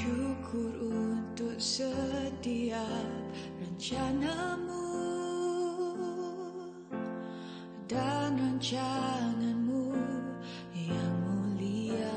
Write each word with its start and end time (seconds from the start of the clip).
Syukur 0.00 0.72
untuk 0.80 1.60
setiap 1.60 3.04
rencanamu. 3.60 4.96
Dan 7.84 8.32
rancanganmu 8.40 9.92
yang 10.72 11.14
mulia. 11.28 12.16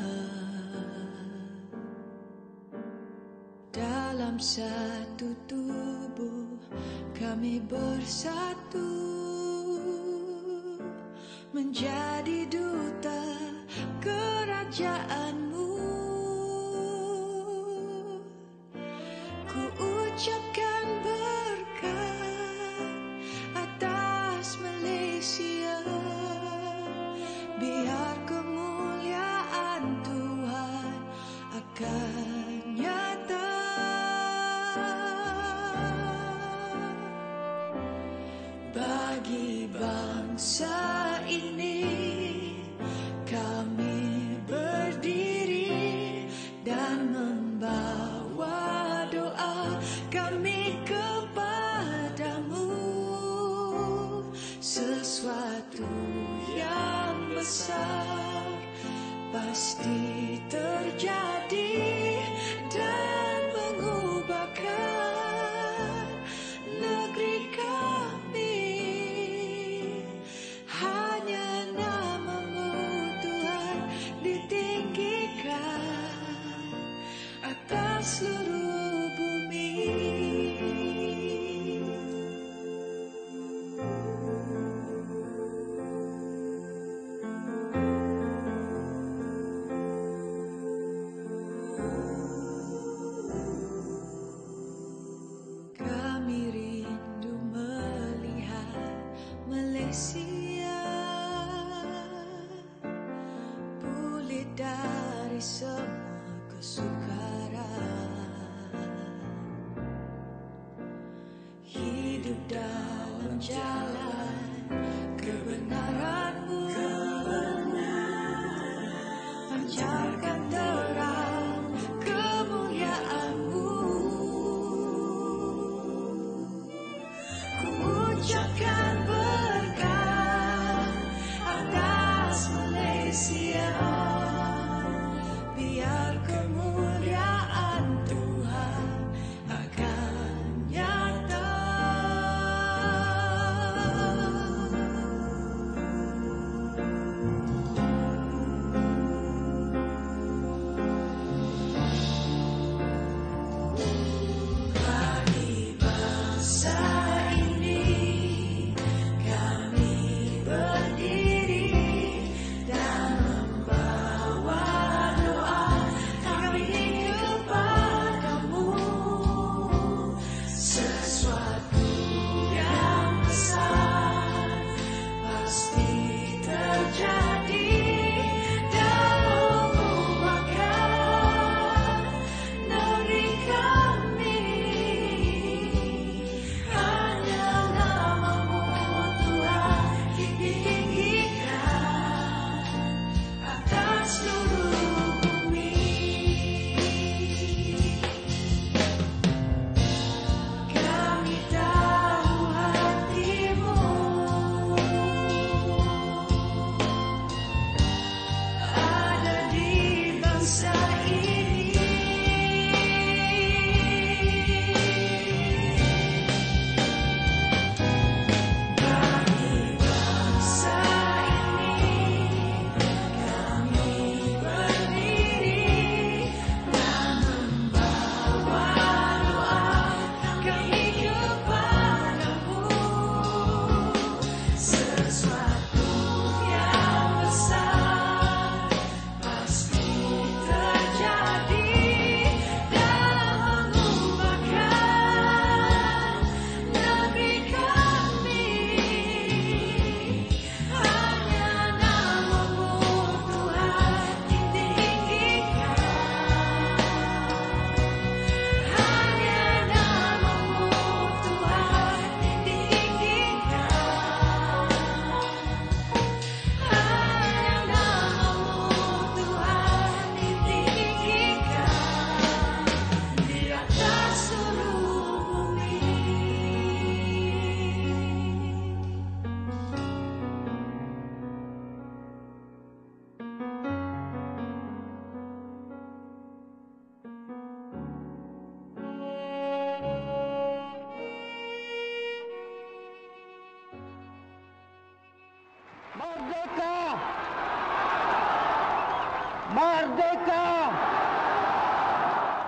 Dalam 3.75 4.39
satu 4.39 5.35
tubuh 5.51 6.55
kami 7.11 7.59
bersatu. 7.67 9.22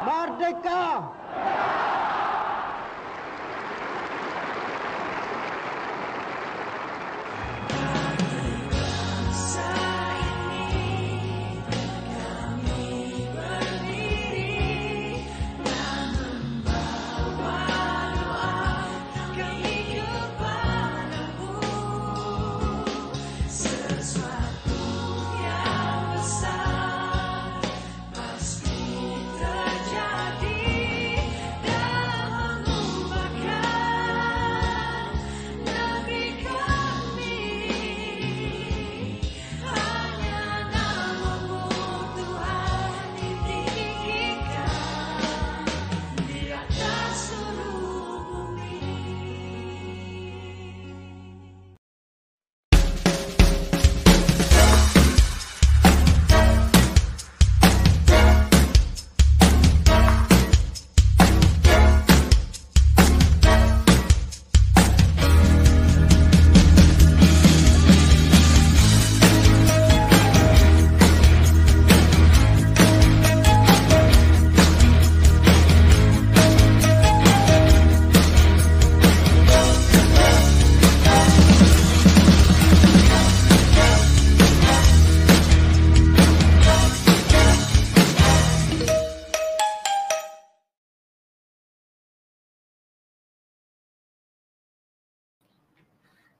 Merdeka! 0.05 1.01
Bangsa 1.35 1.74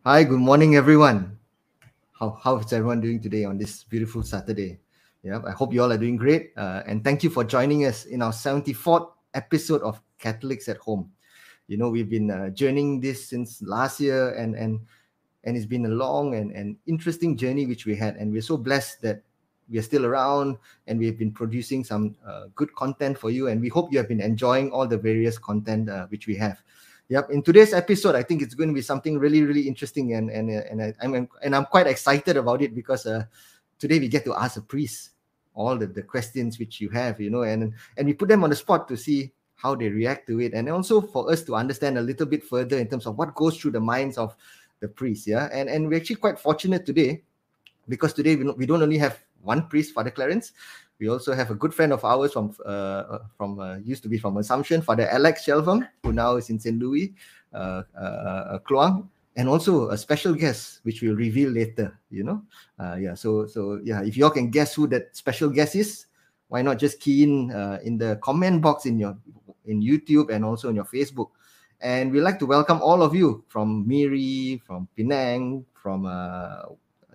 Hi, 0.07 0.24
good 0.24 0.38
morning, 0.38 0.75
everyone. 0.75 1.40
How 2.13 2.38
how 2.40 2.57
is 2.57 2.72
everyone 2.72 3.02
doing 3.02 3.19
today 3.19 3.44
on 3.44 3.57
this 3.57 3.84
beautiful 3.86 4.22
Saturday? 4.22 4.78
Yeah, 5.24 5.42
I 5.44 5.50
hope 5.50 5.74
you 5.74 5.81
all 5.81 5.92
are 5.92 5.98
doing 5.98 6.16
great. 6.16 6.54
Uh, 6.56 6.84
and 6.86 7.04
thank 7.04 7.24
you 7.24 7.31
for 7.31 7.44
joining 7.44 7.86
us 7.86 8.06
in 8.06 8.22
our 8.22 8.31
74th 8.31 9.10
episode 9.34 9.81
of 9.81 10.00
Catholics 10.19 10.69
at 10.69 10.78
Home. 10.78 11.10
You 11.66 11.78
know, 11.78 11.90
we've 11.90 12.07
been 12.07 12.30
uh, 12.30 12.52
journeying 12.52 13.02
this 13.02 13.28
since 13.28 13.63
last 13.63 14.00
year, 14.00 14.38
and 14.38 14.54
and 14.54 14.80
and 15.44 15.57
it's 15.57 15.66
been 15.66 15.88
a 15.88 15.96
long 15.98 16.36
and, 16.36 16.52
and 16.52 16.78
interesting 16.86 17.36
journey 17.36 17.66
which 17.66 17.88
we 17.88 17.96
had, 17.96 18.16
and 18.18 18.31
we're 18.31 18.46
so 18.46 18.57
blessed 18.57 19.02
that 19.02 19.24
we 19.72 19.80
are 19.80 19.88
still 19.90 20.06
around 20.06 20.57
and 20.86 21.00
we've 21.00 21.18
been 21.18 21.31
producing 21.31 21.84
some 21.84 22.16
uh, 22.22 22.46
good 22.54 22.69
content 22.75 23.18
for 23.18 23.31
you, 23.31 23.47
and 23.47 23.59
we 23.59 23.69
hope 23.69 23.92
you 23.92 23.97
have 23.97 24.07
been 24.07 24.21
enjoying 24.21 24.69
all 24.69 24.85
the 24.85 25.00
various 25.00 25.40
content 25.40 25.90
uh, 25.90 26.06
which 26.14 26.28
we 26.28 26.35
have. 26.35 26.62
Yep. 27.09 27.30
In 27.30 27.44
today's 27.44 27.74
episode, 27.74 28.16
I 28.16 28.24
think 28.24 28.42
it's 28.42 28.56
going 28.56 28.69
to 28.69 28.74
be 28.74 28.81
something 28.81 29.19
really, 29.19 29.44
really 29.44 29.68
interesting, 29.68 30.14
and 30.14 30.30
and 30.31 30.50
and 30.50 30.81
I, 30.81 30.94
I'm 31.02 31.30
and 31.44 31.56
I'm 31.56 31.66
quite 31.66 31.85
excited 31.85 32.35
about 32.35 32.64
it 32.64 32.74
because 32.74 33.06
uh, 33.06 33.26
today 33.78 34.00
we 34.00 34.07
get 34.07 34.26
to 34.26 34.33
ask 34.33 34.57
a 34.57 34.62
priest 34.62 35.12
all 35.54 35.78
the, 35.78 35.85
the 35.85 36.02
questions 36.02 36.57
which 36.57 36.81
you 36.81 36.90
have, 36.90 37.21
you 37.21 37.30
know, 37.30 37.44
and 37.44 37.74
and 37.97 38.07
we 38.07 38.14
put 38.14 38.28
them 38.28 38.44
on 38.44 38.50
the 38.50 38.56
spot 38.56 38.88
to 38.88 38.97
see 38.97 39.31
how 39.56 39.76
they 39.76 39.90
react 39.90 40.26
to 40.28 40.42
it, 40.42 40.54
and 40.54 40.68
also 40.68 41.00
for 41.00 41.31
us 41.31 41.44
to 41.44 41.54
understand 41.54 42.00
a 42.00 42.02
little 42.02 42.26
bit 42.26 42.44
further 42.44 42.80
in 42.80 42.88
terms 42.88 43.06
of 43.06 43.18
what 43.18 43.35
goes 43.35 43.56
through 43.56 43.71
the 43.71 43.80
minds 43.80 44.18
of 44.18 44.35
the 44.80 44.88
priest. 44.88 45.28
Yeah, 45.28 45.47
and 45.54 45.69
and 45.69 45.88
we're 45.88 45.97
actually 45.97 46.18
quite 46.18 46.40
fortunate 46.40 46.88
today 46.88 47.21
because 47.88 48.14
today 48.14 48.35
we, 48.35 48.50
we 48.52 48.66
don't 48.66 48.81
only 48.81 48.97
have 48.97 49.19
one 49.44 49.68
priest, 49.68 49.94
Father 49.94 50.09
Clarence. 50.09 50.54
We 50.99 51.09
also 51.09 51.33
have 51.33 51.52
a 51.52 51.56
good 51.56 51.73
friend 51.73 51.92
of 51.92 52.06
ours 52.06 52.33
from 52.33 52.56
uh, 52.66 53.19
from 53.37 53.59
uh, 53.59 53.78
used 53.83 54.04
to 54.04 54.09
be 54.09 54.18
from 54.18 54.37
Assumption, 54.37 54.81
Father 54.81 55.07
Alex 55.09 55.45
Shelvam, 55.45 55.87
who 56.04 56.14
now 56.14 56.37
is 56.37 56.49
in 56.49 56.59
St. 56.59 56.80
Louis, 56.80 57.14
uh, 57.54 57.83
uh, 57.99 58.59
Kluang, 58.59 59.07
and 59.35 59.49
also 59.49 59.90
a 59.90 59.97
special 59.97 60.33
guest 60.33 60.80
which 60.83 61.02
we'll 61.02 61.16
reveal 61.16 61.49
later. 61.49 61.99
You 62.09 62.23
know, 62.23 62.42
uh, 62.80 62.95
yeah. 62.95 63.14
So 63.14 63.45
so 63.45 63.81
yeah, 63.83 64.04
if 64.04 64.16
y'all 64.16 64.30
can 64.31 64.49
guess 64.49 64.73
who 64.73 64.87
that 64.87 65.16
special 65.16 65.49
guest 65.49 65.75
is, 65.75 66.07
why 66.47 66.61
not 66.61 66.80
just 66.80 66.99
key 66.99 67.23
in 67.23 67.52
uh, 67.52 67.80
in 67.83 67.97
the 67.97 68.16
comment 68.23 68.61
box 68.61 68.85
in 68.85 68.97
your 68.97 69.18
in 69.66 69.81
YouTube 69.81 70.30
and 70.30 70.45
also 70.45 70.69
on 70.69 70.75
your 70.75 70.85
Facebook. 70.85 71.30
And 71.81 72.11
we'd 72.11 72.21
like 72.21 72.40
to 72.40 72.45
welcome 72.45 72.81
all 72.81 73.04
of 73.04 73.14
you 73.14 73.44
from 73.47 73.85
Miri, 73.87 74.61
from 74.66 74.87
Penang, 74.95 75.66
from 75.73 76.06
uh, 76.06 76.71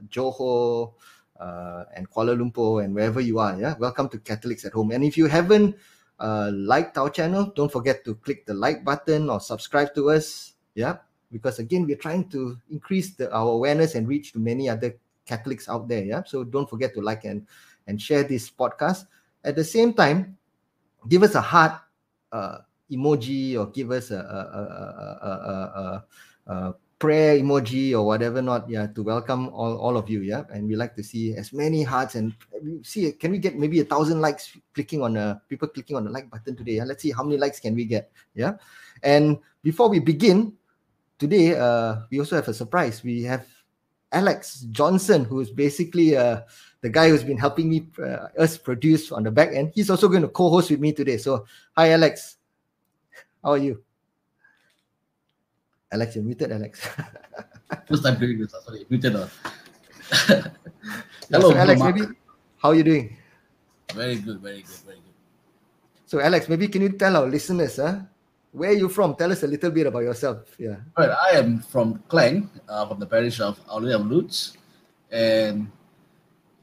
Johor, 0.09 0.93
uh, 1.41 1.85
and 1.97 2.09
Kuala 2.11 2.37
Lumpur, 2.37 2.85
and 2.85 2.95
wherever 2.95 3.21
you 3.21 3.39
are. 3.39 3.59
Yeah, 3.59 3.75
welcome 3.79 4.09
to 4.11 4.19
Catholics 4.19 4.65
at 4.65 4.73
Home. 4.73 4.93
And 4.93 5.03
if 5.03 5.17
you 5.17 5.27
haven't 5.27 5.77
uh, 6.21 6.51
liked 6.53 6.99
our 6.99 7.09
channel, 7.09 7.53
don't 7.57 7.73
forget 7.73 8.05
to 8.05 8.15
click 8.15 8.45
the 8.47 8.55
like 8.55 8.85
button 8.85 9.31
or 9.31 9.41
subscribe 9.41 9.95
to 9.95 10.11
us. 10.11 10.55
Yeah, 10.75 10.99
because 11.33 11.59
again, 11.59 11.87
we're 11.87 11.97
trying 11.97 12.29
to 12.31 12.59
increase 12.71 13.15
the, 13.15 13.33
our 13.33 13.49
awareness 13.49 13.95
and 13.95 14.07
reach 14.07 14.33
to 14.33 14.39
many 14.39 14.69
other 14.69 14.95
Catholics 15.25 15.69
out 15.69 15.89
there. 15.89 16.05
Yeah, 16.05 16.23
so 16.25 16.45
don't 16.45 16.69
forget 16.69 16.95
to 16.95 17.01
like 17.01 17.25
and 17.25 17.47
and 17.87 18.01
share 18.01 18.23
this 18.23 18.51
podcast. 18.51 19.07
At 19.43 19.57
the 19.57 19.65
same 19.65 19.95
time, 19.95 20.37
give 21.09 21.23
us 21.23 21.35
a 21.35 21.41
heart 21.41 21.81
uh, 22.31 22.59
emoji 22.91 23.57
or 23.57 23.67
give 23.67 23.91
us 23.91 24.11
a, 24.11 24.21
a, 24.21 24.61
a, 25.27 26.53
a, 26.53 26.75
prayer 27.01 27.41
emoji 27.41 27.97
or 27.97 28.05
whatever 28.05 28.43
not 28.45 28.69
yeah 28.69 28.87
to 28.87 29.03
welcome 29.03 29.49
all, 29.49 29.75
all 29.81 29.97
of 29.97 30.09
you 30.09 30.21
yeah. 30.21 30.45
And 30.53 30.69
we 30.69 30.77
like 30.77 30.95
to 30.97 31.03
see 31.03 31.35
as 31.35 31.51
many 31.51 31.83
hearts 31.83 32.15
and 32.15 32.37
see 32.85 33.11
can 33.13 33.33
we 33.33 33.39
get 33.39 33.59
maybe 33.59 33.81
a 33.81 33.85
thousand 33.85 34.21
likes 34.21 34.55
clicking 34.75 35.03
on 35.03 35.15
the 35.15 35.41
people 35.49 35.67
clicking 35.67 35.97
on 35.97 36.05
the 36.05 36.11
like 36.11 36.31
button 36.31 36.55
today 36.55 36.77
yeah. 36.77 36.85
Let's 36.85 37.03
see 37.03 37.11
how 37.11 37.25
many 37.25 37.39
likes 37.39 37.59
can 37.59 37.75
we 37.75 37.87
get 37.87 38.13
yeah. 38.35 38.61
And 39.03 39.39
before 39.65 39.89
we 39.89 39.99
begin 39.99 40.53
today 41.19 41.57
uh 41.57 42.05
we 42.11 42.21
also 42.21 42.37
have 42.37 42.47
a 42.49 42.55
surprise. 42.55 43.03
We 43.03 43.25
have 43.25 43.49
alex 44.13 44.67
johnson 44.73 45.25
who 45.25 45.39
is 45.39 45.51
basically 45.51 46.17
uh 46.17 46.41
the 46.83 46.91
guy 46.91 47.09
who's 47.09 47.23
been 47.23 47.39
helping 47.39 47.71
me 47.71 47.87
uh, 48.03 48.27
us 48.37 48.59
produce 48.59 49.11
on 49.11 49.23
the 49.23 49.31
back 49.31 49.55
end. 49.55 49.73
He's 49.75 49.89
also 49.89 50.09
going 50.09 50.23
to 50.23 50.29
co-host 50.29 50.71
with 50.71 50.81
me 50.81 50.93
today. 50.93 51.17
So 51.17 51.47
hi 51.75 51.93
alex. 51.93 52.37
How 53.43 53.53
are 53.53 53.59
you 53.59 53.83
alex 55.93 56.15
you're 56.17 56.25
muted 56.25 56.53
alex 56.53 56.81
First 57.87 58.03
time 58.03 58.19
doing 58.19 58.39
this. 58.43 58.51
ah, 58.55 58.61
Sorry, 58.67 58.83
muted. 58.91 59.15
ah. 59.15 59.29
Yeah, 60.29 60.43
Hello, 61.31 61.51
so 61.51 61.57
alex 61.57 61.79
Mark. 61.79 61.95
maybe 61.95 62.07
how 62.59 62.71
are 62.71 62.75
you 62.75 62.83
doing 62.83 63.17
Very 63.95 64.17
good, 64.19 64.39
very 64.43 64.63
good, 64.63 64.81
very 64.87 64.99
good. 64.99 65.15
so 66.07 66.19
alex 66.21 66.49
maybe 66.49 66.67
can 66.69 66.83
you 66.83 66.91
tell 66.99 67.15
our 67.17 67.27
listeners 67.27 67.77
huh, 67.79 68.03
where 68.53 68.71
are 68.71 68.79
you 68.83 68.89
from 68.89 69.15
tell 69.15 69.31
us 69.31 69.43
a 69.43 69.47
little 69.47 69.71
bit 69.71 69.87
about 69.87 70.03
yourself 70.03 70.55
yeah 70.59 70.77
Right, 70.99 71.11
I 71.11 71.39
am 71.39 71.61
from 71.63 72.03
Klang, 72.11 72.51
uh, 72.69 72.87
from 72.91 72.99
the 72.99 73.07
parish 73.07 73.39
of 73.41 73.59
Lady 73.79 73.95
of 73.95 74.07
Lourdes, 74.07 74.59
and 75.11 75.71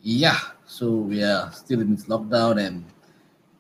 yeah, 0.03 0.39
so 0.65 0.91
we 1.07 1.24
are 1.24 1.51
still 1.51 1.79
in 1.81 1.96
this 1.96 2.05
lockdown 2.05 2.60
and 2.63 2.84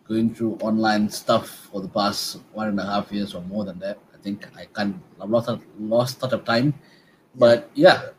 going 0.07 0.31
through 0.35 0.55
online 0.63 1.09
stuff 1.09 1.67
for 1.71 1.79
the 1.81 1.87
past 1.91 2.39
one 2.53 2.67
and 2.71 2.79
a 2.79 2.85
half 2.85 3.11
years 3.11 3.35
or 3.35 3.41
more 3.51 3.63
than 3.65 3.79
that. 3.79 3.97
I 4.27 4.35
think 4.35 4.43
I 4.59 4.65
can't. 4.75 4.99
I've 5.23 5.29
lost 5.31 5.47
lost 5.79 6.21
lot 6.21 6.33
of 6.33 6.43
time, 6.43 6.75
but 7.31 7.71
yeah, 7.79 8.11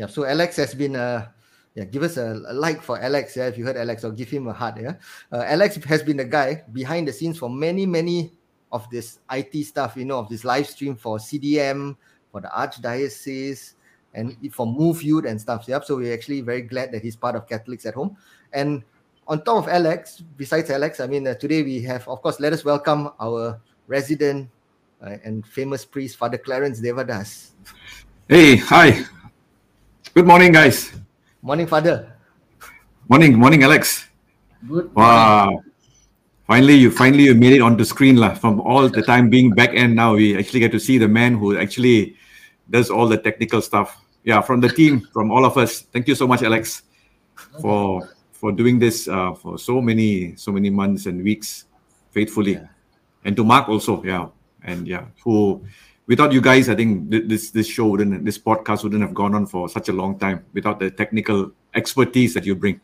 Yeah, 0.00 0.08
so 0.08 0.24
Alex 0.24 0.56
has 0.56 0.72
been 0.72 0.96
uh 0.96 1.28
yeah, 1.76 1.84
give 1.84 2.02
us 2.02 2.16
a, 2.16 2.40
a 2.48 2.54
like 2.56 2.80
for 2.80 2.98
Alex, 2.98 3.36
yeah, 3.36 3.52
if 3.52 3.58
you 3.58 3.66
heard 3.66 3.76
Alex, 3.76 4.02
or 4.02 4.12
give 4.16 4.30
him 4.30 4.48
a 4.48 4.52
heart, 4.54 4.80
yeah. 4.80 4.96
Uh, 5.30 5.44
Alex 5.44 5.76
has 5.76 6.02
been 6.02 6.16
the 6.16 6.24
guy 6.24 6.64
behind 6.72 7.06
the 7.06 7.12
scenes 7.12 7.36
for 7.36 7.50
many, 7.50 7.84
many 7.84 8.32
of 8.72 8.88
this 8.88 9.20
IT 9.30 9.52
stuff, 9.66 9.92
you 9.94 10.06
know, 10.06 10.18
of 10.18 10.28
this 10.30 10.42
live 10.42 10.66
stream 10.66 10.96
for 10.96 11.18
CDM, 11.18 11.96
for 12.32 12.40
the 12.40 12.48
Archdiocese, 12.48 13.74
and 14.14 14.34
for 14.50 14.66
Move 14.66 15.02
Youth 15.02 15.26
and 15.26 15.38
stuff. 15.38 15.68
Yep. 15.68 15.84
So 15.84 15.96
we're 15.96 16.14
actually 16.14 16.40
very 16.40 16.62
glad 16.62 16.92
that 16.92 17.02
he's 17.02 17.14
part 17.14 17.36
of 17.36 17.46
Catholics 17.46 17.84
at 17.84 17.94
Home. 17.94 18.16
And 18.52 18.82
on 19.28 19.44
top 19.44 19.64
of 19.64 19.68
Alex, 19.68 20.24
besides 20.36 20.70
Alex, 20.70 20.98
I 20.98 21.06
mean, 21.06 21.26
uh, 21.28 21.34
today 21.34 21.62
we 21.62 21.82
have, 21.82 22.08
of 22.08 22.22
course, 22.22 22.40
let 22.40 22.52
us 22.52 22.64
welcome 22.64 23.10
our 23.20 23.60
resident 23.86 24.48
uh, 25.02 25.16
and 25.24 25.46
famous 25.46 25.84
priest, 25.84 26.16
Father 26.16 26.38
Clarence 26.38 26.80
Devadas. 26.80 27.50
Hey, 28.28 28.56
hi. 28.56 29.04
Good 30.14 30.26
morning, 30.26 30.52
guys. 30.52 30.92
Morning, 31.42 31.66
Father. 31.66 32.12
Morning, 33.08 33.34
morning, 33.38 33.62
Alex. 33.64 34.06
Good. 34.68 34.94
Wow. 34.94 35.62
Finally, 36.46 36.74
you 36.74 36.90
finally 36.90 37.24
you 37.24 37.34
made 37.34 37.52
it 37.54 37.62
onto 37.62 37.84
screen 37.84 38.16
lah. 38.16 38.34
From 38.34 38.60
all 38.60 38.88
the 38.88 39.02
time 39.02 39.30
being 39.30 39.50
back 39.50 39.70
end, 39.72 39.94
now 39.94 40.14
we 40.14 40.36
actually 40.36 40.60
get 40.60 40.72
to 40.72 40.80
see 40.80 40.98
the 40.98 41.06
man 41.06 41.38
who 41.38 41.56
actually 41.56 42.16
does 42.68 42.90
all 42.90 43.06
the 43.06 43.16
technical 43.16 43.62
stuff. 43.62 43.96
Yeah, 44.24 44.42
from 44.42 44.60
the 44.60 44.68
team, 44.68 45.06
from 45.14 45.30
all 45.30 45.46
of 45.46 45.56
us. 45.56 45.86
Thank 45.94 46.08
you 46.08 46.14
so 46.14 46.26
much, 46.26 46.42
Alex, 46.42 46.82
for 47.62 48.10
for 48.34 48.50
doing 48.50 48.78
this 48.78 49.06
uh, 49.06 49.32
for 49.32 49.58
so 49.58 49.80
many 49.80 50.34
so 50.34 50.50
many 50.50 50.70
months 50.70 51.06
and 51.06 51.22
weeks 51.22 51.70
faithfully, 52.10 52.58
Yeah. 52.58 52.66
and 53.24 53.36
to 53.38 53.44
Mark 53.46 53.70
also. 53.70 54.02
Yeah, 54.02 54.28
and 54.64 54.86
yeah, 54.86 55.06
who 55.24 55.64
without 56.06 56.32
you 56.32 56.40
guys, 56.40 56.68
I 56.68 56.74
think 56.74 57.10
this 57.10 57.50
this 57.50 57.66
show 57.66 57.86
wouldn't 57.88 58.24
this 58.24 58.38
podcast 58.38 58.82
wouldn't 58.82 59.02
have 59.02 59.14
gone 59.14 59.34
on 59.34 59.46
for 59.46 59.68
such 59.68 59.88
a 59.88 59.92
long 59.92 60.18
time 60.18 60.44
without 60.52 60.78
the 60.80 60.90
technical 60.90 61.52
expertise 61.74 62.34
that 62.34 62.44
you 62.44 62.54
bring. 62.54 62.80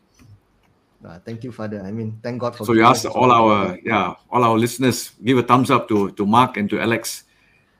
Uh, 1.04 1.18
thank 1.24 1.44
you, 1.44 1.52
Father. 1.52 1.82
I 1.82 1.92
mean, 1.92 2.18
thank 2.22 2.40
God 2.40 2.56
for. 2.56 2.64
So 2.64 2.72
you 2.72 2.80
giving 2.86 2.90
ask 2.90 3.04
all 3.06 3.30
our 3.30 3.78
yeah 3.84 4.14
all 4.30 4.42
our 4.42 4.58
listeners 4.58 5.12
give 5.22 5.38
a 5.38 5.42
thumbs 5.42 5.70
up 5.70 5.88
to 5.88 6.10
to 6.12 6.26
Mark 6.26 6.56
and 6.56 6.70
to 6.70 6.80
Alex 6.80 7.24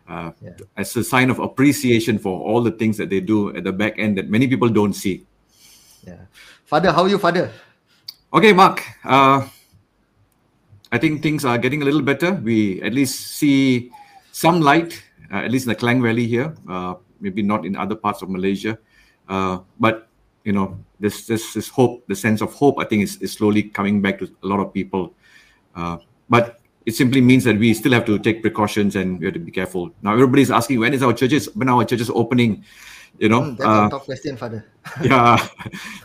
uh, 0.09 0.31
Yeah. 0.41 0.55
as 0.77 0.95
a 0.97 1.03
sign 1.03 1.31
of 1.31 1.39
appreciation 1.39 2.19
for 2.19 2.39
all 2.39 2.63
the 2.63 2.71
things 2.71 2.97
that 2.99 3.11
they 3.11 3.21
do 3.21 3.51
at 3.57 3.65
the 3.65 3.73
back 3.73 3.99
end 3.99 4.19
that 4.19 4.29
many 4.31 4.47
people 4.47 4.69
don't 4.69 4.93
see. 4.95 5.27
Yeah. 6.07 6.27
Father, 6.67 6.93
how 6.93 7.03
are 7.03 7.09
you, 7.09 7.19
Father? 7.19 7.51
Okay, 8.33 8.53
Mark. 8.53 8.83
Uh, 9.05 9.47
I 10.97 10.99
think 10.99 11.21
things 11.21 11.45
are 11.45 11.59
getting 11.59 11.83
a 11.83 11.85
little 11.85 12.01
better. 12.01 12.33
We 12.33 12.81
at 12.81 12.95
least 12.95 13.37
see 13.37 13.93
some 14.33 14.63
light, 14.63 14.97
uh, 15.31 15.45
at 15.45 15.51
least 15.51 15.67
in 15.67 15.69
the 15.69 15.75
Klang 15.77 16.01
Valley 16.01 16.27
here. 16.27 16.57
Uh, 16.65 16.95
maybe 17.21 17.43
not 17.43 17.67
in 17.69 17.77
other 17.77 17.95
parts 17.95 18.23
of 18.23 18.33
Malaysia, 18.33 18.79
uh, 19.29 19.59
but 19.79 20.09
you 20.45 20.57
know, 20.57 20.81
this 20.99 21.27
this 21.27 21.53
this 21.53 21.69
hope, 21.69 22.09
the 22.09 22.17
sense 22.17 22.41
of 22.41 22.49
hope, 22.57 22.81
I 22.81 22.89
think 22.89 23.05
is, 23.05 23.21
is 23.21 23.37
slowly 23.37 23.65
coming 23.65 24.01
back 24.01 24.19
to 24.21 24.25
a 24.25 24.47
lot 24.49 24.61
of 24.61 24.73
people. 24.73 25.13
Uh, 25.77 25.99
but 26.33 26.65
it 26.87 26.95
simply 26.97 27.21
means 27.21 27.45
that 27.45 27.59
we 27.59 27.75
still 27.75 27.93
have 27.93 28.07
to 28.07 28.17
take 28.19 28.41
precautions 28.41 28.97
and 28.97 29.21
we 29.21 29.27
have 29.27 29.35
to 29.37 29.41
be 29.41 29.53
careful. 29.53 29.93
Now 30.01 30.17
everybody's 30.17 30.51
asking 30.51 30.81
when 30.81 30.95
is 30.95 31.03
our 31.03 31.13
churches 31.13 31.53
when 31.53 31.69
our 31.69 31.85
churches 31.85 32.09
opening? 32.09 32.65
You 33.19 33.29
know, 33.29 33.43
Hmm, 33.45 33.55
that's 33.57 33.69
uh, 33.69 33.87
a 33.89 33.91
tough 33.91 34.05
question, 34.09 34.37
Father. 34.37 34.65
yeah 35.03 35.37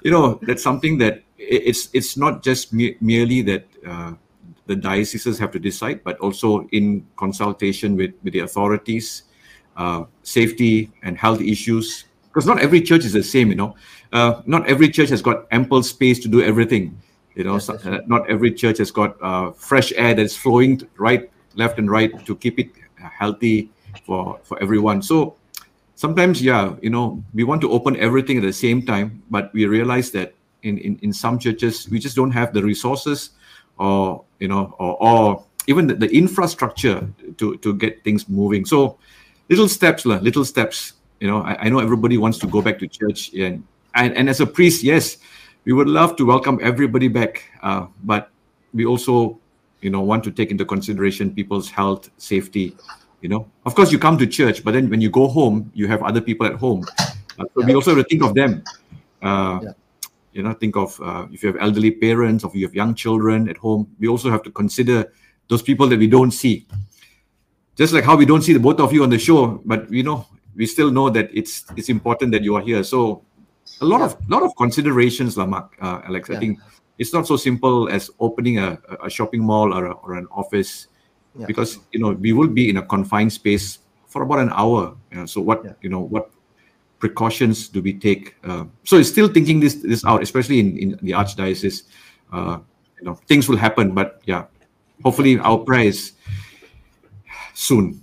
you 0.03 0.11
know 0.11 0.39
that's 0.43 0.63
something 0.63 0.97
that 0.97 1.23
it's 1.37 1.87
it's 1.93 2.17
not 2.17 2.43
just 2.43 2.73
me- 2.73 2.97
merely 2.99 3.41
that 3.43 3.63
uh, 3.87 4.13
the 4.71 4.79
dioceses 4.89 5.37
have 5.37 5.51
to 5.51 5.59
decide 5.59 5.97
but 6.07 6.15
also 6.19 6.67
in 6.71 7.05
consultation 7.23 7.95
with 7.99 8.11
with 8.23 8.33
the 8.33 8.39
authorities 8.47 9.23
uh, 9.77 10.03
safety 10.23 10.91
and 11.03 11.17
health 11.17 11.41
issues. 11.41 12.05
Because 12.27 12.47
not 12.47 12.59
every 12.59 12.81
church 12.81 13.03
is 13.03 13.13
the 13.13 13.23
same 13.23 13.49
you 13.51 13.59
know. 13.59 13.75
Uh, 14.11 14.41
not 14.45 14.67
every 14.67 14.89
church 14.89 15.09
has 15.09 15.21
got 15.21 15.47
ample 15.51 15.83
space 15.83 16.19
to 16.23 16.27
do 16.27 16.39
everything 16.41 16.95
you 17.35 17.43
know. 17.43 17.59
So- 17.59 17.75
uh, 17.75 17.99
not 18.07 18.29
every 18.29 18.51
church 18.51 18.77
has 18.79 18.91
got 18.91 19.15
uh, 19.21 19.51
fresh 19.51 19.91
air 19.95 20.13
that's 20.15 20.35
flowing 20.35 20.81
right 20.97 21.29
left 21.55 21.79
and 21.79 21.91
right 21.91 22.11
to 22.25 22.35
keep 22.35 22.59
it 22.59 22.69
healthy 23.19 23.69
for 24.05 24.39
for 24.43 24.55
everyone. 24.63 25.01
So 25.01 25.35
sometimes 25.95 26.41
yeah 26.41 26.73
you 26.81 26.89
know 26.89 27.21
we 27.37 27.43
want 27.43 27.61
to 27.61 27.69
open 27.69 27.93
everything 27.97 28.37
at 28.37 28.43
the 28.43 28.57
same 28.65 28.81
time 28.81 29.21
but 29.29 29.53
we 29.53 29.67
realize 29.69 30.09
that 30.09 30.33
in 30.63 30.77
in, 30.79 30.97
in 31.05 31.13
some 31.13 31.37
churches 31.37 31.85
we 31.93 31.99
just 31.99 32.15
don't 32.15 32.31
have 32.31 32.53
the 32.57 32.63
resources 32.63 33.37
or 33.77 34.25
you 34.41 34.49
know 34.49 34.75
or, 34.79 34.97
or 35.01 35.45
even 35.67 35.87
the, 35.87 35.93
the 35.93 36.09
infrastructure 36.09 37.07
to 37.37 37.55
to 37.57 37.73
get 37.75 38.03
things 38.03 38.27
moving. 38.27 38.65
So 38.65 38.97
little 39.47 39.69
steps 39.69 40.05
little 40.05 40.43
steps. 40.43 40.93
You 41.21 41.29
know 41.29 41.45
I, 41.45 41.65
I 41.65 41.69
know 41.69 41.77
everybody 41.79 42.17
wants 42.17 42.39
to 42.39 42.47
go 42.47 42.61
back 42.61 42.79
to 42.79 42.87
church 42.87 43.31
and 43.37 43.63
and, 43.93 44.17
and 44.17 44.27
as 44.27 44.41
a 44.41 44.47
priest 44.47 44.81
yes 44.83 45.17
we 45.65 45.71
would 45.71 45.87
love 45.87 46.15
to 46.17 46.25
welcome 46.25 46.57
everybody 46.63 47.07
back 47.07 47.45
uh, 47.61 47.85
but 48.03 48.31
we 48.73 48.85
also 48.89 49.37
you 49.81 49.91
know 49.91 50.01
want 50.01 50.23
to 50.23 50.31
take 50.31 50.49
into 50.49 50.65
consideration 50.65 51.29
people's 51.29 51.69
health 51.69 52.09
safety 52.17 52.75
you 53.21 53.29
know. 53.29 53.45
Of 53.67 53.75
course 53.75 53.91
you 53.91 53.99
come 53.99 54.17
to 54.17 54.25
church 54.25 54.63
but 54.63 54.73
then 54.73 54.89
when 54.89 54.99
you 54.99 55.11
go 55.11 55.27
home 55.27 55.69
you 55.75 55.85
have 55.87 56.01
other 56.01 56.21
people 56.21 56.47
at 56.47 56.55
home. 56.55 56.81
Uh, 57.37 57.45
so 57.53 57.61
we 57.63 57.75
also 57.75 57.93
have 57.93 58.03
to 58.03 58.09
think 58.09 58.23
of 58.23 58.33
them. 58.33 58.63
Uh, 59.21 59.59
Yeah. 59.61 59.73
You 60.33 60.43
know 60.43 60.53
think 60.53 60.75
of 60.75 60.99
uh, 61.01 61.25
if 61.31 61.43
you 61.43 61.47
have 61.51 61.57
elderly 61.61 61.91
parents 61.91 62.43
or 62.43 62.47
if 62.49 62.55
you 62.55 62.65
have 62.65 62.75
young 62.75 62.95
children 62.95 63.49
at 63.49 63.57
home 63.57 63.87
we 63.99 64.07
also 64.07 64.29
have 64.29 64.43
to 64.43 64.51
consider 64.51 65.11
those 65.49 65.61
people 65.61 65.87
that 65.87 65.99
we 65.99 66.07
don't 66.07 66.31
see. 66.31 66.65
Just 67.75 67.93
like 67.93 68.03
how 68.03 68.15
we 68.15 68.25
don't 68.25 68.41
see 68.41 68.53
the 68.53 68.59
both 68.59 68.79
of 68.79 68.93
you 68.93 69.03
on 69.03 69.09
the 69.09 69.19
show 69.19 69.61
but 69.65 69.91
you 69.91 70.03
know 70.03 70.25
we 70.55 70.65
still 70.65 70.91
know 70.91 71.09
that 71.09 71.29
it's 71.33 71.65
it's 71.75 71.89
important 71.89 72.31
that 72.31 72.43
you 72.43 72.55
are 72.55 72.61
here. 72.61 72.83
So 72.83 73.23
a 73.81 73.85
lot 73.85 74.01
of 74.01 74.15
lot 74.29 74.43
of 74.43 74.55
considerations 74.55 75.37
lah, 75.37 75.45
Mark, 75.45 75.75
uh, 75.81 76.01
alex. 76.05 76.29
I 76.29 76.37
think 76.39 76.59
it's 76.99 77.13
not 77.13 77.25
so 77.25 77.35
simple 77.35 77.89
as 77.89 78.11
opening 78.19 78.59
a, 78.59 78.77
a 79.03 79.09
shopping 79.09 79.41
mall 79.43 79.73
or, 79.73 79.85
a, 79.85 79.93
or 80.03 80.15
an 80.15 80.27
office 80.31 80.87
Yeah. 81.31 81.47
because 81.47 81.79
you 81.95 81.99
know 82.03 82.11
we 82.11 82.35
will 82.35 82.51
be 82.51 82.67
in 82.67 82.75
a 82.75 82.83
confined 82.83 83.31
space 83.31 83.79
for 84.11 84.27
about 84.27 84.43
an 84.43 84.51
hour 84.51 84.99
you 85.15 85.23
know, 85.23 85.25
so 85.25 85.39
what 85.39 85.63
Yeah. 85.63 85.79
you 85.79 85.87
know 85.87 86.03
what 86.03 86.27
precautions 87.01 87.67
do 87.67 87.81
we 87.81 87.93
take 87.97 88.35
uh, 88.45 88.63
so 88.85 88.97
it's 88.97 89.09
still 89.09 89.27
thinking 89.27 89.59
this 89.59 89.75
this 89.81 90.05
out 90.05 90.21
especially 90.21 90.59
in, 90.59 90.77
in 90.77 90.89
the 91.01 91.11
archdiocese 91.11 91.83
uh, 92.31 92.57
you 92.99 93.05
know 93.05 93.15
things 93.27 93.49
will 93.49 93.57
happen 93.57 93.93
but 93.93 94.21
yeah 94.25 94.45
hopefully 95.03 95.39
our 95.39 95.57
prayer 95.57 95.89
is 95.89 96.13
soon 97.53 98.01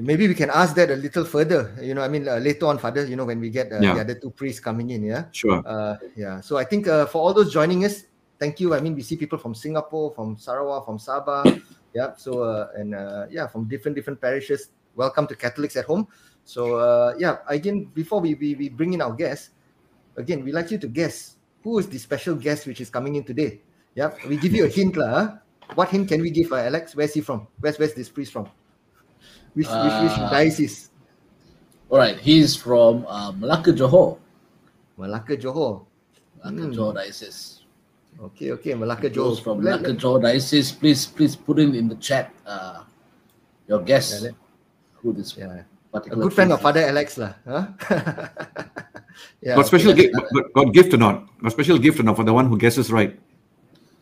Maybe 0.00 0.28
we 0.28 0.34
can 0.34 0.48
ask 0.48 0.74
that 0.76 0.90
a 0.90 0.96
little 0.96 1.24
further. 1.24 1.76
You 1.80 1.94
know, 1.94 2.00
I 2.00 2.08
mean, 2.08 2.26
uh, 2.26 2.36
later 2.36 2.66
on, 2.66 2.78
Father. 2.78 3.04
You 3.04 3.16
know, 3.16 3.24
when 3.24 3.40
we 3.40 3.50
get 3.50 3.72
uh, 3.72 3.80
Yeah. 3.80 3.94
the 3.94 4.00
other 4.00 4.14
two 4.14 4.30
priests 4.30 4.60
coming 4.60 4.90
in, 4.90 5.04
yeah. 5.04 5.24
sure 5.32 5.62
Uh, 5.66 5.96
yeah. 6.16 6.40
So 6.40 6.56
I 6.56 6.64
think 6.64 6.88
uh, 6.88 7.04
for 7.06 7.20
all 7.20 7.34
those 7.34 7.52
joining 7.52 7.84
us, 7.84 8.04
thank 8.38 8.60
you. 8.60 8.72
I 8.72 8.80
mean, 8.80 8.94
we 8.94 9.02
see 9.02 9.16
people 9.16 9.36
from 9.36 9.54
Singapore, 9.54 10.10
from 10.16 10.36
Sarawak, 10.40 10.86
from 10.86 10.96
Sabah, 10.96 11.44
yeah. 11.92 12.16
So 12.16 12.42
uh, 12.42 12.68
and 12.80 12.94
uh, 12.94 13.26
yeah, 13.28 13.46
from 13.46 13.68
different 13.68 13.92
different 13.92 14.20
parishes. 14.20 14.70
Welcome 14.96 15.26
to 15.28 15.36
Catholics 15.36 15.76
at 15.76 15.84
Home. 15.84 16.08
So 16.44 16.76
uh, 16.76 17.14
yeah, 17.18 17.38
again, 17.48 17.84
before 17.94 18.20
we, 18.20 18.34
we 18.34 18.54
we 18.54 18.68
bring 18.68 18.92
in 18.94 19.00
our 19.02 19.12
guests, 19.12 19.50
again, 20.16 20.44
we 20.44 20.52
like 20.52 20.70
you 20.70 20.78
to 20.78 20.88
guess 20.88 21.36
who 21.62 21.78
is 21.78 21.86
the 21.88 21.98
special 21.98 22.34
guest 22.34 22.66
which 22.66 22.80
is 22.80 22.90
coming 22.90 23.14
in 23.16 23.24
today. 23.24 23.60
Yeah, 23.94 24.10
we 24.28 24.36
give 24.36 24.52
you 24.54 24.64
a 24.64 24.68
hint, 24.68 24.96
lah. 24.96 25.10
huh? 25.10 25.26
What 25.74 25.90
hint 25.90 26.08
can 26.08 26.20
we 26.22 26.30
give, 26.30 26.50
uh, 26.52 26.56
Alex? 26.66 26.94
Where's 26.96 27.14
he 27.14 27.20
from? 27.20 27.46
Where's 27.60 27.78
where's 27.78 27.94
this 27.94 28.08
priest 28.08 28.32
from? 28.32 28.46
Which 29.54 29.66
which, 29.66 29.96
which 30.02 30.16
Uh, 30.18 30.30
diocese? 30.30 30.90
All 31.90 31.98
right, 31.98 32.18
he's 32.18 32.54
from 32.54 33.06
uh, 33.06 33.30
Malacca 33.34 33.72
Johor. 33.74 34.18
Malacca 34.96 35.36
Johor. 35.36 35.86
Malacca 36.42 36.66
Hmm. 36.66 36.72
Johor 36.74 36.94
Diocese. 36.94 37.62
Okay, 38.30 38.50
okay, 38.52 38.74
Malacca 38.74 39.10
Johor. 39.10 39.38
From 39.42 39.62
Malacca 39.62 39.94
Johor 39.94 40.22
Diocese, 40.22 40.70
please, 40.72 41.06
please 41.06 41.34
put 41.34 41.58
in 41.58 41.74
in 41.74 41.88
the 41.88 41.96
chat 41.96 42.30
uh, 42.46 42.82
your 43.66 43.82
guess 43.82 44.14
Yeah, 44.22 44.30
let- 44.30 44.34
who 45.02 45.12
this 45.12 45.34
yeah. 45.36 45.62
A 45.92 46.00
good 46.00 46.32
friend 46.32 46.52
of 46.52 46.60
Father. 46.62 46.86
Alex 46.86 47.18
lah. 47.18 47.34
Huh? 47.42 47.66
yeah. 49.42 49.56
got 49.58 49.66
special 49.66 49.92
gift 49.92 50.14
got, 50.14 50.46
got 50.54 50.68
gift 50.72 50.94
or 50.94 50.98
not 51.02 51.26
got 51.42 51.50
special 51.52 51.78
gift 51.78 51.98
or 51.98 52.04
not 52.06 52.14
for 52.14 52.22
the 52.22 52.32
one 52.32 52.46
who 52.46 52.56
guesses 52.56 52.90
right 52.92 53.18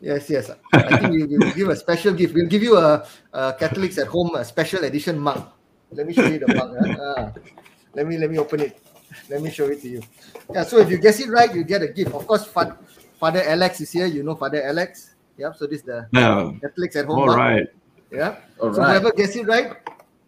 Yes, 0.00 0.30
yes. 0.30 0.46
I 0.72 0.82
think 0.86 1.10
we 1.10 1.26
will 1.26 1.50
give 1.58 1.68
a 1.70 1.74
special 1.74 2.14
gift. 2.14 2.30
We'll 2.32 2.46
give 2.46 2.62
you 2.62 2.78
a, 2.78 3.02
a 3.34 3.50
Catholics 3.58 3.98
at 3.98 4.06
home 4.06 4.30
a 4.38 4.44
special 4.46 4.84
edition 4.86 5.18
mug. 5.18 5.42
Let 5.90 6.06
me 6.06 6.14
show 6.14 6.22
you 6.30 6.38
the 6.38 6.54
mug. 6.54 6.70
huh? 6.78 6.94
Ah. 7.02 7.32
Let 7.98 8.06
me 8.06 8.14
let 8.14 8.30
me 8.30 8.38
open 8.38 8.60
it. 8.62 8.78
Let 9.28 9.42
me 9.42 9.50
show 9.50 9.66
it 9.66 9.82
to 9.82 9.88
you. 9.98 10.00
Yeah. 10.54 10.62
So 10.62 10.78
if 10.78 10.86
you 10.86 10.98
guess 11.02 11.18
it 11.18 11.26
right, 11.34 11.50
you 11.50 11.64
get 11.66 11.82
a 11.82 11.88
gift. 11.90 12.14
Of 12.14 12.30
course, 12.30 12.46
Fa- 12.46 12.78
Father 13.18 13.42
Alex 13.42 13.80
is 13.82 13.90
here. 13.90 14.06
You 14.06 14.22
know 14.22 14.36
Father 14.38 14.62
Alex. 14.62 15.18
Yep. 15.34 15.56
So 15.58 15.66
this 15.66 15.80
is 15.82 15.86
the 15.90 16.06
yeah 16.14 16.46
Catholics 16.62 16.94
at 16.94 17.06
home 17.10 17.18
all 17.18 17.26
mug. 17.34 17.36
right 17.36 17.66
Yeah. 18.14 18.38
All 18.62 18.70
so 18.70 18.78
right. 18.78 19.02
whoever 19.02 19.10
gets 19.18 19.34
it 19.34 19.50
right, 19.50 19.74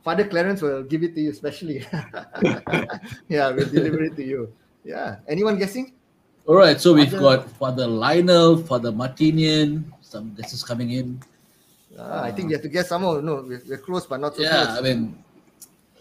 Father 0.03 0.25
Clarence 0.25 0.63
will 0.63 0.83
give 0.83 1.03
it 1.03 1.15
to 1.15 1.21
you 1.21 1.33
specially. 1.33 1.85
yeah, 3.29 3.51
we'll 3.53 3.69
deliver 3.69 4.03
it 4.05 4.17
to 4.17 4.25
you. 4.25 4.53
Yeah. 4.85 5.21
Anyone 5.29 5.59
guessing? 5.59 5.93
All 6.47 6.57
right, 6.57 6.81
so 6.81 6.95
we've 6.95 7.13
got 7.13 7.49
Father 7.61 7.87
Lionel, 7.87 8.57
Father 8.65 8.91
Martinian, 8.91 9.93
some 10.01 10.35
guesses 10.35 10.65
coming 10.65 10.91
in. 10.91 11.21
Ah, 11.99 12.25
I 12.25 12.33
think 12.33 12.49
we 12.49 12.55
have 12.55 12.63
to 12.63 12.69
guess 12.69 12.89
some 12.89 13.03
more. 13.03 13.21
No, 13.21 13.45
we're, 13.47 13.61
we're 13.69 13.79
close, 13.79 14.07
but 14.07 14.21
not 14.21 14.35
so 14.35 14.43
yeah, 14.43 14.65
close. 14.65 14.79
I 14.79 14.81
mean, 14.81 15.23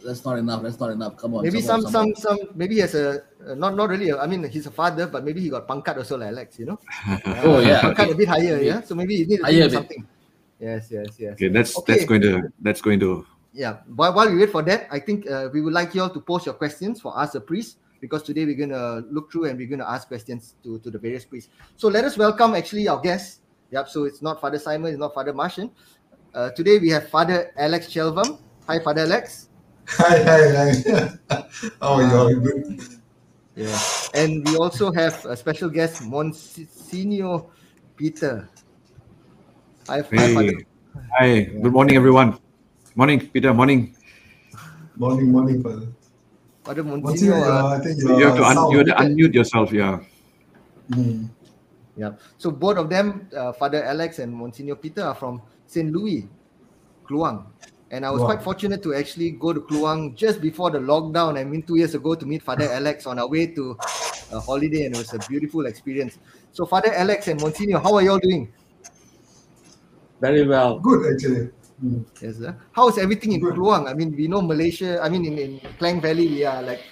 that's 0.03 0.23
not 0.23 0.37
enough. 0.37 0.63
That's 0.63 0.79
not 0.79 0.91
enough. 0.91 1.17
Come 1.17 1.35
on. 1.35 1.43
maybe 1.43 1.61
come 1.61 1.81
some, 1.81 1.91
some, 1.91 2.15
some. 2.15 2.37
Maybe 2.55 2.75
he 2.75 2.81
has 2.81 2.95
a 2.95 3.21
uh, 3.45 3.55
not, 3.55 3.75
not 3.75 3.89
really. 3.89 4.09
A, 4.09 4.17
I 4.17 4.27
mean, 4.27 4.47
he's 4.47 4.65
a 4.65 4.71
father, 4.71 5.07
but 5.07 5.25
maybe 5.25 5.41
he 5.41 5.49
got 5.49 5.67
pangkat 5.67 5.97
also, 5.97 6.17
like 6.17 6.29
Alex. 6.29 6.57
You 6.57 6.67
know. 6.67 6.79
Oh, 7.43 7.59
yeah, 7.59 7.81
pangkat 7.81 7.99
okay. 7.99 8.11
a 8.11 8.15
bit 8.15 8.27
higher. 8.29 8.55
Maybe. 8.55 8.65
Yeah. 8.65 8.81
So 8.81 8.95
maybe 8.95 9.17
he 9.17 9.25
need 9.25 9.41
Higher 9.41 9.51
think 9.51 9.61
a 9.61 9.65
of 9.65 9.71
bit. 9.71 9.77
something. 9.77 10.07
Yes, 10.59 10.87
yes, 10.91 11.07
yes. 11.17 11.33
okay 11.33 11.47
that's 11.47 11.77
Okay. 11.77 11.93
that's 11.93 12.05
going 12.05 12.21
to 12.21 12.51
that's 12.61 12.81
going 12.81 12.99
to 12.99 13.25
Yeah. 13.53 13.77
While, 13.95 14.13
while 14.13 14.29
we 14.29 14.37
wait 14.37 14.51
for 14.51 14.61
that, 14.63 14.87
I 14.91 14.99
think 14.99 15.29
uh, 15.29 15.49
we 15.51 15.61
would 15.61 15.73
like 15.73 15.95
you 15.95 16.01
all 16.01 16.09
to 16.09 16.21
post 16.21 16.45
your 16.45 16.55
questions 16.55 17.01
for 17.01 17.17
us, 17.17 17.31
the 17.31 17.41
priest, 17.41 17.77
because 17.99 18.23
today 18.23 18.45
we're 18.45 18.55
going 18.55 18.69
to 18.69 19.05
look 19.09 19.31
through 19.31 19.45
and 19.45 19.57
we're 19.57 19.67
going 19.67 19.79
to 19.79 19.89
ask 19.89 20.07
questions 20.07 20.55
to, 20.63 20.79
to 20.79 20.91
the 20.91 20.99
various 20.99 21.25
priests. 21.25 21.49
So 21.75 21.87
let 21.87 22.05
us 22.05 22.17
welcome 22.17 22.55
actually 22.55 22.87
our 22.87 22.99
guests. 22.99 23.41
Yep. 23.71 23.89
So 23.89 24.03
it's 24.05 24.21
not 24.21 24.41
Father 24.41 24.59
Simon, 24.59 24.91
it's 24.91 24.99
not 24.99 25.13
Father 25.13 25.33
Martian. 25.33 25.71
Uh, 26.33 26.51
today 26.51 26.77
we 26.79 26.89
have 26.89 27.09
Father 27.09 27.51
Alex 27.57 27.87
Chelvam. 27.87 28.39
Hi, 28.67 28.79
Father 28.79 29.01
Alex. 29.01 29.49
Hi, 29.87 30.21
hi, 30.21 30.71
hi. 31.29 31.45
How 31.81 31.93
are 31.93 32.03
you 32.03 32.15
all? 32.15 32.35
Good. 32.35 32.81
Yeah, 33.55 33.77
and 34.13 34.47
we 34.47 34.55
also 34.55 34.91
have 34.91 35.25
a 35.25 35.35
special 35.35 35.69
guest, 35.69 36.03
Monsignor 36.05 37.43
Peter. 37.97 38.47
Hi, 39.87 40.01
hi, 40.01 40.33
Father. 40.33 40.53
hi. 41.17 41.41
Good 41.41 41.73
morning, 41.73 41.95
everyone. 41.95 42.37
Morning, 42.95 43.19
Peter. 43.29 43.53
Morning. 43.53 43.95
Morning, 44.97 45.31
morning, 45.31 45.63
Father. 45.63 45.87
Father 46.63 46.83
Monsignor, 46.83 47.35
Monsignor. 47.35 47.45
uh, 47.45 47.63
uh, 47.63 47.77
I 47.77 47.79
think 47.79 47.99
You 48.01 48.25
have 48.27 48.35
to, 48.37 48.43
un- 48.43 48.71
you 48.71 48.77
have 48.79 48.87
to 48.87 48.95
unmute 48.95 49.33
yourself. 49.33 49.71
Yeah. 49.71 49.99
Mm. 50.91 51.29
Yeah. 51.95 52.11
So 52.37 52.51
both 52.51 52.77
of 52.77 52.89
them, 52.89 53.27
uh, 53.35 53.53
Father 53.53 53.83
Alex 53.83 54.19
and 54.19 54.33
Monsignor 54.33 54.75
Peter, 54.75 55.03
are 55.03 55.15
from 55.15 55.41
St. 55.67 55.91
Louis, 55.91 56.27
Kluang. 57.07 57.45
And 57.91 58.05
I 58.05 58.11
was 58.11 58.21
Wow. 58.21 58.27
quite 58.27 58.43
fortunate 58.43 58.83
to 58.83 58.93
actually 58.93 59.31
go 59.31 59.51
to 59.53 59.61
Kluang 59.61 60.13
just 60.15 60.41
before 60.41 60.69
the 60.69 60.77
lockdown. 60.79 61.39
I 61.39 61.43
mean, 61.43 61.63
two 61.63 61.77
years 61.77 61.95
ago 61.95 62.13
to 62.13 62.25
meet 62.25 62.43
Father 62.43 62.69
Alex 62.69 63.07
on 63.07 63.17
our 63.17 63.27
way 63.27 63.47
to 63.47 63.77
a 64.31 64.39
holiday, 64.39 64.85
and 64.85 64.93
it 64.95 64.97
was 64.99 65.13
a 65.13 65.19
beautiful 65.27 65.65
experience. 65.65 66.19
So, 66.51 66.65
Father 66.65 66.93
Alex 66.93 67.27
and 67.29 67.41
Monsignor, 67.41 67.79
how 67.79 67.95
are 67.95 68.03
you 68.03 68.11
all 68.11 68.19
doing? 68.19 68.51
Very 70.21 70.45
well. 70.45 70.77
Good, 70.79 71.15
actually. 71.15 71.49
Mm. 71.83 72.03
Yes, 72.21 72.37
sir. 72.37 72.55
How 72.71 72.89
is 72.89 72.97
everything 72.97 73.31
in 73.33 73.39
Good. 73.39 73.55
Kluang? 73.55 73.87
I 73.87 73.93
mean, 73.93 74.11
we 74.15 74.27
know 74.27 74.41
Malaysia. 74.41 74.99
I 75.01 75.07
mean, 75.07 75.25
in, 75.25 75.37
in 75.37 75.51
Klang 75.79 76.01
Valley, 76.01 76.27
we 76.27 76.43
are 76.43 76.61
like 76.61 76.83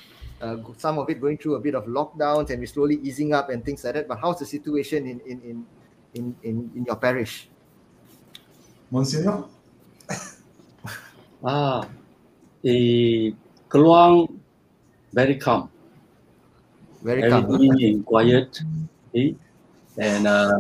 uh, 0.42 0.58
some 0.78 0.98
of 0.98 1.10
it 1.10 1.20
going 1.20 1.38
through 1.38 1.56
a 1.56 1.60
bit 1.60 1.76
of 1.76 1.86
lockdowns, 1.86 2.50
and 2.52 2.60
we're 2.60 2.72
slowly 2.72 3.00
easing 3.04 3.34
up 3.34 3.50
and 3.50 3.64
things 3.66 3.84
like 3.84 3.96
that. 3.96 4.08
But 4.08 4.20
how's 4.20 4.40
the 4.40 4.48
situation 4.48 5.08
in 5.08 5.20
in 5.28 5.38
in 5.44 5.58
in 6.16 6.24
in, 6.44 6.56
in 6.76 6.82
your 6.86 6.96
parish? 6.96 7.50
Monsignor? 8.92 9.44
Ah, 11.38 11.86
the 12.66 13.30
Keluang 13.70 14.26
very 15.14 15.36
calm. 15.38 15.70
Very 17.02 17.30
calm. 17.30 17.46
Everything 17.46 17.80
in 17.80 18.04
quiet. 18.04 18.62
Okay. 19.10 19.36
And 19.98 20.28
uh, 20.28 20.58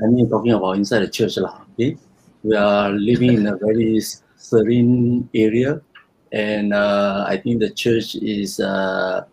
I 0.00 0.06
mean 0.08 0.28
talking 0.28 0.52
about 0.52 0.76
inside 0.76 1.00
the 1.00 1.12
church 1.12 1.36
lah. 1.36 1.64
Okay. 1.74 1.96
We 2.44 2.54
are 2.56 2.90
living 2.90 3.32
in 3.32 3.46
a 3.46 3.56
very 3.56 4.00
serene 4.36 5.28
area, 5.34 5.80
and 6.30 6.74
uh, 6.74 7.24
I 7.26 7.38
think 7.38 7.60
the 7.60 7.70
church 7.70 8.16
is 8.16 8.60
uh, 8.60 9.24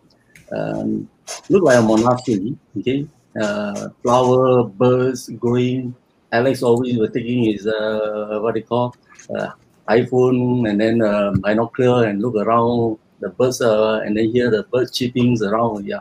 um, 0.50 1.08
look 1.50 1.62
like 1.62 1.76
a 1.76 1.82
monastery. 1.82 2.56
Okay. 2.78 3.06
Uh, 3.38 3.90
flower, 4.02 4.64
birds 4.64 5.28
growing. 5.38 5.94
Alex 6.32 6.62
always 6.62 6.96
was 6.96 7.10
taking 7.12 7.44
his 7.44 7.66
uh, 7.66 8.38
what 8.40 8.54
they 8.54 8.62
call 8.62 8.96
uh, 9.36 9.52
iPhone 9.88 10.68
and 10.68 10.80
then 10.80 11.02
uh, 11.02 11.32
binocular 11.36 12.08
and 12.08 12.22
look 12.22 12.36
around 12.36 12.98
the 13.20 13.28
birds 13.28 13.60
and 13.60 14.16
then 14.16 14.32
hear 14.32 14.50
the 14.50 14.62
birds 14.72 14.90
chirpings 14.90 15.42
around. 15.42 15.84
Yeah. 15.84 16.00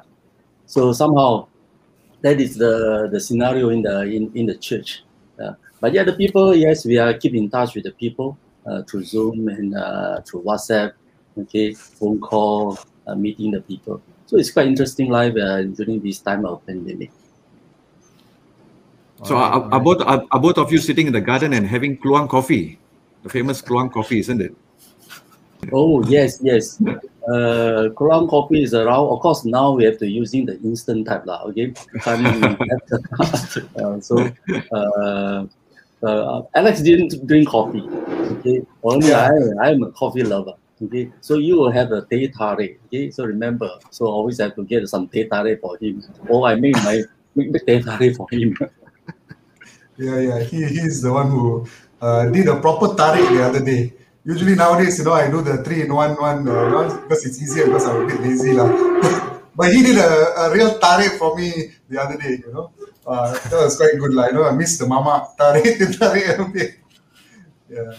So 0.66 0.94
somehow 0.94 1.48
that 2.22 2.40
is 2.40 2.56
the 2.56 3.10
the 3.12 3.20
scenario 3.20 3.70
in 3.70 3.82
the 3.82 4.04
in, 4.04 4.32
in 4.34 4.46
the 4.46 4.56
church. 4.56 5.04
Uh, 5.42 5.54
but 5.82 5.94
yeah, 5.94 6.04
the 6.04 6.14
people, 6.14 6.56
yes, 6.56 6.86
we 6.86 6.98
are 7.00 7.14
keep 7.18 7.34
in 7.34 7.50
touch 7.50 7.74
with 7.74 7.86
the 7.86 7.92
people 7.92 8.38
uh, 8.66 8.84
through 8.84 9.04
Zoom 9.04 9.50
and 9.50 9.76
uh, 9.76 10.22
through 10.22 10.44
WhatsApp, 10.44 10.94
okay, 11.38 11.74
phone 11.74 12.22
call, 12.22 12.78
uh, 13.08 13.16
meeting 13.16 13.50
the 13.50 13.62
people. 13.62 14.00
So 14.28 14.38
it's 14.38 14.52
quite 14.52 14.68
interesting 14.68 15.10
life 15.10 15.36
uh, 15.36 15.64
during 15.64 16.00
this 16.00 16.20
time 16.20 16.46
of 16.46 16.66
pandemic. 16.68 17.12
So 19.24 19.36
Alright, 19.36 19.52
are, 19.52 19.56
are 19.56 19.64
alright. 19.64 19.84
both 19.84 20.02
are, 20.02 20.26
are 20.32 20.40
both 20.40 20.58
of 20.60 20.72
you 20.72 20.78
sitting 20.78 21.08
in 21.08 21.14
the 21.14 21.22
garden 21.22 21.54
and 21.54 21.66
having 21.66 21.98
Kluang 21.98 22.30
coffee, 22.30 22.80
the 23.24 23.30
famous 23.30 23.62
Kluang 23.62 23.92
coffee, 23.92 24.20
isn't 24.20 24.40
it? 24.40 24.56
Oh 25.72 26.04
yes, 26.06 26.40
yes. 26.42 26.82
Uh, 26.82 27.90
Kluang 27.94 28.30
coffee 28.30 28.64
is 28.64 28.74
around. 28.74 29.10
Of 29.10 29.20
course, 29.20 29.46
now 29.46 29.72
we 29.72 29.84
have 29.84 29.98
to 30.00 30.08
using 30.08 30.46
the 30.46 30.60
instant 30.62 31.08
type 31.08 31.26
lah. 31.26 31.44
Okay, 31.50 31.74
uh, 32.06 34.00
so 34.02 34.30
uh, 34.74 35.46
uh, 36.04 36.42
Alex 36.56 36.82
didn't 36.82 37.26
drink 37.28 37.50
coffee. 37.50 37.84
Okay, 38.38 38.66
only 38.84 39.14
I 39.14 39.30
I 39.62 39.72
am 39.72 39.84
a 39.84 39.92
coffee 39.92 40.24
lover. 40.24 40.56
Okay, 40.84 41.12
so 41.22 41.38
you 41.38 41.58
will 41.58 41.72
have 41.72 41.92
a 41.92 42.02
teh 42.10 42.28
tarik. 42.28 42.80
Okay, 42.88 43.12
so 43.12 43.24
remember, 43.26 43.70
so 43.92 44.06
always 44.06 44.40
have 44.40 44.56
to 44.56 44.64
get 44.64 44.88
some 44.90 45.08
teh 45.08 45.28
tarik 45.28 45.62
for 45.62 45.78
him. 45.78 46.04
Oh, 46.30 46.44
I 46.44 46.56
make 46.56 46.76
my 46.84 47.04
make 47.36 47.52
the 47.54 47.60
teh 47.60 47.82
tarik 47.82 48.16
for 48.16 48.28
him. 48.32 48.58
Yeah, 49.98 50.20
yeah. 50.20 50.40
He 50.40 50.66
he's 50.66 51.02
the 51.02 51.14
one 51.14 51.30
who 51.30 51.68
uh, 52.02 52.26
did 52.30 52.48
a 52.48 52.60
proper 52.60 52.96
tarik 52.96 53.28
the 53.30 53.44
other 53.44 53.64
day. 53.64 53.94
Usually 54.24 54.56
nowadays, 54.56 54.98
you 54.98 55.06
know, 55.06 55.14
I 55.14 55.30
do 55.30 55.42
the 55.42 55.64
three 55.64 55.82
in 55.82 55.94
one 55.94 56.16
one 56.16 56.48
uh, 56.48 57.02
because 57.04 57.26
it's 57.26 57.42
easier 57.42 57.66
because 57.66 57.86
I'm 57.86 58.02
a 58.02 58.08
bit 58.08 58.22
lazy 58.22 58.54
lah. 58.54 59.38
but 59.56 59.74
he 59.74 59.84
did 59.84 59.98
a, 59.98 60.12
a 60.42 60.54
real 60.54 60.78
tarik 60.80 61.14
for 61.20 61.36
me 61.36 61.72
the 61.90 62.02
other 62.02 62.18
day. 62.18 62.42
You 62.46 62.54
know, 62.54 62.72
uh, 63.06 63.34
that 63.50 63.60
was 63.64 63.78
quite 63.78 63.98
good 64.00 64.14
lah. 64.14 64.28
You 64.28 64.34
know, 64.34 64.46
I 64.46 64.52
missed 64.52 64.80
the 64.80 64.88
mama 64.88 65.30
tarik 65.38 65.80
a 66.40 66.46
bit. 66.52 66.76
Yeah, 67.70 67.94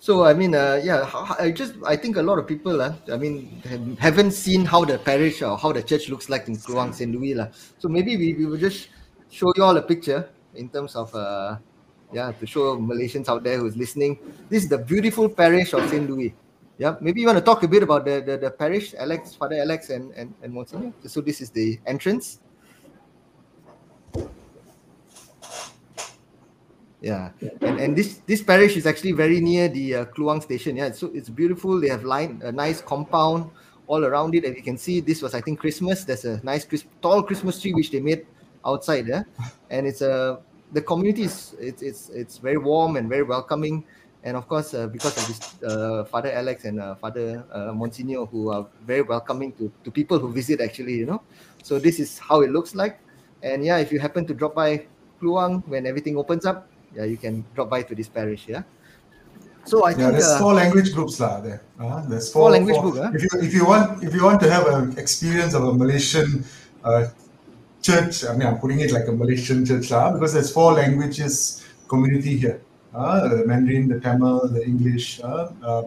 So 0.00 0.24
I 0.24 0.34
mean, 0.34 0.54
uh, 0.54 0.80
yeah, 0.82 1.08
I 1.38 1.52
just 1.52 1.74
I 1.86 1.96
think 1.96 2.16
a 2.16 2.22
lot 2.22 2.38
of 2.38 2.46
people, 2.46 2.80
uh, 2.82 2.94
I 3.10 3.16
mean, 3.16 3.62
have- 3.64 3.98
haven't 3.98 4.32
seen 4.32 4.64
how 4.64 4.84
the 4.84 4.98
parish 4.98 5.42
or 5.42 5.56
how 5.56 5.72
the 5.72 5.82
church 5.82 6.08
looks 6.08 6.28
like 6.28 6.48
in 6.48 6.56
Kluang 6.56 6.92
St. 6.92 7.12
Louis, 7.14 7.34
lah. 7.34 7.48
So 7.78 7.88
maybe 7.88 8.16
we, 8.16 8.34
we 8.34 8.46
will 8.46 8.58
just 8.58 8.88
show 9.30 9.52
you 9.56 9.62
all 9.62 9.76
a 9.76 9.82
picture 9.82 10.28
in 10.54 10.68
terms 10.68 10.96
of, 10.96 11.14
uh, 11.14 11.56
yeah, 12.12 12.32
to 12.32 12.46
show 12.46 12.76
Malaysians 12.76 13.28
out 13.28 13.44
there 13.44 13.58
who's 13.58 13.76
listening. 13.76 14.18
This 14.50 14.64
is 14.64 14.68
the 14.68 14.78
beautiful 14.78 15.28
parish 15.28 15.72
of 15.72 15.88
St. 15.88 16.08
Louis. 16.10 16.34
Yeah, 16.78 16.96
maybe 17.00 17.20
you 17.20 17.26
want 17.26 17.38
to 17.38 17.44
talk 17.44 17.62
a 17.62 17.68
bit 17.68 17.82
about 17.82 18.04
the 18.04 18.20
the, 18.20 18.36
the 18.38 18.50
parish, 18.50 18.94
Alex, 18.94 19.34
Father 19.34 19.60
Alex, 19.60 19.90
and 19.90 20.12
and 20.14 20.34
and 20.42 20.52
Monsignor. 20.52 20.92
So 21.06 21.20
this 21.20 21.40
is 21.40 21.50
the 21.50 21.78
entrance. 21.86 22.40
Yeah, 27.02 27.30
and, 27.60 27.80
and 27.80 27.96
this 27.96 28.22
this 28.26 28.42
parish 28.42 28.76
is 28.76 28.86
actually 28.86 29.12
very 29.12 29.40
near 29.40 29.68
the 29.68 29.94
uh, 29.94 30.04
Kluang 30.06 30.40
station. 30.42 30.76
Yeah, 30.76 30.92
so 30.92 31.10
it's 31.12 31.28
beautiful. 31.28 31.80
They 31.80 31.88
have 31.88 32.04
line 32.04 32.40
a 32.44 32.52
nice 32.52 32.80
compound 32.80 33.50
all 33.88 34.04
around 34.04 34.34
it, 34.34 34.44
and 34.44 34.56
you 34.56 34.62
can 34.62 34.78
see 34.78 35.00
this 35.00 35.20
was 35.20 35.34
I 35.34 35.40
think 35.40 35.58
Christmas. 35.58 36.04
There's 36.04 36.24
a 36.24 36.40
nice 36.44 36.64
Chris, 36.64 36.84
tall 37.02 37.22
Christmas 37.22 37.60
tree 37.60 37.74
which 37.74 37.90
they 37.90 38.00
made 38.00 38.24
outside 38.64 39.06
there, 39.06 39.26
and 39.70 39.86
it's 39.86 40.00
a 40.00 40.38
the 40.72 40.80
community 40.80 41.24
is 41.24 41.54
it's 41.58 41.82
it's 41.82 42.08
it's 42.10 42.38
very 42.38 42.56
warm 42.58 42.96
and 42.96 43.08
very 43.08 43.24
welcoming, 43.24 43.84
and 44.24 44.36
of 44.36 44.46
course 44.48 44.74
uh, 44.74 44.86
because 44.86 45.14
of 45.18 45.24
this 45.26 45.40
uh, 45.62 46.04
Father 46.06 46.32
Alex 46.32 46.64
and 46.64 46.80
uh, 46.80 46.94
Father 46.94 47.44
uh, 47.52 47.72
Monsignor 47.72 48.26
who 48.26 48.50
are 48.50 48.66
very 48.86 49.02
welcoming 49.02 49.52
to 49.58 49.70
to 49.84 49.90
people 49.90 50.18
who 50.18 50.30
visit 50.32 50.60
actually 50.60 50.94
you 50.94 51.06
know, 51.06 51.22
so 51.62 51.78
this 51.78 51.98
is 51.98 52.18
how 52.18 52.40
it 52.42 52.50
looks 52.50 52.74
like, 52.74 52.98
and 53.42 53.64
yeah 53.64 53.78
if 53.78 53.90
you 53.92 53.98
happen 53.98 54.26
to 54.26 54.34
drop 54.34 54.54
by 54.54 54.86
Kluang 55.20 55.62
when 55.66 55.86
everything 55.86 56.16
opens 56.18 56.46
up 56.46 56.68
yeah, 56.94 57.04
you 57.04 57.16
can 57.16 57.44
drop 57.54 57.70
by 57.70 57.82
to 57.82 57.94
this 57.94 58.08
parish. 58.08 58.46
Yeah. 58.48 58.62
So 59.64 59.84
I 59.84 59.92
Yeah, 59.92 59.96
think 59.96 60.12
there's 60.12 60.28
uh, 60.28 60.38
four 60.38 60.54
language 60.54 60.92
groups 60.92 61.20
lah 61.20 61.40
there. 61.40 61.62
Uh, 61.78 62.02
there's 62.04 62.28
Four 62.32 62.42
four, 62.42 62.50
language 62.50 62.76
groups 62.82 62.98
huh? 62.98 63.10
If 63.14 63.22
you 63.22 63.30
if 63.40 63.52
you 63.54 63.64
want 63.64 64.02
if 64.04 64.12
you 64.14 64.24
want 64.24 64.40
to 64.42 64.50
have 64.50 64.66
an 64.66 64.98
experience 64.98 65.54
of 65.54 65.64
a 65.64 65.72
Malaysian 65.72 66.44
uh, 66.84 67.08
church, 67.80 68.24
I 68.26 68.36
mean 68.36 68.46
I'm 68.48 68.58
putting 68.58 68.80
it 68.80 68.92
like 68.92 69.06
a 69.08 69.12
Malaysian 69.12 69.64
church 69.64 69.90
lah 69.90 70.12
because 70.12 70.34
there's 70.34 70.52
four 70.52 70.72
languages 70.74 71.62
community 71.88 72.36
here. 72.36 72.60
Uh, 72.94 73.28
the 73.28 73.46
Mandarin, 73.46 73.88
the 73.88 73.98
Tamil, 74.00 74.48
the 74.48 74.62
English. 74.64 75.20
Uh, 75.24 75.48
uh, 75.64 75.82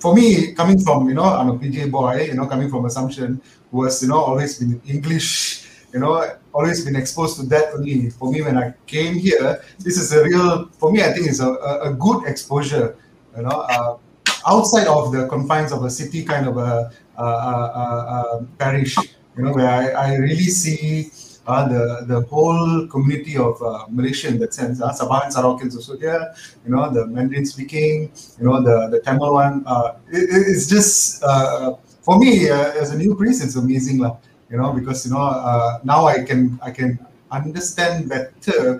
for 0.00 0.14
me, 0.14 0.52
coming 0.52 0.78
from 0.80 1.08
you 1.08 1.14
know 1.14 1.24
I'm 1.24 1.48
a 1.50 1.58
PJ 1.58 1.90
boy, 1.90 2.26
you 2.26 2.34
know 2.34 2.46
coming 2.46 2.68
from 2.68 2.86
Assumption, 2.86 3.40
was 3.70 4.02
you 4.02 4.08
know 4.08 4.18
always 4.18 4.58
been 4.58 4.82
English, 4.86 5.64
you 5.92 6.00
know 6.00 6.26
always 6.52 6.84
been 6.84 6.96
exposed 6.96 7.36
to 7.38 7.46
that 7.46 7.72
only. 7.74 8.10
For 8.10 8.32
me, 8.32 8.42
when 8.42 8.58
I 8.58 8.74
came 8.86 9.14
here, 9.14 9.62
this 9.78 9.96
is 9.96 10.12
a 10.12 10.24
real 10.24 10.66
for 10.78 10.90
me. 10.90 11.02
I 11.02 11.12
think 11.12 11.28
it's 11.28 11.40
a, 11.40 11.52
a, 11.86 11.92
good 11.94 12.26
exposure. 12.26 12.96
You 13.36 13.42
know, 13.42 13.98
outside 14.46 14.88
of 14.88 15.12
the 15.12 15.28
confines 15.28 15.72
of 15.72 15.84
a 15.84 15.90
city 15.90 16.24
kind 16.24 16.48
of 16.48 16.56
a, 16.56 16.90
a, 17.16 17.22
a, 17.22 17.24
a, 17.24 18.38
a 18.38 18.46
parish, 18.58 18.96
you 19.36 19.44
know, 19.44 19.52
where 19.52 19.68
I, 19.68 19.88
I 19.90 20.14
really 20.16 20.50
see 20.50 21.10
uh, 21.46 21.68
the 21.68 22.04
the 22.06 22.20
whole 22.22 22.86
community 22.86 23.36
of 23.36 23.60
uh, 23.62 23.86
Malaysia 23.90 24.28
in 24.28 24.38
that 24.38 24.54
sense. 24.54 24.80
Uh, 24.80 24.92
Sabah 24.92 25.24
and 25.24 25.32
Sarawak 25.32 25.64
is 25.64 25.76
also 25.76 25.98
here. 25.98 26.32
You 26.64 26.74
know, 26.74 26.90
the 26.90 27.06
Mandarin 27.06 27.46
speaking. 27.46 28.10
You 28.38 28.46
know, 28.46 28.62
the 28.62 28.88
the 28.88 29.00
Tamil 29.00 29.32
one. 29.32 29.64
Uh, 29.66 29.98
it, 30.10 30.28
it's 30.30 30.68
just 30.68 31.22
uh, 31.24 31.74
for 32.02 32.18
me 32.18 32.48
uh, 32.48 32.72
as 32.78 32.92
a 32.92 32.98
new 32.98 33.14
priest, 33.14 33.42
it's 33.44 33.56
amazing, 33.56 33.98
lah. 33.98 34.16
You 34.50 34.58
know, 34.58 34.72
because 34.72 35.06
you 35.06 35.12
know 35.12 35.22
uh, 35.22 35.80
now 35.82 36.06
I 36.06 36.22
can 36.22 36.58
I 36.62 36.70
can 36.70 36.98
understand 37.30 38.08
better 38.08 38.78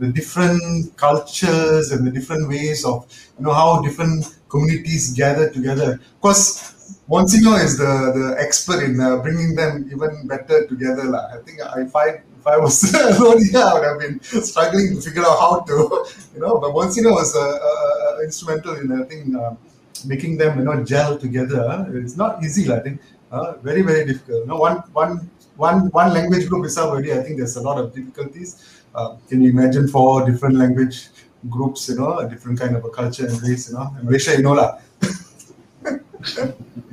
the 0.00 0.08
different 0.08 0.96
cultures 0.96 1.92
and 1.92 2.06
the 2.06 2.10
different 2.10 2.48
ways 2.48 2.84
of 2.84 3.06
you 3.38 3.44
know 3.44 3.52
how 3.52 3.82
different 3.82 4.24
communities 4.48 5.12
gather 5.12 5.50
together. 5.50 6.00
Of 6.00 6.20
course, 6.20 6.79
Monsignor 7.10 7.58
is 7.66 7.76
the 7.76 7.92
the 8.18 8.26
expert 8.38 8.84
in 8.84 9.00
uh, 9.00 9.16
bringing 9.16 9.56
them 9.56 9.90
even 9.92 10.28
better 10.32 10.58
together. 10.70 11.06
lah. 11.10 11.34
I 11.34 11.38
think 11.42 11.58
if 11.58 11.94
I 12.02 12.22
if 12.38 12.46
I 12.46 12.56
was 12.56 12.76
alone 13.18 13.42
here, 13.42 13.58
I 13.58 13.74
would 13.74 13.86
have 13.90 13.98
been 13.98 14.16
struggling 14.50 14.94
to 14.94 15.00
figure 15.02 15.26
out 15.26 15.38
how 15.42 15.54
to, 15.70 15.76
you 16.34 16.40
know. 16.40 16.58
But 16.62 16.70
Monsignor 16.72 17.10
was 17.10 17.34
uh, 17.34 17.42
uh, 17.42 17.96
uh, 18.06 18.22
instrumental 18.22 18.78
in 18.78 18.94
I 18.94 19.02
think 19.10 19.34
uh, 19.34 19.58
making 20.06 20.38
them 20.38 20.62
you 20.62 20.64
know 20.64 20.84
gel 20.84 21.18
together. 21.18 21.90
It's 21.98 22.16
not 22.16 22.44
easy, 22.44 22.70
lah, 22.70 22.76
I 22.78 22.82
think. 22.86 23.02
Uh, 23.32 23.58
very 23.58 23.82
very 23.82 24.06
difficult. 24.06 24.46
No 24.46 24.62
one 24.62 24.78
one 24.94 25.26
one 25.58 25.90
one 25.90 26.14
language 26.14 26.46
group 26.46 26.64
is 26.70 26.78
already. 26.78 27.10
I 27.10 27.26
think 27.26 27.42
there's 27.42 27.58
a 27.58 27.64
lot 27.68 27.82
of 27.82 27.90
difficulties. 27.90 28.54
Uh, 28.94 29.18
can 29.26 29.42
you 29.42 29.50
imagine 29.50 29.90
four 29.90 30.22
different 30.30 30.62
language 30.62 31.10
groups? 31.50 31.90
You 31.90 31.98
know, 31.98 32.22
a 32.22 32.30
different 32.30 32.62
kind 32.62 32.78
of 32.78 32.86
a 32.86 32.90
culture 33.00 33.26
and 33.26 33.34
race. 33.42 33.66
You 33.66 33.82
know, 33.82 33.90
and 33.98 34.06
Malaysia, 34.06 34.38
you 34.38 34.46
know 34.46 34.54
lah. 34.54 34.70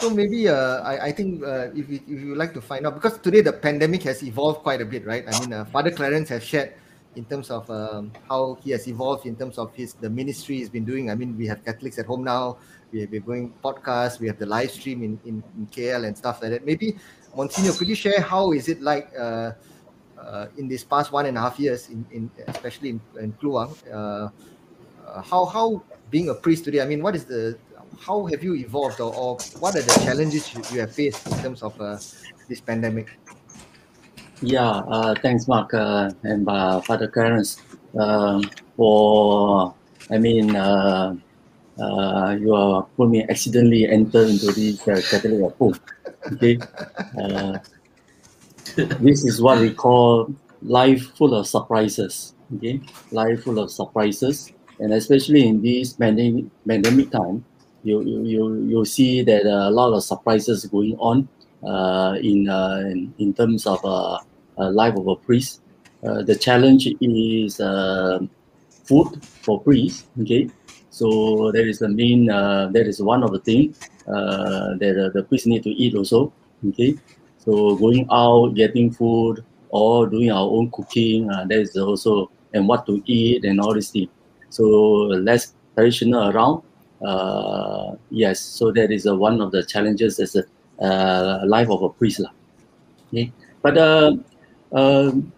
So 0.00 0.10
maybe 0.10 0.48
uh, 0.48 0.82
I, 0.82 1.06
I 1.06 1.12
think 1.12 1.42
uh, 1.42 1.70
if, 1.74 1.88
you, 1.88 2.00
if 2.06 2.20
you 2.20 2.34
like 2.34 2.52
to 2.54 2.60
find 2.60 2.86
out, 2.86 2.94
because 2.94 3.18
today 3.18 3.40
the 3.40 3.52
pandemic 3.52 4.02
has 4.02 4.22
evolved 4.22 4.60
quite 4.60 4.80
a 4.80 4.84
bit, 4.84 5.06
right? 5.06 5.24
I 5.26 5.40
mean, 5.40 5.52
uh, 5.52 5.64
Father 5.66 5.90
Clarence 5.90 6.28
has 6.28 6.42
shared 6.42 6.74
in 7.16 7.24
terms 7.24 7.50
of 7.50 7.68
um, 7.70 8.12
how 8.28 8.58
he 8.62 8.70
has 8.72 8.88
evolved 8.88 9.26
in 9.26 9.36
terms 9.36 9.56
of 9.58 9.74
his 9.74 9.94
the 9.94 10.10
ministry 10.10 10.56
he's 10.56 10.68
been 10.68 10.84
doing. 10.84 11.10
I 11.10 11.14
mean, 11.14 11.36
we 11.36 11.46
have 11.46 11.64
Catholics 11.64 11.98
at 11.98 12.06
home 12.06 12.24
now. 12.24 12.58
We 12.92 13.00
have, 13.00 13.10
we're 13.10 13.20
going 13.20 13.54
podcasts. 13.62 14.20
We 14.20 14.26
have 14.26 14.38
the 14.38 14.46
live 14.46 14.70
stream 14.70 15.02
in, 15.02 15.18
in, 15.24 15.42
in 15.56 15.66
KL 15.68 16.06
and 16.06 16.16
stuff 16.16 16.42
like 16.42 16.50
that. 16.50 16.66
Maybe, 16.66 16.96
Monsignor, 17.36 17.72
could 17.72 17.88
you 17.88 17.94
share 17.94 18.20
how 18.20 18.52
is 18.52 18.68
it 18.68 18.82
like 18.82 19.10
uh, 19.18 19.52
uh, 20.18 20.46
in 20.58 20.68
this 20.68 20.84
past 20.84 21.12
one 21.12 21.26
and 21.26 21.36
a 21.36 21.40
half 21.40 21.58
years, 21.58 21.88
in, 21.88 22.04
in 22.10 22.30
especially 22.48 22.90
in, 22.90 23.00
in 23.20 23.32
Kluang, 23.34 23.74
uh, 23.92 24.28
uh, 25.06 25.22
how 25.22 25.44
how 25.44 25.82
being 26.10 26.28
a 26.30 26.34
priest 26.34 26.64
today? 26.64 26.80
I 26.80 26.86
mean, 26.86 27.02
what 27.02 27.14
is 27.14 27.24
the 27.24 27.56
how 28.00 28.26
have 28.26 28.42
you 28.42 28.54
evolved, 28.54 29.00
or, 29.00 29.14
or 29.14 29.38
what 29.60 29.76
are 29.76 29.82
the 29.82 30.00
challenges 30.04 30.52
you, 30.54 30.62
you 30.72 30.80
have 30.80 30.92
faced 30.92 31.26
in 31.26 31.38
terms 31.38 31.62
of 31.62 31.80
uh, 31.80 31.98
this 32.48 32.60
pandemic? 32.60 33.18
Yeah, 34.42 34.68
uh, 34.68 35.14
thanks, 35.22 35.48
Mark 35.48 35.72
uh, 35.72 36.10
and 36.22 36.48
uh, 36.48 36.80
Father 36.80 37.08
Clarence, 37.08 37.62
um, 37.98 38.42
for 38.76 39.74
I 40.10 40.18
mean, 40.18 40.54
uh, 40.54 41.16
uh, 41.80 42.36
you 42.38 42.54
are 42.54 42.82
put 42.96 43.08
me 43.08 43.24
accidentally 43.28 43.88
enter 43.88 44.22
into 44.22 44.52
this 44.52 44.86
uh, 44.86 45.00
Catholic 45.10 45.50
at 45.50 45.56
home. 45.56 45.74
Okay, 46.32 46.58
this 49.00 49.24
is 49.24 49.40
what 49.40 49.60
we 49.60 49.72
call 49.72 50.34
life 50.62 51.16
full 51.16 51.34
of 51.34 51.46
surprises. 51.46 52.34
Okay, 52.56 52.80
life 53.12 53.44
full 53.44 53.58
of 53.58 53.70
surprises, 53.70 54.52
and 54.78 54.92
especially 54.92 55.48
in 55.48 55.62
this 55.62 55.94
pandemic 55.94 56.44
pandemic 56.68 57.10
time, 57.10 57.44
you 57.84 58.02
you 58.24 58.64
you 58.64 58.84
see 58.84 59.22
that 59.22 59.44
a 59.44 59.70
lot 59.70 59.92
of 59.92 60.02
surprises 60.02 60.64
going 60.66 60.96
on 60.98 61.28
uh, 61.62 62.16
in, 62.20 62.48
uh, 62.48 62.82
in 62.90 63.14
in 63.18 63.34
terms 63.34 63.66
of 63.66 63.84
uh, 63.84 64.18
life 64.58 64.96
of 64.96 65.06
a 65.06 65.16
priest. 65.16 65.60
The 66.02 66.36
challenge 66.36 66.88
is 67.00 67.56
food 68.84 69.24
for 69.24 69.60
priests. 69.60 70.08
Okay, 70.20 70.50
so 70.90 71.52
that 71.52 71.66
is 71.66 71.78
the 71.78 71.88
main. 71.88 72.26
That 72.26 72.84
is 72.86 73.00
one 73.00 73.22
of 73.22 73.32
the 73.32 73.40
things 73.40 73.78
that 74.06 75.10
the 75.14 75.22
priest 75.22 75.46
need 75.46 75.62
to 75.62 75.70
eat 75.70 75.94
also. 75.94 76.32
Okay, 76.68 76.96
so 77.38 77.76
going 77.76 78.06
out 78.10 78.54
getting 78.54 78.90
food 78.90 79.44
or 79.70 80.06
doing 80.06 80.30
our 80.30 80.48
own 80.48 80.70
cooking. 80.70 81.30
Uh, 81.30 81.44
that 81.46 81.58
is 81.58 81.76
also 81.76 82.30
and 82.52 82.68
what 82.68 82.86
to 82.86 83.02
eat 83.06 83.44
and 83.44 83.60
all 83.60 83.74
these 83.74 83.90
things. 83.90 84.08
So 84.50 84.64
less 84.64 85.54
traditional 85.74 86.30
around. 86.30 86.62
Uh, 87.04 87.96
yes, 88.10 88.40
so 88.40 88.72
that 88.72 88.90
is 88.90 89.04
one 89.06 89.40
of 89.40 89.52
the 89.52 89.62
challenges 89.64 90.18
as 90.20 90.36
a 90.36 90.44
uh, 90.84 91.44
life 91.46 91.68
of 91.70 91.82
a 91.82 91.90
priest. 91.90 92.22
Okay, 93.08 93.32
but 93.62 93.76
uh, 93.78 94.12
um, 94.72 95.32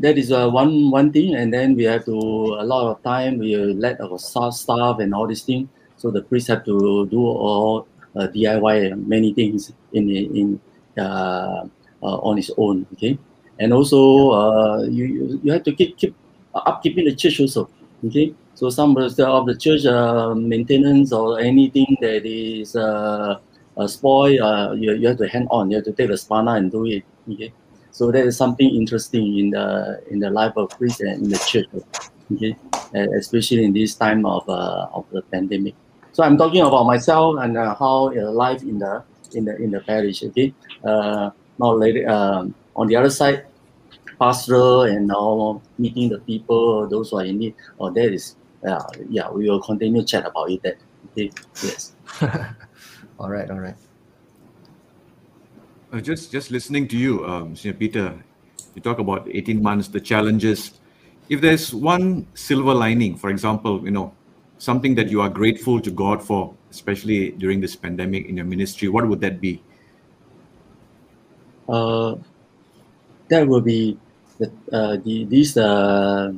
that 0.00 0.18
is 0.18 0.32
uh, 0.32 0.48
one 0.50 0.90
one 0.90 1.12
thing, 1.12 1.34
and 1.34 1.52
then 1.52 1.76
we 1.76 1.84
have 1.84 2.04
to 2.06 2.12
a 2.60 2.64
lot 2.64 2.90
of 2.90 3.02
time 3.02 3.38
we 3.38 3.56
let 3.56 4.00
our 4.00 4.18
staff 4.18 4.98
and 5.00 5.14
all 5.14 5.26
these 5.26 5.42
things. 5.42 5.68
So 5.96 6.10
the 6.10 6.22
priest 6.22 6.48
have 6.48 6.64
to 6.66 7.06
do 7.06 7.20
all 7.26 7.88
uh, 8.16 8.26
DIY 8.28 8.90
many 8.96 9.32
things 9.34 9.72
in 9.92 10.10
in 10.10 10.60
uh, 10.98 11.66
on 12.02 12.36
his 12.36 12.50
own. 12.58 12.86
Okay, 12.94 13.18
and 13.58 13.72
also 13.72 14.30
uh, 14.30 14.82
you 14.82 15.04
you- 15.06 15.40
you 15.44 15.52
have 15.52 15.62
to 15.64 15.72
keep 15.72 15.96
keep 15.96 16.14
upkeeping 16.54 17.04
the 17.08 17.14
church 17.14 17.40
also. 17.40 17.70
Okay, 18.04 18.34
so 18.62 18.70
some 18.70 18.96
of 18.96 19.16
the, 19.16 19.56
church 19.58 19.84
uh, 19.86 20.36
maintenance 20.36 21.12
or 21.12 21.40
anything 21.40 21.96
that 22.00 22.24
is 22.24 22.76
uh, 22.76 23.40
uh, 23.76 23.86
spoil, 23.88 24.40
uh, 24.40 24.72
you, 24.74 24.94
you 24.94 25.08
have 25.08 25.18
to 25.18 25.26
hand 25.26 25.48
on. 25.50 25.68
You 25.68 25.78
have 25.78 25.84
to 25.86 25.92
take 25.92 26.10
the 26.10 26.16
spana 26.16 26.52
and 26.52 26.70
do 26.70 26.86
it. 26.86 27.02
Okay, 27.28 27.52
so 27.90 28.12
that 28.12 28.24
is 28.24 28.36
something 28.36 28.72
interesting 28.72 29.36
in 29.36 29.50
the 29.50 30.00
in 30.12 30.20
the 30.20 30.30
life 30.30 30.52
of 30.54 30.70
priest 30.78 31.00
and 31.00 31.24
in 31.24 31.30
the 31.30 31.38
church. 31.38 31.66
Okay, 32.32 32.56
especially 33.18 33.64
in 33.64 33.72
this 33.72 33.96
time 33.96 34.24
of 34.24 34.48
uh, 34.48 34.86
of 34.94 35.06
the 35.10 35.22
pandemic. 35.22 35.74
So 36.12 36.22
I'm 36.22 36.38
talking 36.38 36.60
about 36.60 36.86
myself 36.86 37.38
and 37.40 37.56
how 37.56 38.14
life 38.30 38.62
in 38.62 38.78
the 38.78 39.02
in 39.34 39.44
the 39.44 39.56
in 39.56 39.72
the 39.72 39.80
parish. 39.80 40.22
Okay, 40.22 40.54
now 40.84 41.34
later 41.58 42.08
um, 42.08 42.54
on 42.76 42.86
the 42.86 42.94
other 42.94 43.10
side, 43.10 43.44
pastoral 44.20 44.82
and 44.82 45.08
now 45.08 45.60
meeting 45.78 46.10
the 46.10 46.20
people, 46.20 46.86
those 46.86 47.10
who 47.10 47.18
are 47.18 47.24
in 47.24 47.38
need. 47.38 47.54
Oh, 47.80 47.90
that 47.90 48.12
is 48.14 48.36
uh, 48.66 48.84
yeah. 49.08 49.30
We 49.30 49.48
will 49.48 49.60
continue 49.60 50.04
chat 50.04 50.26
about 50.26 50.50
it. 50.50 50.62
That 50.62 50.76
okay, 51.12 51.30
yes. 51.62 51.94
All 53.18 53.30
right, 53.30 53.48
all 53.50 53.60
right. 53.60 53.76
Uh, 55.92 56.00
just 56.00 56.32
just 56.32 56.50
listening 56.50 56.88
to 56.88 56.96
you, 56.96 57.24
um, 57.26 57.54
Senior 57.54 57.78
Peter, 57.78 58.24
you 58.74 58.82
talk 58.82 58.98
about 58.98 59.28
18 59.30 59.62
months, 59.62 59.86
the 59.88 60.00
challenges. 60.00 60.80
If 61.28 61.40
there's 61.40 61.72
one 61.72 62.26
silver 62.34 62.74
lining, 62.74 63.16
for 63.16 63.30
example, 63.30 63.84
you 63.84 63.92
know, 63.92 64.12
something 64.58 64.96
that 64.96 65.08
you 65.08 65.20
are 65.20 65.28
grateful 65.28 65.80
to 65.80 65.90
God 65.90 66.22
for, 66.22 66.54
especially 66.70 67.30
during 67.30 67.60
this 67.60 67.76
pandemic 67.76 68.26
in 68.26 68.36
your 68.36 68.46
ministry, 68.46 68.88
what 68.88 69.06
would 69.06 69.20
that 69.20 69.40
be? 69.40 69.62
uh, 71.68 72.16
that 73.28 73.46
will 73.46 73.60
be 73.60 73.98
the, 74.38 74.52
uh, 74.72 74.96
the 75.04 75.24
this 75.24 75.56
uh, 75.56 76.32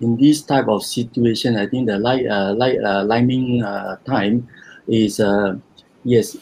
in 0.00 0.16
this 0.16 0.42
type 0.42 0.68
of 0.68 0.82
situation. 0.84 1.56
I 1.56 1.66
think 1.66 1.86
the 1.86 1.98
light 1.98 2.26
uh, 2.26 2.54
light 2.54 2.78
uh, 2.82 3.04
liming 3.04 3.62
uh, 3.62 3.96
time 4.06 4.48
is 4.88 5.20
uh, 5.20 5.56
yes, 6.04 6.36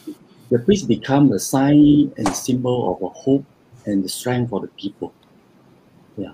the 0.49 0.59
priest 0.59 0.87
become 0.87 1.31
a 1.31 1.39
sign 1.39 2.11
and 2.17 2.27
symbol 2.35 2.97
of 3.01 3.13
hope 3.13 3.45
and 3.85 4.09
strength 4.09 4.49
for 4.49 4.61
the 4.61 4.71
people. 4.79 5.13
Yeah, 6.17 6.33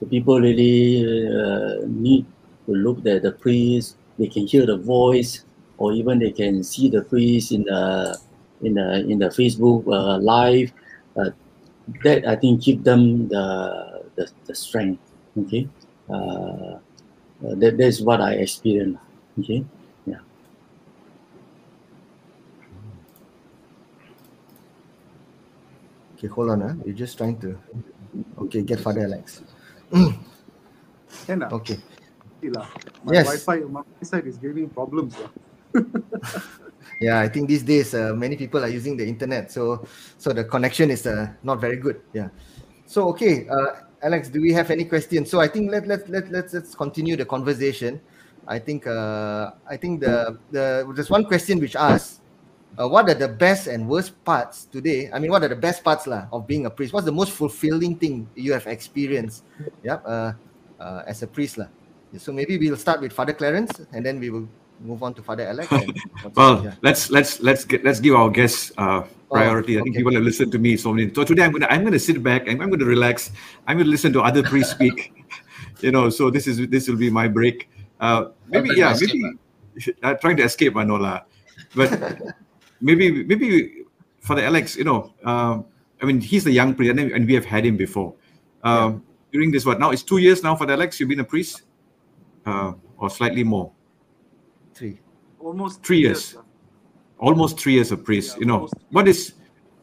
the 0.00 0.06
people 0.06 0.40
really 0.40 1.02
uh, 1.02 1.86
need 1.86 2.26
to 2.66 2.72
look 2.72 3.06
at 3.06 3.22
the 3.22 3.32
priest. 3.32 3.96
They 4.18 4.28
can 4.28 4.46
hear 4.46 4.66
the 4.66 4.78
voice, 4.78 5.44
or 5.78 5.92
even 5.92 6.18
they 6.18 6.32
can 6.32 6.64
see 6.64 6.88
the 6.88 7.02
priest 7.02 7.52
in 7.52 7.64
the 7.64 8.18
in 8.62 8.74
the 8.74 9.06
in 9.08 9.18
the 9.18 9.28
Facebook 9.28 9.86
uh, 9.86 10.18
live 10.18 10.72
that 12.02 12.26
I 12.26 12.36
think 12.36 12.62
give 12.62 12.84
them 12.84 13.28
the 13.28 14.02
the, 14.16 14.28
the 14.46 14.54
strength. 14.54 15.00
Okay, 15.38 15.68
uh, 16.08 16.78
that 17.40 17.76
that's 17.78 18.00
what 18.00 18.20
I 18.20 18.34
experienced. 18.34 19.00
Okay, 19.38 19.64
yeah. 20.06 20.20
Okay, 26.16 26.28
hold 26.28 26.50
on. 26.50 26.60
Huh? 26.60 26.74
You're 26.84 26.94
just 26.94 27.18
trying 27.18 27.38
to. 27.40 27.58
Okay, 28.38 28.62
get 28.62 28.80
Father 28.80 29.04
Alex. 29.04 29.42
Can 31.26 31.42
ah? 31.42 31.50
Okay. 31.52 31.78
Lah. 32.46 32.68
My 33.02 33.12
Yes. 33.12 33.26
Wi-Fi 33.26 33.64
on 33.66 33.72
my 33.72 33.82
side 34.06 34.26
is 34.26 34.38
giving 34.38 34.70
problems. 34.70 35.16
Yeah, 37.00 37.20
I 37.20 37.28
think 37.28 37.48
these 37.48 37.62
days 37.62 37.92
uh, 37.92 38.14
many 38.16 38.36
people 38.36 38.64
are 38.64 38.72
using 38.72 38.96
the 38.96 39.04
internet, 39.04 39.52
so 39.52 39.84
so 40.16 40.32
the 40.32 40.44
connection 40.44 40.90
is 40.90 41.06
uh, 41.06 41.28
not 41.42 41.60
very 41.60 41.76
good. 41.76 42.00
Yeah. 42.12 42.28
So 42.86 43.08
okay, 43.12 43.44
uh, 43.48 43.85
Alex, 44.06 44.30
do 44.30 44.40
we 44.40 44.54
have 44.54 44.70
any 44.70 44.84
questions? 44.86 45.26
So 45.28 45.42
I 45.42 45.48
think 45.50 45.74
let 45.74 45.82
let 45.90 46.06
let 46.06 46.30
let's 46.30 46.54
let's 46.54 46.78
continue 46.78 47.18
the 47.18 47.26
conversation. 47.26 47.98
I 48.46 48.62
think 48.62 48.86
uh, 48.86 49.50
I 49.66 49.74
think 49.76 49.98
the 49.98 50.38
the 50.54 50.86
there's 50.94 51.10
one 51.10 51.26
question 51.26 51.58
which 51.58 51.74
asks, 51.74 52.22
uh, 52.78 52.86
what 52.86 53.10
are 53.10 53.18
the 53.18 53.26
best 53.26 53.66
and 53.66 53.90
worst 53.90 54.14
parts 54.22 54.70
today? 54.70 55.10
I 55.10 55.18
mean, 55.18 55.34
what 55.34 55.42
are 55.42 55.50
the 55.50 55.58
best 55.58 55.82
parts 55.82 56.06
lah 56.06 56.30
of 56.30 56.46
being 56.46 56.66
a 56.66 56.70
priest? 56.70 56.94
What's 56.94 57.10
the 57.10 57.18
most 57.18 57.34
fulfilling 57.34 57.98
thing 57.98 58.30
you 58.38 58.54
have 58.54 58.70
experienced? 58.70 59.42
Yeah, 59.82 59.98
uh, 60.06 60.38
uh, 60.78 61.02
as 61.02 61.26
a 61.26 61.26
priest 61.26 61.58
lah. 61.58 61.66
So 62.14 62.30
maybe 62.30 62.56
we'll 62.62 62.78
start 62.78 63.02
with 63.02 63.10
Father 63.10 63.34
Clarence, 63.34 63.74
and 63.90 64.06
then 64.06 64.22
we 64.22 64.30
will 64.30 64.46
move 64.78 65.02
on 65.02 65.18
to 65.18 65.22
Father 65.26 65.50
Alex. 65.50 65.66
Well, 66.38 66.62
yeah. 66.62 66.78
let's 66.86 67.10
let's 67.10 67.42
let's 67.42 67.66
get, 67.66 67.82
let's 67.82 67.98
give 67.98 68.14
our 68.14 68.30
guests 68.30 68.70
uh, 68.78 69.02
priority. 69.30 69.78
I 69.78 69.82
think 69.82 69.94
okay. 69.94 70.00
people 70.00 70.14
have 70.14 70.22
listened 70.22 70.52
to 70.52 70.58
me 70.58 70.76
so 70.76 70.92
many. 70.92 71.12
So 71.12 71.24
today 71.24 71.44
I'm 71.44 71.52
gonna 71.52 71.66
I'm 71.66 71.84
gonna 71.84 71.98
sit 71.98 72.22
back 72.22 72.46
and 72.46 72.62
I'm 72.62 72.70
gonna 72.70 72.84
relax. 72.84 73.30
I'm 73.66 73.78
gonna 73.78 73.90
listen 73.90 74.12
to 74.14 74.22
other 74.22 74.42
priests 74.42 74.72
speak. 74.72 75.12
you 75.80 75.90
know, 75.90 76.10
so 76.10 76.30
this 76.30 76.46
is 76.46 76.66
this 76.68 76.88
will 76.88 76.96
be 76.96 77.10
my 77.10 77.28
break. 77.28 77.68
Uh, 78.00 78.30
maybe 78.48 78.70
yeah, 78.76 78.92
escape, 78.92 79.14
maybe 79.14 79.96
uh, 80.02 80.14
trying 80.20 80.36
to 80.36 80.44
escape, 80.44 80.74
Manola, 80.74 81.24
but 81.74 81.90
maybe 82.80 83.24
maybe 83.24 83.84
for 84.20 84.36
the 84.36 84.44
Alex, 84.44 84.76
you 84.76 84.84
know, 84.84 85.12
um, 85.24 85.64
I 86.02 86.06
mean 86.06 86.20
he's 86.20 86.44
the 86.44 86.52
young 86.52 86.74
priest 86.74 86.98
and, 86.98 87.12
and 87.12 87.26
we 87.26 87.34
have 87.34 87.44
had 87.44 87.64
him 87.64 87.76
before. 87.76 88.14
Um, 88.62 89.02
During 89.32 89.50
this 89.50 89.66
what 89.66 89.78
now 89.78 89.90
it's 89.90 90.02
two 90.02 90.18
years 90.18 90.42
now 90.42 90.56
for 90.56 90.66
the 90.66 90.72
Alex. 90.72 90.98
You've 90.98 91.10
been 91.10 91.20
a 91.20 91.24
priest, 91.24 91.62
uh, 92.46 92.72
or 92.96 93.10
slightly 93.10 93.44
more. 93.44 93.72
Three. 94.72 95.00
Almost 95.40 95.82
Three 95.82 96.00
years. 96.00 96.34
lah. 96.34 96.45
Almost 97.18 97.58
three 97.58 97.74
years 97.74 97.92
of 97.92 98.04
priest. 98.04 98.38
You 98.38 98.46
know, 98.46 98.68
what 98.90 99.08
is 99.08 99.34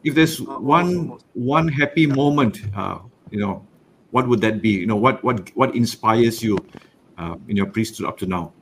if 0.04 0.14
there's 0.14 0.40
Uh, 0.40 0.58
one 0.60 1.18
one 1.34 1.68
happy 1.68 2.06
moment? 2.06 2.60
Uh, 2.76 2.98
you 3.30 3.40
know, 3.40 3.66
what 4.10 4.28
would 4.28 4.40
that 4.40 4.62
be? 4.62 4.70
You 4.70 4.86
know, 4.86 4.96
what 4.96 5.22
what 5.24 5.50
what 5.54 5.74
inspires 5.74 6.42
you 6.42 6.58
uh, 7.18 7.36
in 7.48 7.56
your 7.56 7.66
priesthood 7.66 8.06
up 8.06 8.18
to 8.18 8.26
now? 8.26 8.52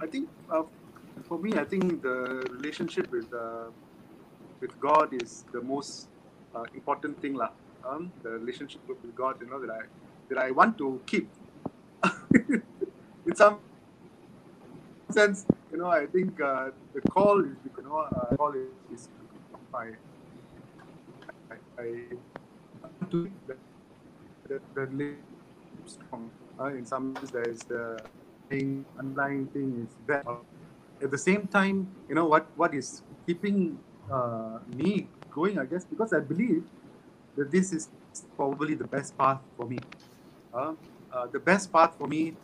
I 0.00 0.06
think 0.06 0.28
uh, 0.50 0.62
for 1.28 1.38
me, 1.38 1.52
I 1.58 1.64
think 1.64 2.00
the 2.02 2.48
relationship 2.50 3.12
with 3.12 3.28
uh, 3.34 3.68
with 4.60 4.72
God 4.80 5.12
is 5.12 5.44
the 5.52 5.60
most 5.60 6.08
uh, 6.54 6.64
important 6.74 7.20
thing, 7.20 7.34
lah. 7.34 7.52
Um, 7.84 8.10
the 8.22 8.30
relationship 8.40 8.80
with 8.88 8.98
God, 9.14 9.36
you 9.40 9.46
know, 9.46 9.60
that 9.60 9.70
I 9.70 9.84
that 10.32 10.38
I 10.38 10.50
want 10.50 10.78
to 10.78 10.98
keep. 11.04 11.28
In 13.26 13.34
some 13.34 13.58
sense, 15.10 15.46
you 15.70 15.78
know, 15.78 15.86
I 15.86 16.06
think 16.06 16.40
uh, 16.40 16.70
the 16.94 17.00
call 17.02 17.40
is, 17.40 17.56
you 17.64 17.82
know, 17.84 17.98
uh, 17.98 18.36
call 18.36 18.54
is, 18.92 19.08
I, 19.74 19.92
I, 21.50 21.56
I 21.78 21.94
to 23.10 23.30
the, 23.46 24.60
the, 24.74 25.14
strong. 25.86 26.30
Uh, 26.58 26.66
in 26.66 26.84
some 26.84 27.14
sense, 27.16 27.30
there 27.30 27.48
is 27.48 27.60
the 27.60 27.98
thing, 28.48 28.84
underlying 28.98 29.46
thing 29.48 29.86
is 29.86 29.94
that. 30.06 30.26
At 31.00 31.12
the 31.12 31.18
same 31.18 31.46
time, 31.46 31.86
you 32.08 32.16
know 32.16 32.26
what 32.26 32.50
what 32.56 32.74
is 32.74 33.02
keeping 33.24 33.78
uh, 34.10 34.58
me 34.66 35.06
going, 35.30 35.56
I 35.56 35.64
guess, 35.64 35.84
because 35.84 36.12
I 36.12 36.18
believe 36.18 36.64
that 37.36 37.52
this 37.52 37.72
is 37.72 37.88
probably 38.34 38.74
the 38.74 38.84
best 38.84 39.16
path 39.16 39.38
for 39.56 39.66
me. 39.66 39.78
Uh, 40.52 40.74
uh, 41.12 41.26
the 41.26 41.38
best 41.38 41.72
path 41.72 41.94
for 41.98 42.06
me, 42.06 42.34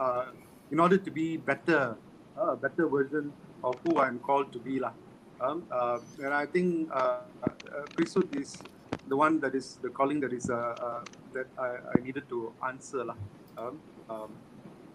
uh, 0.00 0.26
in 0.70 0.80
order 0.80 0.98
to 0.98 1.10
be 1.10 1.36
better, 1.36 1.96
uh, 2.36 2.52
a 2.52 2.56
better 2.56 2.86
version 2.88 3.32
of 3.64 3.76
who 3.84 3.98
I'm 3.98 4.18
called 4.18 4.52
to 4.52 4.58
be, 4.58 4.78
lah. 4.78 4.92
Um, 5.40 5.64
uh, 5.70 5.98
and 6.22 6.34
I 6.34 6.46
think 6.46 6.90
uh, 6.92 7.20
uh, 7.38 7.86
priesthood 7.94 8.34
is 8.36 8.58
the 9.06 9.16
one 9.16 9.40
that 9.40 9.54
is 9.54 9.78
the 9.82 9.88
calling 9.88 10.20
that 10.20 10.32
is 10.32 10.50
uh, 10.50 10.54
uh, 10.56 11.04
that 11.32 11.46
I, 11.58 11.78
I 11.94 12.02
needed 12.02 12.28
to 12.30 12.52
answer, 12.66 13.04
lah. 13.04 13.16
Um, 13.56 13.80
um, 14.10 14.30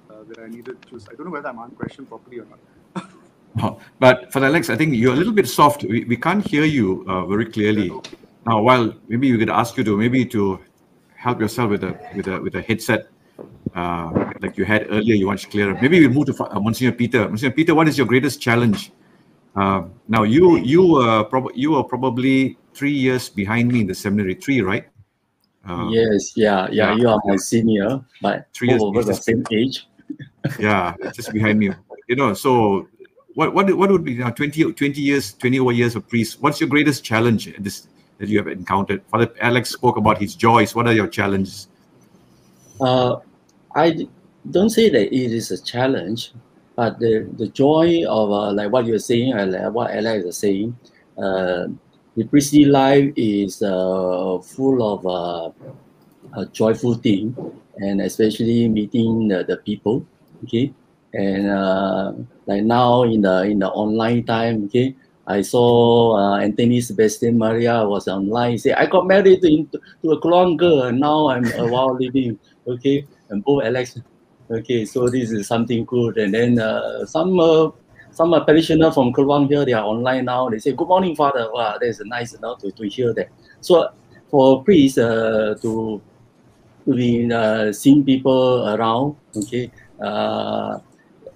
uh, 0.09 0.23
that 0.27 0.39
I 0.39 0.47
needed 0.47 0.81
to 0.81 0.89
choose. 0.89 1.07
I 1.09 1.15
don't 1.15 1.25
know 1.25 1.31
whether 1.31 1.49
I'm 1.49 1.59
answering 1.59 1.77
question 1.77 2.05
properly 2.05 2.39
or 2.39 2.45
not. 2.45 2.59
Oh, 3.62 3.79
but 3.99 4.33
for 4.33 4.43
Alex, 4.43 4.71
I 4.71 4.75
think 4.75 4.95
you're 4.95 5.13
a 5.13 5.15
little 5.15 5.31
bit 5.31 5.47
soft. 5.47 5.83
We, 5.83 6.05
we 6.05 6.17
can't 6.17 6.43
hear 6.43 6.63
you 6.63 7.05
uh, 7.07 7.23
very 7.27 7.45
clearly. 7.45 7.91
Now, 8.47 8.63
while 8.63 8.95
maybe 9.07 9.31
we 9.31 9.38
could 9.38 9.51
ask 9.51 9.77
you 9.77 9.83
to 9.83 9.95
maybe 9.95 10.25
to 10.25 10.59
help 11.15 11.39
yourself 11.39 11.69
with 11.69 11.83
a 11.83 11.93
with 12.15 12.27
a 12.27 12.41
with 12.41 12.55
a 12.55 12.63
headset 12.63 13.12
uh, 13.75 14.31
like 14.41 14.57
you 14.57 14.65
had 14.65 14.88
earlier, 14.89 15.15
you 15.15 15.27
much 15.27 15.49
clearer. 15.49 15.77
Maybe 15.81 15.99
we 15.99 16.07
move 16.07 16.27
to 16.27 16.43
uh, 16.43 16.59
Monsignor 16.59 16.91
Peter. 16.91 17.27
Monsignor 17.27 17.53
Peter, 17.53 17.75
what 17.75 17.88
is 17.88 17.97
your 17.97 18.07
greatest 18.07 18.41
challenge? 18.41 18.91
Uh, 19.55 19.83
now, 20.07 20.23
you 20.23 20.57
you 20.57 20.93
were 20.93 21.23
prob- 21.25 21.51
you 21.55 21.71
were 21.71 21.83
probably 21.83 22.57
three 22.73 22.91
years 22.91 23.29
behind 23.29 23.71
me 23.71 23.81
in 23.81 23.88
the 23.88 23.95
seminary. 23.95 24.36
Three, 24.36 24.62
right? 24.62 24.86
Uh, 25.67 25.89
yes, 25.89 26.33
yeah, 26.36 26.67
yeah, 26.71 26.91
yeah. 26.91 26.95
You 26.95 27.09
are 27.09 27.21
my 27.25 27.36
senior, 27.38 28.01
but 28.21 28.47
Three 28.53 28.69
years 28.69 28.81
of 28.81 28.93
the 29.05 29.13
same 29.13 29.43
age. 29.51 29.88
yeah, 30.59 30.95
just 31.13 31.31
behind 31.31 31.59
me. 31.59 31.71
You 32.07 32.15
know, 32.15 32.33
so 32.33 32.88
what 33.36 33.53
what 33.53 33.73
what 33.75 33.89
would 33.89 34.03
be 34.03 34.15
now 34.15 34.29
20, 34.29 34.73
20 34.73 35.01
years, 35.01 35.33
twenty 35.33 35.59
over 35.59 35.71
years 35.71 35.95
of 35.95 36.07
priest? 36.07 36.41
What's 36.41 36.59
your 36.59 36.69
greatest 36.69 37.03
challenge 37.03 37.53
this 37.59 37.88
that 38.17 38.29
you 38.29 38.38
have 38.38 38.47
encountered? 38.47 39.03
Father 39.07 39.31
Alex 39.39 39.71
spoke 39.71 39.97
about 39.97 40.17
his 40.17 40.36
joys. 40.36 40.75
What 40.75 40.88
are 40.88 40.93
your 40.93 41.07
challenges? 41.07 41.69
Uh, 42.81 43.17
I 43.75 44.07
don't 44.49 44.69
say 44.69 44.89
that 44.89 45.13
it 45.13 45.31
is 45.31 45.51
a 45.51 45.62
challenge, 45.62 46.33
but 46.75 46.99
the, 46.99 47.29
the 47.38 47.47
joy 47.47 48.03
of 48.07 48.31
uh, 48.31 48.53
like 48.53 48.71
what 48.71 48.86
you're 48.86 48.99
saying, 48.99 49.33
uh, 49.33 49.69
what 49.71 49.91
Alex 49.91 50.25
is 50.25 50.38
saying, 50.38 50.77
uh, 51.17 51.67
the 52.15 52.25
priestly 52.25 52.65
life 52.65 53.12
is 53.15 53.62
uh, 53.62 54.38
full 54.43 54.81
of 54.83 55.05
uh, 55.05 55.51
a 56.39 56.45
joyful 56.47 56.95
thing, 56.95 57.36
and 57.77 58.01
especially 58.01 58.67
meeting 58.69 59.27
the, 59.27 59.59
people. 59.65 60.05
Okay, 60.43 60.73
and 61.13 61.49
uh, 61.49 62.13
like 62.45 62.63
now 62.63 63.03
in 63.03 63.21
the 63.21 63.43
in 63.43 63.59
the 63.59 63.69
online 63.69 64.23
time, 64.25 64.65
okay, 64.65 64.95
I 65.25 65.41
saw 65.41 66.17
uh, 66.17 66.39
Anthony 66.39 66.81
Sebastian 66.81 67.38
Maria 67.38 67.86
was 67.88 68.07
online. 68.07 68.57
Said, 68.57 68.75
I 68.75 68.86
got 68.86 69.07
married 69.07 69.41
to, 69.41 69.79
to 70.03 70.12
a 70.12 70.21
Kluang 70.21 70.57
girl, 70.57 70.83
and 70.83 70.99
now 70.99 71.29
I'm 71.29 71.45
a 71.53 71.67
while 71.67 71.95
living. 71.95 72.38
Okay, 72.67 73.07
and 73.29 73.43
both 73.43 73.63
Alex. 73.63 73.99
Okay, 74.51 74.86
so 74.86 75.07
this 75.07 75.31
is 75.31 75.47
something 75.47 75.86
good. 75.86 76.17
And 76.17 76.33
then 76.33 76.59
uh, 76.59 77.05
some 77.05 77.39
uh, 77.39 77.69
some 78.12 78.33
uh, 78.33 78.43
parishioner 78.43 78.91
from 78.91 79.12
Kluang 79.12 79.47
here, 79.47 79.65
they 79.65 79.73
are 79.73 79.86
online 79.86 80.25
now. 80.25 80.49
They 80.49 80.59
say, 80.59 80.73
Good 80.73 80.88
morning, 80.88 81.15
Father. 81.15 81.49
Wow, 81.51 81.77
that's 81.81 82.03
nice 82.05 82.33
enough 82.33 82.59
to, 82.59 82.71
to 82.71 82.88
hear 82.88 83.13
that. 83.13 83.29
So 83.62 83.89
for 84.29 84.63
priests 84.63 84.97
uh, 84.97 85.55
to 85.62 86.01
to 86.86 86.93
be 86.93 87.31
uh, 87.31 87.71
seeing 87.71 88.03
people 88.03 88.67
around, 88.69 89.15
okay, 89.36 89.71
uh, 90.01 90.79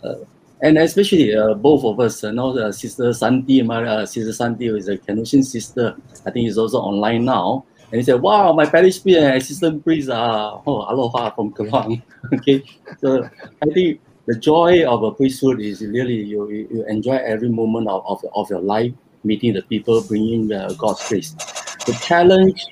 uh, 0.03 0.15
and 0.61 0.77
especially 0.77 1.35
uh, 1.35 1.53
both 1.53 1.83
of 1.83 1.99
us, 1.99 2.23
uh, 2.23 2.31
now 2.31 2.49
uh, 2.57 2.71
Sister 2.71 3.13
Santi, 3.13 3.61
Maria, 3.61 4.05
Sister 4.05 4.33
Santi 4.33 4.67
is 4.67 4.87
a 4.87 4.97
Canossian 4.97 5.43
sister. 5.43 5.95
I 6.25 6.31
think 6.31 6.47
is 6.47 6.57
also 6.57 6.79
online 6.79 7.25
now. 7.25 7.65
And 7.91 7.99
he 7.99 8.03
said, 8.03 8.21
"Wow, 8.21 8.51
my 8.53 8.65
parish 8.65 9.01
priest 9.01 9.19
and 9.19 9.37
assistant 9.37 9.83
priest 9.83 10.09
are 10.09 10.61
oh 10.67 10.85
aloha 10.91 11.31
from 11.31 11.53
Kelang." 11.53 12.01
okay, 12.33 12.63
so 12.99 13.29
I 13.63 13.65
think 13.73 14.01
the 14.27 14.35
joy 14.35 14.85
of 14.85 15.03
a 15.03 15.11
priesthood 15.11 15.61
is 15.61 15.81
really 15.81 16.21
you, 16.21 16.49
you 16.49 16.85
enjoy 16.87 17.15
every 17.15 17.47
moment 17.47 17.87
of, 17.87 18.03
of, 18.05 18.25
of 18.35 18.49
your 18.49 18.59
life, 18.59 18.91
meeting 19.23 19.53
the 19.53 19.61
people, 19.61 20.01
bringing 20.03 20.51
uh, 20.51 20.73
God's 20.77 21.07
grace. 21.07 21.31
The 21.85 21.97
challenge, 22.03 22.65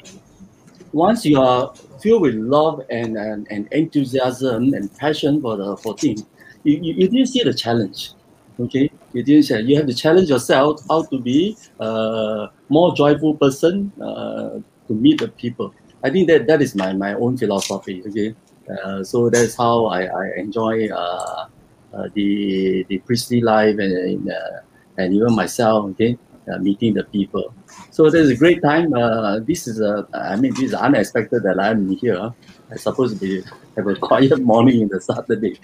once 0.91 1.25
you 1.25 1.39
are 1.39 1.73
filled 2.01 2.23
with 2.23 2.36
love 2.36 2.82
and, 2.89 3.15
and, 3.15 3.47
and 3.49 3.71
enthusiasm 3.71 4.73
and 4.73 4.93
passion 4.97 5.41
for 5.41 5.56
the 5.56 5.78
for 5.78 5.95
things, 5.95 6.25
you, 6.63 6.75
you, 6.75 6.93
you 6.93 7.08
didn't 7.08 7.28
see 7.28 7.41
the 7.41 7.54
challenge. 7.54 8.12
Okay, 8.60 8.91
you 9.13 9.23
didn't 9.23 9.43
say 9.43 9.62
you 9.62 9.78
have 9.78 9.88
to 9.88 9.93
challenge 9.93 10.30
yourself 10.30 10.82
how 10.89 11.04
to 11.04 11.19
be 11.19 11.58
a 11.80 12.47
more 12.67 12.93
joyful 12.95 13.36
person 13.36 13.91
uh, 14.01 14.60
to 14.88 14.93
meet 14.93 15.19
the 15.19 15.30
people. 15.30 15.74
I 16.04 16.10
think 16.10 16.28
that 16.30 16.48
that 16.48 16.62
is 16.62 16.76
my, 16.76 16.93
my 16.93 17.13
own 17.13 17.38
philosophy. 17.38 18.04
Okay, 18.08 18.36
uh, 18.84 19.04
so 19.04 19.30
that's 19.30 19.56
how 19.56 19.86
I, 19.86 20.04
I 20.06 20.26
enjoy 20.38 20.88
uh, 20.89 21.45
uh, 21.93 22.08
the 22.13 22.86
the 22.89 23.00
priestly 23.00 23.41
life 23.41 23.76
and 23.80 24.30
uh, 24.30 24.58
and 24.98 25.13
even 25.13 25.34
myself. 25.36 25.89
Okay, 25.91 26.17
uh, 26.52 26.58
meeting 26.60 26.93
the 26.93 27.04
people. 27.06 27.54
So 27.91 28.10
there's 28.10 28.30
a 28.30 28.36
great 28.36 28.62
time. 28.62 28.93
Uh, 28.93 29.39
this 29.39 29.67
is 29.67 29.80
a 29.82 30.06
I 30.13 30.36
mean 30.36 30.54
this 30.54 30.69
is 30.71 30.74
unexpected 30.74 31.43
that 31.43 31.60
I'm 31.60 31.89
here. 31.98 32.30
I 32.71 32.76
supposed 32.78 33.13
to 33.13 33.19
be 33.19 33.43
have 33.78 33.88
a 33.88 33.95
quiet 34.10 34.39
morning 34.41 34.82
in 34.82 34.88
the 34.89 35.00
Saturday, 35.02 35.58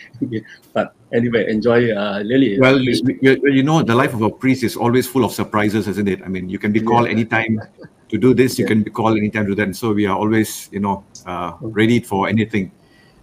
but 0.74 0.94
anyway, 1.14 1.50
enjoy. 1.50 1.92
Uh, 1.92 2.20
really. 2.26 2.60
Well, 2.60 2.80
you, 2.80 2.94
you- 3.22 3.42
you 3.52 3.64
know, 3.64 3.82
the 3.84 3.96
life 3.96 4.14
of 4.14 4.22
a 4.22 4.30
priest 4.30 4.64
is 4.64 4.76
always 4.76 5.08
full 5.08 5.24
of 5.26 5.32
surprises, 5.34 5.88
isn't 5.88 6.08
it? 6.08 6.22
I 6.24 6.28
mean, 6.28 6.50
you 6.50 6.60
can 6.60 6.72
be 6.72 6.82
called 6.82 7.06
Yeah. 7.06 7.12
anytime 7.14 7.60
to 8.12 8.17
do 8.17 8.34
this, 8.36 8.60
you 8.60 8.65
Yeah. 8.65 8.76
can 8.76 8.84
be 8.84 8.91
called 8.91 9.17
anytime 9.17 9.47
to 9.47 9.56
that. 9.56 9.63
And 9.63 9.76
so 9.76 9.93
we 9.93 10.06
are 10.06 10.17
always, 10.17 10.69
you 10.71 10.82
know, 10.84 11.04
uh, 11.26 11.56
ready 11.62 12.00
for 12.00 12.28
anything. 12.28 12.71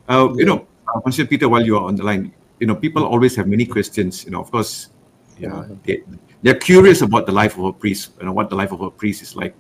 Uh, 0.09 0.33
You 0.35 0.47
know, 0.49 0.67
uh, 0.89 1.01
Monsignor 1.05 1.29
Peter, 1.29 1.49
while 1.49 1.65
you 1.65 1.77
are 1.77 1.85
on 1.85 1.95
the 1.95 2.03
line, 2.03 2.33
you 2.61 2.67
know, 2.67 2.75
people 2.75 3.05
always 3.05 3.37
have 3.37 3.47
many 3.47 3.67
questions. 3.67 4.25
You 4.25 4.33
know, 4.33 4.41
of 4.41 4.51
course, 4.51 4.89
yeah, 5.39 5.69
they, 5.85 6.03
they're 6.43 6.59
curious 6.59 7.03
about 7.03 7.27
the 7.27 7.33
life 7.33 7.55
of 7.59 7.65
a 7.65 7.73
priest. 7.73 8.17
You 8.19 8.27
know, 8.27 8.33
what 8.33 8.49
the 8.49 8.57
life 8.57 8.73
of 8.73 8.81
a 8.81 8.91
priest 8.91 9.23
is 9.23 9.37
like. 9.37 9.55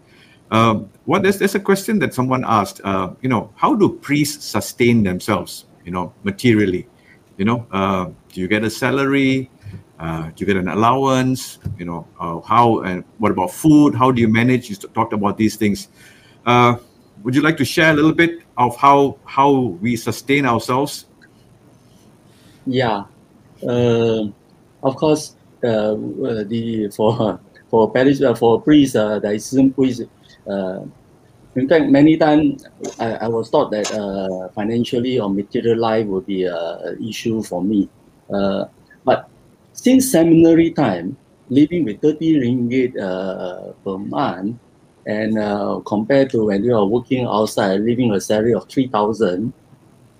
Um, 0.50 0.88
what 1.04 1.22
there's, 1.22 1.38
there's 1.38 1.54
a 1.54 1.60
question 1.60 1.98
that 2.00 2.14
someone 2.14 2.42
asked. 2.48 2.80
Uh, 2.82 3.12
you 3.20 3.28
know, 3.28 3.52
how 3.54 3.76
do 3.76 3.92
priests 4.00 4.48
sustain 4.48 5.04
themselves? 5.04 5.66
You 5.84 5.92
know, 5.92 6.12
materially. 6.24 6.88
You 7.36 7.44
know, 7.44 7.66
uh, 7.70 8.08
do 8.32 8.40
you 8.40 8.48
get 8.48 8.64
a 8.64 8.70
salary? 8.70 9.50
Uh, 9.98 10.30
do 10.30 10.34
you 10.36 10.46
get 10.46 10.56
an 10.56 10.68
allowance? 10.68 11.58
You 11.78 11.84
know, 11.84 12.06
uh, 12.20 12.40
how 12.40 12.80
and 12.80 13.04
what 13.18 13.32
about 13.32 13.50
food? 13.50 13.94
How 13.94 14.10
do 14.12 14.20
you 14.20 14.28
manage? 14.28 14.70
You 14.70 14.76
talked 14.76 15.12
about 15.12 15.36
these 15.36 15.56
things. 15.56 15.88
Uh, 16.46 16.76
would 17.24 17.34
you 17.34 17.42
like 17.42 17.56
to 17.56 17.64
share 17.64 17.90
a 17.90 17.94
little 17.94 18.14
bit 18.14 18.42
of 18.56 18.76
how 18.76 19.18
how 19.24 19.50
we 19.82 19.96
sustain 19.96 20.46
ourselves? 20.46 21.06
Yeah, 22.66 23.04
uh, 23.66 24.24
of 24.82 24.96
course. 24.96 25.34
Uh, 25.64 25.66
uh, 25.66 26.44
the 26.46 26.88
for 26.94 27.40
for 27.68 27.90
parish 27.90 28.20
uh, 28.22 28.34
for 28.34 28.62
priests, 28.62 28.94
uh, 28.94 29.18
the. 29.18 30.08
Uh, 30.46 30.84
in 31.56 31.68
fact, 31.68 31.90
many 31.90 32.16
times 32.16 32.64
I, 33.00 33.14
I 33.14 33.28
was 33.28 33.50
thought 33.50 33.72
that 33.72 33.90
uh, 33.90 34.48
financially 34.50 35.18
or 35.18 35.28
material 35.28 35.76
life 35.76 36.06
would 36.06 36.26
be 36.26 36.44
a, 36.44 36.54
a 36.54 36.96
issue 37.02 37.42
for 37.42 37.64
me. 37.64 37.88
Since 39.88 40.12
seminary 40.12 40.70
time, 40.72 41.16
living 41.48 41.82
with 41.82 42.02
30 42.02 42.44
ringgit 42.44 43.00
uh, 43.00 43.72
per 43.80 43.96
month, 43.96 44.60
and 45.06 45.38
uh, 45.38 45.80
compared 45.86 46.28
to 46.36 46.44
when 46.44 46.62
you 46.62 46.76
are 46.76 46.84
working 46.84 47.24
outside, 47.24 47.80
living 47.80 48.12
a 48.12 48.20
salary 48.20 48.52
of 48.52 48.68
3,000, 48.68 49.50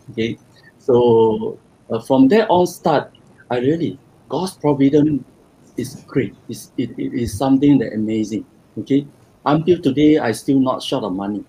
okay, 0.09 0.39
So 0.79 1.59
uh, 1.91 2.01
from 2.01 2.29
there 2.29 2.51
on 2.51 2.67
start, 2.67 3.13
I 3.51 3.59
really 3.59 3.99
God's 4.31 4.57
providence 4.57 5.23
is 5.77 6.03
great. 6.07 6.35
It's, 6.49 6.73
it, 6.79 6.97
it 6.97 7.13
is 7.13 7.37
something 7.37 7.77
that 7.81 7.93
amazing. 7.93 8.47
Okay, 8.79 9.07
until 9.45 9.83
today 9.83 10.17
I 10.17 10.33
still 10.33 10.61
not 10.61 10.83
short 10.83 11.05
of 11.05 11.13
money. 11.13 11.45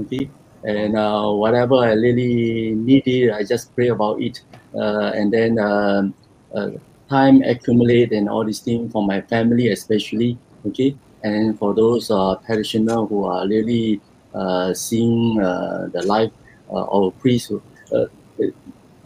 Okay, 0.00 0.28
and 0.64 0.98
uh, 0.98 1.30
whatever 1.30 1.76
I 1.76 1.92
really 1.92 2.74
needed, 2.74 3.30
I 3.30 3.44
just 3.44 3.72
pray 3.76 3.94
about 3.94 4.20
it, 4.20 4.42
uh, 4.74 5.14
and 5.14 5.32
then 5.32 5.60
um, 5.60 6.12
uh, 6.52 6.70
time 7.12 7.42
accumulate 7.54 8.12
and 8.12 8.28
all 8.28 8.44
these 8.44 8.60
things 8.60 8.90
for 8.92 9.04
my 9.04 9.20
family 9.32 9.68
especially. 9.68 10.38
Okay, 10.66 10.96
and 11.22 11.58
for 11.58 11.74
those 11.74 12.10
uh, 12.10 12.36
parishioners 12.46 13.08
who 13.08 13.24
are 13.24 13.46
really 13.46 14.00
uh, 14.34 14.72
seeing 14.72 15.40
uh, 15.40 15.88
the 15.92 16.02
life 16.06 16.32
uh, 16.70 16.84
of 16.88 17.02
a 17.04 17.10
priest. 17.20 17.52
Uh, 17.94 18.06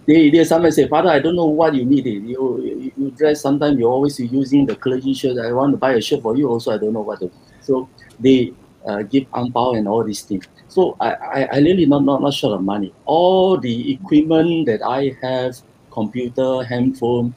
they, 0.06 0.30
they 0.30 0.44
sometimes 0.44 0.76
say, 0.76 0.86
Father, 0.86 1.10
I 1.10 1.18
don't 1.18 1.34
know 1.34 1.46
what 1.46 1.74
you 1.74 1.84
need. 1.84 2.06
You, 2.06 2.62
you, 2.62 2.92
you 2.96 3.10
dress, 3.10 3.40
sometimes 3.40 3.76
you're 3.78 3.90
always 3.90 4.18
using 4.20 4.64
the 4.64 4.76
clergy 4.76 5.12
shirt. 5.14 5.38
I 5.44 5.52
want 5.52 5.72
to 5.72 5.76
buy 5.76 5.94
a 5.94 6.00
shirt 6.00 6.22
for 6.22 6.36
you 6.36 6.48
also. 6.48 6.72
I 6.72 6.78
don't 6.78 6.92
know 6.92 7.00
what 7.00 7.18
to 7.20 7.30
So 7.60 7.88
they 8.20 8.52
uh, 8.86 9.02
give 9.02 9.26
ang 9.34 9.50
and 9.56 9.88
all 9.88 10.04
these 10.04 10.22
things. 10.22 10.46
So 10.68 10.96
I, 11.00 11.10
I, 11.10 11.48
I 11.54 11.58
really 11.58 11.86
not, 11.86 12.04
not, 12.04 12.22
not 12.22 12.34
short 12.34 12.54
of 12.54 12.62
money. 12.62 12.94
All 13.04 13.58
the 13.58 13.94
equipment 13.94 14.66
that 14.66 14.80
I 14.86 15.16
have, 15.22 15.58
computer, 15.90 16.62
handphone, 16.62 17.34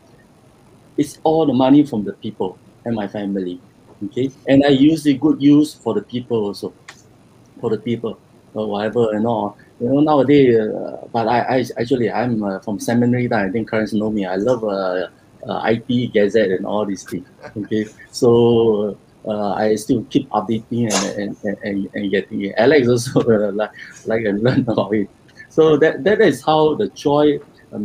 it's 1.00 1.20
all 1.24 1.46
the 1.46 1.54
money 1.54 1.86
from 1.86 2.04
the 2.04 2.14
people 2.14 2.60
and 2.86 2.94
my 2.94 3.08
family. 3.08 3.60
Okay. 4.06 4.32
And 4.48 4.64
I 4.66 4.70
use 4.70 5.04
the 5.04 5.14
good 5.16 5.42
use 5.42 5.74
for 5.74 5.94
the 5.94 6.02
people 6.02 6.46
also. 6.46 6.74
For 7.62 7.70
the 7.70 7.78
people. 7.78 8.20
Or 8.54 8.68
whatever 8.68 9.14
and 9.14 9.26
all. 9.26 9.58
You 9.80 9.88
know, 9.88 10.00
nowadays, 10.02 10.60
uh, 10.60 11.08
but 11.14 11.28
I, 11.28 11.40
I 11.40 11.66
actually 11.78 12.12
I'm 12.12 12.44
uh, 12.44 12.60
from 12.60 12.80
seminary. 12.80 13.28
That 13.28 13.46
I 13.46 13.50
think 13.50 13.70
Clarence 13.70 13.94
know 13.94 14.10
me. 14.10 14.26
I 14.26 14.36
love 14.36 14.64
uh, 14.64 15.08
uh, 15.48 15.62
IT, 15.72 16.14
Gazette, 16.14 16.52
and 16.52 16.66
all 16.66 16.84
these 16.84 17.04
things. 17.04 17.28
Okay, 17.56 17.86
so 18.12 18.98
uh, 19.26 19.54
I 19.54 19.76
still 19.76 20.04
keep 20.10 20.28
updating 20.32 20.92
and 20.92 21.38
and, 21.46 21.58
and, 21.64 21.90
and 21.94 22.12
getting 22.12 22.42
it. 22.42 22.56
Alex 22.58 22.90
also 22.90 23.22
uh, 23.22 23.52
like 23.62 23.72
like 24.06 24.26
and 24.26 24.42
learn 24.44 24.66
about 24.68 24.94
it. 24.94 25.08
So 25.48 25.78
that 25.78 26.04
that 26.04 26.20
is 26.20 26.44
how 26.44 26.76
the 26.76 26.90
joy 26.90 27.40
uh. 27.72 27.78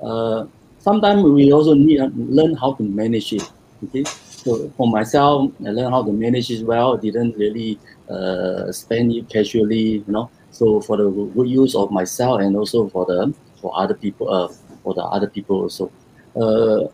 Uh, 0.00 0.46
sometimes 0.88 1.22
we 1.22 1.52
also 1.52 1.74
need 1.74 1.98
to 1.98 2.08
learn 2.16 2.56
how 2.56 2.72
to 2.72 2.82
manage 2.82 3.32
it. 3.32 3.44
Okay, 3.84 4.04
so 4.42 4.72
for 4.76 4.88
myself, 4.88 5.52
I 5.66 5.70
learned 5.70 5.92
how 5.92 6.02
to 6.02 6.12
manage 6.12 6.50
it 6.50 6.64
well. 6.64 6.96
Didn't 6.96 7.36
really 7.36 7.78
uh, 8.08 8.72
spend 8.72 9.12
it 9.12 9.28
casually, 9.28 10.02
you 10.06 10.12
know. 10.16 10.30
So 10.50 10.80
for 10.80 10.96
the 10.96 11.10
good 11.36 11.48
use 11.48 11.74
of 11.76 11.90
myself 11.90 12.40
and 12.40 12.56
also 12.56 12.88
for 12.88 13.04
the 13.06 13.34
for 13.60 13.70
other 13.82 13.94
people, 13.94 14.32
uh, 14.32 14.48
for 14.82 14.94
the 14.94 15.04
other 15.04 15.28
people 15.28 15.62
also. 15.62 15.92
Uh, 16.34 16.88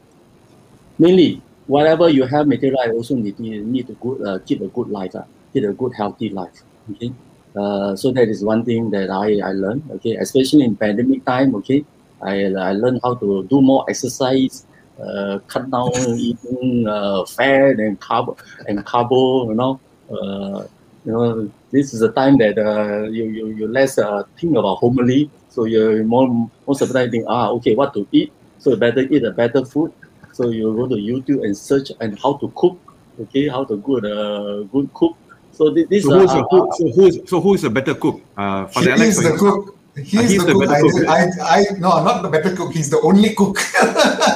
mainly, 0.98 1.40
whatever 1.66 2.08
you 2.08 2.24
have 2.26 2.46
material, 2.46 2.80
I 2.84 2.90
also 2.90 3.14
need 3.14 3.38
need 3.38 3.86
to 3.86 3.94
good, 3.94 4.18
uh, 4.26 4.38
keep 4.44 4.60
a 4.60 4.68
good 4.68 4.88
life, 4.88 5.14
uh, 5.14 5.24
keep 5.52 5.64
a 5.64 5.72
good 5.72 5.94
healthy 5.94 6.28
life. 6.30 6.62
Okay. 6.90 7.12
Uh, 7.56 7.94
so 7.94 8.10
that 8.10 8.28
is 8.28 8.42
one 8.42 8.64
thing 8.64 8.90
that 8.90 9.10
I, 9.10 9.38
I 9.48 9.52
learned, 9.52 9.88
okay, 9.96 10.16
especially 10.16 10.64
in 10.64 10.74
pandemic 10.74 11.24
time, 11.24 11.54
okay, 11.54 11.84
I, 12.22 12.44
I 12.44 12.72
learned 12.72 13.00
how 13.02 13.14
to 13.16 13.46
do 13.48 13.60
more 13.60 13.84
exercise, 13.88 14.66
uh, 15.02 15.38
cut 15.48 15.70
down 15.70 15.92
eating 16.18 16.86
uh, 16.88 17.24
fat 17.26 17.78
and 17.78 18.00
carb 18.00 18.38
and 18.66 18.84
carbo, 18.84 19.48
you 19.48 19.54
know, 19.54 19.80
uh, 20.10 20.64
you 21.04 21.12
know, 21.12 21.50
this 21.70 21.92
is 21.92 22.02
a 22.02 22.10
time 22.12 22.38
that 22.38 22.58
uh, 22.58 23.02
you, 23.10 23.24
you, 23.24 23.48
you 23.48 23.68
less 23.68 23.98
uh, 23.98 24.22
think 24.40 24.56
about 24.56 24.76
homily. 24.76 25.30
So 25.50 25.64
you 25.64 26.02
more 26.04 26.28
most 26.66 26.80
of 26.82 26.88
the 26.88 26.94
time 26.94 27.10
think, 27.10 27.26
ah, 27.28 27.50
okay, 27.50 27.74
what 27.74 27.92
to 27.94 28.06
eat. 28.12 28.32
So 28.58 28.70
you 28.70 28.76
better 28.76 29.00
eat 29.00 29.22
a 29.24 29.30
better 29.32 29.64
food. 29.64 29.92
So 30.32 30.48
you 30.50 30.74
go 30.74 30.88
to 30.88 30.94
YouTube 30.94 31.44
and 31.44 31.56
search 31.56 31.90
and 32.00 32.18
how 32.20 32.34
to 32.38 32.50
cook. 32.56 32.78
Okay, 33.20 33.48
how 33.48 33.64
to 33.64 33.76
good 33.76 34.04
uh, 34.06 34.62
good 34.72 34.92
cook. 34.94 35.16
So 35.52 35.72
thi- 35.72 35.84
this 35.84 36.02
So 36.02 36.10
uh, 36.10 36.18
who's, 36.18 36.34
a, 36.34 36.40
uh, 36.40 36.44
who, 36.50 36.72
so 36.72 36.90
who's 36.90 37.30
so 37.30 37.40
who's 37.40 37.64
a 37.64 37.70
better 37.70 37.94
cook? 37.94 38.20
Uh, 38.36 38.66
He 38.66 38.72
Father 38.72 38.90
Alex 38.92 39.18
is 39.18 39.22
the 39.22 39.30
you? 39.30 39.38
cook. 39.38 39.73
He 39.96 40.18
Ah, 40.18 40.22
he's 40.22 40.42
the 40.42 40.46
the 40.46 40.52
cook. 40.52 40.60
better 40.66 40.74
I, 40.74 40.80
cook, 40.80 41.06
I, 41.06 41.20
I, 41.54 41.78
no, 41.78 42.02
not 42.02 42.22
the 42.22 42.28
better 42.28 42.54
cook. 42.56 42.72
He's 42.72 42.90
the 42.90 43.00
only 43.00 43.34
cook. 43.34 43.58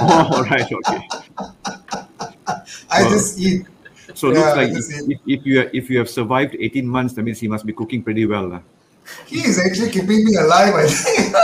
Oh, 0.01 0.31
all 0.31 0.45
right, 0.45 0.63
okay. 0.63 1.01
I 2.91 3.03
just 3.11 3.39
eat. 3.41 3.67
So 4.15 4.31
Yeah, 4.31 4.39
looks 4.39 4.57
like 4.57 4.71
if, 4.71 5.19
if, 5.27 5.47
you 5.47 5.71
if 5.73 5.91
you 5.91 5.99
have 5.99 6.09
survived 6.09 6.55
18 6.59 6.87
months, 6.87 7.15
that 7.15 7.23
means 7.23 7.41
he 7.41 7.49
must 7.49 7.67
be 7.67 7.73
cooking 7.73 8.03
pretty 8.03 8.27
well. 8.27 8.47
lah. 8.49 8.63
He 9.27 9.41
is 9.43 9.59
actually 9.59 9.91
keeping 9.91 10.25
me 10.25 10.37
alive. 10.37 10.75
I 10.75 10.87
think. 10.87 11.35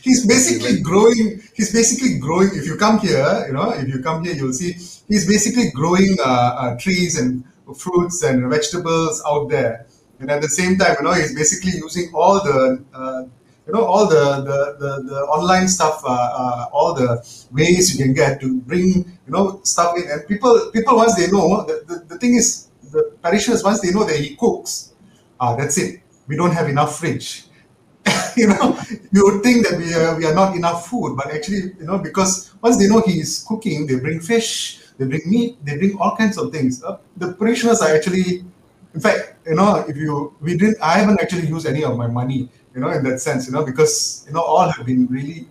he's 0.02 0.26
basically 0.26 0.80
growing. 0.80 1.42
He's 1.54 1.72
basically 1.72 2.18
growing. 2.18 2.50
If 2.54 2.66
you 2.66 2.76
come 2.76 2.98
here, 2.98 3.44
you 3.46 3.52
know, 3.52 3.72
if 3.72 3.88
you 3.88 4.00
come 4.02 4.24
here, 4.24 4.34
you'll 4.34 4.52
see 4.56 4.72
he's 5.08 5.26
basically 5.26 5.70
growing 5.72 6.16
uh, 6.24 6.24
uh, 6.24 6.78
trees 6.78 7.18
and 7.18 7.44
fruits 7.76 8.22
and 8.22 8.48
vegetables 8.48 9.22
out 9.26 9.48
there. 9.50 9.86
And 10.20 10.30
at 10.30 10.42
the 10.42 10.48
same 10.48 10.76
time, 10.76 10.96
you 10.98 11.04
know, 11.04 11.12
he's 11.12 11.34
basically 11.34 11.72
using 11.72 12.10
all 12.14 12.44
the, 12.44 12.84
uh, 12.92 13.22
you 13.66 13.72
know, 13.72 13.84
all 13.84 14.06
the 14.06 14.44
the, 14.48 14.58
the, 14.78 15.02
the 15.10 15.20
online 15.22 15.66
stuff, 15.66 16.02
uh, 16.04 16.10
uh, 16.10 16.66
all 16.72 16.92
the 16.94 17.08
ways 17.50 17.96
you 17.96 18.04
can 18.04 18.12
get 18.12 18.40
to 18.40 18.60
bring, 18.60 18.86
you 19.26 19.32
know, 19.32 19.60
stuff 19.64 19.96
in. 19.96 20.10
And 20.10 20.26
people, 20.28 20.70
people 20.72 20.96
once 20.96 21.16
they 21.16 21.30
know, 21.30 21.64
the, 21.64 21.84
the, 21.86 22.04
the 22.06 22.18
thing 22.18 22.34
is, 22.34 22.68
the 22.92 23.12
parishioners 23.22 23.64
once 23.64 23.80
they 23.80 23.92
know 23.92 24.04
that 24.04 24.16
he 24.16 24.36
cooks, 24.36 24.92
ah, 25.38 25.56
that's 25.56 25.78
it. 25.78 26.02
We 26.26 26.36
don't 26.36 26.52
have 26.52 26.68
enough 26.68 26.98
fridge. 26.98 27.44
you 28.36 28.48
know, 28.48 28.78
you 29.12 29.24
would 29.24 29.42
think 29.42 29.66
that 29.66 29.78
we 29.78 29.92
are, 29.94 30.16
we 30.16 30.26
are 30.26 30.34
not 30.34 30.54
enough 30.56 30.88
food, 30.88 31.16
but 31.16 31.32
actually, 31.32 31.74
you 31.78 31.84
know, 31.84 31.98
because 31.98 32.52
once 32.60 32.76
they 32.78 32.88
know 32.88 33.00
he 33.00 33.20
is 33.20 33.44
cooking, 33.46 33.86
they 33.86 33.98
bring 33.98 34.20
fish, 34.20 34.80
they 34.98 35.06
bring 35.06 35.22
meat, 35.26 35.64
they 35.64 35.76
bring 35.76 35.96
all 35.98 36.16
kinds 36.16 36.38
of 36.38 36.52
things. 36.52 36.82
Uh, 36.82 36.98
the 37.16 37.32
parishioners 37.32 37.80
are 37.80 37.94
actually, 37.94 38.44
in 38.94 39.00
fact, 39.00 39.34
you 39.46 39.54
know, 39.54 39.84
if 39.88 39.96
you 39.96 40.34
we 40.40 40.56
didn't, 40.56 40.78
I 40.82 40.98
haven't 40.98 41.20
actually 41.20 41.46
used 41.46 41.66
any 41.66 41.84
of 41.84 41.96
my 41.96 42.06
money, 42.06 42.48
you 42.74 42.80
know, 42.80 42.90
in 42.90 43.02
that 43.04 43.20
sense, 43.20 43.46
you 43.46 43.52
know, 43.52 43.64
because 43.64 44.24
you 44.26 44.32
know 44.32 44.42
all 44.42 44.68
have 44.68 44.86
been 44.86 45.06
really 45.06 45.48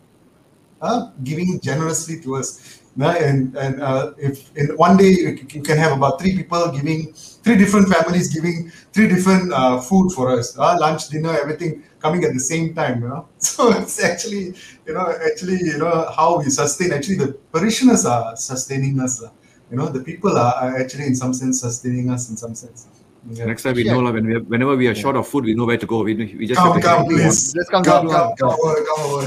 uh, 0.82 1.12
giving 1.24 1.60
generously 1.62 2.20
to 2.22 2.36
us. 2.36 2.82
Yeah, 2.98 3.16
and 3.16 3.56
and 3.56 3.82
uh, 3.82 4.14
if 4.18 4.56
in 4.58 4.76
one 4.76 4.98
day 4.98 5.12
you 5.12 5.62
can 5.62 5.78
have 5.78 5.94
about 5.94 6.20
three 6.20 6.36
people 6.36 6.70
giving, 6.72 7.14
three 7.14 7.56
different 7.56 7.88
families 7.88 8.34
giving 8.34 8.72
three 8.92 9.08
different 9.08 9.54
uh, 9.54 9.80
food 9.80 10.12
for 10.12 10.32
us, 10.38 10.58
uh, 10.58 10.78
lunch, 10.78 11.08
dinner, 11.08 11.32
everything 11.40 11.84
coming 12.00 12.26
at 12.26 12.34
the 12.34 12.40
same 12.40 12.74
time. 12.74 13.02
You 13.04 13.10
know, 13.10 13.28
so 13.38 13.72
it's 13.72 14.04
actually 14.04 14.54
you 14.86 14.94
know 14.94 15.16
actually 15.26 15.60
you 15.60 15.78
know 15.78 16.12
how 16.16 16.40
we 16.40 16.50
sustain. 16.50 16.92
Actually, 16.92 17.18
the 17.18 17.34
parishioners 17.54 18.06
are 18.06 18.36
sustaining 18.36 19.00
us. 19.00 19.24
You 19.72 19.78
know, 19.78 19.88
the 19.88 20.04
people 20.04 20.36
are, 20.36 20.56
are 20.56 20.78
actually 20.78 21.06
in 21.06 21.16
some 21.16 21.34
sense 21.34 21.62
sustaining 21.62 22.10
us 22.10 22.30
in 22.30 22.36
some 22.38 22.56
sense. 22.56 22.88
Yeah. 23.28 23.45
Next 23.45 23.63
time 23.63 23.76
we 23.76 23.84
Yeah. 23.84 23.93
know 23.93 23.99
lah, 23.99 24.11
when 24.11 24.26
we 24.26 24.38
whenever 24.39 24.76
we 24.76 24.88
are 24.88 24.95
short 24.95 25.15
of 25.15 25.28
food, 25.28 25.43
we 25.43 25.53
know 25.53 25.65
where 25.65 25.78
to 25.78 25.86
go. 25.86 26.03
We, 26.03 26.15
we 26.15 26.47
just 26.47 26.55
Come, 26.59 26.74
have 26.74 26.82
to 26.82 26.88
come, 26.88 27.05
please. 27.05 27.53
Let's 27.55 27.70
come 27.70 27.84
to 27.84 27.89
Come, 27.89 28.07
everyone. 28.07 28.36
come, 28.38 28.49
come 28.49 28.59
over, 28.63 28.80
come 28.88 29.01
over. 29.05 29.26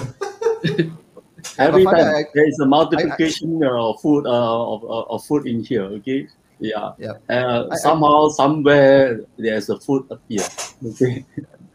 every 1.58 1.84
time 1.84 2.08
I- 2.16 2.24
there 2.34 2.48
is 2.48 2.58
a 2.60 2.66
multiplication 2.66 3.60
of 3.62 4.00
food 4.00 4.26
uh, 4.26 4.72
of, 4.72 4.84
of, 4.84 5.02
of 5.10 5.24
food 5.26 5.46
in 5.46 5.62
here. 5.62 5.84
Okay, 6.00 6.26
yeah. 6.58 6.92
Yeah. 6.98 7.20
Uh, 7.28 7.68
I- 7.68 7.74
I- 7.74 7.76
somehow, 7.84 8.28
somewhere, 8.32 9.20
there's 9.36 9.68
a 9.68 9.78
food 9.78 10.06
appear. 10.10 10.44
Okay. 10.80 11.24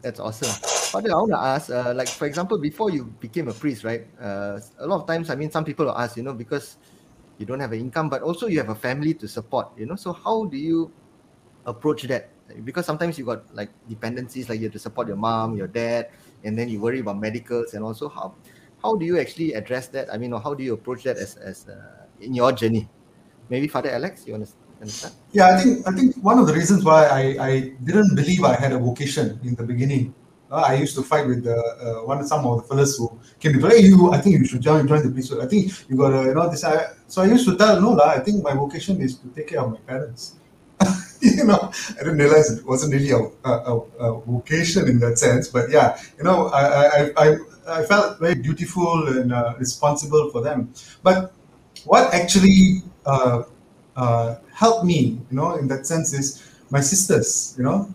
That's 0.02 0.20
awesome. 0.20 0.50
Father, 0.90 1.10
I 1.10 1.14
want 1.16 1.32
to 1.32 1.38
ask, 1.38 1.70
uh, 1.70 1.92
like 1.94 2.08
for 2.08 2.26
example, 2.26 2.58
before 2.58 2.90
you 2.90 3.04
became 3.20 3.48
a 3.48 3.54
priest, 3.54 3.84
right? 3.84 4.06
Uh, 4.20 4.58
a 4.78 4.86
lot 4.86 5.02
of 5.02 5.06
times, 5.06 5.28
I 5.30 5.34
mean, 5.34 5.50
some 5.50 5.64
people 5.64 5.86
will 5.86 5.98
ask, 5.98 6.16
you 6.16 6.22
know, 6.22 6.34
because 6.34 6.78
you 7.38 7.46
don't 7.46 7.60
have 7.60 7.72
an 7.72 7.80
income, 7.80 8.08
but 8.08 8.22
also 8.22 8.46
you 8.46 8.58
have 8.58 8.70
a 8.70 8.74
family 8.78 9.12
to 9.14 9.28
support, 9.28 9.68
you 9.76 9.86
know. 9.86 9.96
So 9.96 10.12
how 10.12 10.46
do 10.46 10.56
you 10.56 10.90
approach 11.68 12.02
that? 12.08 12.32
Because 12.64 12.86
sometimes 12.86 13.18
you 13.20 13.28
got 13.28 13.44
like 13.54 13.68
dependencies, 13.88 14.48
like 14.48 14.58
you 14.58 14.66
have 14.66 14.72
to 14.72 14.80
support 14.80 15.06
your 15.06 15.20
mom, 15.20 15.54
your 15.54 15.68
dad, 15.68 16.08
and 16.44 16.58
then 16.58 16.68
you 16.68 16.80
worry 16.80 17.00
about 17.00 17.20
medicals, 17.20 17.74
and 17.74 17.84
also 17.84 18.08
how 18.08 18.34
how 18.82 18.96
do 18.96 19.04
you 19.04 19.20
actually 19.20 19.52
address 19.52 19.88
that? 19.92 20.08
I 20.12 20.16
mean, 20.16 20.32
how 20.32 20.54
do 20.54 20.64
you 20.64 20.72
approach 20.74 21.04
that 21.04 21.20
as 21.20 21.36
as 21.36 21.68
uh, 21.68 22.08
in 22.20 22.32
your 22.32 22.52
journey? 22.52 22.88
Maybe 23.48 23.68
Father 23.68 23.90
Alex, 23.90 24.26
you 24.26 24.34
understand? 24.34 24.64
Yeah, 25.32 25.54
I 25.54 25.60
think 25.60 25.86
I 25.86 25.92
think 25.92 26.16
one 26.22 26.38
of 26.38 26.46
the 26.46 26.54
reasons 26.54 26.84
why 26.84 27.04
I, 27.06 27.22
I 27.42 27.52
didn't 27.82 28.14
believe 28.14 28.44
I 28.44 28.54
had 28.54 28.72
a 28.72 28.78
vocation 28.78 29.38
in 29.42 29.54
the 29.54 29.64
beginning. 29.64 30.14
Uh, 30.50 30.64
I 30.66 30.74
used 30.74 30.94
to 30.96 31.02
fight 31.02 31.26
with 31.26 31.44
the 31.44 31.58
uh, 31.58 32.06
one 32.06 32.24
some 32.26 32.46
of 32.46 32.62
the 32.62 32.68
fellas 32.68 32.96
who 32.96 33.12
came 33.40 33.52
to 33.60 33.68
hey 33.68 33.80
you 33.80 34.12
I 34.12 34.18
think 34.18 34.38
you 34.38 34.46
should 34.46 34.62
join 34.62 34.86
join 34.86 35.02
the 35.02 35.10
priesthood. 35.10 35.44
I 35.44 35.48
think 35.48 35.72
you 35.90 35.96
got 35.96 36.10
to 36.10 36.28
you 36.28 36.34
know 36.34 36.48
this. 36.48 36.64
I, 36.64 36.94
so 37.06 37.22
I 37.22 37.26
used 37.26 37.44
to 37.48 37.56
tell 37.56 37.80
no 37.80 37.92
lah. 37.92 38.16
I 38.16 38.20
think 38.20 38.42
my 38.42 38.54
vocation 38.54 39.02
is 39.02 39.18
to 39.18 39.28
take 39.34 39.48
care 39.48 39.60
of 39.60 39.72
my 39.72 39.82
parents. 39.82 40.37
you 41.36 41.44
know, 41.44 41.72
I 41.90 41.98
didn't 42.04 42.18
realize 42.18 42.50
it 42.50 42.64
wasn't 42.66 42.94
really 42.94 43.10
a, 43.10 43.48
a, 43.48 43.80
a, 43.98 44.20
vocation 44.20 44.88
in 44.88 44.98
that 45.00 45.18
sense. 45.18 45.48
But 45.48 45.70
yeah, 45.70 45.98
you 46.16 46.24
know, 46.24 46.48
I 46.48 46.62
I, 46.64 47.10
I, 47.16 47.36
I 47.68 47.82
felt 47.84 48.18
very 48.18 48.34
dutiful 48.34 49.08
and 49.08 49.32
uh, 49.32 49.54
responsible 49.58 50.30
for 50.30 50.42
them. 50.42 50.72
But 51.02 51.32
what 51.84 52.12
actually 52.14 52.82
uh, 53.06 53.42
uh, 53.96 54.36
helped 54.52 54.84
me, 54.84 55.20
you 55.30 55.36
know, 55.36 55.56
in 55.56 55.68
that 55.68 55.86
sense 55.86 56.12
is 56.12 56.42
my 56.70 56.80
sisters, 56.80 57.54
you 57.58 57.64
know, 57.64 57.92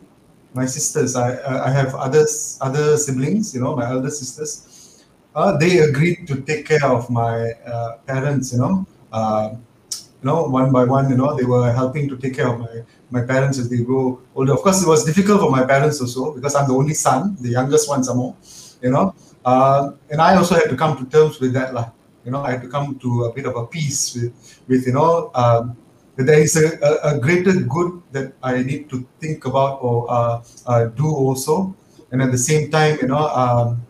my 0.54 0.66
sisters, 0.66 1.16
I 1.16 1.30
I 1.68 1.72
have 1.72 1.96
others 1.96 2.58
other 2.62 2.98
siblings, 2.98 3.54
you 3.56 3.62
know, 3.62 3.76
my 3.76 3.90
elder 3.90 4.12
sisters. 4.12 5.04
Uh, 5.36 5.58
they 5.58 5.80
agreed 5.80 6.28
to 6.28 6.42
take 6.42 6.68
care 6.68 6.86
of 6.86 7.10
my 7.10 7.52
uh, 7.66 7.98
parents, 8.06 8.54
you 8.54 8.60
know. 8.60 8.86
Uh, 9.12 9.56
you 10.24 10.30
know, 10.30 10.44
one 10.44 10.72
by 10.72 10.86
one, 10.86 11.10
you 11.10 11.18
know, 11.18 11.36
they 11.36 11.44
were 11.44 11.72
helping 11.72 12.08
to 12.08 12.18
take 12.18 12.36
care 12.36 12.48
of 12.48 12.60
my 12.60 12.84
my 13.14 13.22
parents 13.22 13.60
as 13.62 13.70
they 13.70 13.82
grow 13.90 14.20
older. 14.36 14.54
Of 14.54 14.62
course, 14.66 14.82
it 14.84 14.90
was 14.90 15.06
difficult 15.06 15.40
for 15.42 15.52
my 15.58 15.64
parents 15.64 16.02
also 16.02 16.34
because 16.34 16.56
I'm 16.56 16.68
the 16.68 16.74
only 16.74 16.96
son, 16.96 17.38
the 17.40 17.50
youngest 17.50 17.88
one 17.88 18.04
some 18.04 18.18
more, 18.18 18.36
you 18.82 18.90
know. 18.90 19.14
Uh, 19.46 19.92
and 20.10 20.20
I 20.20 20.36
also 20.36 20.56
had 20.56 20.70
to 20.74 20.76
come 20.76 20.98
to 20.98 21.06
terms 21.06 21.40
with 21.40 21.54
that, 21.54 21.74
lah. 21.74 21.92
You 22.26 22.32
know, 22.32 22.42
I 22.42 22.52
had 22.52 22.62
to 22.66 22.70
come 22.70 22.98
to 23.00 23.26
a 23.26 23.34
bit 23.34 23.46
of 23.46 23.56
a 23.56 23.68
peace 23.68 24.16
with, 24.16 24.32
with 24.68 24.88
you 24.88 24.94
know, 24.94 25.30
um, 25.36 25.78
there 26.16 26.40
is 26.40 26.56
a, 26.56 26.80
a, 26.82 27.16
a 27.16 27.20
greater 27.20 27.54
good 27.54 28.02
that 28.12 28.34
I 28.42 28.64
need 28.64 28.90
to 28.92 29.06
think 29.20 29.46
about 29.46 29.80
or 29.82 30.10
uh, 30.10 30.42
uh, 30.66 30.86
do 30.86 31.06
also, 31.06 31.76
and 32.12 32.22
at 32.22 32.32
the 32.32 32.38
same 32.38 32.72
time, 32.72 32.98
you 33.02 33.08
know, 33.08 33.28
um, 33.28 33.82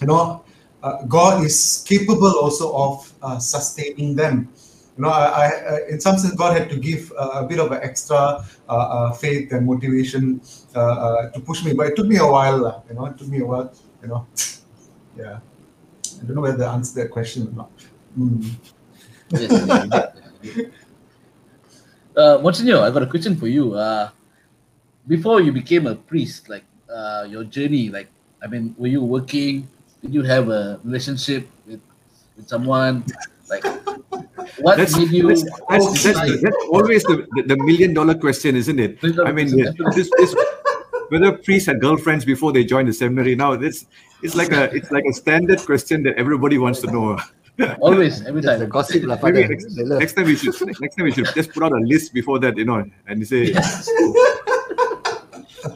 you 0.00 0.06
know, 0.06 0.44
uh, 0.82 1.02
God 1.04 1.44
is 1.44 1.84
capable 1.86 2.34
also 2.38 2.74
of 2.74 3.12
uh, 3.22 3.38
sustaining 3.38 4.14
them. 4.14 4.48
You 4.96 5.02
know, 5.04 5.10
I, 5.10 5.46
I, 5.48 5.80
in 5.90 6.00
some 6.00 6.16
sense, 6.16 6.34
God 6.34 6.56
had 6.56 6.70
to 6.70 6.76
give 6.76 7.12
a 7.18 7.44
bit 7.44 7.60
of 7.60 7.70
an 7.70 7.80
extra 7.82 8.16
uh, 8.16 8.40
uh, 8.68 9.12
faith 9.12 9.52
and 9.52 9.66
motivation 9.66 10.40
uh, 10.74 11.28
to 11.30 11.40
push 11.40 11.62
me, 11.64 11.74
but 11.74 11.88
it 11.88 11.96
took 11.96 12.06
me 12.06 12.16
a 12.16 12.26
while. 12.26 12.84
You 12.88 12.94
know, 12.94 13.06
it 13.06 13.18
took 13.18 13.28
me 13.28 13.40
a 13.40 13.46
while. 13.46 13.72
You 14.02 14.08
know, 14.08 14.26
yeah. 15.16 15.40
I 16.16 16.24
don't 16.24 16.34
know 16.34 16.40
whether 16.40 16.64
I 16.64 16.72
answered 16.74 17.02
that 17.02 17.10
question 17.10 17.48
or 17.48 17.52
not. 17.52 17.70
Mm. 18.18 18.54
Yes, 19.28 19.52
uh, 22.16 22.38
Monsignor, 22.40 22.80
I 22.80 22.90
got 22.90 23.02
a 23.02 23.06
question 23.06 23.36
for 23.36 23.48
you. 23.48 23.74
Uh, 23.74 24.08
before 25.06 25.42
you 25.42 25.52
became 25.52 25.86
a 25.86 25.94
priest, 25.94 26.48
like 26.48 26.64
uh, 26.88 27.26
your 27.28 27.44
journey, 27.44 27.90
like 27.90 28.08
I 28.42 28.46
mean, 28.46 28.74
were 28.78 28.86
you 28.88 29.02
working? 29.02 29.68
Did 30.02 30.14
you 30.14 30.22
have 30.22 30.48
a 30.48 30.80
relationship 30.84 31.48
with, 31.66 31.80
with 32.36 32.48
someone? 32.48 33.04
Like, 33.50 33.64
what 34.60 34.76
That's, 34.76 34.96
made 34.96 35.10
you? 35.10 35.28
that's, 35.28 35.44
that's, 35.68 36.02
that's, 36.02 36.42
that's 36.42 36.56
always 36.70 37.02
the, 37.04 37.26
the, 37.36 37.42
the 37.42 37.56
million 37.56 37.94
dollar 37.94 38.14
question, 38.14 38.56
isn't 38.56 38.78
it? 38.78 38.98
I 39.24 39.32
mean, 39.32 39.48
this, 39.94 40.10
this, 40.18 40.34
whether 41.08 41.32
priests 41.32 41.66
had 41.68 41.80
girlfriends 41.80 42.24
before 42.24 42.52
they 42.52 42.64
joined 42.64 42.88
the 42.88 42.92
seminary. 42.92 43.34
Now, 43.34 43.56
this 43.56 43.86
it's 44.22 44.34
like 44.34 44.50
a 44.52 44.64
it's 44.74 44.90
like 44.90 45.04
a 45.04 45.12
standard 45.12 45.60
question 45.60 46.02
that 46.04 46.16
everybody 46.16 46.58
wants 46.58 46.80
to 46.80 46.90
know. 46.90 47.18
always, 47.80 48.24
every 48.26 48.42
Just 48.42 48.58
the 48.58 48.64
time. 48.64 48.70
gossip, 48.70 49.02
lah, 49.04 49.18
Maybe 49.22 49.48
next, 49.48 49.76
next 49.76 50.12
time 50.14 50.26
we 50.26 50.36
should 50.36 50.54
next 50.80 50.96
time 50.96 51.04
we 51.04 51.12
should 51.12 51.28
just 51.34 51.52
put 51.52 51.62
out 51.62 51.72
a 51.72 51.78
list 51.80 52.12
before 52.12 52.38
that, 52.40 52.56
you 52.56 52.64
know, 52.64 52.84
and 53.06 53.18
you 53.20 53.24
say 53.24 53.44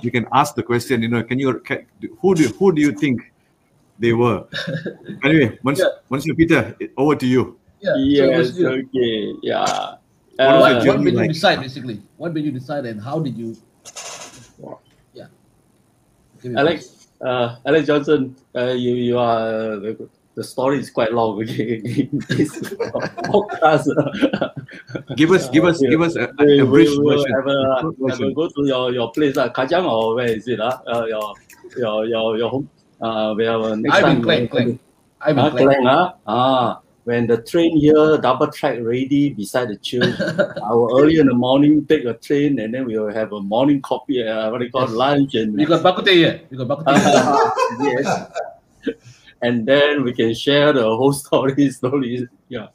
you 0.03 0.11
can 0.11 0.27
ask 0.33 0.55
the 0.55 0.63
question, 0.63 1.03
you 1.03 1.09
know, 1.09 1.23
can 1.23 1.39
you 1.39 1.59
can, 1.61 1.87
who 2.21 2.35
do 2.35 2.49
who 2.59 2.73
do 2.73 2.83
you 2.83 2.93
think 2.93 3.33
they 3.99 4.13
were? 4.13 4.45
Anyway, 5.25 5.59
once 5.63 5.79
Yeah. 5.79 5.87
once 6.09 6.25
Peter, 6.37 6.77
over 6.97 7.15
to 7.17 7.27
you. 7.27 7.60
Yeah. 7.81 7.97
Yes, 7.97 8.49
Monsignor, 8.53 8.71
okay, 8.85 9.35
yeah. 9.43 9.65
What 9.65 10.01
was 10.39 10.41
Uh, 10.41 10.61
what, 10.61 10.61
what 10.61 10.85
journey 10.85 11.05
made 11.05 11.13
you 11.13 11.19
like? 11.21 11.33
decide, 11.33 11.59
basically? 11.61 12.03
What 12.17 12.33
made 12.35 12.45
you 12.45 12.53
decide, 12.53 12.85
and 12.87 13.01
how 13.01 13.19
did 13.21 13.37
you? 13.37 13.57
Yeah. 15.13 15.27
Alex, 16.57 17.09
uh, 17.21 17.57
Alex 17.67 17.87
Johnson, 17.87 18.37
uh, 18.57 18.73
you 18.73 18.95
you 18.95 19.19
are 19.19 19.77
the, 19.77 20.09
the 20.37 20.45
story 20.45 20.79
is 20.81 20.89
quite 20.91 21.13
long. 21.13 21.41
Okay, 21.43 21.81
in 21.85 22.09
this 22.29 22.53
podcast. 23.29 23.85
Give 25.17 25.31
us 25.33 25.49
give 25.51 25.65
us 25.65 25.83
Uh, 25.83 25.91
give 25.91 26.01
us 26.01 26.17
a, 26.17 26.29
we, 26.39 26.61
a 26.61 26.65
we 26.65 26.85
will 26.99 27.19
version. 27.21 27.33
have 27.35 27.47
a, 27.47 27.59
a 27.85 28.11
have 28.11 28.21
a 28.21 28.33
go 28.33 28.49
to 28.49 28.63
your, 28.67 28.93
your 28.93 29.11
place, 29.13 29.37
uh, 29.37 29.51
Kajang 29.51 29.85
or 29.85 30.15
where 30.15 30.31
is 30.31 30.47
it? 30.49 30.61
Uh, 30.61 30.79
uh, 30.87 31.05
your, 31.05 31.35
your 31.77 32.07
your 32.07 32.27
your 32.39 32.49
home. 32.49 32.71
Uh, 33.01 33.35
we 33.37 33.45
have 33.45 33.61
uh, 33.61 33.75
next 33.75 33.97
I'm 33.99 34.05
in 34.05 34.17
time. 34.17 34.23
Klang, 34.23 34.49
Klang. 34.49 34.71
I'm 35.21 35.37
in 35.39 35.45
Ah, 35.45 35.51
Klang. 35.51 35.67
Klang, 35.83 35.87
ah. 36.27 36.81
When 37.11 37.27
the 37.27 37.43
train 37.43 37.77
here, 37.77 38.19
double 38.19 38.47
track 38.53 38.79
ready 38.83 39.31
beside 39.35 39.67
the 39.71 39.77
church, 39.79 40.15
I 40.63 40.71
will 40.73 40.95
early 40.97 41.19
in 41.19 41.27
the 41.27 41.35
morning 41.35 41.85
take 41.85 42.05
a 42.05 42.15
train 42.15 42.61
and 42.61 42.73
then 42.73 42.87
we 42.87 42.97
will 42.97 43.13
have 43.13 43.33
a 43.33 43.41
morning 43.43 43.83
coffee, 43.83 44.23
uh, 44.23 44.49
what 44.49 44.59
do 44.59 44.67
you 44.67 44.71
call 44.71 44.85
it, 44.85 44.91
Yes. 44.91 44.97
lunch 45.03 45.35
and 45.35 45.55
We 45.59 45.67
got 45.67 45.83
bak 45.83 45.97
kut 45.97 46.07
teh 46.07 46.15
here. 46.15 46.41
We 46.51 46.57
got 46.57 46.69
bak 46.71 46.87
kut 46.87 46.95
teh. 46.95 47.11
here. 47.83 47.99
yes. 47.99 48.07
And 49.43 49.67
then 49.67 50.05
we 50.05 50.13
can 50.15 50.33
share 50.35 50.73
the 50.73 50.85
whole 50.87 51.13
story 51.25 51.69
slowly. 51.75 52.29
Yeah. 52.49 52.69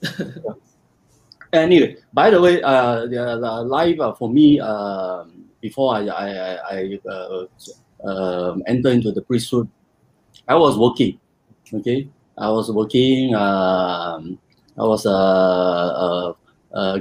anyway, 1.53 1.95
by 2.11 2.29
the 2.29 2.41
way, 2.41 2.61
uh, 2.61 3.07
the, 3.07 3.39
the 3.39 3.51
life 3.63 4.01
uh, 4.01 4.11
for 4.19 4.27
me, 4.27 4.59
um, 4.59 5.45
before 5.61 5.95
I 5.95 6.11
I, 6.11 6.27
I, 6.75 6.99
uh, 7.07 7.45
um, 8.03 8.63
enter 8.67 8.89
into 8.89 9.13
the 9.15 9.21
priesthood, 9.21 9.69
I 10.45 10.55
was 10.55 10.77
working. 10.77 11.19
Okay, 11.73 12.09
I 12.37 12.49
was 12.49 12.71
working. 12.71 13.33
Um, 13.33 14.37
I 14.77 14.83
was 14.83 15.05
a, 15.05 16.35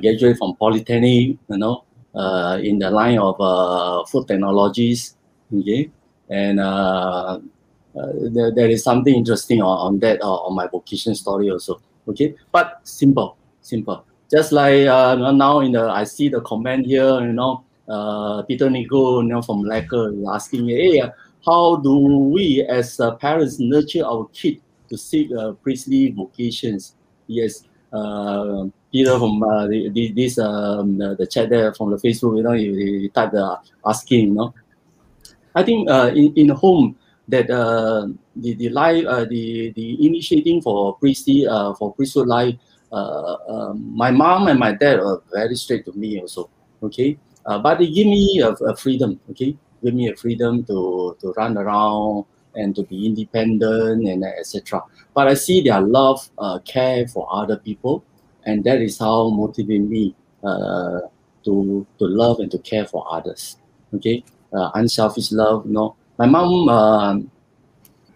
graduate 0.00 0.38
from 0.38 0.54
Polytechnic. 0.56 1.38
You 1.48 1.58
know, 1.58 1.84
uh, 2.14 2.60
in 2.62 2.78
the 2.78 2.90
line 2.90 3.18
of 3.18 3.40
uh, 3.40 4.04
food 4.06 4.28
technologies. 4.28 5.16
Okay, 5.52 5.90
and 6.30 6.60
uh, 6.60 7.38
uh, 7.98 8.12
there, 8.30 8.52
there 8.54 8.68
is 8.68 8.82
something 8.82 9.14
interesting 9.14 9.60
on, 9.60 9.78
on 9.78 9.98
that 10.00 10.22
uh, 10.22 10.46
on 10.46 10.54
my 10.54 10.66
vocation 10.68 11.14
story 11.14 11.50
also. 11.50 11.80
Okay, 12.08 12.34
but 12.52 12.80
simple, 12.84 13.36
simple. 13.60 14.04
Just 14.30 14.52
like 14.52 14.86
uh, 14.86 15.32
now 15.32 15.60
in 15.60 15.72
the 15.72 15.88
I 15.90 16.04
see 16.04 16.28
the 16.28 16.40
comment 16.40 16.86
here, 16.86 17.20
you 17.20 17.32
know, 17.32 17.64
Peter 18.46 18.70
Nico, 18.70 19.20
you 19.20 19.28
know, 19.28 19.42
from 19.42 19.64
Lecker 19.64 20.16
is 20.16 20.28
asking, 20.28 20.68
hey, 20.68 21.02
how 21.44 21.76
do 21.76 21.98
we 21.98 22.64
as 22.68 23.00
parents 23.20 23.58
nurture 23.58 24.04
our 24.04 24.26
kid 24.32 24.60
to 24.94 24.98
seek 24.98 25.30
uh, 25.34 25.52
priestly 25.58 26.10
vocations? 26.14 26.94
Yes, 27.26 27.66
uh, 27.92 28.70
Peter 28.92 29.18
from 29.18 29.42
uh, 29.42 29.66
the, 29.66 29.90
the, 29.90 30.12
this 30.12 30.38
um, 30.38 30.98
the, 30.98 31.16
the 31.16 31.26
chat 31.26 31.50
there 31.50 31.74
from 31.74 31.90
the 31.90 31.96
Facebook, 31.96 32.36
you 32.36 32.42
know, 32.42 32.52
he, 32.52 33.02
he 33.02 33.08
typed 33.08 33.34
uh, 33.34 33.58
asking, 33.84 34.28
you 34.28 34.34
know. 34.34 34.54
I 35.54 35.62
think 35.62 35.90
uh, 35.90 36.10
in 36.14 36.34
in 36.34 36.48
home 36.50 36.96
that 37.28 37.50
uh, 37.50 38.08
the 38.36 38.54
the 38.54 38.68
life 38.70 39.06
uh, 39.06 39.24
the 39.24 39.70
the 39.74 40.06
initiating 40.06 40.62
for 40.62 40.96
priestly 40.98 41.46
uh, 41.46 41.74
for 41.74 41.94
priesthood 41.94 42.28
life. 42.28 42.54
Uh, 42.92 43.34
um, 43.48 43.90
my 43.90 44.10
mom 44.10 44.46
and 44.46 44.58
my 44.58 44.70
dad 44.70 45.00
are 45.00 45.18
very 45.32 45.56
straight 45.56 45.84
to 45.84 45.92
me 45.98 46.20
also. 46.20 46.48
Okay, 46.82 47.18
uh, 47.46 47.58
but 47.58 47.78
they 47.78 47.90
give 47.90 48.06
me 48.06 48.38
a, 48.38 48.50
a 48.70 48.76
freedom. 48.76 49.18
Okay, 49.30 49.56
give 49.82 49.94
me 49.94 50.10
a 50.10 50.14
freedom 50.14 50.62
to 50.64 51.16
to 51.20 51.32
run 51.34 51.58
around 51.58 52.26
and 52.56 52.74
to 52.76 52.82
be 52.82 53.06
independent 53.06 54.06
and 54.06 54.24
etc. 54.24 54.82
But 55.14 55.28
I 55.28 55.34
see 55.34 55.62
their 55.62 55.80
love, 55.80 56.28
uh, 56.38 56.58
care 56.60 57.06
for 57.08 57.26
other 57.30 57.56
people, 57.56 58.04
and 58.44 58.64
that 58.64 58.80
is 58.80 58.98
how 58.98 59.30
motivate 59.30 59.82
me 59.82 60.14
uh, 60.42 61.00
to 61.44 61.86
to 61.98 62.04
love 62.06 62.40
and 62.40 62.50
to 62.50 62.58
care 62.58 62.86
for 62.86 63.04
others. 63.10 63.56
Okay, 63.94 64.24
uh, 64.52 64.70
unselfish 64.74 65.32
love. 65.32 65.66
You 65.66 65.72
know, 65.72 65.96
my 66.18 66.26
mom, 66.26 66.68
um, 66.68 67.30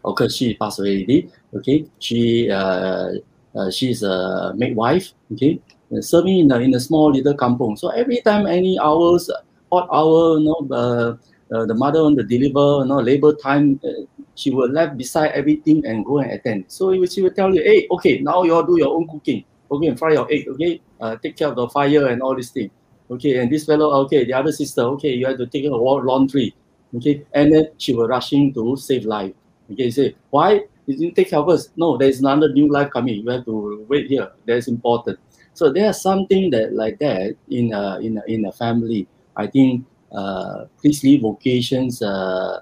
okay, 0.05 0.29
she 0.29 0.55
passed 0.55 0.79
away 0.81 0.97
already. 0.99 1.31
Okay, 1.55 1.87
she 1.99 2.51
uh, 2.51 3.13
uh, 3.57 3.71
she's 3.71 4.03
a 4.03 4.53
midwife. 4.57 5.13
Okay, 5.33 5.61
uh, 5.95 6.01
serving 6.01 6.39
in 6.41 6.53
a, 6.53 6.59
in 6.61 6.75
a 6.75 6.81
small 6.81 7.13
little 7.13 7.35
kampong. 7.35 7.79
So 7.79 7.89
every 7.91 8.21
time 8.21 8.47
any 8.47 8.79
hours, 8.79 9.31
odd 9.73 9.89
hour, 9.93 10.39
you 10.39 10.45
know, 10.45 10.61
uh, 10.75 11.17
uh, 11.55 11.65
the 11.67 11.75
mother 11.75 12.03
want 12.03 12.17
the 12.17 12.25
deliver, 12.25 12.83
you 12.83 12.87
know, 12.87 13.01
labor 13.01 13.35
time, 13.35 13.81
uh, 13.85 14.05
she 14.39 14.51
will 14.51 14.71
left 14.71 14.97
beside 14.97 15.33
everything 15.33 15.85
and 15.85 16.07
go 16.07 16.19
and 16.19 16.31
attend. 16.31 16.65
So 16.69 16.95
she 17.07 17.23
will 17.23 17.35
tell 17.35 17.53
you, 17.53 17.63
hey, 17.63 17.89
okay, 17.91 18.21
now 18.21 18.45
you 18.45 18.55
all 18.55 18.63
do 18.63 18.79
your 18.79 18.95
own 18.95 19.09
cooking. 19.09 19.45
Okay, 19.71 19.89
and 19.89 19.99
fry 19.99 20.13
your 20.13 20.31
egg. 20.31 20.47
Okay, 20.49 20.81
uh, 21.01 21.17
take 21.17 21.37
care 21.37 21.49
of 21.49 21.57
the 21.57 21.69
fire 21.69 22.07
and 22.07 22.23
all 22.23 22.35
these 22.35 22.51
things. 22.51 22.71
Okay, 23.11 23.39
and 23.39 23.51
this 23.51 23.67
fellow, 23.67 23.91
okay, 24.05 24.25
the 24.25 24.33
other 24.33 24.53
sister, 24.53 24.83
okay, 24.83 25.11
you 25.11 25.27
have 25.27 25.39
to 25.39 25.47
take 25.47 25.65
care 25.65 25.73
of 25.75 25.81
laundry. 25.81 26.55
Okay, 26.95 27.27
and 27.35 27.53
then 27.53 27.67
she 27.79 27.93
will 27.95 28.07
rushing 28.07 28.55
to 28.55 28.77
save 28.77 29.05
life. 29.05 29.35
Okay, 29.73 29.91
say 29.91 30.15
why 30.31 30.63
you 30.87 30.97
didn't 30.97 31.17
take 31.17 31.31
care 31.31 31.41
of 31.41 31.49
us? 31.49 31.69
No, 31.77 31.99
there's 31.99 32.21
another 32.21 32.53
new 32.53 32.71
life 32.71 32.91
coming. 32.91 33.17
You 33.17 33.31
have 33.31 33.45
to 33.45 33.85
wait 33.89 34.07
here. 34.07 34.31
That's 34.47 34.69
important. 34.69 35.19
So 35.53 35.73
there's 35.73 36.01
something 36.01 36.51
that 36.51 36.73
like 36.73 36.99
that 37.01 37.37
in 37.51 37.75
a 37.75 37.99
in 38.01 38.19
a, 38.19 38.23
in 38.33 38.45
a 38.47 38.53
family. 38.53 39.09
I 39.37 39.49
think 39.49 39.85
uh, 40.13 40.65
priestly 40.79 41.19
vocations 41.19 42.01
uh, 42.01 42.61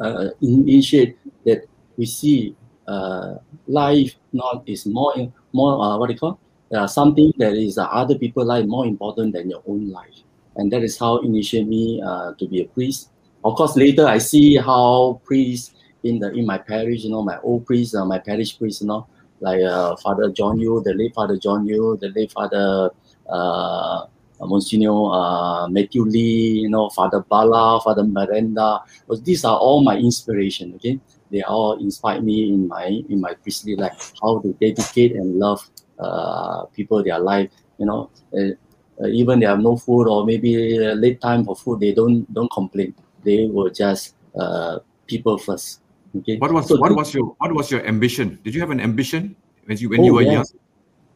uh, 0.00 0.28
initiate 0.42 1.18
that 1.44 1.64
we 1.96 2.06
see 2.06 2.54
uh, 2.86 3.36
life 3.66 4.14
not 4.32 4.62
is 4.66 4.86
more 4.86 5.14
more 5.52 5.82
uh, 5.82 5.98
what 5.98 6.08
do 6.08 6.12
you 6.12 6.18
call 6.18 6.38
uh, 6.74 6.86
something 6.86 7.32
that 7.38 7.54
is 7.54 7.78
other 7.78 8.16
people 8.18 8.44
life 8.44 8.66
more 8.66 8.86
important 8.86 9.32
than 9.32 9.48
your 9.48 9.62
own 9.66 9.90
life, 9.90 10.18
and 10.56 10.70
that 10.72 10.82
is 10.82 10.98
how 10.98 11.18
initiate 11.18 11.66
me 11.66 12.00
to 12.38 12.46
be 12.48 12.60
a 12.62 12.64
priest. 12.66 13.10
Of 13.44 13.54
course, 13.54 13.76
later 13.76 14.06
I 14.06 14.18
see 14.18 14.56
how 14.56 15.20
priests 15.24 15.74
in 16.02 16.18
the 16.18 16.32
in 16.32 16.44
my 16.44 16.58
parish, 16.58 17.04
you 17.04 17.10
know, 17.10 17.22
my 17.22 17.38
old 17.40 17.66
priest, 17.66 17.94
my 17.94 18.18
parish 18.18 18.58
priest, 18.58 18.82
you 18.82 18.88
know, 18.88 19.06
like 19.40 19.60
Father 20.02 20.30
John 20.30 20.58
Yu, 20.58 20.82
the 20.84 20.94
late 20.94 21.14
Father 21.14 21.36
John 21.36 21.66
Yu, 21.66 21.96
the 22.00 22.08
late 22.10 22.32
Father 22.32 22.90
uh, 23.28 24.06
Monsignor 24.40 25.12
uh, 25.12 25.68
Matthew 25.68 26.04
Lee, 26.04 26.60
you 26.60 26.68
know, 26.68 26.88
Father 26.90 27.20
Bala, 27.20 27.80
Father 27.80 28.04
Miranda. 28.04 28.82
These 29.22 29.44
are 29.44 29.56
all 29.58 29.82
my 29.82 29.96
inspiration. 29.96 30.74
Okay, 30.76 31.00
they 31.30 31.42
all 31.42 31.78
inspired 31.78 32.24
me 32.24 32.52
in 32.52 32.68
my 32.68 33.02
in 33.08 33.20
my 33.20 33.34
priestly 33.34 33.76
life. 33.76 34.12
How 34.22 34.38
to 34.40 34.52
dedicate 34.60 35.16
and 35.16 35.38
love 35.38 35.68
uh, 35.98 36.64
people, 36.76 37.02
their 37.02 37.18
life. 37.18 37.50
You 37.78 37.86
know, 37.86 38.10
uh, 38.36 38.56
uh, 39.00 39.08
even 39.08 39.40
they 39.40 39.46
have 39.46 39.60
no 39.60 39.76
food 39.76 40.08
or 40.08 40.24
maybe 40.24 40.78
uh, 40.78 40.94
late 40.94 41.20
time 41.20 41.44
for 41.44 41.56
food, 41.56 41.80
they 41.80 41.92
don't 41.92 42.24
don't 42.32 42.50
complain. 42.50 42.94
They 43.24 43.46
were 43.46 43.70
just 43.70 44.14
uh, 44.38 44.80
people 45.06 45.38
first. 45.38 45.80
Okay. 46.16 46.38
What 46.38 46.52
was 46.52 46.68
So 46.68 46.76
what 46.80 46.96
was 46.96 47.12
your 47.12 47.36
what 47.36 47.52
was 47.52 47.70
your 47.70 47.84
ambition? 47.84 48.40
Did 48.44 48.54
you 48.54 48.60
have 48.60 48.70
an 48.70 48.80
ambition 48.80 49.36
when 49.66 49.76
you 49.76 49.88
when 49.90 50.00
Oh, 50.00 50.04
you 50.04 50.14
were 50.14 50.22
yes. 50.22 50.32
young? 50.32 50.48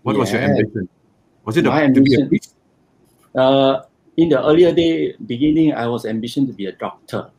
What 0.02 0.16
was 0.16 0.32
your 0.32 0.42
ambition? 0.42 0.88
Was 1.44 1.56
it 1.56 1.66
a, 1.66 1.70
My 1.70 1.88
to 1.88 2.00
be 2.00 2.14
a 2.20 2.26
priest? 2.26 2.56
Uh, 3.34 3.82
in 4.16 4.28
the 4.28 4.44
earlier 4.44 4.72
day 4.72 5.14
beginning, 5.26 5.72
I 5.74 5.86
was 5.86 6.04
ambition 6.04 6.46
to 6.46 6.52
be 6.52 6.66
a 6.66 6.72
doctor. 6.72 7.30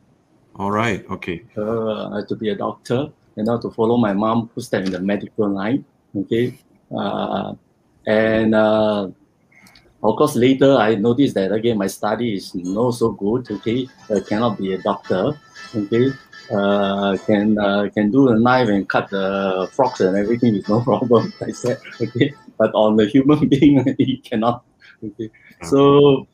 All 0.56 0.70
right. 0.70 1.04
Okay. 1.10 1.44
uh, 1.56 2.22
to 2.28 2.36
be 2.36 2.50
a 2.50 2.54
doctor 2.54 3.08
and 3.36 3.46
now 3.46 3.58
to 3.58 3.70
follow 3.70 3.96
my 3.96 4.12
mom 4.12 4.50
who 4.54 4.60
stepped 4.60 4.86
in 4.86 4.92
the 4.92 5.00
medical 5.00 5.48
line. 5.48 5.84
Okay. 6.14 6.58
Uh, 6.94 7.54
and 8.06 8.54
uh, 8.54 9.08
of 10.02 10.16
course, 10.16 10.34
later 10.36 10.76
I 10.76 10.94
noticed 10.96 11.34
that 11.34 11.52
again 11.52 11.78
my 11.78 11.86
study 11.86 12.34
is 12.34 12.54
not 12.54 12.92
so 12.92 13.12
good. 13.12 13.50
Okay. 13.50 13.88
I 14.10 14.20
cannot 14.20 14.58
be 14.58 14.74
a 14.74 14.78
doctor. 14.78 15.38
Okay. 15.74 16.10
Uh, 16.50 17.16
can 17.24 17.56
uh, 17.58 17.88
can 17.94 18.10
do 18.10 18.28
a 18.28 18.38
knife 18.38 18.68
and 18.68 18.88
cut 18.88 19.08
the 19.08 19.70
frogs 19.72 20.00
and 20.00 20.16
everything 20.16 20.54
is 20.54 20.68
no 20.68 20.80
problem. 20.84 21.32
I 21.40 21.52
said 21.52 21.80
okay, 22.00 22.34
but 22.58 22.74
on 22.74 22.96
the 22.96 23.06
human 23.06 23.48
being 23.52 23.94
he 23.96 24.18
cannot. 24.18 24.64
Okay, 25.04 25.30
so 25.64 26.26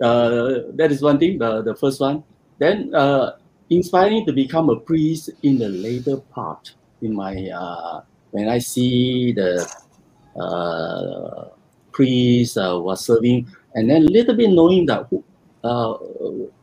uh, 0.00 0.70
that 0.74 0.90
is 0.90 1.02
one 1.02 1.18
thing. 1.18 1.38
The 1.38 1.62
the 1.62 1.74
first 1.74 2.00
one. 2.00 2.22
Then 2.58 2.94
uh, 2.94 3.38
inspiring 3.70 4.26
to 4.26 4.32
become 4.32 4.70
a 4.70 4.76
priest 4.76 5.30
in 5.42 5.58
the 5.58 5.68
later 5.68 6.18
part 6.30 6.74
in 7.00 7.14
my 7.14 7.34
uh, 7.50 8.02
when 8.30 8.48
I 8.48 8.58
see 8.58 9.32
the 9.32 9.66
uh, 10.38 11.48
priest 11.92 12.56
uh, 12.56 12.78
was 12.80 13.04
serving 13.04 13.48
and 13.74 13.90
then 13.90 14.06
little 14.06 14.34
bit 14.34 14.50
knowing 14.50 14.86
that 14.86 15.06
who, 15.10 15.24
uh, 15.64 15.94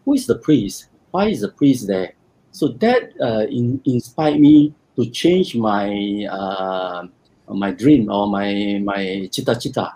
who 0.05 0.13
is 0.13 0.25
the 0.25 0.37
priest 0.39 0.87
why 1.11 1.27
is 1.27 1.41
the 1.41 1.49
priest 1.49 1.87
there 1.87 2.13
so 2.51 2.69
that 2.79 3.13
uh, 3.21 3.45
in, 3.49 3.81
inspired 3.85 4.39
me 4.39 4.73
to 4.95 5.09
change 5.09 5.55
my 5.55 6.25
uh, 6.29 7.05
my 7.47 7.71
dream 7.71 8.09
or 8.09 8.27
my 8.27 8.81
my 8.83 9.29
cita-cita 9.31 9.93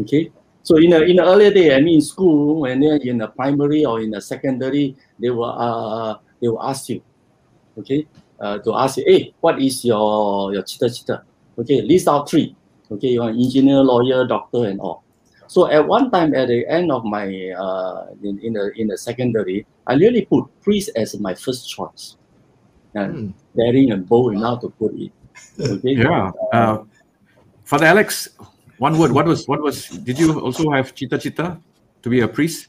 okay 0.00 0.30
so 0.64 0.76
in 0.80 0.92
a 0.96 1.00
in 1.04 1.16
the 1.20 1.24
earlier 1.24 1.52
day, 1.52 1.76
I 1.76 1.80
mean, 1.84 2.00
in 2.00 2.02
school, 2.02 2.64
when 2.64 2.80
they're 2.80 2.96
in 2.96 3.18
the 3.20 3.28
primary 3.28 3.84
or 3.84 4.00
in 4.00 4.10
the 4.10 4.20
secondary, 4.20 4.96
they 5.20 5.28
will 5.28 5.44
uh 5.44 6.16
they 6.40 6.48
will 6.48 6.62
ask 6.64 6.88
you, 6.88 7.04
okay, 7.78 8.08
uh, 8.40 8.58
to 8.64 8.72
ask 8.74 8.96
you, 8.96 9.04
hey, 9.06 9.34
what 9.44 9.60
is 9.60 9.84
your 9.84 10.56
your 10.56 10.64
cita-cita? 10.64 11.22
Okay, 11.60 11.82
list 11.84 12.08
out 12.08 12.28
three. 12.28 12.56
Okay, 12.90 13.08
you're 13.14 13.28
an 13.28 13.36
engineer, 13.38 13.84
lawyer, 13.84 14.26
doctor, 14.26 14.64
and 14.64 14.80
all. 14.80 15.04
So 15.46 15.68
at 15.68 15.86
one 15.86 16.10
time, 16.10 16.34
at 16.34 16.48
the 16.48 16.64
end 16.66 16.90
of 16.90 17.04
my 17.04 17.28
uh 17.52 18.08
in, 18.24 18.40
in 18.40 18.52
the 18.56 18.72
in 18.80 18.88
the 18.88 18.96
secondary, 18.96 19.66
I 19.86 19.94
really 20.00 20.24
put 20.24 20.48
priest 20.64 20.90
as 20.96 21.12
my 21.20 21.34
first 21.36 21.68
choice, 21.68 22.16
and 22.96 23.12
Hmm. 23.12 23.30
daring 23.52 23.92
and 23.92 24.08
bold 24.08 24.32
enough 24.32 24.64
to 24.64 24.72
put 24.80 24.96
it. 24.96 25.12
Okay. 25.60 26.00
Yeah. 26.00 26.32
Uh, 26.52 26.84
Father 27.64 27.86
Alex, 27.86 28.28
one 28.78 28.98
word. 28.98 29.12
What 29.12 29.26
was 29.26 29.46
what 29.46 29.60
was? 29.62 29.88
Did 29.88 30.18
you 30.18 30.38
also 30.40 30.70
have 30.70 30.92
cita-cita 30.96 31.58
to 32.02 32.08
be 32.08 32.20
a 32.20 32.28
priest? 32.28 32.68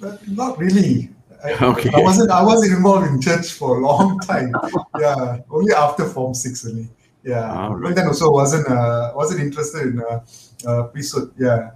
But 0.00 0.26
not 0.28 0.58
really. 0.58 1.10
I, 1.44 1.52
Okay. 1.72 1.90
I 1.94 2.00
wasn't. 2.00 2.30
I 2.30 2.42
wasn't 2.42 2.72
involved 2.76 3.06
in 3.08 3.20
church 3.20 3.52
for 3.52 3.78
a 3.78 3.80
long 3.80 4.18
time. 4.30 4.52
yeah, 4.98 5.38
only 5.50 5.72
after 5.72 6.04
Form 6.08 6.34
Six 6.34 6.66
only. 6.66 6.88
Yeah, 7.22 7.52
All 7.52 7.76
but 7.78 7.94
then 7.94 8.06
also 8.08 8.30
wasn't 8.30 8.66
uh, 8.68 9.12
wasn't 9.14 9.40
interested 9.40 9.88
in 9.92 10.00
uh, 10.00 10.20
uh, 10.66 10.82
priesthood. 10.88 11.32
Yeah, 11.38 11.70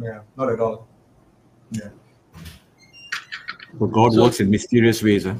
yeah, 0.00 0.20
not 0.36 0.48
at 0.52 0.60
all. 0.60 0.88
Yeah. 1.70 1.88
Well, 3.78 3.90
God 3.90 4.12
So- 4.14 4.22
works 4.22 4.40
in 4.40 4.48
mysterious 4.50 5.02
ways. 5.02 5.24
Huh? 5.24 5.34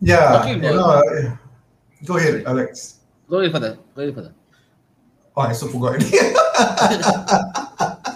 Yeah, 0.00 0.38
Talking 0.38 0.62
you 0.62 0.70
know. 0.74 0.90
uh, 1.02 1.36
go 2.04 2.16
ahead, 2.16 2.44
Alex. 2.46 3.00
Go 3.28 3.40
ahead 3.40 3.52
further. 3.52 3.78
Go 3.94 4.02
ahead 4.02 4.14
further. 4.14 4.34
Oh, 5.36 5.42
I 5.42 5.52
so 5.52 5.68
forgot. 5.68 6.02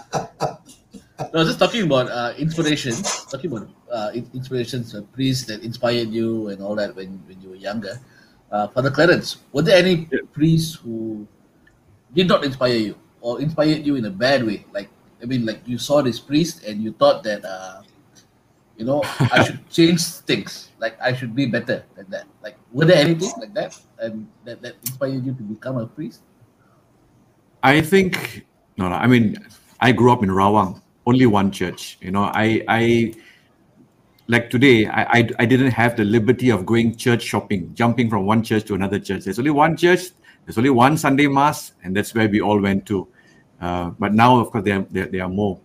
No, 1.32 1.44
just 1.44 1.58
talking 1.58 1.82
about 1.86 2.10
uh, 2.10 2.34
inspiration. 2.38 2.94
Talking 3.30 3.52
about 3.52 3.68
uh, 3.90 4.10
inspirations, 4.14 4.94
uh, 4.94 5.02
priests 5.12 5.46
that 5.46 5.62
inspired 5.62 6.08
you 6.10 6.48
and 6.48 6.62
all 6.62 6.74
that 6.76 6.94
when, 6.94 7.22
when 7.26 7.40
you 7.40 7.50
were 7.50 7.56
younger. 7.60 7.98
Uh, 8.50 8.68
Father 8.68 8.90
Clarence, 8.90 9.38
were 9.52 9.62
there 9.62 9.78
any 9.78 10.08
Yeah. 10.10 10.26
priests 10.32 10.74
who 10.74 11.26
did 12.14 12.28
not 12.28 12.44
inspire 12.44 12.76
you 12.76 12.94
or 13.20 13.40
inspired 13.40 13.86
you 13.86 13.96
in 13.96 14.04
a 14.06 14.10
bad 14.10 14.44
way? 14.46 14.64
Like, 14.72 14.90
I 15.22 15.26
mean, 15.26 15.46
like 15.46 15.62
you 15.66 15.78
saw 15.78 16.02
this 16.02 16.20
priest 16.20 16.64
and 16.64 16.82
you 16.82 16.92
thought 16.92 17.22
that, 17.24 17.44
uh, 17.44 17.82
you 18.76 18.84
know, 18.84 19.02
I 19.30 19.42
should 19.42 19.62
change 19.70 20.02
things. 20.26 20.70
Like, 20.78 20.98
I 21.00 21.14
should 21.14 21.34
be 21.34 21.46
better 21.46 21.84
than 21.96 22.06
that. 22.10 22.26
Like, 22.42 22.56
were 22.72 22.84
there 22.86 22.98
anything 22.98 23.30
like 23.38 23.54
that 23.54 23.74
and 23.98 24.26
that, 24.44 24.62
that 24.62 24.74
inspired 24.82 25.24
you 25.24 25.34
to 25.34 25.42
become 25.42 25.78
a 25.78 25.86
priest? 25.86 26.20
I 27.64 27.80
think 27.80 28.44
no, 28.76 28.88
no. 28.88 28.94
I 28.94 29.06
mean, 29.06 29.38
I 29.80 29.92
grew 29.92 30.12
up 30.12 30.22
in 30.22 30.28
Rawang, 30.28 30.82
only 31.06 31.24
one 31.24 31.50
church. 31.50 31.96
You 32.02 32.10
know, 32.10 32.24
I, 32.24 32.62
I 32.68 33.14
like 34.28 34.50
today, 34.50 34.86
I, 34.86 35.02
I, 35.02 35.28
I 35.38 35.46
didn't 35.46 35.70
have 35.70 35.96
the 35.96 36.04
liberty 36.04 36.50
of 36.50 36.66
going 36.66 36.96
church 36.96 37.22
shopping, 37.22 37.74
jumping 37.74 38.10
from 38.10 38.26
one 38.26 38.42
church 38.42 38.64
to 38.64 38.74
another 38.74 38.98
church. 38.98 39.24
There's 39.24 39.38
only 39.38 39.50
one 39.50 39.76
church. 39.78 40.10
There's 40.44 40.58
only 40.58 40.70
one 40.70 40.98
Sunday 40.98 41.26
mass, 41.26 41.72
and 41.82 41.96
that's 41.96 42.14
where 42.14 42.28
we 42.28 42.42
all 42.42 42.60
went 42.60 42.84
to. 42.86 43.08
Uh, 43.60 43.90
but 43.98 44.12
now, 44.12 44.38
of 44.38 44.50
course, 44.50 44.64
there, 44.64 44.84
there, 44.90 45.06
there 45.06 45.22
are 45.22 45.28
more. 45.28 45.58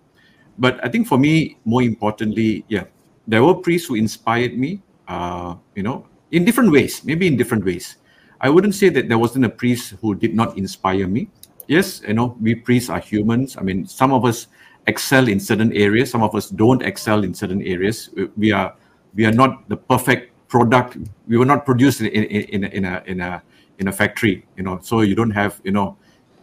But 0.58 0.80
I 0.84 0.88
think 0.88 1.06
for 1.06 1.18
me, 1.18 1.58
more 1.66 1.84
importantly, 1.84 2.64
yeah, 2.70 2.86
there 3.28 3.43
were 3.43 3.56
priests 3.56 3.89
who 3.89 3.95
inspired 3.95 4.58
me. 4.58 4.82
Uh, 5.06 5.56
you 5.76 5.84
know, 5.84 6.08
in 6.32 6.45
different 6.45 6.72
ways, 6.72 7.04
maybe 7.04 7.28
in 7.28 7.36
different 7.36 7.66
ways. 7.66 7.97
I 8.39 8.50
wouldn't 8.50 8.76
say 8.76 8.88
that 8.89 9.10
there 9.10 9.18
wasn't 9.18 9.43
a 9.43 9.50
priest 9.50 9.95
who 10.00 10.16
did 10.16 10.34
not 10.34 10.58
inspire 10.58 11.08
me. 11.08 11.30
Yes, 11.70 12.01
you 12.07 12.15
know, 12.15 12.36
we 12.41 12.55
priests 12.55 12.89
are 12.89 12.99
humans. 12.99 13.55
I 13.55 13.61
mean, 13.61 13.86
some 13.86 14.11
of 14.11 14.26
us 14.26 14.47
excel 14.88 15.28
in 15.28 15.39
certain 15.39 15.72
areas, 15.74 16.09
some 16.09 16.24
of 16.24 16.34
us 16.34 16.49
don't 16.49 16.82
excel 16.82 17.24
in 17.24 17.34
certain 17.36 17.61
areas. 17.61 18.09
We- 18.36 18.51
are 18.51 18.74
we 19.15 19.26
are 19.26 19.32
not 19.34 19.70
the 19.70 19.78
perfect 19.78 20.34
product. 20.47 20.97
We 21.28 21.38
were 21.38 21.45
not 21.45 21.65
produced 21.65 22.01
in 22.01 22.07
in, 22.07 22.24
in, 22.55 22.63
in 22.63 22.86
a 22.86 23.03
in 23.05 23.22
a 23.22 23.43
in 23.78 23.88
a 23.88 23.91
factory, 23.91 24.45
you 24.57 24.63
know. 24.63 24.80
So 24.82 25.01
you 25.01 25.13
don't 25.15 25.32
have, 25.32 25.61
you 25.63 25.72
know, 25.72 25.95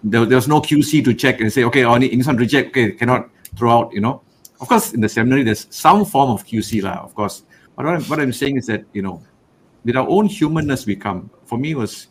there, 0.04 0.24
there's 0.24 0.46
no 0.48 0.60
QC 0.60 1.04
to 1.04 1.12
check 1.14 1.40
and 1.40 1.52
say, 1.52 1.64
okay, 1.64 1.84
only 1.84 2.12
in 2.12 2.22
some 2.22 2.36
reject, 2.36 2.68
okay, 2.70 2.92
cannot 2.92 3.28
throw 3.56 3.70
out, 3.72 3.92
you 3.92 4.00
know. 4.00 4.22
Of 4.60 4.68
course, 4.68 4.94
in 4.94 5.00
the 5.00 5.08
seminary, 5.08 5.42
there's 5.42 5.66
some 5.70 6.04
form 6.04 6.30
of 6.30 6.46
QC, 6.46 6.82
lah, 6.82 7.02
of 7.04 7.14
course. 7.14 7.42
But 7.76 7.84
what 7.86 7.94
I'm, 7.94 8.02
what 8.04 8.20
I'm 8.20 8.32
saying 8.32 8.56
is 8.56 8.66
that, 8.66 8.84
you 8.94 9.02
know, 9.02 9.22
with 9.84 9.96
our 9.96 10.08
own 10.08 10.26
humanness 10.26 10.86
we 10.86 10.96
come. 10.96 11.30
For 11.44 11.58
me, 11.58 11.74
was 11.74 12.08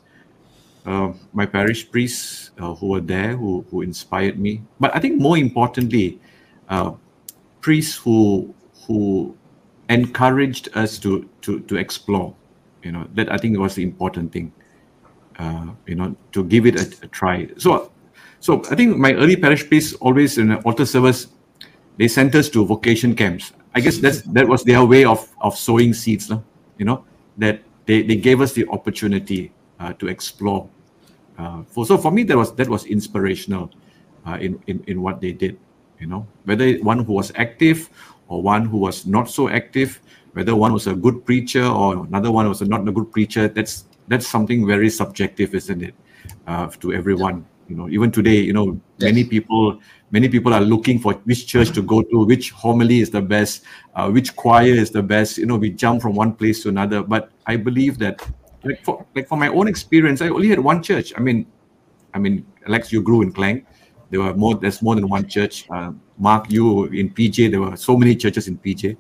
uh, 0.86 1.14
my 1.34 1.46
parish 1.46 1.90
priests 1.90 2.45
uh, 2.45 2.45
who 2.58 2.88
were 2.88 3.02
there 3.02 3.36
who, 3.36 3.66
who 3.70 3.82
inspired 3.82 4.40
me. 4.40 4.62
But 4.80 4.96
I 4.96 5.00
think 5.00 5.20
more 5.20 5.38
importantly, 5.38 6.20
uh, 6.70 6.94
priests 7.62 7.96
who 7.96 8.54
who 8.88 9.36
encouraged 9.90 10.70
us 10.76 10.98
to 11.00 11.28
to 11.42 11.60
to 11.62 11.76
explore. 11.78 12.34
You 12.84 12.92
know 12.92 13.08
that 13.16 13.32
I 13.32 13.38
think 13.38 13.58
was 13.58 13.76
the 13.76 13.84
important 13.84 14.32
thing. 14.32 14.54
Uh, 15.38 15.68
you 15.86 15.96
know 15.96 16.16
to 16.32 16.44
give 16.44 16.66
it 16.66 16.76
a, 16.76 17.06
a 17.06 17.08
try. 17.08 17.50
So 17.58 17.92
so 18.40 18.62
I 18.72 18.76
think 18.76 18.98
my 18.98 19.14
early 19.14 19.36
parish 19.36 19.68
priests 19.68 19.94
always 20.00 20.38
in 20.38 20.54
altar 20.64 20.86
service 20.86 21.28
they 21.98 22.08
sent 22.08 22.36
us 22.36 22.50
to 22.50 22.66
vocation 22.66 23.16
camps. 23.16 23.54
I 23.74 23.80
guess 23.82 23.98
that's 23.98 24.22
that 24.22 24.48
was 24.48 24.64
their 24.64 24.84
way 24.86 25.06
of 25.06 25.28
of 25.42 25.58
sowing 25.58 25.94
seeds, 25.94 26.32
you 26.78 26.86
know, 26.86 27.04
that 27.38 27.62
they, 27.86 28.02
they 28.02 28.16
gave 28.16 28.42
us 28.42 28.54
the 28.54 28.68
opportunity 28.70 29.52
uh, 29.80 29.94
to 29.94 30.08
explore. 30.08 30.70
Uh, 31.38 31.64
for 31.64 31.86
so 31.86 31.98
for 31.98 32.12
me 32.12 32.24
that 32.24 32.38
was 32.38 32.56
that 32.56 32.70
was 32.70 32.86
inspirational 32.86 33.72
uh, 34.26 34.38
in, 34.40 34.60
in 34.68 34.84
in 34.88 35.02
what 35.02 35.20
they 35.22 35.32
did, 35.32 35.58
you 36.00 36.08
know, 36.08 36.26
whether 36.46 36.74
one 36.78 37.04
who 37.04 37.14
was 37.14 37.32
active 37.36 37.90
or 38.28 38.42
one 38.42 38.66
who 38.66 38.78
was 38.78 39.06
not 39.06 39.30
so 39.30 39.50
active, 39.50 40.00
whether 40.34 40.56
one 40.56 40.74
was 40.74 40.88
a 40.88 40.94
good 40.94 41.26
preacher 41.26 41.66
or 41.66 42.06
another 42.06 42.32
one 42.32 42.48
was 42.48 42.62
not 42.62 42.88
a 42.88 42.92
good 42.92 43.12
preacher. 43.12 43.48
That's 43.48 43.86
that's 44.08 44.28
something 44.28 44.66
very 44.66 44.90
subjective, 44.90 45.54
isn't 45.56 45.82
it, 45.82 45.96
uh, 46.48 46.68
to 46.80 46.94
everyone. 46.94 47.46
You 47.68 47.76
know, 47.76 47.90
even 47.90 48.12
today, 48.12 48.40
you 48.40 48.54
know, 48.54 48.80
many 49.00 49.24
people 49.24 49.80
many 50.12 50.30
people 50.30 50.54
are 50.54 50.62
looking 50.62 51.00
for 51.00 51.14
which 51.26 51.48
church 51.48 51.72
to 51.72 51.82
go 51.82 52.02
to, 52.02 52.26
which 52.26 52.52
homily 52.52 53.00
is 53.00 53.10
the 53.10 53.22
best, 53.22 53.64
uh, 53.96 54.10
which 54.10 54.36
choir 54.36 54.74
is 54.74 54.92
the 54.92 55.02
best. 55.02 55.38
You 55.38 55.46
know, 55.46 55.58
we 55.58 55.72
jump 55.72 56.02
from 56.02 56.16
one 56.16 56.34
place 56.34 56.64
to 56.64 56.70
another. 56.70 57.04
But 57.04 57.32
I 57.46 57.58
believe 57.58 57.98
that, 58.00 58.26
like 58.66 58.84
for 58.84 59.06
like 59.16 59.28
for 59.28 59.38
my 59.38 59.48
own 59.48 59.68
experience, 59.68 60.22
I 60.22 60.30
only 60.30 60.50
had 60.50 60.60
one 60.60 60.82
church. 60.82 61.14
I 61.16 61.22
mean, 61.22 61.46
I 62.14 62.20
mean, 62.20 62.46
Alex, 62.68 62.92
you 62.92 63.02
grew 63.02 63.22
in 63.22 63.32
Klang. 63.32 63.66
there 64.10 64.20
were 64.20 64.34
more. 64.34 64.56
There's 64.56 64.82
more 64.82 64.96
than 64.96 65.08
one 65.08 65.28
church. 65.28 65.70
Uh, 65.70 65.92
Mark, 66.18 66.52
you 66.52 66.86
in 66.86 67.10
PJ, 67.10 67.52
there 67.52 67.62
were 67.62 67.78
so 67.78 67.96
many 67.96 68.16
churches 68.16 68.48
in 68.48 68.58
PJ, 68.58 68.98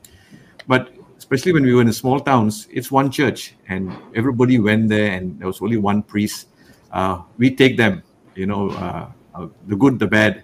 but 0.68 0.93
especially 1.18 1.53
when 1.53 1.63
we 1.63 1.74
were 1.74 1.82
in 1.82 1.91
small 1.91 2.20
towns, 2.20 2.68
it's 2.72 2.91
one 2.91 3.09
church, 3.09 3.55
and 3.68 3.91
everybody 4.13 4.59
went 4.59 4.89
there, 4.89 5.11
and 5.11 5.39
there 5.39 5.47
was 5.47 5.61
only 5.61 5.78
one 5.78 6.03
priest. 6.03 6.47
Uh, 6.91 7.22
we 7.38 7.53
take 7.53 7.78
them, 7.78 8.03
you 8.36 8.45
know, 8.45 8.70
uh, 8.72 9.09
uh, 9.34 9.47
the 9.68 9.76
good, 9.76 9.97
the 9.97 10.07
bad, 10.07 10.43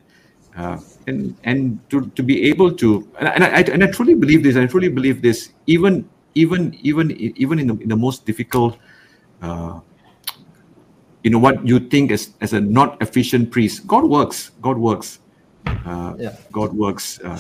uh, 0.57 0.80
and 1.07 1.36
and 1.43 1.80
to, 1.89 2.09
to 2.15 2.24
be 2.24 2.49
able 2.49 2.72
to, 2.74 3.07
and, 3.19 3.28
and 3.30 3.43
I 3.43 3.61
and 3.72 3.84
I 3.84 3.88
truly 3.91 4.15
believe 4.15 4.43
this. 4.43 4.55
I 4.55 4.65
truly 4.65 4.89
believe 4.89 5.22
this. 5.22 5.51
Even 5.67 6.09
even 6.36 6.74
even 6.82 7.11
even 7.11 7.59
in 7.59 7.67
the, 7.67 7.76
in 7.78 7.89
the 7.89 7.95
most 7.95 8.26
difficult 8.26 8.78
uh, 9.42 9.80
you 11.24 11.30
know 11.30 11.39
what 11.39 11.66
you 11.68 11.80
think 11.80 12.12
as, 12.12 12.34
as 12.42 12.54
a 12.54 12.62
not 12.62 13.02
efficient 13.02 13.52
priest 13.52 13.86
god 13.88 14.04
works 14.06 14.52
god 14.62 14.78
works 14.78 15.20
uh, 15.86 16.14
Yeah. 16.18 16.36
god 16.52 16.74
works 16.74 17.20
uh, 17.24 17.38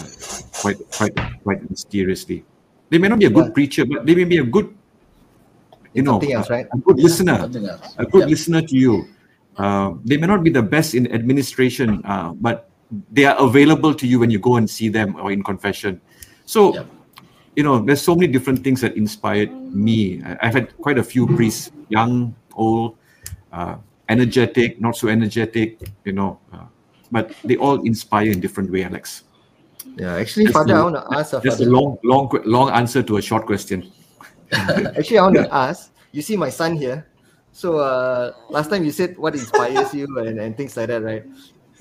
quite 0.61 0.77
quite 0.97 1.15
quite 1.43 1.61
mysteriously 1.69 2.45
they 2.89 2.97
may 2.97 3.07
not 3.07 3.19
be 3.19 3.25
a 3.25 3.29
good 3.33 3.47
Yeah. 3.49 3.57
preacher 3.57 3.83
but 3.85 4.05
they 4.05 4.15
may 4.15 4.25
be 4.25 4.37
a 4.37 4.43
good 4.45 4.69
you 5.93 6.03
know 6.03 6.13
Something 6.21 6.33
else, 6.33 6.49
a- 6.49 6.53
right? 6.53 6.67
a 6.73 6.77
good 6.77 6.97
listener 6.99 7.37
else. 7.41 7.95
a 7.97 8.05
good 8.05 8.23
Yeah. 8.25 8.33
listener 8.33 8.61
to 8.61 8.75
you. 8.77 9.05
Uh, 9.57 9.93
they 10.07 10.15
may 10.15 10.27
not 10.27 10.43
be 10.43 10.49
the 10.49 10.63
best 10.63 10.95
in 10.95 11.11
administration, 11.11 11.99
uh, 12.07 12.31
but 12.39 12.71
they 13.11 13.25
are 13.27 13.35
available 13.43 13.93
to 13.93 14.07
you 14.07 14.17
when 14.19 14.31
you 14.31 14.39
go 14.39 14.55
and 14.55 14.69
see 14.69 14.87
them 14.87 15.15
or 15.19 15.31
in 15.35 15.43
confession. 15.43 15.99
So, 16.47 16.73
Yep. 16.73 16.87
You 17.55 17.63
know, 17.63 17.79
there's 17.79 18.01
so 18.01 18.15
many 18.15 18.31
different 18.31 18.63
things 18.63 18.81
that 18.81 18.95
inspired 18.95 19.51
me. 19.73 20.21
I- 20.23 20.37
I've 20.47 20.53
had 20.53 20.77
quite 20.77 20.97
a 20.97 21.03
few 21.03 21.27
priests, 21.27 21.71
young, 21.89 22.35
old, 22.55 22.95
uh, 23.51 23.75
energetic, 24.09 24.79
not 24.79 24.95
so 24.95 25.07
energetic, 25.07 25.79
you 26.05 26.13
know, 26.13 26.39
uh, 26.53 26.65
but 27.11 27.31
they 27.43 27.57
all 27.57 27.81
inspire 27.85 28.31
in 28.31 28.39
different 28.39 28.71
way, 28.71 28.83
Alex. 28.83 29.23
Yeah, 29.97 30.15
actually, 30.15 30.45
That's 30.45 30.57
Father, 30.57 30.73
the- 30.73 30.79
I 30.79 30.83
want 30.83 30.95
to 30.95 31.05
ask. 31.17 31.31
That's 31.43 31.59
a 31.61 31.65
long, 31.65 31.97
long, 32.03 32.29
long 32.45 32.69
answer 32.71 33.03
to 33.03 33.17
a 33.17 33.21
short 33.21 33.45
question. 33.45 33.91
Actually, 34.51 35.17
I 35.17 35.23
want 35.23 35.35
to 35.35 35.53
ask. 35.53 35.91
You 36.11 36.21
see 36.21 36.35
my 36.35 36.49
son 36.49 36.75
here. 36.75 37.07
So 37.53 37.79
uh, 37.79 38.31
last 38.49 38.69
time 38.69 38.83
you 38.83 38.91
said 38.91 39.17
what 39.17 39.33
inspires 39.35 39.93
you 39.93 40.07
and, 40.19 40.39
and 40.39 40.55
things 40.55 40.75
like 40.75 40.87
that, 40.87 41.03
right? 41.03 41.23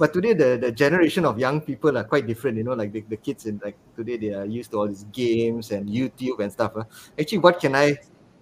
But 0.01 0.15
today 0.17 0.33
the, 0.33 0.57
the 0.57 0.73
generation 0.73 1.27
of 1.27 1.39
young 1.39 1.61
people 1.61 1.93
are 1.99 2.05
quite 2.05 2.27
different. 2.27 2.57
You 2.57 2.65
know, 2.65 2.73
like 2.73 2.91
the, 2.91 3.05
the 3.05 3.19
kids 3.19 3.45
in 3.45 3.61
like 3.63 3.77
today 3.95 4.17
they 4.17 4.33
are 4.33 4.47
used 4.47 4.71
to 4.71 4.79
all 4.81 4.89
these 4.89 5.05
games 5.13 5.73
and 5.73 5.85
YouTube 5.85 6.41
and 6.41 6.51
stuff. 6.51 6.73
huh? 6.75 6.85
Actually, 7.21 7.45
what 7.45 7.61
can 7.61 7.77
I 7.77 7.99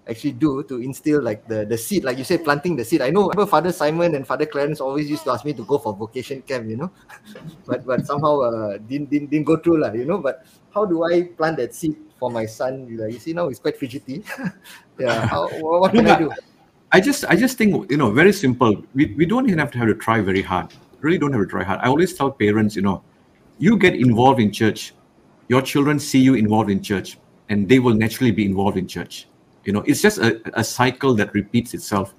actually 0.07 0.39
do 0.39 0.63
to 0.63 0.79
instill 0.79 1.21
like 1.21 1.45
the 1.51 1.65
the 1.65 1.77
seed, 1.77 2.05
like 2.05 2.17
you 2.17 2.23
said, 2.23 2.47
planting 2.47 2.79
the 2.79 2.85
seed? 2.87 3.01
I 3.03 3.09
know 3.11 3.27
remember 3.27 3.45
Father 3.45 3.73
Simon 3.73 4.15
and 4.15 4.23
Father 4.25 4.45
Clarence 4.45 4.79
always 4.79 5.09
used 5.11 5.25
to 5.25 5.35
ask 5.35 5.43
me 5.43 5.51
to 5.51 5.65
go 5.65 5.77
for 5.77 5.91
vocation 5.91 6.41
camp. 6.47 6.63
You 6.71 6.77
know, 6.77 6.91
but 7.67 7.85
but 7.85 8.07
somehow 8.07 8.39
uh, 8.39 8.77
didn't, 8.79 9.11
didn't 9.11 9.27
didn't 9.27 9.43
go 9.51 9.59
through 9.59 9.83
lah. 9.83 9.91
You 9.91 10.07
know, 10.07 10.23
but 10.23 10.47
how 10.73 10.87
do 10.87 11.03
I 11.03 11.27
plant 11.35 11.59
that 11.59 11.75
seed 11.75 11.99
for 12.23 12.31
my 12.31 12.47
son? 12.47 12.87
Like, 12.95 13.11
you 13.11 13.19
see 13.19 13.35
now 13.35 13.51
he's 13.51 13.59
quite 13.59 13.75
fidgety. 13.75 14.23
yeah, 14.97 15.27
how, 15.27 15.51
what 15.59 15.81
what 15.81 15.91
can 15.91 16.07
I 16.07 16.15
do? 16.15 16.31
I 16.87 17.03
just 17.03 17.27
I 17.27 17.35
just 17.35 17.59
think 17.59 17.91
you 17.91 17.99
know 17.99 18.15
very 18.15 18.31
simple. 18.31 18.79
We, 18.95 19.11
we 19.19 19.27
don't 19.27 19.43
even 19.43 19.59
have 19.59 19.75
to 19.75 19.77
have 19.83 19.91
to 19.91 19.99
try 19.99 20.23
very 20.23 20.41
hard. 20.41 20.71
Really 21.01 21.17
don't 21.17 21.31
have 21.33 21.41
to 21.41 21.47
try 21.47 21.63
hard. 21.63 21.79
I 21.81 21.87
always 21.87 22.13
tell 22.13 22.31
parents, 22.31 22.75
you 22.75 22.81
know, 22.81 23.03
you 23.57 23.77
get 23.77 23.95
involved 23.95 24.39
in 24.39 24.51
church, 24.51 24.93
your 25.47 25.61
children 25.61 25.99
see 25.99 26.19
you 26.19 26.35
involved 26.35 26.69
in 26.69 26.81
church, 26.81 27.17
and 27.49 27.67
they 27.67 27.79
will 27.79 27.93
naturally 27.93 28.31
be 28.31 28.45
involved 28.45 28.77
in 28.77 28.87
church. 28.87 29.27
You 29.65 29.73
know, 29.73 29.83
it's 29.85 30.01
just 30.01 30.17
a, 30.17 30.41
a 30.53 30.63
cycle 30.63 31.13
that 31.15 31.33
repeats 31.33 31.73
itself. 31.73 32.13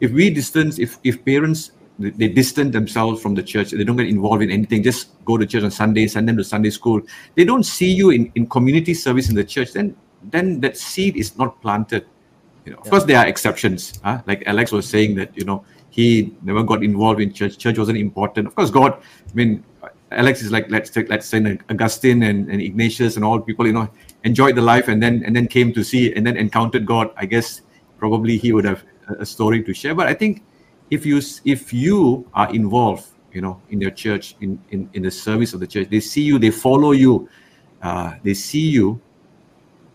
If 0.00 0.12
we 0.12 0.30
distance, 0.30 0.78
if 0.78 0.98
if 1.04 1.24
parents 1.24 1.72
they 1.98 2.28
distance 2.28 2.72
themselves 2.72 3.22
from 3.22 3.34
the 3.34 3.42
church, 3.42 3.70
they 3.70 3.84
don't 3.84 3.96
get 3.96 4.08
involved 4.08 4.42
in 4.42 4.50
anything, 4.50 4.82
just 4.82 5.24
go 5.24 5.38
to 5.38 5.46
church 5.46 5.62
on 5.62 5.70
Sunday, 5.70 6.08
send 6.08 6.28
them 6.28 6.36
to 6.36 6.44
Sunday 6.44 6.70
school. 6.70 7.00
They 7.36 7.44
don't 7.44 7.62
see 7.62 7.92
you 7.92 8.10
in, 8.10 8.32
in 8.34 8.48
community 8.48 8.94
service 8.94 9.28
in 9.28 9.36
the 9.36 9.44
church, 9.44 9.72
then 9.72 9.96
then 10.30 10.60
that 10.60 10.76
seed 10.76 11.16
is 11.16 11.36
not 11.38 11.60
planted 11.60 12.06
you 12.64 12.72
know, 12.72 12.78
of 12.78 12.88
course 12.88 13.04
there 13.04 13.18
are 13.18 13.26
exceptions. 13.26 14.00
Huh? 14.02 14.22
Like 14.26 14.42
Alex 14.46 14.72
was 14.72 14.88
saying 14.88 15.14
that 15.16 15.36
you 15.36 15.44
know 15.44 15.64
he 15.94 16.34
never 16.42 16.64
got 16.64 16.82
involved 16.82 17.20
in 17.20 17.32
church. 17.32 17.56
Church 17.56 17.78
wasn't 17.78 17.98
important. 17.98 18.48
Of 18.48 18.56
course, 18.56 18.68
God. 18.68 18.94
I 18.94 19.34
mean, 19.34 19.62
Alex 20.10 20.42
is 20.42 20.50
like 20.50 20.68
let's 20.68 20.90
take 20.90 21.08
let's 21.08 21.24
say 21.26 21.38
Augustine 21.70 22.24
and, 22.24 22.50
and 22.50 22.60
Ignatius 22.60 23.14
and 23.14 23.24
all 23.24 23.40
people. 23.40 23.64
You 23.64 23.74
know, 23.74 23.88
enjoyed 24.24 24.56
the 24.56 24.62
life 24.62 24.88
and 24.88 25.00
then 25.00 25.22
and 25.24 25.36
then 25.36 25.46
came 25.46 25.72
to 25.72 25.84
see 25.84 26.12
and 26.12 26.26
then 26.26 26.36
encountered 26.36 26.84
God. 26.84 27.10
I 27.16 27.26
guess 27.26 27.62
probably 27.96 28.36
he 28.36 28.52
would 28.52 28.64
have 28.64 28.82
a, 29.20 29.24
story 29.24 29.62
to 29.62 29.72
share. 29.72 29.94
But 29.94 30.08
I 30.08 30.14
think 30.14 30.42
if 30.90 31.06
you 31.06 31.20
if 31.44 31.72
you 31.72 32.28
are 32.34 32.52
involved, 32.52 33.06
you 33.32 33.40
know, 33.40 33.62
in 33.70 33.80
your 33.80 33.92
church, 33.92 34.34
in 34.40 34.58
in 34.70 34.90
in 34.94 35.02
the 35.02 35.12
service 35.12 35.54
of 35.54 35.60
the 35.60 35.66
church, 35.66 35.90
they 35.90 36.00
see 36.00 36.22
you, 36.22 36.40
they 36.40 36.50
follow 36.50 36.90
you, 36.90 37.28
uh, 37.82 38.14
they 38.24 38.34
see 38.34 38.66
you. 38.66 39.00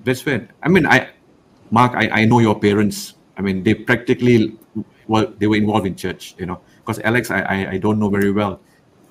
That's 0.06 0.26
when 0.26 0.47
I 0.64 0.70
mean 0.70 0.86
I 0.86 1.10
Mark, 1.72 1.93
I, 1.95 2.22
I 2.22 2.26
know 2.26 2.39
your 2.39 2.58
parents. 2.58 3.16
I 3.38 3.41
mean, 3.41 3.64
they 3.64 3.74
practically 3.74 4.58
well, 5.10 5.26
they 5.39 5.47
were 5.47 5.57
involved 5.57 5.88
in 5.91 5.95
church, 5.95 6.36
you 6.39 6.45
know. 6.45 6.62
Because 6.80 6.99
Alex, 7.10 7.24
I, 7.32 7.41
I 7.55 7.57
I 7.76 7.78
don't 7.84 7.99
know 8.01 8.10
very 8.18 8.32
well, 8.32 8.53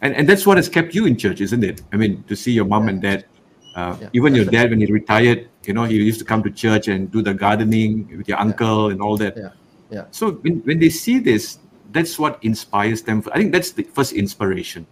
and 0.03 0.15
and 0.19 0.25
that's 0.31 0.47
what 0.47 0.57
has 0.57 0.69
kept 0.77 0.95
you 0.95 1.05
in 1.11 1.15
church, 1.25 1.41
isn't 1.47 1.65
it? 1.71 1.83
I 1.93 1.97
mean, 2.03 2.23
to 2.31 2.35
see 2.43 2.53
your 2.59 2.65
mom 2.73 2.89
and 2.89 3.03
dad, 3.03 3.27
uh, 3.75 3.95
Yeah, 4.01 4.19
even 4.19 4.31
your 4.39 4.49
dad 4.57 4.71
when 4.71 4.81
he 4.81 4.87
retired, 5.01 5.41
you 5.69 5.75
know, 5.77 5.85
he 5.85 5.97
used 6.11 6.21
to 6.25 6.29
come 6.33 6.43
to 6.47 6.51
church 6.65 6.89
and 6.89 7.11
do 7.11 7.21
the 7.29 7.35
gardening 7.35 7.93
with 8.19 8.29
your 8.31 8.41
uncle 8.47 8.91
and 8.93 9.03
all 9.03 9.17
that. 9.25 9.35
Yeah, 9.37 9.53
yeah. 9.97 10.05
So 10.11 10.39
when, 10.45 10.55
when 10.69 10.79
they 10.79 10.89
see 10.91 11.19
this, 11.31 11.59
that's 11.93 12.19
what 12.19 12.39
inspires 12.43 13.03
them. 13.03 13.23
I 13.35 13.39
think 13.39 13.53
that's 13.53 13.73
the 13.73 13.85
first 13.97 14.13
inspiration. 14.13 14.87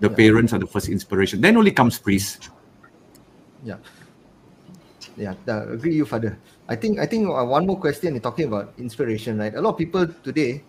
The 0.00 0.10
Yeah. 0.10 0.16
parents 0.22 0.50
are 0.54 0.58
the 0.58 0.66
first 0.74 0.88
inspiration. 0.88 1.40
Then 1.40 1.56
only 1.56 1.72
comes 1.80 1.98
priest. 1.98 2.50
Yeah. 3.62 3.78
Yeah, 5.16 5.34
uh, 5.48 5.68
agree 5.72 5.94
you, 5.94 6.06
Father. 6.06 6.38
I 6.68 6.76
think 6.76 6.98
I 6.98 7.06
think 7.06 7.28
uh, 7.28 7.44
one 7.44 7.66
more 7.66 7.78
question. 7.78 8.14
You're 8.14 8.22
talking 8.22 8.46
about 8.46 8.72
inspiration, 8.78 9.38
right? 9.38 9.54
A 9.54 9.60
lot 9.60 9.70
of 9.74 9.78
people 9.78 10.06
today, 10.22 10.62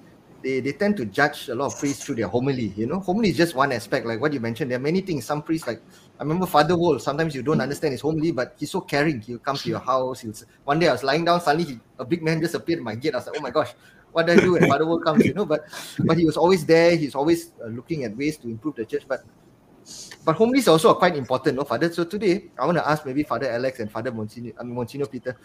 they, 0.44 0.60
they 0.60 0.74
tend 0.74 0.98
to 0.98 1.06
judge 1.06 1.48
a 1.48 1.56
lot 1.56 1.68
of 1.68 1.80
priests 1.80 2.04
through 2.04 2.16
their 2.16 2.28
homily. 2.28 2.74
You 2.76 2.88
know, 2.88 3.00
homily 3.00 3.30
is 3.30 3.38
just 3.38 3.56
one 3.56 3.72
aspect, 3.72 4.06
like 4.06 4.20
what 4.20 4.34
you 4.34 4.40
mentioned. 4.40 4.72
There 4.72 4.78
are 4.78 4.82
many 4.82 5.02
things. 5.02 5.26
Some 5.26 5.42
priests, 5.44 5.68
like 5.68 5.82
I 6.20 6.24
remember 6.24 6.48
Father 6.48 6.76
Wall. 6.76 7.00
Sometimes 7.00 7.36
you 7.36 7.44
don't 7.44 7.62
understand 7.62 7.94
his 7.94 8.02
homily, 8.02 8.32
but 8.32 8.56
he's 8.58 8.72
so 8.72 8.82
caring. 8.82 9.22
He'll 9.22 9.40
come 9.40 9.56
to 9.56 9.70
your 9.70 9.80
house. 9.80 10.22
He'll. 10.22 10.34
One 10.66 10.80
day 10.80 10.90
I 10.90 10.94
was 10.94 11.04
lying 11.04 11.24
down, 11.24 11.40
suddenly 11.40 11.74
he, 11.74 11.80
a 12.00 12.06
big 12.06 12.24
man 12.24 12.42
just 12.42 12.56
appeared 12.56 12.80
at 12.80 12.84
my 12.84 12.96
gate. 12.96 13.14
I 13.14 13.18
was 13.18 13.28
like, 13.28 13.38
oh 13.38 13.42
my 13.42 13.52
gosh, 13.52 13.74
what 14.12 14.26
do 14.26 14.34
I 14.34 14.36
do 14.38 14.54
when 14.54 14.68
Father 14.68 14.86
Wall 14.86 15.00
comes? 15.00 15.24
You 15.24 15.34
know, 15.34 15.46
but 15.46 15.62
but 16.00 16.18
he 16.18 16.26
was 16.26 16.36
always 16.36 16.66
there. 16.66 16.96
He's 16.96 17.16
always 17.16 17.52
uh, 17.64 17.68
looking 17.68 18.04
at 18.04 18.18
ways 18.18 18.38
to 18.40 18.50
improve 18.50 18.76
the 18.76 18.86
church. 18.86 19.04
But 19.08 19.24
but 20.24 20.36
homilies 20.36 20.68
also 20.68 20.90
are 20.90 20.96
quite 20.96 21.16
important, 21.16 21.58
no, 21.58 21.64
Father? 21.64 21.92
So 21.92 22.04
today, 22.04 22.52
I 22.58 22.66
want 22.66 22.78
to 22.78 22.88
ask 22.88 23.06
maybe 23.06 23.24
Father 23.24 23.50
Alex 23.50 23.80
and 23.80 23.92
Father 23.92 24.12
Monsignor, 24.12 24.54
Monsignor 24.64 25.08
Peter, 25.08 25.38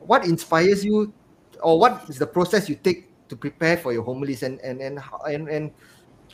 what 0.00 0.24
inspires 0.24 0.84
you, 0.84 1.12
or 1.62 1.78
what 1.78 2.08
is 2.08 2.18
the 2.18 2.26
process 2.26 2.68
you 2.68 2.76
take 2.76 3.10
to 3.28 3.36
prepare 3.36 3.76
for 3.76 3.92
your 3.92 4.02
homilies, 4.02 4.42
and 4.42 4.60
and 4.60 4.80
and 4.80 5.00
and, 5.28 5.48
and 5.48 5.70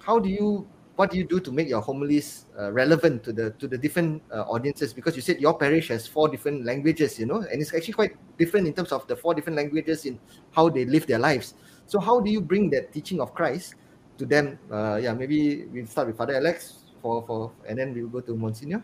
how 0.01 0.18
do 0.18 0.28
you, 0.28 0.66
what 0.97 1.11
do 1.11 1.16
you 1.18 1.24
do 1.24 1.41
to 1.41 1.51
make 1.51 1.68
your 1.68 1.80
homilies 1.80 2.47
uh, 2.59 2.70
relevant 2.70 3.24
to 3.24 3.33
the 3.33 3.51
to 3.59 3.66
the 3.66 3.78
different 3.78 4.22
uh, 4.30 4.43
audiences? 4.43 4.93
Because 4.93 5.16
you 5.16 5.22
said 5.22 5.41
your 5.41 5.59
parish 5.59 5.89
has 5.89 6.07
four 6.07 6.28
different 6.28 6.64
languages, 6.64 7.18
you 7.18 7.26
know, 7.26 7.43
and 7.43 7.61
it's 7.61 7.74
actually 7.74 7.95
quite 7.95 8.14
different 8.39 8.66
in 8.66 8.74
terms 8.74 8.93
of 8.93 9.07
the 9.09 9.16
four 9.16 9.35
different 9.35 9.57
languages 9.57 10.07
in 10.07 10.20
how 10.53 10.68
they 10.68 10.85
live 10.85 11.07
their 11.07 11.18
lives. 11.18 11.55
So 11.87 11.99
how 11.99 12.20
do 12.20 12.30
you 12.30 12.41
bring 12.41 12.70
that 12.70 12.93
teaching 12.93 13.20
of 13.20 13.35
Christ 13.35 13.74
to 14.18 14.26
them? 14.26 14.59
Uh, 14.70 15.01
yeah, 15.03 15.14
maybe 15.14 15.64
we'll 15.66 15.87
start 15.87 16.07
with 16.07 16.16
Father 16.16 16.37
Alex 16.37 16.82
for 17.03 17.26
for, 17.26 17.50
and 17.68 17.76
then 17.76 17.92
we'll 17.92 18.09
go 18.09 18.22
to 18.22 18.34
Monsignor. 18.38 18.82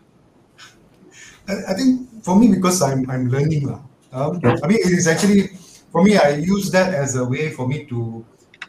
I, 1.47 1.71
I 1.71 1.73
think 1.73 2.21
for 2.21 2.35
me 2.35 2.51
because 2.51 2.83
I'm 2.83 3.09
I'm 3.09 3.31
learning 3.31 3.71
lah. 3.71 3.81
Um, 4.11 4.37
I 4.43 4.67
mean 4.67 4.83
it 4.83 4.91
is 4.91 5.07
actually 5.07 5.55
for 5.89 6.03
me 6.03 6.19
I 6.19 6.37
use 6.37 6.69
that 6.75 6.93
as 6.93 7.15
a 7.15 7.23
way 7.23 7.49
for 7.49 7.65
me 7.65 7.85
to 7.89 8.25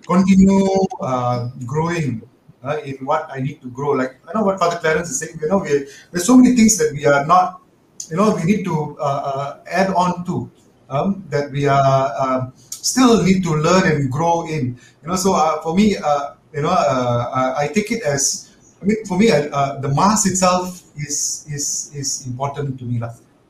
continue 0.07 0.65
uh, 1.01 1.51
growing 1.67 2.23
uh, 2.63 2.79
in 2.85 2.97
what 3.05 3.29
I 3.33 3.41
need 3.41 3.61
to 3.63 3.69
grow. 3.69 3.93
Like 3.93 4.21
I 4.29 4.39
know 4.39 4.45
what 4.45 4.59
Father 4.59 4.79
Clarence 4.79 5.11
is 5.11 5.19
saying. 5.19 5.39
You 5.43 5.49
know, 5.49 5.59
we 5.59 5.89
there's 6.11 6.25
so 6.25 6.37
many 6.37 6.55
things 6.57 6.79
that 6.79 6.93
we 6.93 7.05
are 7.05 7.27
not. 7.27 7.61
You 8.09 8.17
know, 8.17 8.35
we 8.35 8.45
need 8.45 8.65
to 8.65 8.97
uh, 8.99 9.21
uh, 9.31 9.51
add 9.71 9.93
on 9.95 10.25
to 10.27 10.51
um, 10.89 11.23
that 11.29 11.51
we 11.53 11.67
are 11.69 12.11
uh, 12.17 12.51
still 12.57 13.23
need 13.23 13.45
to 13.45 13.55
learn 13.55 13.87
and 13.87 14.11
grow 14.11 14.47
in. 14.47 14.77
You 15.03 15.09
know, 15.09 15.17
so 15.17 15.35
uh, 15.35 15.61
for 15.63 15.75
me, 15.77 15.97
uh, 15.97 16.35
you 16.53 16.63
know, 16.63 16.73
uh, 16.73 17.31
I 17.33 17.65
I 17.65 17.69
take 17.69 17.91
it 17.93 18.03
as. 18.03 18.50
I 18.81 18.85
mean, 18.85 19.05
for 19.05 19.19
me, 19.19 19.31
uh, 19.31 19.49
uh, 19.49 19.81
the 19.81 19.89
mass 19.89 20.27
itself 20.27 20.83
is 20.97 21.47
is 21.51 21.91
is 21.95 22.27
important 22.27 22.79
to 22.79 22.85
me. 22.85 23.01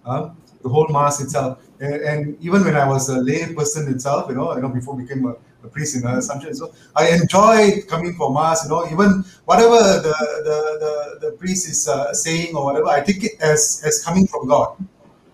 Um, 0.05 0.37
the 0.63 0.69
whole 0.69 0.89
mass 0.89 1.21
itself, 1.21 1.59
and, 1.81 1.95
and 1.95 2.45
even 2.45 2.65
when 2.65 2.77
I 2.77 2.87
was 2.87 3.09
a 3.09 3.19
lay 3.19 3.55
person 3.55 3.91
itself, 3.93 4.29
you 4.29 4.37
know, 4.37 4.55
you 4.55 4.61
know, 4.63 4.69
before 4.69 4.95
I 4.99 5.03
became 5.03 5.25
a, 5.27 5.35
a 5.65 5.69
priest 5.69 5.97
in 5.97 6.03
the 6.03 6.17
Assumption, 6.17 6.55
so 6.55 6.73
I 6.97 7.11
enjoy 7.11 7.83
coming 7.89 8.15
for 8.15 8.33
mass. 8.33 8.65
You 8.65 8.71
know, 8.71 8.87
even 8.91 9.25
whatever 9.45 9.79
the 10.07 10.17
the 10.49 10.59
the, 10.85 11.29
the 11.29 11.33
priest 11.37 11.69
is 11.69 11.89
uh, 11.89 12.13
saying 12.13 12.57
or 12.57 12.65
whatever, 12.65 12.89
I 12.89 13.01
take 13.01 13.23
it 13.23 13.41
as 13.41 13.83
as 13.85 14.05
coming 14.05 14.27
from 14.27 14.49
God. 14.49 14.77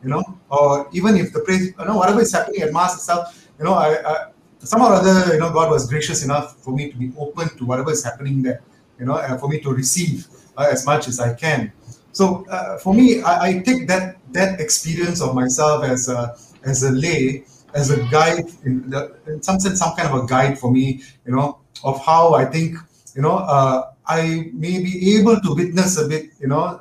You 0.05 0.11
know, 0.11 0.25
or 0.51 0.89
even 0.93 1.17
if 1.17 1.33
the 1.33 1.41
priest, 1.41 1.75
you 1.79 1.85
know, 1.85 1.97
whatever 1.97 2.21
is 2.21 2.33
happening 2.33 2.63
at 2.63 2.73
mass 2.73 2.95
itself, 2.95 3.49
you 3.59 3.65
know, 3.65 3.73
I, 3.75 3.89
I 4.13 4.27
somehow 4.61 4.89
or 4.89 4.95
other, 4.95 5.35
you 5.35 5.41
know, 5.41 5.53
God 5.53 5.71
was 5.71 5.89
gracious 5.89 6.25
enough 6.25 6.57
for 6.63 6.73
me 6.73 6.91
to 6.91 6.97
be 6.97 7.13
open 7.19 7.49
to 7.59 7.65
whatever 7.65 7.91
is 7.91 8.05
happening 8.05 8.43
there. 8.43 8.61
You 8.99 9.07
know, 9.07 9.17
for 9.39 9.49
me 9.49 9.61
to 9.61 9.71
receive 9.73 10.27
uh, 10.57 10.69
as 10.71 10.87
much 10.87 11.09
as 11.09 11.21
I 11.21 11.35
can. 11.35 11.73
So 12.13 12.47
uh, 12.49 12.79
for 12.79 12.95
me, 12.95 13.23
I, 13.23 13.49
I 13.49 13.59
take 13.59 13.89
that 13.89 14.17
that 14.33 14.61
experience 14.61 15.21
of 15.21 15.35
myself 15.35 15.85
as 15.85 16.09
a 16.09 16.37
as 16.65 16.83
a 16.83 16.91
lay 16.91 17.45
as 17.75 17.91
a 17.91 18.03
guide 18.09 18.47
in, 18.65 18.89
the, 18.89 19.15
in 19.27 19.43
some 19.43 19.61
sense, 19.61 19.79
some 19.79 19.95
kind 19.97 20.09
of 20.09 20.25
a 20.25 20.27
guide 20.27 20.59
for 20.59 20.73
me, 20.73 21.03
you 21.27 21.33
know, 21.37 21.59
of 21.85 22.03
how 22.05 22.33
I 22.33 22.47
think, 22.47 22.79
you 23.15 23.21
know, 23.21 23.37
uh, 23.37 23.93
I 24.07 24.51
may 24.55 24.83
be 24.83 25.19
able 25.19 25.39
to 25.41 25.55
witness 25.55 25.99
a 25.99 26.09
bit, 26.09 26.31
you 26.41 26.49
know, 26.49 26.81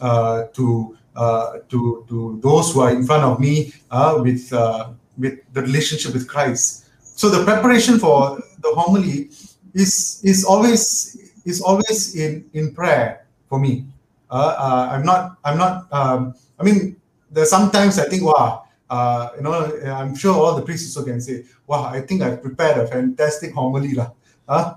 to 0.00 0.96
uh, 1.16 1.58
to 1.68 2.04
to 2.08 2.40
those 2.42 2.72
who 2.72 2.80
are 2.80 2.90
in 2.90 3.06
front 3.06 3.22
of 3.22 3.38
me 3.38 3.72
uh, 3.90 4.18
with 4.20 4.52
uh, 4.52 4.90
with 5.16 5.38
the 5.52 5.62
relationship 5.62 6.12
with 6.12 6.26
Christ. 6.26 6.86
So 7.02 7.28
the 7.28 7.44
preparation 7.44 7.98
for 7.98 8.42
the 8.58 8.74
homily 8.74 9.30
is 9.74 10.22
is 10.22 10.44
always 10.44 11.18
is 11.44 11.60
always 11.60 12.14
in 12.14 12.46
in 12.54 12.72
prayer 12.72 13.26
for 13.50 13.58
me. 13.58 13.84
Uh, 14.30 14.54
uh, 14.56 14.88
I'm 14.94 15.04
not 15.04 15.36
I'm 15.44 15.58
not. 15.58 15.90
Um, 15.92 16.34
I 16.58 16.62
mean, 16.62 16.96
there's 17.30 17.50
sometimes 17.50 17.98
I 17.98 18.06
think, 18.08 18.22
wow, 18.22 18.64
uh, 18.88 19.30
you 19.36 19.42
know, 19.42 19.52
I'm 19.90 20.14
sure 20.14 20.34
all 20.34 20.54
the 20.54 20.62
priests 20.62 20.96
also 20.96 21.04
can 21.04 21.20
say, 21.20 21.44
wow, 21.66 21.84
I 21.84 22.00
think 22.00 22.22
I've 22.22 22.40
prepared 22.40 22.78
a 22.78 22.86
fantastic 22.86 23.52
homily 23.52 23.94
lah. 23.94 24.10
Huh? 24.48 24.76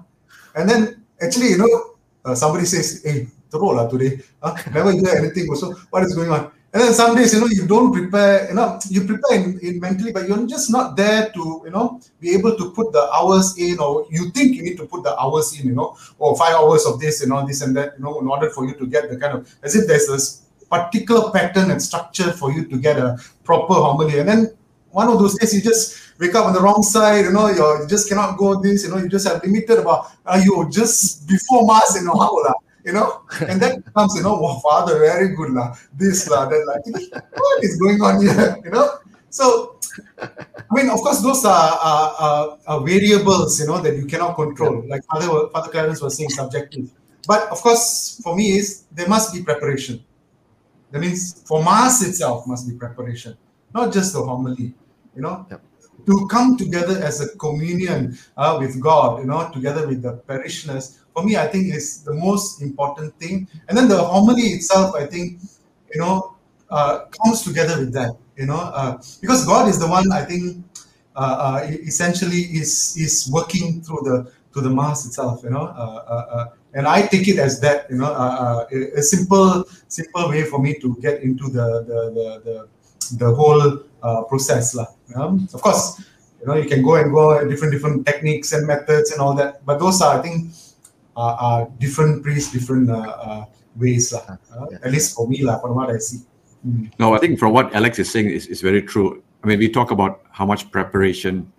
And 0.56 0.68
then 0.70 1.06
actually, 1.22 1.50
you 1.54 1.60
know, 1.60 1.96
uh, 2.26 2.36
somebody 2.36 2.66
says, 2.66 3.04
hey, 3.06 3.28
throw 3.52 3.78
lah 3.78 3.88
today. 3.88 4.20
Huh? 4.42 4.58
Never 4.74 4.92
hear 4.92 5.14
anything 5.22 5.48
also. 5.50 5.74
What 5.94 6.04
is 6.04 6.16
going 6.16 6.32
on? 6.32 6.52
And 6.74 6.84
then 6.84 6.94
some 6.94 7.16
days, 7.16 7.34
you 7.34 7.40
know, 7.40 7.48
you 7.48 7.66
don't 7.66 7.94
prepare, 7.94 8.50
you 8.50 8.56
know, 8.56 8.78
you 8.90 9.06
prepare 9.06 9.40
in, 9.40 9.58
in 9.60 9.80
mentally, 9.80 10.12
but 10.12 10.28
you're 10.28 10.46
just 10.46 10.70
not 10.70 10.98
there 10.98 11.30
to, 11.32 11.62
you 11.64 11.72
know, 11.72 12.02
be 12.20 12.32
able 12.36 12.58
to 12.58 12.72
put 12.72 12.92
the 12.92 13.10
hours 13.12 13.58
in, 13.58 13.80
or 13.80 14.06
you 14.12 14.30
think 14.32 14.56
you 14.56 14.64
need 14.64 14.78
to 14.78 14.86
put 14.86 15.04
the 15.04 15.18
hours 15.18 15.58
in, 15.60 15.66
you 15.66 15.74
know, 15.74 15.98
or 16.20 16.38
five 16.38 16.54
hours 16.54 16.86
of 16.86 17.00
this, 17.00 17.22
you 17.22 17.30
know, 17.30 17.48
this 17.48 17.62
and 17.62 17.76
that, 17.78 17.94
you 17.98 18.04
know, 18.04 18.20
in 18.20 18.28
order 18.28 18.50
for 18.50 18.66
you 18.68 18.76
to 18.76 18.86
get 18.86 19.10
the 19.10 19.18
kind 19.18 19.38
of, 19.38 19.56
as 19.64 19.76
if 19.76 19.88
there's 19.88 20.08
this 20.08 20.44
particular 20.70 21.32
pattern 21.32 21.72
and 21.72 21.82
structure 21.82 22.34
for 22.34 22.52
you 22.52 22.66
to 22.66 22.78
get 22.78 22.98
a 22.98 23.18
proper 23.46 23.74
homily. 23.74 24.20
And 24.20 24.28
then 24.28 24.52
one 24.92 25.08
of 25.08 25.20
those 25.20 25.38
days 25.40 25.56
you 25.56 25.62
just 25.62 26.20
wake 26.20 26.36
up 26.36 26.48
on 26.48 26.54
the 26.54 26.62
wrong 26.62 26.84
side, 26.84 27.26
you 27.26 27.32
know, 27.32 27.48
you 27.48 27.88
just 27.88 28.10
cannot 28.10 28.38
go 28.38 28.60
this, 28.62 28.84
you 28.84 28.92
know, 28.92 28.98
you 28.98 29.08
just 29.08 29.26
have 29.26 29.42
limited 29.42 29.80
about, 29.80 30.12
are 30.26 30.40
you 30.40 30.68
just 30.70 31.28
before 31.28 31.66
mass, 31.66 31.96
you 31.98 32.06
know, 32.06 32.14
how 32.14 32.36
lah, 32.44 32.54
you 32.88 32.94
know, 32.94 33.24
and 33.50 33.60
that 33.62 33.84
comes, 33.94 34.16
you 34.16 34.24
know, 34.24 34.40
wow, 34.40 34.62
father, 34.64 34.98
very 35.00 35.36
good 35.36 35.52
lah, 35.52 35.76
this 35.94 36.30
lah, 36.32 36.48
that 36.48 36.64
like, 36.72 36.86
what 37.36 37.64
is 37.64 37.76
going 37.76 38.00
on 38.02 38.22
here, 38.24 38.56
you 38.66 38.72
know? 38.72 38.88
So, 39.30 39.78
I 40.18 40.72
mean, 40.72 40.90
of 40.90 41.00
course, 41.04 41.20
those 41.22 41.44
are, 41.44 41.76
are, 41.92 42.10
are, 42.28 42.58
are 42.66 42.80
variables, 42.82 43.60
you 43.60 43.68
know, 43.68 43.80
that 43.84 43.96
you 43.98 44.06
cannot 44.06 44.36
control. 44.36 44.88
Like 44.88 45.04
Father, 45.06 45.28
Father 45.52 45.70
Clarence 45.70 46.02
was 46.02 46.16
saying, 46.16 46.30
subjective. 46.30 46.90
But 47.28 47.50
of 47.50 47.60
course, 47.62 48.22
for 48.24 48.36
me, 48.36 48.58
is 48.58 48.86
there 48.92 49.10
must 49.10 49.34
be 49.34 49.44
preparation. 49.44 50.04
That 50.92 51.02
means 51.02 51.44
for 51.44 51.62
mass 51.62 52.02
itself 52.08 52.48
must 52.48 52.70
be 52.70 52.76
preparation, 52.76 53.36
not 53.76 53.92
just 53.92 54.14
the 54.14 54.24
homily. 54.24 54.74
You 55.14 55.24
know, 55.24 55.46
Yep. 55.52 55.62
to 56.06 56.28
come 56.32 56.56
together 56.56 57.04
as 57.04 57.20
a 57.20 57.36
communion 57.38 58.18
uh, 58.38 58.56
with 58.62 58.80
God. 58.80 59.20
You 59.20 59.26
know, 59.26 59.52
together 59.52 59.86
with 59.86 60.02
the 60.02 60.14
parishioners. 60.14 61.04
For 61.18 61.24
me, 61.24 61.36
I 61.36 61.48
think 61.48 61.74
is 61.74 62.04
the 62.04 62.14
most 62.14 62.62
important 62.62 63.18
thing. 63.18 63.48
And 63.68 63.76
then 63.76 63.88
the 63.88 63.98
homily 63.98 64.54
itself, 64.54 64.94
I 64.94 65.08
think, 65.08 65.42
you 65.92 66.00
know, 66.00 66.36
uh, 66.70 67.06
comes 67.10 67.42
together 67.42 67.80
with 67.80 67.92
that. 67.94 68.14
You 68.36 68.46
know, 68.46 68.60
uh, 68.60 69.02
because 69.20 69.44
God 69.44 69.68
is 69.68 69.80
the 69.80 69.88
one 69.88 70.12
I 70.12 70.22
think 70.22 70.64
uh, 71.16 71.38
uh, 71.66 71.68
essentially 71.72 72.42
is 72.62 72.94
is 73.02 73.28
working 73.34 73.82
through 73.82 74.02
the 74.04 74.32
through 74.54 74.62
the 74.62 74.70
mass 74.70 75.08
itself. 75.08 75.42
You 75.44 75.50
know, 75.50 75.66
uh, 75.66 76.06
uh, 76.06 76.46
and 76.76 76.86
I 76.86 77.08
take 77.08 77.28
it 77.28 77.40
as 77.40 77.60
that. 77.62 77.90
You 77.90 77.98
know, 77.98 78.14
a, 78.14 79.02
simple 79.02 79.66
simple 79.88 80.30
way 80.30 80.44
for 80.44 80.62
me 80.62 80.78
to 80.86 80.96
get 81.02 81.24
into 81.24 81.50
the 81.50 81.82
the 81.90 82.00
the 82.14 82.28
the, 82.46 82.56
the 83.18 83.30
whole 83.34 83.82
process, 84.30 84.76
lah. 84.76 84.86
Um, 85.16 85.50
of 85.52 85.66
course, 85.66 85.98
you 86.40 86.46
know, 86.46 86.54
you 86.54 86.70
can 86.70 86.86
go 86.86 86.94
and 87.02 87.10
go 87.12 87.42
different 87.50 87.74
different 87.74 88.06
techniques 88.06 88.54
and 88.54 88.68
methods 88.68 89.10
and 89.10 89.20
all 89.20 89.34
that, 89.34 89.66
but 89.66 89.80
those 89.80 90.00
are 90.06 90.20
I 90.20 90.22
think 90.22 90.54
different 91.80 92.24
priests, 92.24 92.54
different 92.54 92.90
uh, 92.90 93.18
uh, 93.18 93.44
ways, 93.76 94.14
lah. 94.14 94.38
Uh, 94.54 94.70
Yeah. 94.72 94.86
At 94.86 94.92
least 94.94 95.16
for 95.18 95.28
me, 95.28 95.42
lah, 95.42 95.60
from 95.60 95.76
what 95.76 95.90
I 95.90 95.98
see. 95.98 96.22
Mm. 96.66 96.94
No, 97.00 97.14
I 97.14 97.20
think 97.20 97.40
from 97.40 97.54
what 97.54 97.74
Alex 97.74 97.98
is 98.00 98.10
saying 98.10 98.30
is, 98.30 98.48
is 98.48 98.62
very 98.62 98.82
true. 98.82 99.22
I 99.44 99.48
mean, 99.48 99.60
we 99.60 99.70
talk 99.70 99.92
about 99.92 100.26
how 100.32 100.46
much 100.46 100.70
preparation 100.70 101.52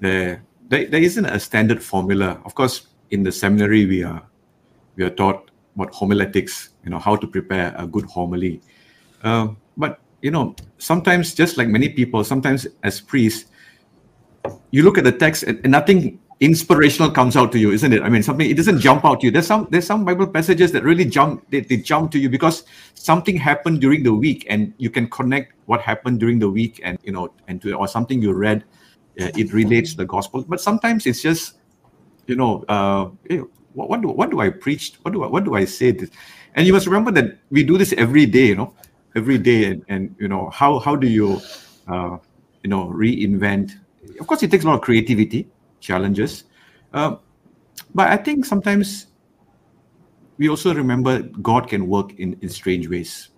there, 0.00 0.44
there 0.68 0.84
there 0.86 1.00
isn't 1.00 1.24
a 1.24 1.40
standard 1.40 1.82
formula. 1.82 2.40
Of 2.44 2.54
course, 2.54 2.88
in 3.10 3.24
the 3.24 3.32
seminary 3.32 3.86
we 3.86 4.04
are 4.04 4.20
we 4.96 5.04
are 5.04 5.10
taught 5.10 5.50
about 5.74 5.92
homiletics, 5.92 6.76
you 6.84 6.90
know, 6.90 6.98
how 6.98 7.16
to 7.16 7.26
prepare 7.26 7.74
a 7.76 7.86
good 7.86 8.04
homily. 8.04 8.60
Uh, 9.24 9.56
but 9.76 10.00
you 10.20 10.30
know, 10.30 10.54
sometimes 10.78 11.34
just 11.34 11.56
like 11.56 11.68
many 11.68 11.88
people, 11.88 12.24
sometimes 12.24 12.66
as 12.82 13.00
priests, 13.00 13.50
you 14.70 14.82
look 14.82 14.98
at 14.98 15.04
the 15.04 15.12
text 15.12 15.44
and, 15.44 15.60
and 15.64 15.72
nothing 15.72 16.20
inspirational 16.40 17.10
comes 17.10 17.36
out 17.36 17.50
to 17.52 17.58
you, 17.58 17.72
isn't 17.72 17.92
it? 17.92 18.02
I 18.02 18.08
mean, 18.08 18.22
something 18.22 18.48
it 18.48 18.56
doesn't 18.56 18.80
jump 18.80 19.04
out 19.04 19.20
to 19.20 19.26
you. 19.26 19.30
There's 19.30 19.46
some 19.46 19.68
there's 19.70 19.86
some 19.86 20.04
Bible 20.04 20.26
passages 20.26 20.72
that 20.72 20.84
really 20.84 21.04
jump 21.04 21.48
they, 21.50 21.60
they 21.60 21.78
jump 21.78 22.10
to 22.12 22.18
you 22.18 22.28
because 22.28 22.64
something 22.94 23.36
happened 23.36 23.80
during 23.80 24.02
the 24.02 24.12
week 24.12 24.46
and 24.48 24.74
you 24.76 24.90
can 24.90 25.08
connect 25.08 25.54
what 25.66 25.80
happened 25.80 26.20
during 26.20 26.38
the 26.38 26.50
week 26.50 26.80
and 26.84 26.98
you 27.02 27.12
know 27.12 27.32
and 27.48 27.62
to 27.62 27.72
or 27.74 27.88
something 27.88 28.20
you 28.20 28.32
read 28.32 28.64
uh, 29.20 29.30
it 29.36 29.52
relates 29.52 29.92
to 29.92 29.96
the 29.96 30.04
gospel. 30.04 30.44
But 30.46 30.60
sometimes 30.60 31.06
it's 31.06 31.22
just 31.22 31.54
you 32.26 32.36
know 32.36 32.64
uh, 32.68 33.08
eh, 33.30 33.40
what, 33.72 33.88
what 33.88 34.02
do 34.02 34.08
what 34.08 34.30
do 34.30 34.40
I 34.40 34.50
preach? 34.50 34.94
What 35.02 35.14
do 35.14 35.24
I, 35.24 35.28
what 35.28 35.44
do 35.44 35.54
I 35.54 35.64
say? 35.64 35.92
This? 35.92 36.10
And 36.54 36.66
you 36.66 36.72
must 36.72 36.86
remember 36.86 37.10
that 37.12 37.38
we 37.50 37.64
do 37.64 37.78
this 37.78 37.92
every 37.94 38.26
day. 38.26 38.46
You 38.46 38.56
know, 38.56 38.74
every 39.14 39.38
day 39.38 39.64
and, 39.64 39.84
and 39.88 40.14
you 40.18 40.28
know 40.28 40.50
how 40.50 40.78
how 40.80 40.96
do 40.96 41.06
you 41.08 41.40
uh, 41.88 42.18
you 42.62 42.68
know 42.68 42.88
reinvent? 42.88 43.72
Of 44.20 44.26
course, 44.26 44.42
it 44.42 44.50
takes 44.50 44.64
a 44.64 44.68
lot 44.68 44.76
of 44.76 44.82
creativity 44.82 45.48
challenges. 45.86 46.44
Uh, 46.92 47.16
but 47.94 48.08
I 48.08 48.16
think 48.16 48.44
sometimes 48.44 49.06
we 50.38 50.48
also 50.48 50.74
remember 50.74 51.22
God 51.22 51.68
can 51.68 51.86
work 51.88 52.18
in, 52.18 52.36
in 52.42 52.48
strange 52.48 52.88
ways. 52.88 53.30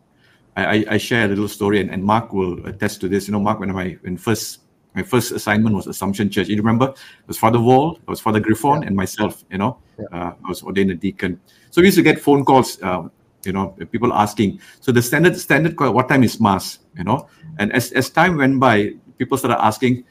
I, 0.57 0.84
I, 0.90 0.99
share 0.99 1.26
a 1.26 1.28
little 1.28 1.46
story, 1.46 1.80
and, 1.80 1.88
and 1.88 2.03
Mark 2.03 2.32
will 2.32 2.66
attest 2.66 3.01
to 3.03 3.09
this. 3.09 3.28
You 3.28 3.32
know, 3.32 3.38
Mark, 3.38 3.61
when 3.61 3.70
my 3.72 3.96
when 4.03 4.16
first 4.16 4.62
my 4.96 5.05
first 5.05 5.30
assignment 5.30 5.76
was 5.76 5.86
Assumption 5.86 6.28
Church. 6.30 6.49
You 6.49 6.57
remember? 6.57 6.86
It 6.88 7.28
was 7.28 7.38
Father 7.38 7.61
Wall, 7.61 7.94
it 7.94 8.09
was 8.11 8.18
Father 8.20 8.40
Griffon, 8.40 8.82
and 8.82 8.96
myself. 8.96 9.44
You 9.53 9.59
know, 9.59 9.78
Yeah. 10.01 10.07
uh, 10.11 10.32
I 10.34 10.49
was 10.49 10.64
ordained 10.64 10.90
a 10.90 10.96
deacon. 10.96 11.38
So 11.70 11.80
we 11.80 11.86
used 11.86 11.96
to 11.99 12.03
get 12.03 12.18
phone 12.18 12.44
calls. 12.44 12.82
Uh, 12.82 13.07
you 13.44 13.53
know, 13.53 13.68
people 13.94 14.12
asking. 14.12 14.59
So 14.80 14.90
the 14.90 15.01
standard 15.01 15.36
standard 15.38 15.76
call, 15.76 15.92
what 15.94 16.09
time 16.09 16.24
is 16.24 16.40
mass? 16.40 16.80
You 16.99 17.05
know, 17.05 17.28
and 17.62 17.72
as 17.72 17.92
as 17.92 18.11
time 18.11 18.36
went 18.36 18.59
by, 18.59 18.99
people 19.16 19.38
started 19.38 19.62
asking, 19.62 20.03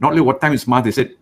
not 0.00 0.10
only 0.10 0.22
what 0.22 0.40
time 0.40 0.52
is 0.52 0.66
mass, 0.66 0.82
they 0.82 0.90
said, 0.90 1.14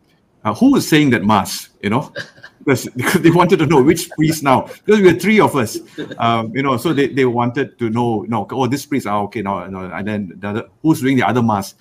uh, 0.44 0.54
was 0.60 0.88
saying 0.88 1.10
that 1.10 1.24
mass? 1.24 1.68
You 1.82 1.90
know, 1.90 2.12
because, 2.58 2.84
they 3.22 3.30
wanted 3.30 3.58
to 3.58 3.66
know 3.66 3.82
which 3.82 4.10
priest 4.10 4.42
now. 4.42 4.62
Because 4.84 5.00
we 5.00 5.12
were 5.12 5.18
three 5.18 5.40
of 5.40 5.56
us, 5.56 5.78
um, 6.18 6.54
you 6.54 6.62
know, 6.62 6.76
so 6.76 6.92
they, 6.92 7.08
they 7.08 7.24
wanted 7.24 7.78
to 7.78 7.90
know, 7.90 8.22
no, 8.28 8.46
oh, 8.50 8.66
this 8.66 8.86
priest, 8.86 9.06
ah, 9.06 9.20
okay, 9.22 9.42
now, 9.42 9.66
no, 9.66 9.90
and 9.90 10.06
then 10.06 10.32
the 10.36 10.48
other, 10.48 10.68
who's 10.82 11.00
doing 11.00 11.16
the 11.16 11.26
other 11.26 11.42
mass? 11.42 11.74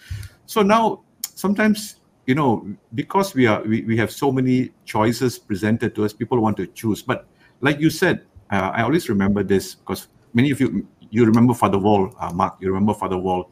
So 0.45 0.61
now, 0.61 1.03
sometimes, 1.21 1.95
you 2.25 2.35
know, 2.35 2.67
because 2.93 3.33
we 3.33 3.47
are 3.47 3.63
we, 3.63 3.81
we 3.81 3.97
have 3.97 4.11
so 4.11 4.31
many 4.31 4.71
choices 4.85 5.39
presented 5.39 5.95
to 5.95 6.05
us, 6.05 6.13
people 6.13 6.39
want 6.39 6.57
to 6.57 6.67
choose. 6.67 7.01
But 7.01 7.25
like 7.61 7.79
you 7.79 7.89
said, 7.89 8.25
uh, 8.51 8.71
I 8.73 8.83
always 8.83 9.09
remember 9.09 9.43
this 9.43 9.75
because 9.75 10.07
many 10.33 10.51
of 10.51 10.59
you 10.59 10.87
you 11.09 11.25
remember 11.25 11.55
Father 11.55 11.79
Wall, 11.79 12.13
uh, 12.19 12.31
Mark, 12.31 12.57
you 12.61 12.67
remember 12.67 12.93
Father 12.93 13.17
Wall, 13.17 13.49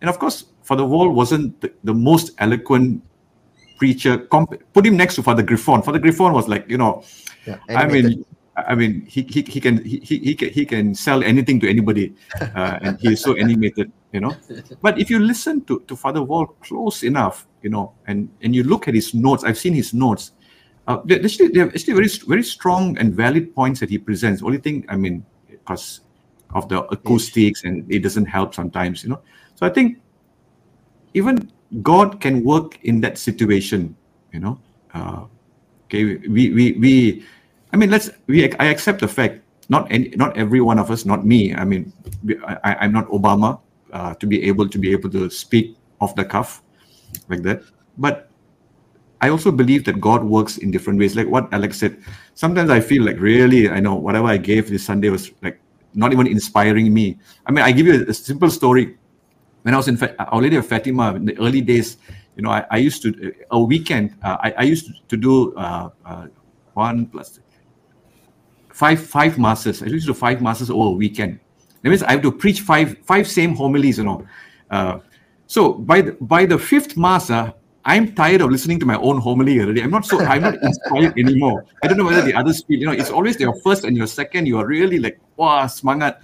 and 0.00 0.10
of 0.10 0.18
course, 0.18 0.46
Father 0.62 0.84
Wall 0.84 1.10
wasn't 1.10 1.60
the, 1.60 1.72
the 1.84 1.94
most 1.94 2.32
eloquent 2.38 3.02
preacher. 3.76 4.18
Comp- 4.18 4.60
put 4.72 4.86
him 4.86 4.96
next 4.96 5.16
to 5.16 5.22
Father 5.22 5.42
Griffon. 5.42 5.82
Father 5.82 5.98
Griffon 5.98 6.32
was 6.32 6.48
like, 6.48 6.68
you 6.68 6.78
know, 6.78 7.04
Yeah, 7.46 7.58
I 7.68 7.86
mean, 7.86 8.24
I 8.56 8.74
mean, 8.74 9.04
he 9.06 9.22
he, 9.22 9.42
he 9.42 9.60
can 9.60 9.84
he, 9.84 9.98
he 10.00 10.34
can 10.34 10.48
he 10.48 10.64
can 10.64 10.94
sell 10.94 11.22
anything 11.22 11.60
to 11.60 11.68
anybody, 11.68 12.14
uh, 12.40 12.78
and 12.80 12.98
he 13.00 13.12
is 13.12 13.20
so 13.20 13.36
animated, 13.36 13.92
you 14.12 14.20
know. 14.20 14.34
But 14.80 14.98
if 14.98 15.10
you 15.10 15.18
listen 15.18 15.64
to 15.66 15.80
to 15.86 15.94
Father 15.94 16.22
Wall 16.22 16.46
close 16.64 17.02
enough, 17.02 17.46
you 17.62 17.68
know, 17.68 17.92
and 18.06 18.30
and 18.40 18.54
you 18.54 18.64
look 18.64 18.88
at 18.88 18.94
his 18.94 19.12
notes, 19.12 19.44
I've 19.44 19.58
seen 19.58 19.74
his 19.74 19.92
notes. 19.92 20.32
Uh, 20.88 20.98
they 21.04 21.20
actually 21.20 21.48
they 21.48 21.60
have 21.60 21.74
actually 21.74 21.94
very 21.94 22.08
very 22.26 22.44
strong 22.44 22.96
and 22.96 23.12
valid 23.14 23.54
points 23.54 23.80
that 23.80 23.90
he 23.90 23.98
presents. 23.98 24.42
Only 24.42 24.58
thing, 24.58 24.86
I 24.88 24.96
mean, 24.96 25.24
because 25.50 26.00
of 26.54 26.68
the 26.68 26.82
acoustics 26.88 27.64
and 27.64 27.84
it 27.92 28.00
doesn't 28.00 28.26
help 28.26 28.54
sometimes, 28.54 29.02
you 29.04 29.10
know. 29.10 29.20
So 29.56 29.66
I 29.66 29.70
think 29.70 29.98
even 31.12 31.50
God 31.82 32.20
can 32.20 32.44
work 32.44 32.78
in 32.82 33.00
that 33.00 33.18
situation, 33.18 33.96
you 34.32 34.40
know. 34.40 34.58
Uh, 34.94 35.26
okay, 35.86 36.16
we 36.28 36.50
we 36.50 36.72
we, 36.72 37.24
I 37.72 37.76
mean, 37.76 37.90
let's 37.90 38.10
we 38.26 38.44
I 38.58 38.66
accept 38.66 39.00
the 39.00 39.08
fact 39.08 39.40
not 39.68 39.90
any 39.90 40.10
not 40.16 40.36
every 40.36 40.60
one 40.60 40.78
of 40.78 40.90
us, 40.90 41.04
not 41.04 41.26
me. 41.26 41.54
I 41.54 41.64
mean, 41.64 41.92
I, 42.64 42.76
I'm 42.86 42.92
not 42.92 43.08
Obama 43.08 43.60
uh, 43.92 44.14
to 44.14 44.26
be 44.26 44.42
able 44.44 44.68
to 44.68 44.78
be 44.78 44.92
able 44.92 45.10
to 45.10 45.30
speak 45.30 45.76
off 46.00 46.14
the 46.14 46.24
cuff 46.24 46.62
like 47.28 47.42
that, 47.42 47.62
but 47.98 48.30
I 49.20 49.30
also 49.30 49.50
believe 49.50 49.84
that 49.86 50.00
God 50.00 50.22
works 50.22 50.58
in 50.58 50.70
different 50.70 50.98
ways. 50.98 51.16
Like 51.16 51.26
what 51.26 51.52
Alex 51.52 51.78
said, 51.78 51.98
sometimes 52.34 52.70
I 52.70 52.80
feel 52.80 53.02
like 53.02 53.18
really, 53.18 53.68
I 53.70 53.80
know 53.80 53.94
whatever 53.94 54.26
I 54.28 54.36
gave 54.36 54.68
this 54.68 54.84
Sunday 54.84 55.08
was 55.08 55.32
like 55.42 55.58
not 55.94 56.12
even 56.12 56.26
inspiring 56.26 56.92
me. 56.92 57.18
I 57.46 57.52
mean, 57.52 57.64
I 57.64 57.72
give 57.72 57.86
you 57.86 58.04
a 58.06 58.14
simple 58.14 58.50
story. 58.50 58.98
When 59.66 59.74
I 59.74 59.78
was 59.78 59.88
in 59.88 59.98
Our 60.20 60.40
Lady 60.40 60.54
of 60.54 60.64
Fatima 60.64 61.16
in 61.16 61.24
the 61.24 61.36
early 61.38 61.60
days, 61.60 61.96
you 62.36 62.42
know, 62.44 62.50
I, 62.50 62.64
I 62.70 62.76
used 62.76 63.02
to 63.02 63.34
a 63.50 63.58
weekend. 63.58 64.14
Uh, 64.22 64.36
I, 64.40 64.54
I 64.58 64.62
used 64.62 65.08
to 65.08 65.16
do 65.16 65.56
uh, 65.56 65.90
uh, 66.04 66.26
one 66.74 67.06
plus 67.06 67.40
five 68.72 69.00
five 69.00 69.40
masses. 69.40 69.82
I 69.82 69.86
used 69.86 70.06
to 70.06 70.12
do 70.12 70.14
five 70.14 70.40
masses 70.40 70.70
over 70.70 70.90
a 70.90 70.96
weekend. 70.96 71.40
That 71.82 71.88
means 71.88 72.04
I 72.04 72.12
have 72.12 72.22
to 72.22 72.30
preach 72.30 72.60
five 72.60 72.96
five 72.98 73.26
same 73.26 73.56
homilies. 73.56 73.98
You 73.98 74.04
know, 74.04 74.26
uh, 74.70 75.00
so 75.48 75.72
by 75.72 76.00
the, 76.00 76.12
by 76.20 76.46
the 76.46 76.60
fifth 76.60 76.96
mass, 76.96 77.28
uh, 77.30 77.50
I'm 77.84 78.14
tired 78.14 78.42
of 78.42 78.52
listening 78.52 78.78
to 78.78 78.86
my 78.86 78.98
own 78.98 79.18
homily 79.20 79.58
already. 79.58 79.82
I'm 79.82 79.90
not 79.90 80.06
so 80.06 80.20
I'm 80.20 80.42
not 80.42 80.62
inspired 80.62 81.18
anymore. 81.18 81.66
I 81.82 81.88
don't 81.88 81.98
know 81.98 82.04
whether 82.04 82.22
the 82.22 82.34
others 82.34 82.62
feel. 82.62 82.78
You 82.78 82.86
know, 82.86 82.92
it's 82.92 83.10
always 83.10 83.40
your 83.40 83.60
first 83.62 83.82
and 83.82 83.96
your 83.96 84.06
second. 84.06 84.46
You 84.46 84.60
are 84.60 84.66
really 84.66 85.00
like 85.00 85.18
wow, 85.34 85.66
semangat. 85.66 86.22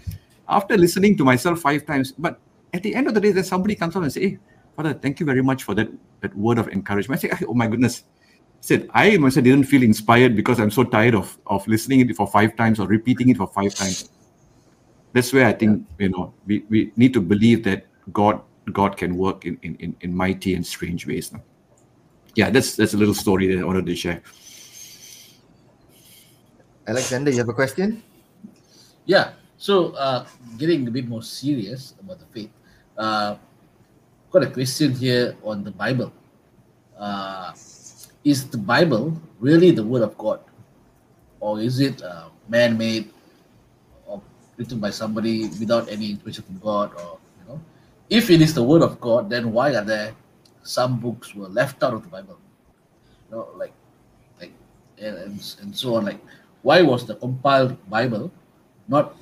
After 0.49 0.79
listening 0.79 1.17
to 1.17 1.25
myself 1.25 1.59
five 1.59 1.85
times, 1.85 2.13
but 2.13 2.39
at 2.73 2.83
the 2.83 2.95
end 2.95 3.07
of 3.07 3.15
the 3.15 3.21
day, 3.21 3.33
then 3.33 3.45
somebody 3.45 3.75
comes 3.75 3.97
up 3.97 4.03
and 4.03 4.13
say, 4.13 4.21
"Hey, 4.21 4.39
Father, 4.77 4.95
thank 4.95 5.21
you 5.21 5.27
very 5.27 5.43
much 5.43 5.63
for 5.63 5.75
that 5.75 5.89
that 6.21 6.37
word 6.37 6.59
of 6.59 6.69
encouragement." 6.69 7.25
I 7.25 7.29
say, 7.29 7.45
"Oh 7.49 7.55
my 7.55 7.67
goodness." 7.67 8.05
I 8.05 8.65
said 8.65 8.89
I 8.95 9.17
myself 9.19 9.45
didn't 9.45 9.65
feel 9.65 9.83
inspired 9.83 10.37
because 10.37 10.61
I'm 10.61 10.71
so 10.71 10.85
tired 10.85 11.15
of 11.15 11.37
of 11.47 11.67
listening 11.67 12.01
it 12.01 12.17
for 12.17 12.27
five 12.27 12.57
times 12.57 12.79
or 12.79 12.87
repeating 12.87 13.29
it 13.29 13.37
for 13.37 13.49
five 13.49 13.75
times. 13.75 14.11
That's 15.13 15.33
where 15.33 15.47
I 15.47 15.53
think 15.53 15.87
you 15.99 16.11
know 16.11 16.33
we, 16.47 16.65
we 16.71 16.93
need 16.97 17.13
to 17.15 17.21
believe 17.21 17.65
that 17.65 17.87
God 18.13 18.41
God 18.73 18.97
can 18.97 19.17
work 19.17 19.45
in, 19.45 19.59
in, 19.63 19.75
in, 19.77 19.97
in 20.01 20.15
mighty 20.15 20.55
and 20.55 20.65
strange 20.65 21.07
ways. 21.07 21.33
Now. 21.33 21.43
Yeah, 22.35 22.51
that's 22.51 22.77
that's 22.77 22.95
a 22.95 22.97
little 22.97 23.15
story 23.15 23.53
that 23.55 23.61
I 23.61 23.65
wanted 23.65 23.87
to 23.87 23.97
share. 23.97 24.23
Alexander, 26.87 27.31
you 27.31 27.39
have 27.39 27.49
a 27.49 27.55
question? 27.55 28.03
Yeah. 29.05 29.33
So, 29.59 29.93
uh, 29.95 30.27
getting 30.59 30.89
a 30.89 30.91
bit 30.91 31.07
more 31.07 31.23
serious 31.23 31.95
about 32.01 32.19
the 32.19 32.27
faith, 32.27 32.51
uh, 33.03 33.37
got 34.31 34.43
a 34.45 34.51
question 34.51 34.95
here 34.95 35.35
on 35.43 35.65
the 35.65 35.71
Bible. 35.71 36.13
Uh, 36.97 37.53
is 38.23 38.47
the 38.49 38.59
Bible 38.59 39.21
really 39.41 39.73
the 39.73 39.83
Word 39.83 40.03
of 40.03 40.17
God, 40.17 40.39
or 41.41 41.61
is 41.61 41.81
it 41.81 42.01
uh, 42.03 42.29
man-made, 42.49 43.11
or 44.07 44.23
written 44.57 44.79
by 44.79 44.91
somebody 44.91 45.49
without 45.59 45.91
any 45.91 46.11
inspiration 46.11 46.45
from 46.45 46.59
God? 46.59 46.95
Or 46.95 47.19
you 47.41 47.45
know, 47.49 47.61
if 48.09 48.31
it 48.31 48.41
is 48.41 48.55
the 48.55 48.63
Word 48.63 48.83
of 48.83 49.01
God, 49.01 49.29
then 49.29 49.51
why 49.51 49.75
are 49.75 49.85
there 49.85 50.15
some 50.63 51.01
books 51.01 51.35
were 51.35 51.49
left 51.49 51.83
out 51.83 51.95
of 51.95 52.03
the 52.03 52.09
Bible? 52.09 52.39
You 53.29 53.37
know, 53.37 53.49
like, 53.57 53.73
like, 54.39 54.53
and, 54.99 55.43
and, 55.61 55.75
so 55.75 55.97
on. 55.97 56.05
Like, 56.05 56.21
why 56.63 56.83
was 56.83 57.05
the 57.05 57.17
compiled 57.17 57.75
Bible 57.91 58.31
not 58.87 59.17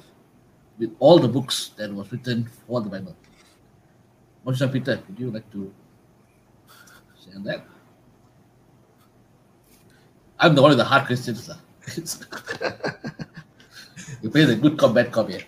with 0.80 0.94
all 0.98 1.18
the 1.18 1.28
books 1.28 1.70
that 1.76 1.92
was 1.92 2.10
written 2.10 2.48
for 2.66 2.80
the 2.80 2.88
Bible. 2.88 3.14
Monsignor 4.44 4.72
Peter, 4.72 5.02
would 5.08 5.18
you 5.18 5.30
like 5.30 5.50
to 5.52 5.72
say 7.18 7.32
on 7.36 7.44
that? 7.44 7.64
I'm 10.38 10.54
the 10.54 10.62
one 10.62 10.70
with 10.70 10.78
the 10.78 10.84
hard 10.84 11.06
questions. 11.06 11.48
lah. 11.48 11.58
you 14.22 14.30
play 14.30 14.44
the 14.44 14.56
good 14.56 14.78
cop, 14.78 14.94
bad 14.94 15.12
cop 15.12 15.28
here. 15.28 15.44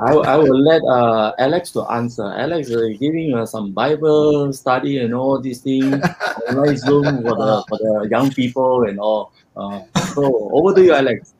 I, 0.00 0.12
I 0.12 0.36
will 0.36 0.58
let 0.60 0.82
uh, 0.82 1.32
Alex 1.38 1.70
to 1.72 1.84
answer. 1.88 2.26
Alex 2.26 2.70
uh, 2.70 2.88
giving 2.98 3.32
uh, 3.32 3.46
some 3.46 3.72
Bible 3.72 4.52
study 4.52 4.98
and 4.98 5.14
all 5.14 5.40
these 5.40 5.60
things, 5.60 6.04
online 6.50 6.76
Zoom 6.76 7.22
for 7.22 7.36
the 7.38 7.64
for 7.68 7.78
the 7.78 8.08
young 8.10 8.30
people 8.30 8.84
and 8.84 8.98
all. 8.98 9.32
Uh, 9.56 9.82
so 10.14 10.50
over 10.52 10.74
to 10.74 10.82
you, 10.82 10.92
Alex. 10.92 11.34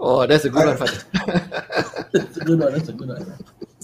Oh, 0.00 0.26
that's 0.26 0.44
a 0.44 0.50
good 0.50 0.66
one, 0.66 0.76
Father. 0.76 1.00
That's 2.12 2.36
a 2.36 2.44
good 2.44 2.60
one. 2.60 2.72
That's 2.72 2.88
a 2.88 2.92
good 2.92 3.08
one. 3.08 3.38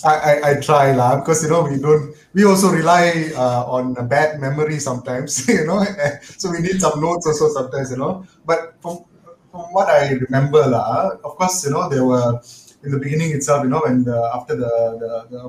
I, 0.05 0.15
I, 0.15 0.51
I 0.51 0.61
try 0.61 0.93
lah 0.93 1.17
because 1.21 1.43
you 1.45 1.51
know 1.51 1.63
we 1.65 1.81
don't 1.81 2.15
we 2.35 2.45
also 2.45 2.69
rely 2.69 3.33
uh, 3.37 3.65
on 3.65 3.97
a 3.97 4.03
bad 4.03 4.39
memory 4.41 4.79
sometimes 4.79 5.49
you 5.49 5.65
know 5.65 5.81
so 6.23 6.51
we 6.51 6.61
need 6.61 6.81
some 6.81 7.01
notes 7.01 7.27
also 7.27 7.49
sometimes 7.49 7.91
you 7.91 7.97
know 7.97 8.27
but 8.45 8.75
from 8.83 9.05
from 9.51 9.73
what 9.73 9.89
I 9.89 10.13
remember 10.29 10.67
lah 10.67 11.17
of 11.25 11.37
course 11.41 11.65
you 11.65 11.71
know 11.73 11.89
there 11.89 12.05
were 12.05 12.37
in 12.85 12.91
the 12.93 12.99
beginning 12.99 13.33
itself 13.33 13.65
you 13.65 13.71
know 13.71 13.81
when 13.81 14.05
the, 14.05 14.19
after 14.35 14.57
the, 14.57 14.73
the 15.01 15.13
the 15.33 15.41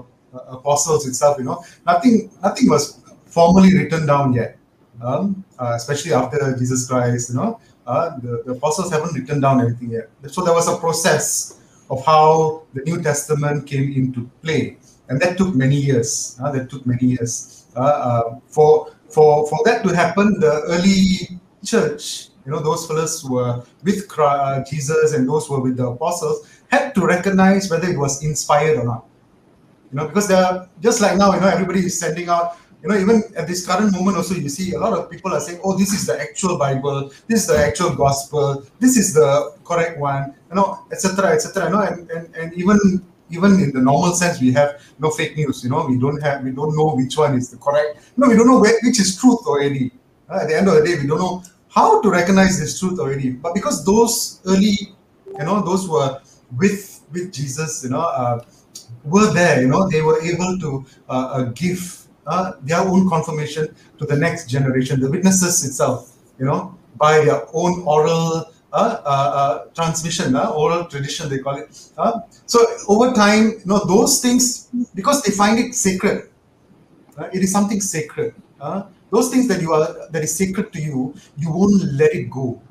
apostles 0.55 1.07
itself 1.07 1.38
you 1.38 1.43
know 1.43 1.63
nothing 1.86 2.31
nothing 2.41 2.69
was 2.69 3.01
formally 3.25 3.75
written 3.75 4.05
down 4.05 4.31
yet 4.31 4.57
um, 5.03 5.43
uh, 5.59 5.73
especially 5.75 6.13
after 6.13 6.55
Jesus 6.55 6.88
Christ 6.88 7.29
you 7.29 7.36
know 7.36 7.59
uh, 7.88 8.17
the, 8.19 8.43
the 8.45 8.51
apostles 8.53 8.91
haven't 8.91 9.13
written 9.13 9.39
down 9.39 9.61
anything 9.61 9.91
yet 9.91 10.09
so 10.27 10.43
there 10.43 10.53
was 10.53 10.67
a 10.67 10.77
process 10.77 11.55
of 11.89 12.05
how 12.05 12.63
the 12.73 12.81
New 12.81 13.01
Testament 13.01 13.67
came 13.67 13.93
into 13.93 14.29
play, 14.41 14.77
and 15.09 15.19
that 15.21 15.38
took 15.38 15.53
many 15.55 15.75
years. 15.75 16.38
Uh, 16.41 16.51
that 16.51 16.69
took 16.69 16.86
many 16.86 17.15
years 17.17 17.65
uh, 17.75 17.79
uh, 17.79 18.39
for 18.47 18.91
for 19.09 19.47
for 19.47 19.59
that 19.65 19.83
to 19.83 19.95
happen. 19.95 20.39
The 20.39 20.63
early 20.67 21.39
church, 21.63 22.29
you 22.45 22.51
know, 22.51 22.59
those 22.59 22.88
fellows 22.88 23.21
who 23.21 23.33
were 23.36 23.63
with 23.83 24.07
Christ, 24.07 24.71
Jesus 24.71 25.13
and 25.13 25.27
those 25.27 25.49
were 25.49 25.59
with 25.59 25.77
the 25.77 25.88
apostles, 25.88 26.47
had 26.67 26.95
to 26.95 27.05
recognize 27.05 27.69
whether 27.69 27.88
it 27.88 27.97
was 27.97 28.23
inspired 28.23 28.79
or 28.79 28.86
not. 28.86 29.05
You 29.91 29.99
know, 29.99 30.07
because 30.07 30.27
they're 30.27 30.67
just 30.81 30.99
like 31.01 31.17
now, 31.17 31.33
you 31.33 31.39
know, 31.39 31.47
everybody 31.47 31.86
is 31.86 31.97
sending 31.97 32.27
out 32.29 32.57
you 32.86 32.91
know, 32.91 32.99
even 32.99 33.23
at 33.36 33.47
this 33.47 33.65
current 33.65 33.91
moment, 33.91 34.15
also 34.15 34.36
you 34.36 34.47
see 34.47 34.73
a 34.73 34.79
lot 34.79 34.93
of 34.93 35.09
people 35.09 35.33
are 35.33 35.39
saying, 35.39 35.59
"Oh, 35.63 35.75
this 35.75 35.91
is 35.91 36.05
the 36.05 36.21
actual 36.21 36.59
Bible. 36.59 37.11
This 37.27 37.41
is 37.41 37.47
the 37.47 37.57
actual 37.57 37.95
gospel. 37.95 38.63
This 38.79 38.95
is 38.95 39.15
the 39.15 39.55
correct 39.63 39.97
one." 39.97 40.36
You 40.49 40.55
know, 40.57 40.86
etc., 40.91 41.31
etc. 41.31 41.65
You 41.65 41.69
know, 41.71 41.81
and, 41.81 42.11
and 42.11 42.36
and 42.36 42.53
even 42.53 42.77
even 43.31 43.53
in 43.59 43.71
the 43.71 43.81
normal 43.81 44.13
sense, 44.13 44.39
we 44.39 44.51
have 44.53 44.79
no 44.99 45.09
fake 45.09 45.36
news. 45.36 45.63
You 45.63 45.71
know, 45.71 45.88
we 45.88 45.97
don't 45.97 46.21
have 46.21 46.43
we 46.43 46.51
don't 46.51 46.77
know 46.77 46.93
which 46.93 47.17
one 47.17 47.33
is 47.33 47.49
the 47.49 47.57
correct. 47.57 48.13
No, 48.17 48.27
we 48.27 48.36
don't 48.36 48.47
know 48.47 48.59
where, 48.59 48.77
which 48.83 48.99
is 48.99 49.17
truth 49.17 49.41
already. 49.47 49.91
Uh, 50.29 50.41
at 50.43 50.47
the 50.49 50.55
end 50.55 50.67
of 50.67 50.75
the 50.75 50.83
day, 50.86 50.95
we 51.01 51.07
don't 51.07 51.19
know 51.19 51.41
how 51.69 52.01
to 52.01 52.09
recognize 52.11 52.59
this 52.59 52.79
truth 52.79 52.99
already. 52.99 53.31
But 53.31 53.55
because 53.55 53.83
those 53.83 54.41
early, 54.45 54.93
you 55.25 55.43
know, 55.43 55.61
those 55.61 55.88
who 55.88 55.93
were 55.93 56.21
with 56.55 57.01
with 57.11 57.33
Jesus, 57.33 57.83
you 57.83 57.89
know, 57.89 58.01
uh, 58.01 58.45
were 59.03 59.33
there. 59.33 59.59
You 59.59 59.69
know, 59.69 59.89
they 59.89 60.03
were 60.03 60.21
able 60.21 60.59
to 60.59 60.86
uh, 61.09 61.11
uh, 61.11 61.43
give 61.55 62.05
uh, 62.28 62.53
their 62.63 62.80
own 62.80 63.07
confirmation 63.09 63.76
to 63.97 64.05
the 64.05 64.15
next 64.15 64.49
generation, 64.49 64.99
the 64.99 65.09
witnesses 65.09 65.63
itself, 65.63 66.13
you 66.39 66.45
know, 66.45 66.78
by 66.97 67.23
their 67.23 67.43
own 67.53 67.84
oral 67.86 68.45
uh, 68.73 69.01
uh, 69.05 69.09
uh, 69.09 69.65
transmission, 69.73 70.36
oral 70.36 70.84
tradition, 70.86 71.30
they 71.30 71.39
call 71.39 71.55
it. 71.55 71.73
So 72.45 72.59
over 72.89 73.13
time, 73.13 73.51
you 73.51 73.65
know, 73.65 73.86
those 73.86 74.21
things, 74.21 74.67
because 74.93 75.23
they 75.23 75.32
find 75.32 75.57
it 75.59 75.73
sacred, 75.73 76.30
it 77.32 77.41
is 77.41 77.51
something 77.53 77.80
sacred. 77.80 78.34
Those 79.11 79.30
things 79.30 79.47
that 79.47 79.61
you 79.61 79.71
are 79.71 80.09
that 80.11 80.23
is 80.23 80.36
sacred 80.36 80.73
to 80.73 80.82
you, 80.82 81.15
you 81.38 81.53
won't 81.53 81.82
let 81.93 82.13
it 82.13 82.30
go, 82.30 82.61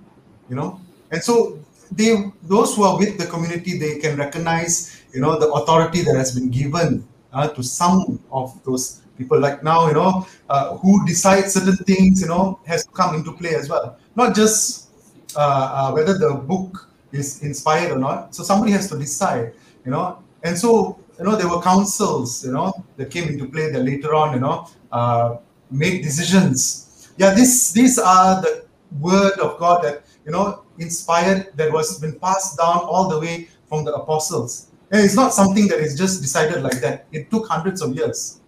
you 0.50 0.57
know. 0.57 0.78
And 1.11 1.22
so 1.22 1.59
they, 1.90 2.12
those 2.42 2.76
who 2.76 2.82
are 2.82 2.98
with 2.98 3.16
the 3.16 3.24
community, 3.24 3.78
they 3.78 3.98
can 3.98 4.18
recognize, 4.18 5.00
you 5.14 5.20
know, 5.22 5.38
the 5.38 5.50
authority 5.52 6.02
that 6.02 6.16
has 6.16 6.34
been 6.34 6.50
given 6.50 7.07
uh, 7.32 7.48
to 7.48 7.62
some 7.62 8.20
of 8.30 8.62
those 8.64 9.00
people 9.16 9.38
like 9.38 9.62
now 9.62 9.86
you 9.88 9.94
know 9.94 10.26
uh, 10.48 10.76
who 10.78 11.04
decide 11.06 11.50
certain 11.50 11.76
things 11.76 12.20
you 12.20 12.28
know 12.28 12.58
has 12.66 12.84
come 12.92 13.14
into 13.14 13.32
play 13.32 13.54
as 13.54 13.68
well. 13.68 13.98
Not 14.16 14.34
just 14.34 14.90
uh, 15.36 15.40
uh, 15.40 15.92
whether 15.92 16.16
the 16.18 16.34
book 16.34 16.88
is 17.12 17.42
inspired 17.42 17.92
or 17.92 17.98
not. 17.98 18.34
So 18.34 18.42
somebody 18.42 18.72
has 18.72 18.88
to 18.90 18.98
decide 18.98 19.52
you 19.84 19.90
know. 19.90 20.22
And 20.42 20.58
so 20.58 20.98
you 21.18 21.24
know 21.24 21.36
there 21.36 21.48
were 21.48 21.62
councils 21.62 22.44
you 22.44 22.52
know 22.52 22.72
that 22.96 23.10
came 23.10 23.28
into 23.28 23.46
play 23.46 23.70
that 23.70 23.80
later 23.80 24.14
on 24.14 24.34
you 24.34 24.40
know 24.40 24.68
uh, 24.92 25.36
made 25.70 26.02
decisions. 26.02 27.12
Yeah 27.16 27.34
this 27.34 27.72
these 27.72 27.98
are 27.98 28.42
the 28.42 28.64
word 29.00 29.38
of 29.40 29.58
god 29.58 29.82
that 29.82 30.04
you 30.24 30.30
know 30.30 30.62
inspired 30.78 31.50
that 31.56 31.72
was 31.72 31.98
been 32.00 32.18
passed 32.18 32.58
down 32.58 32.78
all 32.78 33.08
the 33.08 33.18
way 33.18 33.48
from 33.68 33.84
the 33.84 33.94
apostles. 33.94 34.70
And 34.90 35.04
it's 35.04 35.16
not 35.16 35.32
something 35.32 35.66
that 35.68 35.80
is 35.80 35.96
just 35.96 36.20
decided 36.22 36.62
like 36.62 36.80
that. 36.80 37.06
It 37.10 37.30
took 37.30 37.48
hundreds 37.48 37.82
of 37.82 37.96
years 37.96 38.40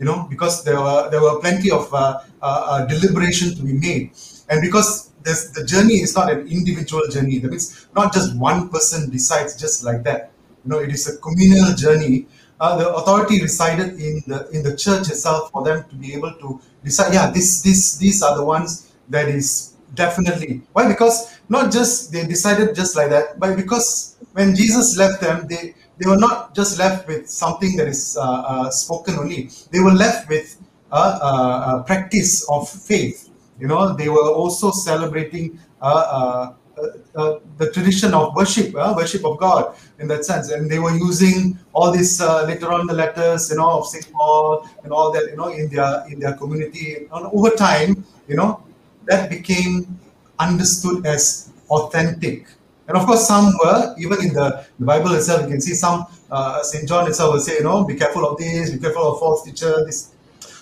you 0.00 0.06
know, 0.06 0.26
because 0.30 0.64
there 0.64 0.80
were 0.80 1.10
there 1.10 1.22
were 1.22 1.38
plenty 1.40 1.70
of 1.70 1.92
uh, 1.94 2.20
uh, 2.42 2.46
uh, 2.70 2.86
deliberation 2.86 3.54
to 3.54 3.62
be 3.62 3.74
made, 3.74 4.10
and 4.48 4.62
because 4.62 5.10
this, 5.22 5.50
the 5.50 5.64
journey 5.64 6.00
is 6.00 6.16
not 6.16 6.32
an 6.32 6.48
individual 6.48 7.06
journey. 7.08 7.38
That 7.38 7.50
means 7.50 7.86
not 7.94 8.12
just 8.12 8.36
one 8.36 8.70
person 8.70 9.10
decides 9.10 9.56
just 9.60 9.84
like 9.84 10.02
that. 10.04 10.32
You 10.64 10.70
know, 10.72 10.78
it 10.78 10.90
is 10.90 11.06
a 11.08 11.18
communal 11.18 11.74
journey. 11.74 12.26
Uh, 12.58 12.76
the 12.76 12.94
authority 12.94 13.40
resided 13.40 14.00
in 14.00 14.22
the 14.26 14.48
in 14.50 14.62
the 14.62 14.76
church 14.76 15.08
itself 15.08 15.50
for 15.50 15.64
them 15.64 15.84
to 15.88 15.94
be 15.96 16.14
able 16.14 16.32
to 16.34 16.60
decide. 16.84 17.14
Yeah, 17.14 17.30
this 17.30 17.62
this 17.62 17.96
these 17.96 18.22
are 18.22 18.36
the 18.36 18.44
ones 18.44 18.92
that 19.08 19.28
is 19.28 19.74
definitely 19.94 20.62
why 20.72 20.86
because 20.86 21.36
not 21.48 21.72
just 21.72 22.12
they 22.12 22.26
decided 22.26 22.74
just 22.74 22.96
like 22.96 23.10
that, 23.10 23.38
but 23.40 23.56
because 23.56 24.16
when 24.32 24.54
Jesus 24.54 24.96
left 24.96 25.20
them, 25.20 25.46
they 25.48 25.74
they 26.00 26.08
were 26.08 26.16
not 26.16 26.54
just 26.54 26.78
left 26.78 27.06
with 27.06 27.28
something 27.28 27.76
that 27.76 27.86
is 27.86 28.16
uh, 28.18 28.22
uh, 28.22 28.70
spoken 28.70 29.14
only. 29.16 29.50
They 29.70 29.80
were 29.80 29.92
left 29.92 30.28
with 30.28 30.56
a, 30.90 31.84
practice 31.86 32.48
of 32.48 32.68
faith 32.68 33.30
you 33.60 33.68
know, 33.68 33.94
they 33.94 34.08
were 34.08 34.32
also 34.32 34.70
celebrating 34.70 35.60
uh, 35.82 35.84
uh, 35.84 36.82
uh, 37.14 37.38
the 37.58 37.70
tradition 37.72 38.14
of 38.14 38.34
worship, 38.34 38.72
worship 38.72 39.24
of 39.24 39.38
God 39.38 39.76
in 39.98 40.08
that 40.08 40.24
sense. 40.24 40.50
And 40.50 40.70
they 40.70 40.78
were 40.78 40.96
using 40.96 41.58
all 41.74 41.92
uh, 41.92 42.44
later 42.46 42.72
on 42.72 42.86
the 42.86 42.94
letters, 42.94 43.50
you 43.50 43.56
know, 43.56 43.80
of 43.80 43.86
Saint 43.86 44.10
Paul 44.12 44.66
and 44.82 44.92
all 44.92 45.12
that, 45.12 45.26
you 45.26 45.36
know, 45.36 45.48
in 45.48 45.68
their 45.68 46.06
in 46.08 46.18
their 46.20 46.32
community. 46.32 47.06
And 47.12 47.26
over 47.26 47.50
time, 47.50 48.02
you 48.26 48.36
know, 48.36 48.64
that 49.04 49.28
became 49.28 50.00
understood 50.38 51.04
as 51.04 51.52
authentic. 51.68 52.46
And 52.90 52.98
of 52.98 53.06
course, 53.06 53.24
some 53.24 53.52
were 53.62 53.94
even 53.98 54.20
in 54.20 54.32
the, 54.34 54.66
the 54.80 54.84
Bible 54.84 55.14
itself. 55.14 55.42
You 55.42 55.48
can 55.48 55.60
see 55.60 55.74
some 55.74 56.06
uh, 56.28 56.60
Saint 56.64 56.88
John 56.88 57.06
itself 57.06 57.34
will 57.34 57.40
say, 57.40 57.58
you 57.58 57.62
know, 57.62 57.84
be 57.84 57.94
careful 57.94 58.26
of 58.28 58.36
this, 58.36 58.72
be 58.72 58.80
careful 58.80 59.12
of 59.12 59.20
false 59.20 59.44
teacher. 59.44 59.84
This. 59.86 60.10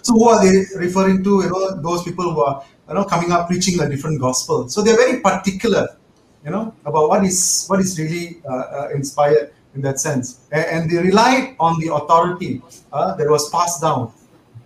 So 0.03 0.13
who 0.13 0.29
are 0.29 0.45
they 0.45 0.67
referring 0.77 1.25
to? 1.25 1.31
You 1.45 1.49
know, 1.49 1.81
those 1.81 2.03
people 2.03 2.31
who 2.31 2.43
are 2.43 2.63
you 2.87 2.95
know 2.97 3.05
coming 3.05 3.33
up 3.33 3.49
preaching 3.49 3.81
a 3.81 3.89
different 3.89 4.21
gospel. 4.21 4.69
So 4.69 4.83
they're 4.83 4.99
very 4.99 5.21
particular, 5.21 5.97
you 6.45 6.51
know, 6.51 6.75
about 6.85 7.09
what 7.09 7.25
is 7.25 7.65
what 7.69 7.81
is 7.81 7.99
really 7.99 8.43
uh, 8.45 8.53
uh, 8.53 8.89
inspired 8.95 9.55
in 9.75 9.81
that 9.81 9.99
sense, 9.99 10.41
and, 10.53 10.67
and 10.67 10.91
they 10.91 10.99
relied 10.99 11.57
on 11.59 11.81
the 11.81 11.95
authority 11.95 12.61
uh, 12.93 13.15
that 13.15 13.27
was 13.27 13.49
passed 13.49 13.81
down, 13.81 14.13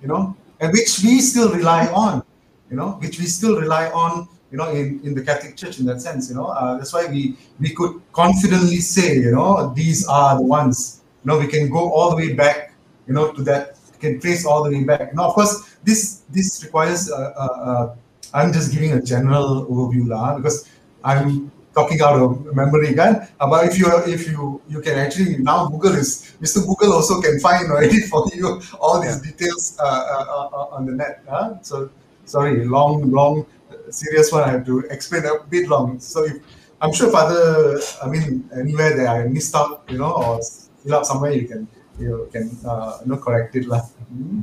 you 0.02 0.08
know, 0.08 0.36
and 0.58 0.72
which 0.72 0.98
we 1.04 1.20
still 1.20 1.52
rely 1.52 1.86
on, 1.86 2.24
you 2.70 2.76
know, 2.76 2.98
which 2.98 3.20
we 3.20 3.26
still 3.26 3.60
rely 3.60 3.86
on 3.90 4.26
you 4.52 4.58
know, 4.58 4.70
in, 4.70 5.00
in 5.02 5.14
the 5.14 5.22
Catholic 5.24 5.56
Church 5.56 5.80
in 5.80 5.86
that 5.86 6.00
sense, 6.02 6.28
you 6.28 6.36
know. 6.36 6.46
Uh, 6.46 6.76
that's 6.76 6.92
why 6.92 7.06
we 7.06 7.36
we 7.58 7.74
could 7.74 8.00
confidently 8.12 8.76
say, 8.76 9.16
you 9.16 9.32
know, 9.32 9.72
these 9.74 10.06
are 10.06 10.36
the 10.36 10.42
ones. 10.42 11.00
You 11.24 11.32
know, 11.32 11.38
we 11.38 11.48
can 11.48 11.70
go 11.70 11.90
all 11.90 12.10
the 12.10 12.16
way 12.16 12.34
back, 12.34 12.74
you 13.08 13.14
know, 13.14 13.32
to 13.32 13.42
that. 13.44 13.78
Can 13.98 14.18
trace 14.20 14.44
all 14.44 14.64
the 14.64 14.70
way 14.70 14.82
back. 14.82 15.14
Now, 15.14 15.28
of 15.28 15.34
course, 15.34 15.78
this 15.84 16.22
this 16.28 16.62
requires. 16.64 17.10
Uh, 17.10 17.32
uh, 17.36 17.58
uh, 17.68 17.94
I'm 18.34 18.52
just 18.52 18.72
giving 18.72 18.92
a 18.92 19.00
general 19.00 19.64
overview, 19.70 20.08
lah, 20.08 20.36
because 20.36 20.68
I'm 21.04 21.52
talking 21.74 22.00
out 22.00 22.20
of 22.20 22.54
memory, 22.54 22.94
kan. 22.94 23.28
Uh, 23.40 23.46
but 23.48 23.66
if 23.66 23.78
you 23.78 23.86
if 24.04 24.28
you 24.28 24.60
you 24.68 24.80
can 24.80 24.98
actually 24.98 25.38
now 25.38 25.68
Google 25.68 25.94
is 25.94 26.34
Mr. 26.40 26.66
Google 26.66 26.92
also 26.92 27.20
can 27.20 27.38
find 27.40 27.70
already 27.70 28.00
for 28.10 28.26
you 28.34 28.60
all 28.80 29.00
these 29.00 29.20
details 29.20 29.78
uh, 29.78 29.86
uh, 29.86 30.48
uh, 30.50 30.76
on 30.76 30.86
the 30.86 30.92
net. 30.92 31.22
Huh? 31.28 31.62
So 31.62 31.88
sorry, 32.24 32.64
long 32.64 33.10
long 33.10 33.46
serious 33.92 34.32
one. 34.32 34.44
I 34.44 34.52
have 34.52 34.66
to 34.66 34.80
explain 34.90 35.24
a 35.24 35.44
bit 35.48 35.68
long. 35.68 36.00
So 36.00 36.24
if, 36.24 36.40
I'm 36.80 36.92
sure 36.92 37.10
Father, 37.10 37.78
I 38.02 38.08
mean, 38.08 38.48
anywhere 38.54 38.96
that 38.96 39.06
I 39.06 39.28
missed 39.28 39.54
out, 39.54 39.84
you 39.88 39.98
know, 39.98 40.12
or 40.12 40.40
fill 40.82 40.94
up 40.94 41.04
somewhere, 41.04 41.32
you 41.32 41.46
can 41.46 41.68
you 41.98 42.28
can 42.32 42.50
uh, 42.66 42.98
you 43.04 43.12
know 43.12 43.18
correct 43.18 43.54
it, 43.54 43.66
lah. 43.66 43.82
Hmm. 44.10 44.40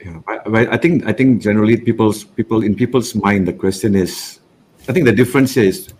Yeah, 0.00 0.24
but 0.24 0.72
I 0.72 0.78
think 0.78 1.04
I 1.04 1.12
think 1.12 1.42
generally 1.42 1.76
people's 1.76 2.24
people 2.24 2.64
in 2.64 2.74
people's 2.74 3.14
mind 3.14 3.46
the 3.46 3.52
question 3.52 3.94
is, 3.94 4.40
I 4.88 4.96
think 4.96 5.04
the 5.04 5.12
difference 5.12 5.58
is 5.60 5.92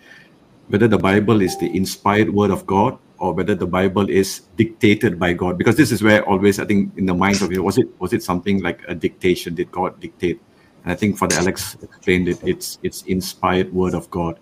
whether 0.69 0.87
the 0.87 0.97
Bible 0.97 1.41
is 1.41 1.57
the 1.57 1.69
inspired 1.77 2.33
word 2.33 2.49
of 2.49 2.65
God 2.65 2.97
or 3.19 3.33
whether 3.33 3.53
the 3.53 3.67
Bible 3.67 4.09
is 4.09 4.41
dictated 4.57 5.19
by 5.19 5.33
God. 5.33 5.57
Because 5.57 5.75
this 5.75 5.91
is 5.91 6.01
where 6.01 6.25
always 6.25 6.59
I 6.59 6.65
think 6.65 6.97
in 6.97 7.05
the 7.05 7.13
minds 7.13 7.43
of 7.43 7.51
you 7.51 7.61
was 7.61 7.77
it 7.77 7.87
was 8.01 8.13
it 8.13 8.23
something 8.23 8.63
like 8.65 8.81
a 8.87 8.95
dictation? 8.95 9.53
Did 9.53 9.71
God 9.71 9.99
dictate? 9.99 10.41
I 10.91 10.95
think 10.95 11.17
Father 11.17 11.35
Alex 11.35 11.77
explained 11.81 12.27
it. 12.27 12.39
It's 12.43 12.79
it's 12.83 13.03
inspired 13.03 13.73
word 13.73 13.93
of 13.93 14.09
God. 14.11 14.39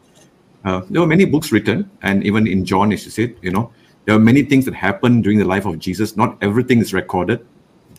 Uh, 0.65 0.81
there 0.89 1.01
were 1.01 1.07
many 1.07 1.25
books 1.25 1.51
written, 1.51 1.89
and 2.01 2.25
even 2.25 2.47
in 2.47 2.65
John, 2.65 2.91
as 2.91 3.05
you 3.05 3.11
said, 3.11 3.35
you 3.41 3.51
know, 3.51 3.71
there 4.05 4.15
are 4.15 4.19
many 4.19 4.43
things 4.43 4.65
that 4.65 4.73
happened 4.73 5.23
during 5.23 5.37
the 5.39 5.45
life 5.45 5.65
of 5.65 5.79
Jesus. 5.79 6.17
Not 6.17 6.37
everything 6.41 6.79
is 6.79 6.93
recorded. 6.93 7.45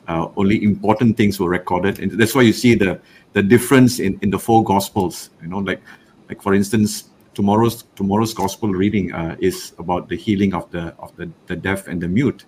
Uh, 0.07 0.29
only 0.37 0.63
important 0.65 1.17
things 1.17 1.39
were 1.39 1.51
recorded, 1.51 1.99
and 1.99 2.13
that's 2.13 2.35
why 2.35 2.43
you 2.43 2.53
see 2.53 2.75
the 2.75 3.01
the 3.35 3.43
difference 3.43 4.01
in, 4.01 4.19
in 4.23 4.31
the 4.31 4.39
four 4.39 4.65
gospels. 4.65 5.31
You 5.43 5.49
know, 5.49 5.59
like 5.59 5.83
like 6.29 6.43
for 6.43 6.55
instance, 6.55 7.11
tomorrow's 7.35 7.85
tomorrow's 7.95 8.35
gospel 8.35 8.73
reading 8.73 9.13
uh, 9.13 9.37
is 9.39 9.73
about 9.79 10.09
the 10.09 10.17
healing 10.17 10.55
of 10.55 10.71
the 10.71 10.95
of 10.99 11.15
the, 11.17 11.31
the 11.47 11.57
deaf 11.57 11.89
and 11.89 12.01
the 12.01 12.09
mute. 12.09 12.47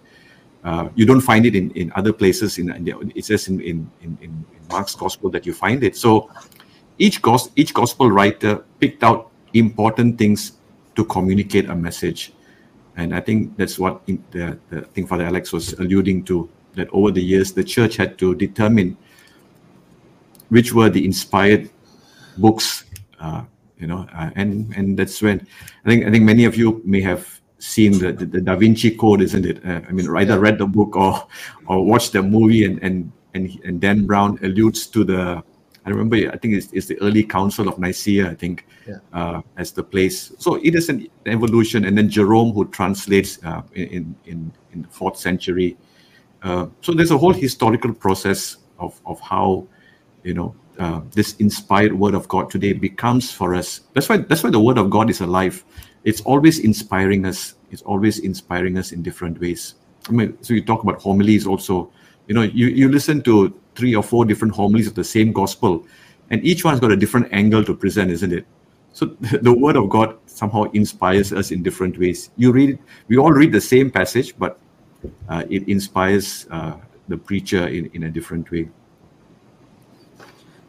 Uh, 0.63 0.89
you 0.95 1.07
don't 1.07 1.21
find 1.21 1.47
it 1.47 1.55
in, 1.57 1.71
in 1.73 1.93
other 1.97 2.13
places. 2.13 2.59
In, 2.59 2.71
in 2.71 3.13
it 3.15 3.25
says 3.25 3.49
in, 3.49 3.61
in, 3.61 3.91
in, 4.03 4.19
in 4.21 4.45
Mark's 4.69 4.95
gospel 4.95 5.31
that 5.31 5.47
you 5.47 5.55
find 5.55 5.83
it. 5.83 5.97
So 5.97 6.31
each 6.99 7.23
gos- 7.23 7.51
each 7.57 7.73
gospel 7.73 8.11
writer 8.11 8.65
picked 8.79 9.03
out 9.03 9.31
important 9.55 10.19
things 10.19 10.53
to 10.97 11.05
communicate 11.05 11.71
a 11.71 11.75
message, 11.75 12.33
and 12.97 13.15
I 13.15 13.21
think 13.21 13.57
that's 13.57 13.79
what 13.79 14.05
the, 14.07 14.59
the 14.69 14.83
thing 14.93 15.07
Father 15.07 15.25
Alex 15.25 15.53
was 15.53 15.73
alluding 15.75 16.25
to. 16.25 16.49
That 16.75 16.89
over 16.93 17.11
the 17.11 17.23
years, 17.23 17.53
the 17.53 17.65
church 17.65 17.97
had 17.97 18.17
to 18.19 18.35
determine 18.37 18.97
which 20.51 20.73
were 20.73 20.89
the 20.89 21.05
inspired 21.05 21.69
books, 22.39 22.85
uh, 23.19 23.43
you 23.79 23.89
know, 23.89 24.07
uh, 24.15 24.31
and 24.37 24.73
and 24.77 24.97
that's 24.97 25.21
when 25.21 25.47
I 25.85 25.89
think 25.89 26.07
I 26.07 26.11
think 26.11 26.25
many 26.25 26.45
of 26.45 26.57
you 26.57 26.81
may 26.85 27.01
have 27.01 27.40
seen 27.61 27.99
the, 27.99 28.13
the, 28.13 28.27
the 28.27 28.41
Da 28.41 28.57
Vinci 28.57 28.91
Code, 28.97 29.23
isn't 29.23 29.47
it? 29.47 29.65
Uh, 29.65 29.81
I 29.89 29.93
mean, 29.93 30.09
either 30.17 30.41
read 30.41 30.59
the 30.59 30.67
book 30.67 30.97
or 30.97 31.27
or 31.67 31.85
watched 31.85 32.13
the 32.13 32.23
movie, 32.23 32.65
and 32.65 32.83
and 32.83 33.13
and 33.35 33.61
and 33.65 33.81
Dan 33.81 34.07
Brown 34.07 34.39
alludes 34.43 34.87
to 34.89 35.05
the. 35.05 35.43
I 35.87 35.89
remember, 35.89 36.17
I 36.17 36.37
think 36.37 36.55
it's, 36.55 36.69
it's 36.75 36.87
the 36.87 37.01
early 37.01 37.23
Council 37.23 37.67
of 37.67 37.79
Nicaea, 37.79 38.31
I 38.31 38.35
think, 38.35 38.67
Yeah. 38.87 38.99
uh, 39.15 39.41
as 39.57 39.73
the 39.73 39.83
place. 39.83 40.31
So 40.39 40.57
it 40.57 40.75
is 40.75 40.91
an 40.91 41.09
evolution, 41.25 41.87
and 41.87 41.97
then 41.97 42.11
Jerome, 42.11 42.53
who 42.53 42.67
translates 42.67 43.39
uh, 43.45 43.63
in 43.75 44.15
in 44.27 44.53
in 44.73 44.83
the 44.83 44.89
fourth 44.89 45.17
century. 45.17 45.77
Uh, 46.43 46.67
so 46.83 46.93
there's 46.93 47.11
a 47.11 47.19
whole 47.19 47.33
historical 47.33 47.95
process 47.95 48.59
of 48.79 49.01
of 49.07 49.21
how, 49.21 49.67
you 50.23 50.35
know, 50.35 50.55
uh, 50.79 51.01
this 51.13 51.35
inspired 51.37 51.93
word 51.99 52.15
of 52.15 52.29
God 52.29 52.51
today 52.51 52.73
becomes 52.75 53.33
for 53.33 53.55
us. 53.55 53.81
That's 53.95 54.09
why 54.09 54.19
that's 54.19 54.43
why 54.45 54.51
the 54.51 54.61
word 54.61 54.77
of 54.79 54.91
God 54.91 55.09
is 55.09 55.21
alive. 55.23 55.65
It's 56.05 56.21
always 56.23 56.59
inspiring 56.59 57.27
us. 57.27 57.55
It's 57.71 57.83
always 57.83 58.19
inspiring 58.19 58.79
us 58.79 58.93
in 58.93 59.03
different 59.03 59.41
ways. 59.41 59.75
I 60.09 60.13
mean, 60.13 60.37
so 60.43 60.55
you 60.55 60.65
talk 60.65 60.83
about 60.83 61.01
homilies 61.01 61.47
also. 61.47 61.91
You 62.27 62.35
know, 62.35 62.43
you, 62.43 62.69
you 62.69 62.89
listen 62.89 63.23
to 63.23 63.59
three 63.75 63.95
or 63.95 64.03
four 64.03 64.25
different 64.25 64.55
homilies 64.55 64.87
of 64.87 64.95
the 64.95 65.05
same 65.05 65.33
gospel, 65.33 65.87
and 66.31 66.45
each 66.45 66.65
one's 66.65 66.81
got 66.81 66.91
a 66.93 66.97
different 66.97 67.29
angle 67.33 67.65
to 67.65 67.75
present, 67.75 68.11
isn't 68.11 68.33
it? 68.33 68.47
So 68.93 69.07
the 69.43 69.53
word 69.53 69.77
of 69.77 69.89
God 69.91 70.17
somehow 70.27 70.65
inspires 70.73 71.33
us 71.33 71.51
in 71.51 71.63
different 71.63 71.99
ways. 71.99 72.31
You 72.37 72.53
read, 72.53 72.79
we 73.09 73.19
all 73.19 73.33
read 73.33 73.53
the 73.53 73.61
same 73.61 73.91
passage, 73.91 74.35
but 74.39 74.59
uh, 75.29 75.45
it 75.51 75.69
inspires 75.69 76.47
uh, 76.51 76.77
the 77.09 77.17
preacher 77.17 77.67
in, 77.69 77.91
in 77.95 78.05
a 78.05 78.11
different 78.11 78.51
way. 78.51 78.69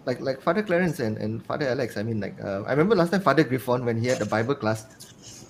like 0.06 0.20
like 0.22 0.42
Father 0.42 0.64
Clarence 0.64 1.00
and, 1.00 1.18
and 1.18 1.46
Father 1.46 1.68
Alex. 1.68 1.98
I 1.98 2.04
mean, 2.04 2.20
like 2.20 2.36
uh, 2.42 2.64
I 2.66 2.72
remember 2.72 2.96
last 2.96 3.12
time 3.12 3.22
Father 3.22 3.44
Griffon 3.44 3.86
when 3.86 4.02
he 4.02 4.08
had 4.08 4.20
the 4.20 4.26
Bible 4.26 4.56
class, 4.56 4.86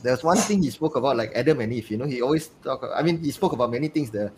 there 0.01 0.13
was 0.13 0.23
one 0.23 0.37
thing 0.37 0.61
he 0.63 0.69
spoke 0.69 0.95
about 0.95 1.17
like 1.17 1.31
Adam 1.35 1.61
and 1.61 1.71
Eve. 1.73 1.89
You 1.91 1.97
know, 1.97 2.05
he 2.05 2.21
always 2.21 2.49
talk. 2.63 2.83
I 2.93 3.01
mean, 3.01 3.21
he 3.23 3.31
spoke 3.31 3.53
about 3.53 3.71
many 3.71 3.87
things 3.87 4.09
there, 4.11 4.31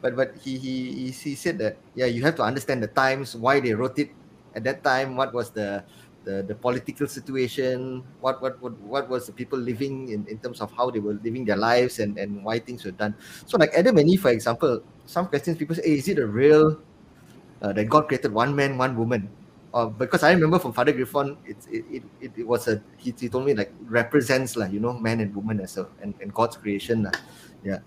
but 0.00 0.16
but 0.16 0.34
he 0.40 0.58
he 0.58 0.74
he, 0.92 1.10
he 1.10 1.34
said 1.34 1.58
that 1.58 1.76
yeah, 1.94 2.06
you 2.06 2.22
have 2.24 2.36
to 2.36 2.42
understand 2.42 2.82
the 2.82 2.88
times, 2.88 3.36
why 3.36 3.60
they 3.60 3.74
wrote 3.74 3.98
it 3.98 4.10
at 4.54 4.64
that 4.64 4.82
time, 4.82 5.16
what 5.16 5.32
was 5.32 5.50
the 5.50 5.84
the, 6.24 6.42
the 6.42 6.54
political 6.54 7.06
situation, 7.06 8.02
what, 8.20 8.42
what 8.42 8.60
what 8.60 8.76
what 8.80 9.08
was 9.08 9.26
the 9.26 9.32
people 9.32 9.58
living 9.58 10.08
in, 10.10 10.26
in 10.28 10.38
terms 10.38 10.60
of 10.60 10.70
how 10.72 10.90
they 10.90 11.00
were 11.00 11.16
living 11.24 11.44
their 11.44 11.56
lives 11.56 11.98
and, 11.98 12.18
and 12.18 12.44
why 12.44 12.58
things 12.58 12.84
were 12.84 12.92
done. 12.92 13.14
So 13.46 13.56
like 13.56 13.72
Adam 13.74 13.96
and 13.98 14.08
Eve, 14.08 14.20
for 14.20 14.30
example, 14.30 14.82
some 15.06 15.26
questions 15.26 15.56
people 15.56 15.76
say, 15.76 15.82
hey, 15.84 15.98
is 15.98 16.08
it 16.08 16.18
a 16.18 16.26
real 16.26 16.78
uh, 17.62 17.72
that 17.72 17.88
God 17.88 18.08
created 18.08 18.32
one 18.32 18.54
man, 18.54 18.76
one 18.78 18.96
woman? 18.96 19.28
Uh, 19.72 19.86
because 19.86 20.22
I 20.22 20.32
remember 20.32 20.58
from 20.58 20.72
Father 20.72 20.92
Griffon, 20.92 21.38
it, 21.46 21.56
it, 21.70 22.02
it, 22.20 22.32
it 22.38 22.46
was 22.46 22.66
a 22.66 22.82
he, 22.96 23.14
he 23.18 23.28
told 23.28 23.46
me 23.46 23.54
like 23.54 23.72
represents 23.86 24.56
like 24.56 24.72
you 24.72 24.80
know 24.80 24.92
man 24.94 25.20
and 25.20 25.34
woman 25.34 25.60
as 25.60 25.78
a 25.78 25.86
and, 26.02 26.14
and 26.20 26.34
God's 26.34 26.56
creation 26.56 27.04
lah. 27.04 27.12
yeah 27.62 27.78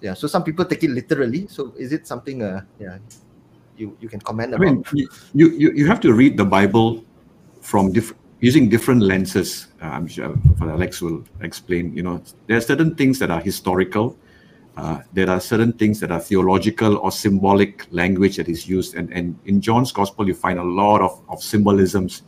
yeah 0.00 0.14
so 0.14 0.26
some 0.26 0.44
people 0.44 0.64
take 0.64 0.84
it 0.84 0.90
literally 0.90 1.46
so 1.46 1.72
is 1.78 1.92
it 1.92 2.06
something 2.06 2.42
uh 2.42 2.60
yeah 2.78 2.98
you 3.76 3.96
you 4.00 4.08
can 4.08 4.20
comment 4.20 4.54
about 4.54 4.66
I 4.66 4.72
mean, 4.72 4.84
you, 5.32 5.50
you, 5.50 5.72
you 5.72 5.86
have 5.86 6.00
to 6.00 6.12
read 6.12 6.36
the 6.36 6.44
Bible 6.44 7.04
from 7.60 7.92
different 7.92 8.20
using 8.40 8.68
different 8.68 9.02
lenses. 9.02 9.68
Uh, 9.82 9.86
I'm 9.86 10.06
sure 10.06 10.34
Father 10.58 10.72
Alex 10.72 11.00
will 11.00 11.24
explain. 11.40 11.94
You 11.96 12.02
know, 12.02 12.22
there 12.46 12.56
are 12.56 12.60
certain 12.60 12.94
things 12.94 13.18
that 13.18 13.30
are 13.30 13.40
historical. 13.40 14.16
Uh, 14.76 15.00
there 15.12 15.30
are 15.30 15.40
certain 15.40 15.72
things 15.72 15.98
that 16.00 16.10
are 16.10 16.20
theological 16.20 16.98
or 16.98 17.10
symbolic 17.10 17.86
language 17.90 18.36
that 18.36 18.48
is 18.48 18.68
used, 18.68 18.94
and, 18.94 19.10
and 19.12 19.38
in 19.46 19.60
John's 19.60 19.90
Gospel 19.90 20.28
you 20.28 20.34
find 20.34 20.58
a 20.58 20.62
lot 20.62 21.00
of, 21.00 21.22
of 21.28 21.42
symbolisms 21.42 22.22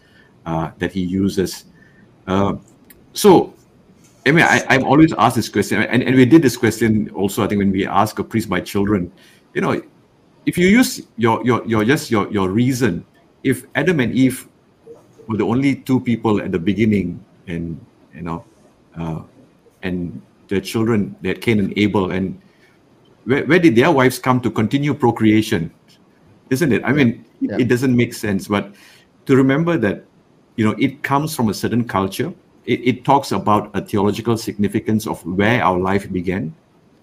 uh, 0.47 0.71
that 0.79 0.91
he 0.93 1.01
uses. 1.01 1.67
Uh, 2.27 2.57
so, 3.13 3.53
I 4.27 4.33
mean, 4.33 4.45
I, 4.45 4.65
I'm 4.69 4.85
always 4.85 5.13
asked 5.13 5.37
this 5.37 5.49
question, 5.49 5.83
and, 5.83 6.03
and 6.03 6.17
we 6.17 6.25
did 6.25 6.41
this 6.41 6.57
question 6.57 7.11
also. 7.11 7.45
I 7.45 7.49
think 7.49 7.59
when 7.59 7.73
we 7.73 7.87
ask 7.87 8.19
a 8.19 8.25
priest 8.25 8.49
by 8.49 8.61
children, 8.61 9.13
you 9.53 9.61
know, 9.61 9.83
if 10.47 10.57
you 10.57 10.69
use 10.69 11.03
your 11.17 11.45
your 11.45 11.65
your 11.67 11.85
just 11.85 12.11
your 12.11 12.33
your 12.33 12.49
reason, 12.49 13.05
if 13.45 13.67
Adam 13.75 14.01
and 14.01 14.15
Eve 14.15 14.49
were 15.27 15.37
the 15.37 15.45
only 15.45 15.77
two 15.77 16.01
people 16.01 16.41
at 16.41 16.53
the 16.53 16.59
beginning, 16.59 17.23
and 17.47 17.79
you 18.15 18.23
know, 18.23 18.45
uh, 18.97 19.21
and 19.83 20.23
their 20.49 20.61
children, 20.61 21.15
they 21.23 21.29
had 21.31 21.41
Cain 21.41 21.59
and 21.59 21.73
Abel, 21.77 22.11
and 22.11 22.41
where, 23.25 23.45
where 23.47 23.59
did 23.59 23.77
their 23.77 23.91
wives 23.93 24.19
come 24.19 24.41
to 24.41 24.51
continue 24.51 24.95
procreation? 24.95 25.71
isn't 26.51 26.73
it? 26.73 26.83
I 26.85 26.93
mean, 26.93 27.09
it, 27.09 27.21
Yeah. 27.41 27.57
it 27.59 27.69
doesn't 27.69 27.95
make 27.95 28.15
sense. 28.15 28.49
But 28.49 28.75
to 29.27 29.37
remember 29.37 29.77
that, 29.79 30.05
you 30.57 30.65
know, 30.65 30.75
it 30.79 31.03
comes 31.03 31.35
from 31.37 31.49
a 31.49 31.55
certain 31.55 31.85
culture. 31.85 32.33
It, 32.67 32.81
it 32.85 33.05
talks 33.05 33.33
about 33.33 33.71
a 33.75 33.81
theological 33.81 34.37
significance 34.37 35.07
of 35.07 35.25
where 35.25 35.63
our 35.63 35.79
life 35.79 36.11
began. 36.11 36.55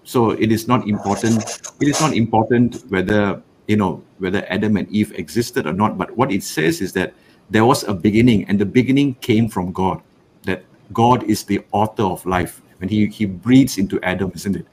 So 0.04 0.30
it 0.30 0.52
is 0.52 0.68
not 0.68 0.86
important. 0.88 1.42
It 1.80 1.88
is 1.88 2.00
not 2.00 2.14
important 2.14 2.82
whether 2.90 3.42
you 3.66 3.76
know 3.76 4.02
whether 4.18 4.46
Adam 4.48 4.76
and 4.76 4.88
Eve 4.90 5.12
existed 5.18 5.66
or 5.66 5.72
not. 5.72 5.98
But 5.98 6.16
what 6.16 6.30
it 6.30 6.42
says 6.44 6.80
is 6.80 6.92
that 6.92 7.14
there 7.50 7.64
was 7.64 7.82
a 7.84 7.94
beginning, 7.94 8.44
and 8.46 8.58
the 8.58 8.66
beginning 8.66 9.14
came 9.22 9.48
from 9.48 9.72
God. 9.72 10.02
That 10.44 10.62
God 10.92 11.24
is 11.24 11.42
the 11.42 11.64
author 11.72 12.04
of 12.04 12.24
life, 12.26 12.62
and 12.80 12.90
He 12.90 13.06
He 13.06 13.26
breathes 13.26 13.78
into 13.78 14.00
Adam, 14.02 14.32
isn't 14.34 14.56
it? 14.56 14.66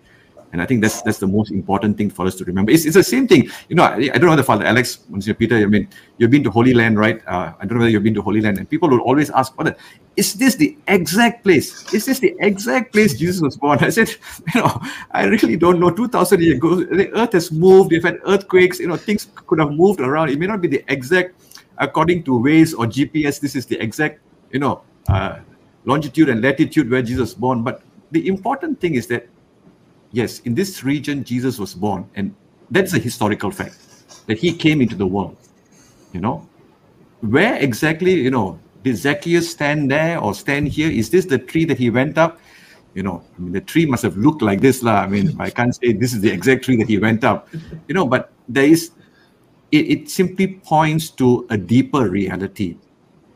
And 0.54 0.62
I 0.62 0.68
think 0.68 0.82
that's 0.82 1.02
that's 1.02 1.18
the 1.18 1.28
most 1.28 1.52
important 1.52 1.98
thing 1.98 2.12
for 2.12 2.28
us 2.28 2.36
to 2.36 2.46
remember. 2.46 2.72
It's, 2.72 2.86
it's 2.86 2.94
the 2.94 3.04
same 3.04 3.28
thing. 3.28 3.50
You 3.70 3.76
know, 3.76 3.84
I, 3.84 4.12
I 4.14 4.18
don't 4.20 4.28
know 4.28 4.36
the 4.36 4.44
Father 4.44 4.66
Alex, 4.66 5.00
Monsignor 5.10 5.34
Peter. 5.34 5.58
I 5.58 5.66
mean, 5.66 5.90
you've 6.20 6.30
been 6.30 6.44
to 6.44 6.52
Holy 6.52 6.76
Land, 6.76 7.00
right? 7.00 7.26
Uh, 7.26 7.54
I 7.60 7.66
don't 7.66 7.74
know 7.74 7.80
whether 7.80 7.90
you've 7.90 8.04
been 8.04 8.14
to 8.14 8.22
Holy 8.22 8.40
Land, 8.40 8.60
and 8.60 8.70
people 8.70 8.88
will 8.88 9.00
always 9.00 9.32
ask, 9.32 9.56
"Father, 9.56 9.76
is 10.16 10.36
this 10.36 10.54
the 10.54 10.78
exact 10.88 11.44
place? 11.44 11.92
Is 11.92 12.06
this 12.06 12.20
the 12.20 12.36
exact 12.40 12.94
place 12.94 13.18
Jesus 13.18 13.42
was 13.42 13.58
born?" 13.58 13.80
I 13.82 13.90
said, 13.90 14.10
you 14.54 14.62
know, 14.62 14.80
I 15.10 15.26
really 15.26 15.58
don't 15.58 15.80
know. 15.80 15.90
Two 15.90 16.08
thousand 16.08 16.44
years 16.44 16.58
ago, 16.58 16.76
the 16.76 17.12
Earth 17.18 17.34
has 17.34 17.52
moved. 17.52 17.90
We've 17.90 18.04
had 18.04 18.20
earthquakes. 18.28 18.80
You 18.80 18.90
know, 18.90 18.96
things 18.96 19.30
could 19.48 19.58
have 19.58 19.72
moved 19.72 20.02
around. 20.02 20.30
It 20.30 20.38
may 20.38 20.46
not 20.46 20.62
be 20.62 20.68
the 20.68 20.84
exact, 20.88 21.34
according 21.80 22.26
to 22.26 22.32
Waze 22.38 22.78
or 22.78 22.86
GPS. 22.86 23.40
This 23.40 23.56
is 23.56 23.66
the 23.66 23.82
exact, 23.82 24.20
you 24.52 24.60
know, 24.60 24.84
uh, 25.10 25.40
longitude 25.86 26.30
and 26.30 26.44
latitude 26.44 26.92
where 26.92 27.02
Jesus 27.02 27.20
was 27.20 27.34
born. 27.34 27.64
But 27.64 27.82
the 28.14 28.28
important 28.28 28.80
thing 28.80 28.96
is 28.96 29.08
that 29.08 29.28
yes, 30.14 30.40
in 30.42 30.54
this 30.56 30.84
region, 30.84 31.26
Jesus 31.26 31.60
was 31.60 31.74
born. 31.74 32.08
And 32.16 32.34
that's 32.72 32.94
a 32.94 33.00
historical 33.00 33.52
fact 33.52 33.76
that 34.28 34.38
he 34.38 34.54
came 34.54 34.80
into 34.80 34.96
the 34.96 35.06
world. 35.06 35.36
You 36.14 36.22
know, 36.22 36.48
where 37.22 37.58
exactly, 37.58 38.14
you 38.14 38.32
know, 38.32 38.60
did 38.84 38.96
Zacchaeus 38.96 39.50
stand 39.50 39.92
there 39.92 40.20
or 40.20 40.34
stand 40.34 40.68
here? 40.70 40.90
Is 40.90 41.10
this 41.10 41.26
the 41.26 41.40
tree 41.40 41.66
that 41.66 41.78
he 41.78 41.90
went 41.90 42.18
up? 42.18 42.40
You 42.94 43.02
know, 43.02 43.24
I 43.36 43.42
mean, 43.42 43.52
the 43.52 43.62
tree 43.62 43.88
must 43.88 44.04
have 44.04 44.16
looked 44.18 44.44
like 44.44 44.62
this. 44.62 44.84
lah. 44.84 45.02
I 45.02 45.08
mean, 45.08 45.36
I 45.42 45.50
can't 45.50 45.74
say 45.76 45.94
this 45.94 46.14
is 46.14 46.22
the 46.22 46.30
exact 46.30 46.66
tree 46.66 46.78
that 46.78 46.88
he 46.88 47.00
went 47.00 47.24
up. 47.24 47.50
You 47.88 47.96
know, 47.96 48.06
but 48.06 48.32
there 48.48 48.66
is, 48.66 48.92
it, 49.72 49.90
it 49.90 50.10
simply 50.10 50.62
points 50.62 51.10
to 51.18 51.48
a 51.50 51.58
deeper 51.58 52.08
reality. 52.10 52.78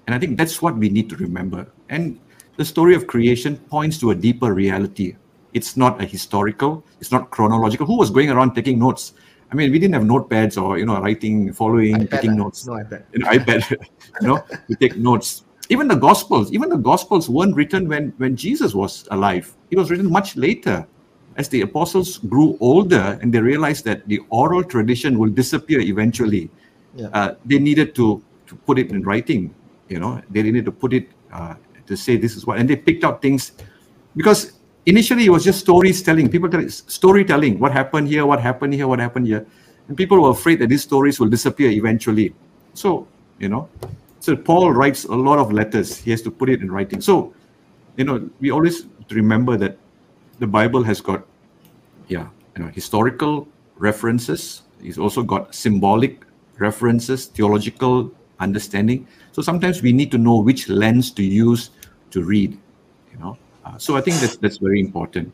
And 0.05 0.13
I 0.13 0.19
think 0.19 0.37
that's 0.37 0.61
what 0.61 0.77
we 0.77 0.89
need 0.89 1.09
to 1.09 1.15
remember. 1.15 1.67
And 1.89 2.19
the 2.57 2.65
story 2.65 2.95
of 2.95 3.07
creation 3.07 3.55
points 3.55 3.97
to 3.99 4.11
a 4.11 4.15
deeper 4.15 4.53
reality. 4.53 5.15
It's 5.53 5.77
not 5.77 6.01
a 6.01 6.05
historical, 6.05 6.83
it's 6.99 7.11
not 7.11 7.31
chronological. 7.31 7.85
Who 7.85 7.97
was 7.97 8.09
going 8.09 8.29
around 8.29 8.53
taking 8.53 8.79
notes? 8.79 9.13
I 9.51 9.55
mean, 9.55 9.71
we 9.71 9.79
didn't 9.79 9.93
have 9.93 10.03
notepads 10.03 10.61
or, 10.61 10.77
you 10.77 10.85
know, 10.85 10.99
writing, 10.99 11.53
following, 11.53 11.95
iPad 11.95 12.09
taking 12.11 12.35
notes. 12.35 12.67
No 12.67 12.73
iPad. 12.73 13.03
An 13.13 13.21
iPad, 13.21 13.71
you 14.21 14.27
know, 14.27 14.43
we 14.67 14.75
take 14.75 14.97
notes. 14.97 15.43
Even 15.69 15.87
the 15.87 15.95
Gospels, 15.95 16.51
even 16.51 16.69
the 16.69 16.77
Gospels 16.77 17.29
weren't 17.29 17.55
written 17.55 17.87
when, 17.87 18.13
when 18.17 18.35
Jesus 18.35 18.73
was 18.73 19.07
alive. 19.11 19.55
It 19.71 19.77
was 19.77 19.89
written 19.89 20.11
much 20.11 20.35
later 20.35 20.85
as 21.37 21.47
the 21.49 21.61
apostles 21.61 22.17
grew 22.17 22.57
older 22.59 23.17
and 23.21 23.33
they 23.33 23.39
realized 23.39 23.85
that 23.85 24.07
the 24.07 24.19
oral 24.29 24.63
tradition 24.63 25.19
will 25.19 25.29
disappear 25.29 25.79
eventually. 25.79 26.49
Yeah. 26.95 27.07
Uh, 27.13 27.35
they 27.45 27.59
needed 27.59 27.95
to, 27.95 28.21
to 28.47 28.55
put 28.55 28.79
it 28.79 28.89
in 28.89 29.03
writing, 29.03 29.53
you 29.87 29.99
know, 29.99 30.21
they 30.29 30.41
needed 30.41 30.65
to 30.65 30.71
put 30.71 30.93
it 30.93 31.07
uh, 31.31 31.53
to 31.87 31.97
say 31.97 32.17
this 32.17 32.35
is 32.35 32.45
what, 32.45 32.57
and 32.57 32.69
they 32.69 32.75
picked 32.75 33.03
out 33.03 33.21
things. 33.21 33.51
Because 34.15 34.53
initially 34.87 35.25
it 35.25 35.29
was 35.29 35.43
just 35.43 35.59
stories 35.59 36.01
telling 36.01 36.29
people 36.29 36.49
tell 36.49 36.67
storytelling. 36.69 37.59
What 37.59 37.71
happened 37.71 38.07
here 38.07 38.25
what 38.25 38.39
happened 38.41 38.73
here 38.73 38.87
what 38.87 38.99
happened 38.99 39.27
here. 39.27 39.45
And 39.87 39.95
people 39.95 40.21
were 40.21 40.31
afraid 40.31 40.59
that 40.59 40.67
these 40.67 40.81
stories 40.81 41.19
will 41.19 41.29
disappear 41.29 41.69
eventually. 41.69 42.33
So 42.73 43.07
you 43.39 43.49
know 43.49 43.69
so 44.19 44.35
paul 44.35 44.71
writes 44.71 45.03
a 45.03 45.15
lot 45.15 45.39
of 45.39 45.51
letters. 45.51 45.97
He 45.97 46.11
has 46.11 46.21
to 46.23 46.31
put 46.31 46.49
it 46.49 46.61
in 46.61 46.71
writing. 46.71 47.01
So 47.01 47.33
you 47.97 48.05
know 48.05 48.29
we 48.39 48.49
always 48.49 48.85
remember 49.11 49.57
that 49.57 49.77
the 50.39 50.47
bible 50.47 50.83
has 50.83 50.99
got 51.01 51.25
yeah 52.07 52.27
you 52.55 52.63
know 52.63 52.69
historical 52.69 53.47
references. 53.77 54.63
He's 54.81 54.97
also 54.97 55.21
got 55.21 55.53
symbolic 55.53 56.23
references 56.59 57.25
theological 57.27 58.11
understanding. 58.39 59.07
So 59.31 59.41
sometimes 59.41 59.81
we 59.81 59.91
need 59.91 60.11
to 60.11 60.17
know 60.17 60.39
which 60.39 60.69
lens 60.69 61.11
to 61.11 61.23
use 61.23 61.71
to 62.11 62.23
read 62.23 62.57
you 63.11 63.17
know 63.19 63.37
uh, 63.65 63.77
so 63.77 63.95
i 63.95 64.01
think 64.01 64.17
that's 64.17 64.37
that's 64.37 64.57
very 64.57 64.79
important 64.79 65.33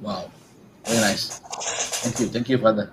Wow, 0.00 0.30
very 0.84 0.98
nice. 1.00 1.38
Thank 2.00 2.20
you, 2.20 2.26
thank 2.28 2.48
you, 2.48 2.56
Father, 2.56 2.90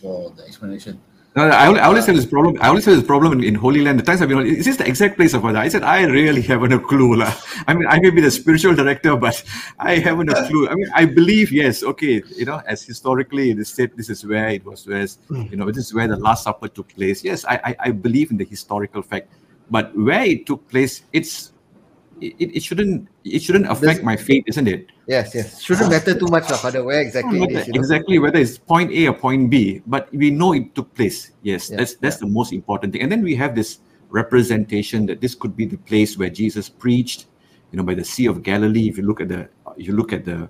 for 0.00 0.30
the 0.30 0.44
explanation. 0.44 0.98
No, 1.36 1.46
no, 1.46 1.54
I, 1.54 1.66
only, 1.66 1.80
I 1.80 1.84
always 1.88 2.06
have 2.06 2.16
this 2.16 2.24
problem. 2.24 2.56
I 2.62 2.68
always 2.68 2.86
have 2.86 2.96
this 2.96 3.04
problem 3.04 3.34
in, 3.34 3.44
in 3.44 3.54
Holy 3.54 3.82
Land. 3.82 3.98
The 3.98 4.02
times 4.02 4.22
I've 4.22 4.28
been, 4.30 4.46
is 4.46 4.64
this 4.64 4.78
the 4.78 4.88
exact 4.88 5.16
place 5.16 5.34
of 5.34 5.42
Father? 5.42 5.58
I 5.58 5.68
said, 5.68 5.82
I 5.82 6.04
really 6.06 6.40
haven't 6.40 6.72
a 6.72 6.78
clue. 6.78 7.14
lah. 7.14 7.30
I 7.68 7.74
mean, 7.74 7.86
I 7.86 8.00
may 8.00 8.08
be 8.08 8.22
the 8.22 8.30
spiritual 8.30 8.74
director, 8.74 9.14
but 9.16 9.44
I 9.78 9.98
haven't 9.98 10.30
a 10.30 10.46
clue. 10.48 10.66
I 10.66 10.74
mean, 10.74 10.88
I 10.94 11.04
believe, 11.04 11.52
yes, 11.52 11.82
okay, 11.82 12.22
you 12.34 12.46
know, 12.46 12.62
as 12.66 12.82
historically 12.82 13.50
it 13.50 13.58
is 13.58 13.68
said, 13.68 13.92
this 13.96 14.08
is 14.08 14.24
where 14.24 14.48
it 14.48 14.64
was, 14.64 14.86
where, 14.86 15.06
hmm. 15.06 15.42
you 15.50 15.58
know, 15.58 15.70
this 15.70 15.84
is 15.84 15.92
where 15.92 16.08
the 16.08 16.16
Last 16.16 16.44
Supper 16.44 16.68
took 16.68 16.88
place. 16.88 17.22
Yes, 17.22 17.44
I, 17.44 17.60
I, 17.62 17.76
I 17.80 17.90
believe 17.90 18.30
in 18.30 18.38
the 18.38 18.46
historical 18.46 19.02
fact, 19.02 19.28
but 19.70 19.94
where 19.94 20.24
it 20.24 20.46
took 20.46 20.66
place, 20.70 21.02
it's, 21.12 21.52
it, 22.20 22.56
it 22.56 22.62
shouldn't, 22.62 23.08
it 23.24 23.42
shouldn't 23.42 23.66
affect 23.66 24.02
my 24.02 24.16
faith, 24.16 24.44
isn't 24.46 24.66
it? 24.66 24.90
Yes, 25.06 25.34
yes. 25.34 25.60
Shouldn't 25.60 25.90
matter 25.90 26.18
too 26.18 26.26
much, 26.26 26.50
lah, 26.50 26.56
Father, 26.56 26.82
where 26.82 27.00
exactly 27.00 27.40
is. 27.42 27.66
You 27.66 27.74
know? 27.74 27.80
exactly 27.80 28.18
whether 28.18 28.38
it's 28.38 28.58
point 28.58 28.90
A 28.92 29.08
or 29.08 29.14
point 29.14 29.50
B, 29.50 29.82
but 29.86 30.12
we 30.12 30.30
know 30.30 30.52
it 30.52 30.74
took 30.74 30.92
place. 30.94 31.32
Yes, 31.42 31.70
Yeah, 31.70 31.78
that's 31.78 31.94
that's 31.96 32.16
the 32.18 32.26
most 32.26 32.52
important 32.52 32.92
thing. 32.92 33.02
And 33.02 33.12
then 33.12 33.22
we 33.22 33.34
have 33.36 33.54
this 33.54 33.78
representation 34.10 35.06
that 35.06 35.20
this 35.20 35.34
could 35.34 35.56
be 35.56 35.66
the 35.66 35.78
place 35.78 36.16
where 36.16 36.30
Jesus 36.30 36.68
preached, 36.68 37.26
you 37.72 37.76
know, 37.76 37.82
by 37.82 37.94
the 37.94 38.04
Sea 38.04 38.26
of 38.26 38.42
Galilee. 38.42 38.88
If 38.88 38.98
you 38.98 39.04
look 39.04 39.20
at 39.20 39.28
the, 39.28 39.48
you 39.76 39.92
look 39.92 40.12
at 40.12 40.24
the, 40.24 40.48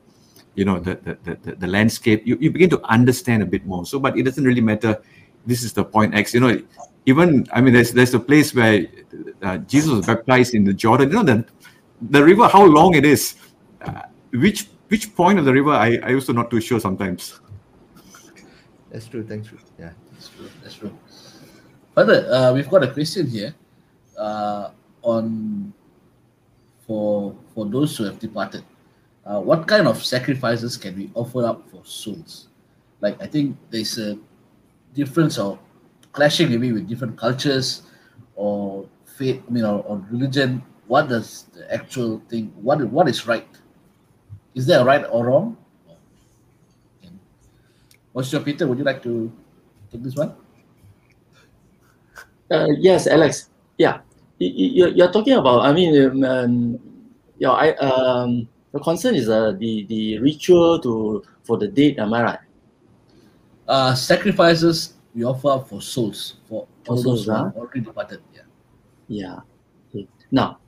you 0.54 0.64
know, 0.64 0.78
the 0.78 0.96
the, 0.96 1.18
the, 1.24 1.34
the, 1.42 1.52
the 1.56 1.66
landscape, 1.66 2.26
you, 2.26 2.38
you 2.40 2.50
begin 2.50 2.70
to 2.70 2.82
understand 2.84 3.42
a 3.42 3.46
bit 3.46 3.66
more. 3.66 3.84
So, 3.86 3.98
but 3.98 4.16
it 4.16 4.22
doesn't 4.22 4.44
really 4.44 4.62
matter. 4.62 5.02
This 5.46 5.62
is 5.62 5.72
the 5.72 5.84
point 5.84 6.14
X. 6.14 6.34
You 6.34 6.40
know, 6.40 6.62
even 7.06 7.46
I 7.52 7.60
mean, 7.60 7.72
there's 7.72 7.92
there's 7.92 8.14
a 8.14 8.20
place 8.20 8.54
where 8.54 8.86
uh, 9.42 9.58
Jesus 9.58 9.90
was 9.90 10.06
baptized 10.06 10.54
in 10.54 10.64
the 10.64 10.74
Jordan. 10.74 11.08
You 11.10 11.16
know, 11.16 11.22
the 11.22 11.46
the 12.00 12.22
river, 12.22 12.48
how 12.48 12.64
long 12.64 12.94
it 12.94 13.04
is. 13.04 13.36
Uh, 13.80 14.02
which 14.32 14.68
which 14.88 15.14
point 15.14 15.38
of 15.38 15.44
the 15.44 15.52
river 15.52 15.70
I, 15.70 15.98
I 16.02 16.14
also 16.14 16.32
not 16.32 16.50
too 16.50 16.60
sure 16.60 16.80
sometimes. 16.80 17.40
That's 18.90 19.06
true. 19.06 19.24
Thanks. 19.26 19.48
True. 19.48 19.58
Yeah. 19.78 19.90
That's 20.12 20.28
true. 20.28 20.48
That's 20.62 20.74
true. 20.74 20.98
Father, 21.94 22.28
uh, 22.30 22.52
we've 22.52 22.68
got 22.68 22.82
a 22.84 22.92
question 22.92 23.26
here 23.26 23.54
uh, 24.18 24.70
on 25.02 25.72
for 26.86 27.34
for 27.54 27.66
those 27.66 27.96
who 27.96 28.04
have 28.04 28.18
departed. 28.18 28.64
Uh, 29.24 29.40
what 29.40 29.66
kind 29.66 29.88
of 29.88 30.04
sacrifices 30.04 30.76
can 30.76 30.96
we 30.96 31.10
offer 31.14 31.44
up 31.44 31.68
for 31.68 31.84
souls? 31.84 32.48
Like 33.00 33.20
I 33.20 33.26
think 33.26 33.56
there's 33.70 33.98
a 33.98 34.18
difference 34.94 35.38
or 35.38 35.58
clashing 36.12 36.50
maybe 36.50 36.72
with 36.72 36.88
different 36.88 37.18
cultures 37.18 37.82
or 38.36 38.88
faith, 39.04 39.42
I 39.46 39.50
mean, 39.50 39.64
or, 39.64 39.82
or 39.82 40.04
religion. 40.10 40.62
What 40.86 41.08
does 41.08 41.44
the 41.54 41.66
actual 41.72 42.22
thing? 42.28 42.52
What 42.62 42.82
what 42.90 43.08
is 43.08 43.26
right? 43.26 43.48
Is 44.54 44.66
there 44.66 44.80
a 44.80 44.84
right 44.84 45.04
or 45.10 45.26
wrong? 45.26 45.56
What's 48.12 48.32
your 48.32 48.40
Peter? 48.40 48.66
Would 48.66 48.78
you 48.78 48.84
like 48.84 49.02
to 49.02 49.30
take 49.92 50.02
this 50.02 50.16
one? 50.16 50.34
Uh, 52.50 52.68
yes, 52.78 53.06
Alex. 53.06 53.50
Yeah, 53.76 54.00
you, 54.38 54.48
you, 54.48 54.86
you're 54.94 55.12
talking 55.12 55.34
about. 55.34 55.66
I 55.66 55.72
mean, 55.72 55.92
um, 56.00 56.24
um, 56.24 56.80
yeah, 57.38 57.50
I 57.50 57.74
um, 57.76 58.48
the 58.72 58.80
concern 58.80 59.14
is 59.14 59.28
uh, 59.28 59.52
the 59.58 59.84
the 59.84 60.18
ritual 60.20 60.80
to 60.80 61.24
for 61.44 61.58
the 61.58 61.68
dead. 61.68 61.98
Am 61.98 62.14
I 62.14 62.22
right? 62.22 62.38
uh, 63.68 63.94
sacrifices 63.94 64.94
we 65.14 65.24
offer 65.24 65.64
for 65.66 65.80
souls, 65.80 66.36
for 66.48 66.66
For 66.84 66.96
souls, 66.96 67.26
who 67.26 67.32
huh? 67.32 67.50
already 67.56 67.80
departed. 67.80 68.20
Yeah. 68.34 68.42
Yeah. 69.08 69.40
Okay. 69.90 70.06
Now, 70.30 70.58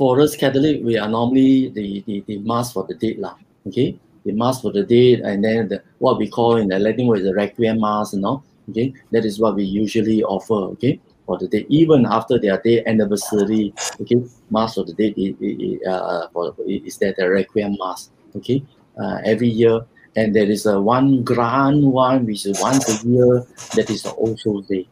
for 0.00 0.18
us 0.24 0.34
Catholic, 0.34 0.80
we 0.82 0.96
are 0.96 1.08
normally 1.08 1.68
the, 1.68 2.02
the, 2.06 2.24
the 2.26 2.38
mass 2.38 2.72
for 2.72 2.84
the 2.88 2.94
dead 2.94 3.18
lah. 3.18 3.34
Okay, 3.68 3.88
the 4.24 4.32
mass 4.32 4.62
for 4.62 4.72
the 4.72 4.82
dead, 4.82 5.20
and 5.20 5.44
then 5.44 5.68
the, 5.68 5.82
what 5.98 6.16
we 6.16 6.26
call 6.26 6.56
in 6.56 6.68
the 6.72 6.78
Latin 6.78 7.06
word 7.06 7.22
the 7.22 7.34
requiem 7.34 7.78
mass. 7.78 8.14
You 8.14 8.20
know, 8.24 8.42
okay, 8.70 8.94
that 9.12 9.26
is 9.28 9.38
what 9.38 9.56
we 9.60 9.64
usually 9.64 10.22
offer. 10.24 10.60
Okay, 10.72 10.98
for 11.26 11.36
the 11.36 11.48
dead, 11.52 11.66
even 11.68 12.06
after 12.08 12.38
their 12.40 12.56
day 12.64 12.82
anniversary. 12.86 13.74
Okay, 14.00 14.24
mass 14.48 14.74
for 14.76 14.84
the 14.88 14.94
dead 14.96 15.12
i- 15.20 15.36
i- 15.36 15.58
i- 15.68 15.80
uh, 15.92 16.50
is 16.64 16.96
that 17.04 17.16
the 17.20 17.28
requiem 17.28 17.76
mass. 17.78 18.08
Okay, 18.36 18.64
uh, 18.96 19.18
every 19.24 19.48
year. 19.52 19.84
And 20.16 20.34
there 20.34 20.50
is 20.50 20.64
a 20.66 20.80
one 20.80 21.22
grand 21.22 21.84
one 21.84 22.26
which 22.26 22.44
is 22.46 22.58
once 22.60 22.88
a 22.88 22.96
year. 23.06 23.44
That 23.76 23.90
is 23.90 24.02
also 24.06 24.60
Day. 24.72 24.88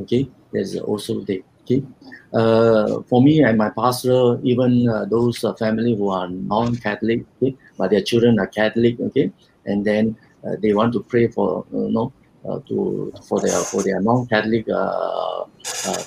Okay, 0.00 0.26
there's 0.52 0.74
also 0.80 1.20
Day. 1.28 1.44
Okay, 1.62 1.84
uh, 2.32 3.02
for 3.02 3.22
me 3.22 3.42
and 3.42 3.58
my 3.58 3.70
pastor, 3.70 4.38
even 4.42 4.88
uh, 4.88 5.04
those 5.04 5.42
uh, 5.42 5.52
family 5.54 5.96
who 5.96 6.10
are 6.10 6.28
non-Catholic, 6.28 7.24
okay, 7.36 7.56
but 7.76 7.90
their 7.90 8.02
children 8.02 8.38
are 8.38 8.46
Catholic, 8.46 9.00
okay, 9.00 9.32
and 9.66 9.84
then 9.84 10.16
uh, 10.46 10.56
they 10.62 10.72
want 10.72 10.92
to 10.92 11.00
pray 11.00 11.26
for 11.26 11.66
you 11.72 11.90
know 11.90 12.12
uh, 12.48 12.60
to 12.68 13.12
for 13.28 13.40
their 13.40 13.58
for 13.64 13.82
their 13.82 14.00
non-Catholic 14.00 14.66
uh, 14.68 15.44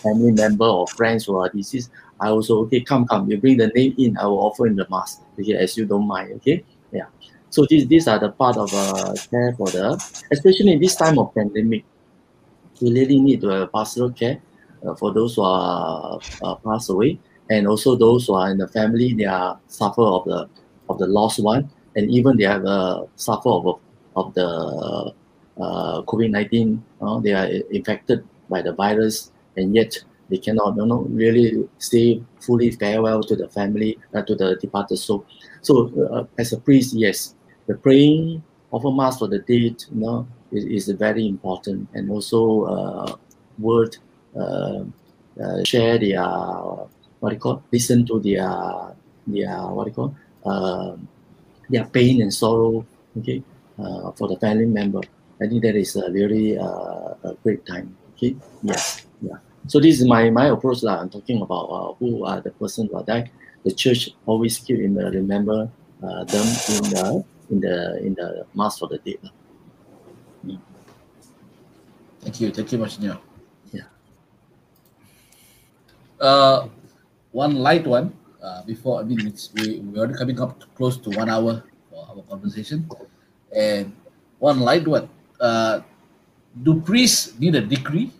family 0.01 0.31
member 0.31 0.65
or 0.65 0.87
friends 0.87 1.25
who 1.25 1.37
are 1.37 1.49
deceased. 1.49 1.91
I 2.19 2.29
also 2.29 2.61
okay 2.61 2.79
come 2.81 3.05
come 3.05 3.29
you 3.29 3.37
bring 3.37 3.57
the 3.57 3.67
name 3.67 3.95
in 3.97 4.17
I 4.17 4.25
will 4.25 4.39
offer 4.39 4.67
in 4.67 4.75
the 4.75 4.87
mass 4.89 5.19
okay 5.37 5.55
as 5.55 5.75
you 5.75 5.85
don't 5.85 6.07
mind 6.07 6.31
okay 6.35 6.63
yeah 6.93 7.07
so 7.49 7.65
these 7.69 7.85
these 7.87 8.07
are 8.07 8.17
the 8.17 8.29
part 8.29 8.55
of 8.55 8.71
care 8.71 9.53
for 9.57 9.67
the 9.67 9.99
especially 10.31 10.73
in 10.73 10.79
this 10.79 10.95
time 10.95 11.19
of 11.19 11.33
pandemic 11.33 11.83
we 12.79 12.93
really 12.93 13.19
need 13.19 13.41
to 13.41 13.47
have 13.47 13.73
pastoral 13.73 14.11
care 14.11 14.39
for 14.97 15.13
those 15.13 15.35
who 15.35 15.41
are 15.41 16.19
uh, 16.41 16.55
passed 16.55 16.89
away 16.89 17.19
and 17.49 17.67
also 17.67 17.95
those 17.95 18.27
who 18.27 18.33
are 18.33 18.49
in 18.51 18.57
the 18.57 18.67
family 18.67 19.13
they 19.13 19.25
are 19.25 19.59
suffer 19.67 20.01
of 20.01 20.25
the 20.25 20.49
of 20.89 20.97
the 20.99 21.07
lost 21.07 21.41
one 21.43 21.69
and 21.95 22.09
even 22.09 22.37
they 22.37 22.43
have 22.43 22.65
uh, 22.65 23.03
suffer 23.15 23.49
of, 23.49 23.79
of 24.15 24.33
the 24.33 25.13
uh, 25.57 26.01
COVID-19 26.03 26.81
uh, 27.01 27.19
they 27.19 27.33
are 27.33 27.45
infected 27.71 28.27
by 28.49 28.61
the 28.61 28.73
virus 28.73 29.31
and 29.57 29.75
yet 29.75 29.97
they 30.29 30.37
cannot 30.37 30.75
you 30.75 30.85
know 30.85 31.01
really 31.09 31.67
say 31.77 32.21
fully 32.39 32.71
farewell 32.71 33.23
to 33.23 33.35
the 33.35 33.47
family 33.49 33.97
uh, 34.13 34.21
to 34.23 34.35
the 34.35 34.55
departed 34.61 34.97
soul. 34.97 35.25
So 35.61 35.91
uh, 36.11 36.25
as 36.37 36.53
a 36.53 36.59
priest 36.59 36.93
yes 36.93 37.35
the 37.67 37.75
praying 37.75 38.43
of 38.71 38.85
a 38.85 38.91
mass 38.91 39.19
for 39.19 39.27
the 39.27 39.39
dead 39.39 39.83
you 39.91 40.01
know 40.01 40.27
is, 40.51 40.65
is 40.65 40.89
very 40.97 41.27
important 41.27 41.87
and 41.93 42.09
also 42.09 42.63
uh, 42.63 43.15
word 43.59 43.95
uh, 43.95 43.99
uh, 43.99 44.12
share 45.65 45.97
their 45.97 46.23
what 47.19 47.29
do 47.29 47.35
you 47.35 47.39
call 47.39 47.63
listen 47.71 48.05
to 48.05 48.19
their 48.19 48.47
their 49.27 49.57
what 49.71 49.85
do 49.85 49.89
you 49.89 49.95
call 49.95 50.15
uh, 50.45 50.95
their 51.69 51.85
pain 51.85 52.21
and 52.21 52.33
sorrow 52.33 52.85
okay 53.17 53.41
uh, 53.79 54.11
for 54.11 54.27
the 54.27 54.37
family 54.37 54.65
member 54.65 55.01
i 55.41 55.47
think 55.47 55.61
that 55.61 55.75
is 55.75 55.95
a 55.95 56.11
really 56.11 56.57
uh, 56.57 57.13
a 57.23 57.35
great 57.43 57.65
time 57.65 57.95
okay 58.13 58.35
yes 58.61 59.05
yeah 59.21 59.37
so 59.67 59.79
this 59.79 59.99
is 59.99 60.05
my 60.05 60.29
my 60.29 60.47
approach 60.47 60.83
lah. 60.83 60.99
i'm 60.99 61.09
talking 61.09 61.41
about 61.41 61.65
uh, 61.71 61.93
who 61.99 62.25
are 62.25 62.41
the 62.41 62.51
person 62.59 62.89
who 62.91 63.03
died 63.03 63.29
the 63.63 63.71
church 63.71 64.09
always 64.25 64.59
keep 64.59 64.79
in 64.79 64.93
the 64.93 65.09
remember 65.11 65.69
uh, 66.03 66.23
them 66.25 66.47
in 66.75 66.83
the 66.91 67.25
in 67.49 67.59
the 67.61 68.05
in 68.05 68.13
the 68.13 68.45
mass 68.53 68.79
for 68.79 68.87
the 68.87 68.97
dead. 68.99 69.31
Thank 72.21 72.41
you. 72.41 72.51
Thank 72.51 72.71
you, 72.71 72.77
Monsignor. 72.77 73.19
Uh, 76.19 76.67
one 77.31 77.55
light 77.55 77.85
one. 77.85 78.13
Uh, 78.41 78.61
before 78.63 78.99
I 78.99 79.03
mean, 79.03 79.25
it's, 79.27 79.53
we 79.53 79.79
we 79.79 79.99
already 79.99 80.15
coming 80.15 80.39
up 80.39 80.59
to 80.59 80.67
close 80.75 80.97
to 80.97 81.09
one 81.09 81.29
hour 81.29 81.63
for 81.89 82.05
our 82.09 82.21
conversation, 82.27 82.87
and 83.55 83.95
one 84.39 84.59
light 84.59 84.87
one. 84.87 85.09
Uh, 85.39 85.81
do 86.61 86.81
priests 86.81 87.39
need 87.39 87.55
a 87.55 87.61
degree? 87.61 88.11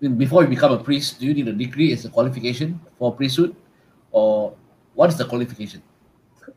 I 0.00 0.08
mean, 0.08 0.16
before 0.18 0.42
you 0.42 0.48
become 0.48 0.72
a 0.72 0.82
priest, 0.82 1.20
do 1.20 1.26
you 1.26 1.34
need 1.34 1.46
a 1.46 1.52
degree 1.52 1.92
as 1.92 2.04
a 2.04 2.08
qualification 2.08 2.80
for 2.98 3.14
priesthood, 3.14 3.54
or 4.10 4.54
what 4.94 5.10
is 5.10 5.16
the 5.16 5.24
qualification? 5.24 5.82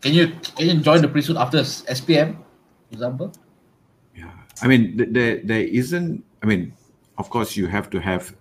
can 0.00 0.14
you 0.14 0.28
can 0.56 0.68
you 0.68 0.80
join 0.80 1.02
the 1.02 1.08
priesthood 1.08 1.36
after 1.36 1.58
SPM, 1.58 2.36
for 2.88 2.92
example? 2.92 3.32
Yeah, 4.16 4.30
I 4.62 4.68
mean, 4.68 4.96
there 4.96 5.42
there 5.42 5.66
isn't. 5.66 6.24
I 6.42 6.46
mean, 6.46 6.72
of 7.22 7.30
course, 7.30 7.56
you 7.56 7.68
have 7.68 7.88
to 7.94 8.00
have 8.00 8.34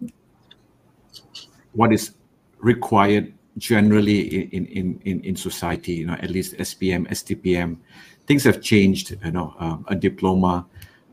what 1.73 1.93
is 1.93 2.17
required 2.57 3.31
generally 3.57 4.49
in 4.57 4.65
in 4.65 4.87
in 5.05 5.21
in 5.21 5.35
society. 5.35 5.93
You 6.01 6.07
know, 6.07 6.17
at 6.17 6.31
least 6.33 6.57
SPM, 6.57 7.05
STPM, 7.13 7.77
things 8.25 8.43
have 8.49 8.57
changed. 8.59 9.13
You 9.23 9.31
know, 9.37 9.53
um, 9.59 9.85
a 9.87 9.93
diploma. 9.93 10.65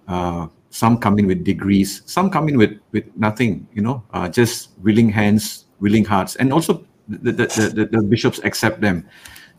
Uh, 0.08 0.48
some 0.70 0.96
come 0.96 1.20
in 1.20 1.26
with 1.28 1.44
degrees. 1.44 2.00
Some 2.06 2.30
come 2.30 2.48
in 2.48 2.56
with 2.56 2.80
with 2.96 3.04
nothing. 3.16 3.68
You 3.76 3.82
know, 3.82 4.02
uh, 4.16 4.32
just 4.32 4.72
willing 4.80 5.12
hands, 5.12 5.68
willing 5.84 6.08
hearts, 6.08 6.40
and 6.40 6.48
also 6.48 6.88
the 7.04 7.32
the, 7.32 7.46
the, 7.76 7.84
the, 7.84 8.02
bishops 8.02 8.40
accept 8.48 8.80
them. 8.80 9.04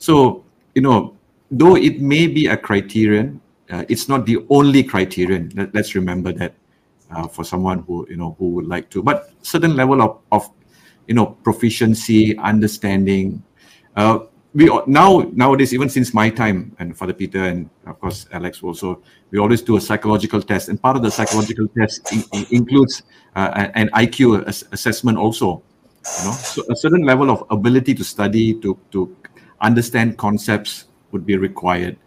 So 0.02 0.44
you 0.74 0.82
know, 0.82 1.14
though 1.54 1.78
it 1.78 2.02
may 2.02 2.26
be 2.26 2.50
a 2.50 2.58
criterion, 2.58 3.38
uh, 3.70 3.86
it's 3.86 4.10
not 4.10 4.26
the 4.26 4.42
only 4.50 4.82
criterion. 4.82 5.54
Let, 5.54 5.76
us 5.78 5.94
remember 5.94 6.34
that 6.34 6.58
uh, 7.16 7.28
for 7.28 7.44
someone 7.44 7.80
who 7.84 8.06
you 8.10 8.18
know 8.18 8.36
who 8.40 8.50
would 8.52 8.68
like 8.68 8.90
to, 8.92 9.04
but 9.04 9.32
certain 9.42 9.76
level 9.76 10.02
of 10.02 10.20
of 10.32 10.50
you 11.08 11.14
know 11.16 11.26
proficiency, 11.44 12.38
understanding. 12.38 13.44
Uh, 13.96 14.20
we 14.54 14.66
now 14.88 15.20
nowadays 15.34 15.74
even 15.74 15.90
since 15.90 16.14
my 16.14 16.30
time 16.30 16.76
and 16.80 16.98
Father 16.98 17.14
Peter 17.14 17.44
and 17.44 17.70
of 17.86 18.00
course 18.00 18.26
Alex 18.32 18.64
also 18.64 19.02
we 19.30 19.38
always 19.38 19.62
do 19.62 19.78
a 19.78 19.82
psychological 19.82 20.42
test. 20.42 20.70
And 20.70 20.82
part 20.82 20.96
of 20.98 21.04
the 21.04 21.12
psychological 21.12 21.68
test 21.78 22.12
in, 22.12 22.24
in- 22.34 22.48
includes 22.52 23.04
uh, 23.36 23.70
an 23.76 23.90
IQ 23.94 24.48
ass- 24.48 24.64
assessment 24.72 25.18
also 25.20 25.62
you 26.20 26.26
know. 26.26 26.32
So 26.32 26.64
a 26.72 26.76
certain 26.76 27.04
level 27.04 27.30
of 27.30 27.44
ability 27.52 27.94
to 27.96 28.04
study 28.04 28.54
to 28.62 28.78
to 28.92 29.16
understand 29.62 30.18
concepts 30.18 30.86
would 31.12 31.26
be 31.26 31.38
required 31.38 31.98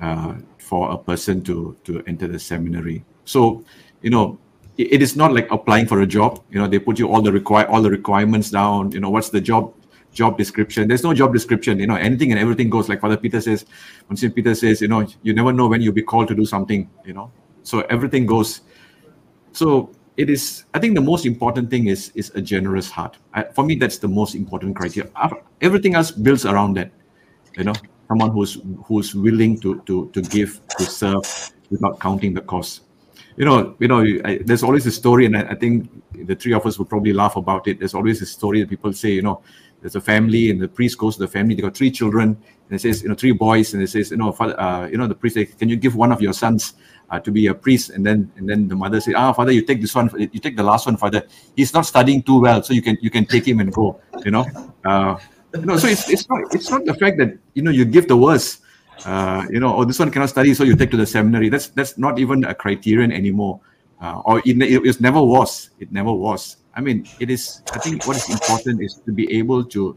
uh, 0.00 0.34
for 0.58 0.90
a 0.90 0.98
person 0.98 1.42
to 1.44 1.76
to 1.84 2.02
enter 2.06 2.26
the 2.26 2.38
seminary. 2.38 3.04
So 3.24 3.64
you 4.02 4.10
know 4.10 4.38
it, 4.76 5.02
is 5.02 5.16
not 5.16 5.32
like 5.32 5.50
applying 5.50 5.86
for 5.86 6.00
a 6.00 6.06
job. 6.06 6.42
You 6.50 6.58
know 6.58 6.66
they 6.66 6.78
put 6.78 6.98
you 6.98 7.08
all 7.08 7.22
the 7.22 7.32
require 7.32 7.66
all 7.66 7.82
the 7.82 7.90
requirements 7.90 8.50
down. 8.50 8.92
You 8.92 9.00
know 9.00 9.10
what's 9.10 9.30
the 9.30 9.40
job 9.40 9.74
job 10.12 10.38
description? 10.38 10.88
There's 10.88 11.04
no 11.04 11.14
job 11.14 11.32
description. 11.32 11.78
You 11.78 11.86
know 11.86 11.96
anything 11.96 12.32
and 12.32 12.40
everything 12.40 12.70
goes. 12.70 12.88
Like 12.88 13.00
father 13.00 13.16
peter 13.16 13.40
says 13.40 13.66
Monsignor 14.08 14.34
peter 14.34 14.54
says 14.54 14.80
you 14.80 14.88
know 14.88 15.06
you 15.22 15.34
never 15.34 15.52
know 15.52 15.68
when 15.68 15.80
you'll 15.80 15.94
be 15.94 16.02
called 16.02 16.28
to 16.28 16.34
do 16.34 16.44
something 16.44 16.88
you 17.04 17.12
know. 17.12 17.30
So 17.62 17.80
everything 17.82 18.26
goes. 18.26 18.62
So 19.52 19.90
it 20.16 20.30
is 20.30 20.64
i 20.74 20.78
think 20.78 20.94
the 20.94 21.00
most 21.00 21.26
important 21.26 21.68
thing 21.68 21.88
is 21.88 22.12
is 22.14 22.30
a 22.34 22.40
generous 22.40 22.90
heart. 22.90 23.18
I, 23.32 23.44
for 23.44 23.64
me 23.64 23.74
that's 23.76 23.98
the 23.98 24.08
most 24.08 24.34
important 24.34 24.76
criteria. 24.76 25.10
Everything 25.60 25.94
else 25.94 26.10
builds 26.10 26.46
around 26.46 26.74
that 26.74 26.90
you 27.56 27.64
know. 27.64 27.74
Someone 28.06 28.30
who's 28.30 28.58
who's 28.84 29.14
willing 29.14 29.58
to 29.60 29.80
to 29.86 30.10
to 30.10 30.20
give 30.20 30.60
to 30.78 30.84
serve 30.84 31.24
without 31.70 31.98
counting 32.00 32.34
the 32.34 32.42
cost 32.42 32.83
you 33.36 33.44
know 33.44 33.74
you 33.78 33.88
know 33.88 34.00
I, 34.24 34.38
there's 34.44 34.62
always 34.62 34.86
a 34.86 34.92
story 34.92 35.26
and 35.26 35.36
I, 35.36 35.42
I 35.42 35.54
think 35.54 35.90
the 36.26 36.34
three 36.34 36.52
of 36.52 36.64
us 36.66 36.78
would 36.78 36.88
probably 36.88 37.12
laugh 37.12 37.36
about 37.36 37.66
it. 37.68 37.78
There's 37.78 37.94
always 37.94 38.22
a 38.22 38.26
story 38.26 38.60
that 38.60 38.70
people 38.70 38.92
say 38.92 39.10
you 39.10 39.22
know 39.22 39.42
there's 39.80 39.96
a 39.96 40.00
family 40.00 40.50
and 40.50 40.60
the 40.60 40.68
priest 40.68 40.98
goes 40.98 41.16
to 41.16 41.22
the 41.22 41.28
family 41.28 41.54
they 41.54 41.62
got 41.62 41.76
three 41.76 41.90
children 41.90 42.28
and 42.30 42.76
it 42.76 42.80
says 42.80 43.02
you 43.02 43.08
know 43.08 43.14
three 43.14 43.32
boys 43.32 43.74
and 43.74 43.82
it 43.82 43.88
says 43.88 44.10
you 44.10 44.16
know 44.16 44.32
father 44.32 44.58
uh, 44.60 44.86
you 44.86 44.96
know 44.96 45.06
the 45.06 45.14
priest 45.14 45.34
say 45.34 45.44
can 45.44 45.68
you 45.68 45.76
give 45.76 45.94
one 45.94 46.12
of 46.12 46.22
your 46.22 46.32
sons 46.32 46.74
uh, 47.10 47.18
to 47.20 47.30
be 47.30 47.48
a 47.48 47.54
priest? 47.54 47.90
And 47.90 48.04
then 48.06 48.30
and 48.36 48.48
then 48.48 48.68
the 48.68 48.76
mother 48.76 49.00
said 49.00 49.14
ah 49.14 49.32
father 49.32 49.52
you 49.52 49.62
take 49.62 49.80
this 49.80 49.94
one 49.94 50.10
you 50.18 50.40
take 50.40 50.56
the 50.56 50.62
last 50.62 50.86
one 50.86 50.96
father. 50.96 51.22
He's 51.56 51.74
not 51.74 51.86
studying 51.86 52.22
too 52.22 52.40
well 52.40 52.62
so 52.62 52.72
you 52.72 52.82
can 52.82 52.96
you 53.00 53.10
can 53.10 53.26
take 53.26 53.46
him 53.46 53.60
and 53.60 53.72
go 53.72 54.00
you 54.24 54.30
know? 54.30 54.46
Uh, 54.84 55.18
so 55.54 55.88
it's, 55.88 56.10
it's 56.10 56.28
not 56.28 56.40
it's 56.54 56.70
not 56.70 56.84
the 56.84 56.94
fact 56.94 57.18
that 57.18 57.38
you 57.54 57.62
know 57.62 57.70
you 57.70 57.84
give 57.84 58.08
the 58.08 58.16
worst 58.16 58.63
uh, 59.04 59.46
you 59.50 59.60
know, 59.60 59.76
oh, 59.76 59.84
this 59.84 59.98
one 59.98 60.10
cannot 60.10 60.30
study, 60.30 60.54
so 60.54 60.64
you 60.64 60.76
take 60.76 60.90
to 60.90 60.96
the 60.96 61.06
seminary. 61.06 61.48
That's 61.48 61.68
that's 61.68 61.98
not 61.98 62.18
even 62.18 62.44
a 62.44 62.54
criterion 62.54 63.12
anymore, 63.12 63.60
uh, 64.00 64.22
or 64.24 64.38
it, 64.44 64.60
it, 64.62 64.86
it 64.86 65.00
never 65.00 65.22
was. 65.22 65.70
It 65.78 65.92
never 65.92 66.12
was. 66.12 66.58
I 66.74 66.80
mean, 66.80 67.06
it 67.20 67.30
is. 67.30 67.62
I 67.72 67.78
think 67.78 68.06
what 68.06 68.16
is 68.16 68.30
important 68.30 68.82
is 68.82 69.00
to 69.06 69.12
be 69.12 69.30
able 69.36 69.64
to 69.66 69.96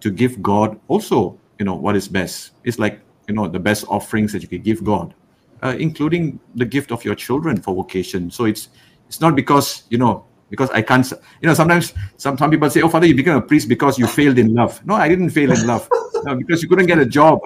to 0.00 0.10
give 0.10 0.42
God 0.42 0.78
also, 0.88 1.38
you 1.58 1.64
know, 1.64 1.74
what 1.74 1.94
is 1.94 2.08
best. 2.08 2.52
It's 2.64 2.78
like 2.78 3.00
you 3.28 3.34
know 3.34 3.48
the 3.48 3.60
best 3.60 3.84
offerings 3.88 4.32
that 4.32 4.42
you 4.42 4.48
can 4.48 4.62
give 4.62 4.82
God, 4.82 5.14
uh, 5.62 5.76
including 5.78 6.40
the 6.54 6.66
gift 6.66 6.90
of 6.90 7.04
your 7.04 7.14
children 7.14 7.60
for 7.60 7.74
vocation. 7.74 8.30
So 8.30 8.44
it's 8.44 8.68
it's 9.06 9.20
not 9.20 9.36
because 9.36 9.84
you 9.90 9.98
know 9.98 10.26
because 10.52 10.68
I 10.70 10.82
can't. 10.82 11.10
You 11.40 11.48
know, 11.48 11.54
sometimes 11.54 11.94
some 12.18 12.36
some 12.36 12.50
people 12.50 12.68
say, 12.68 12.82
"Oh, 12.82 12.90
Father, 12.90 13.06
you 13.06 13.16
became 13.16 13.36
a 13.36 13.40
priest 13.40 13.70
because 13.72 13.98
you 13.98 14.06
failed 14.06 14.38
in 14.38 14.52
love." 14.52 14.84
No, 14.84 14.94
I 14.94 15.08
didn't 15.08 15.30
fail 15.30 15.50
in 15.50 15.66
love. 15.66 15.88
No, 16.24 16.36
because 16.36 16.62
you 16.62 16.68
couldn't 16.68 16.86
get 16.86 16.98
a 16.98 17.06
job, 17.06 17.40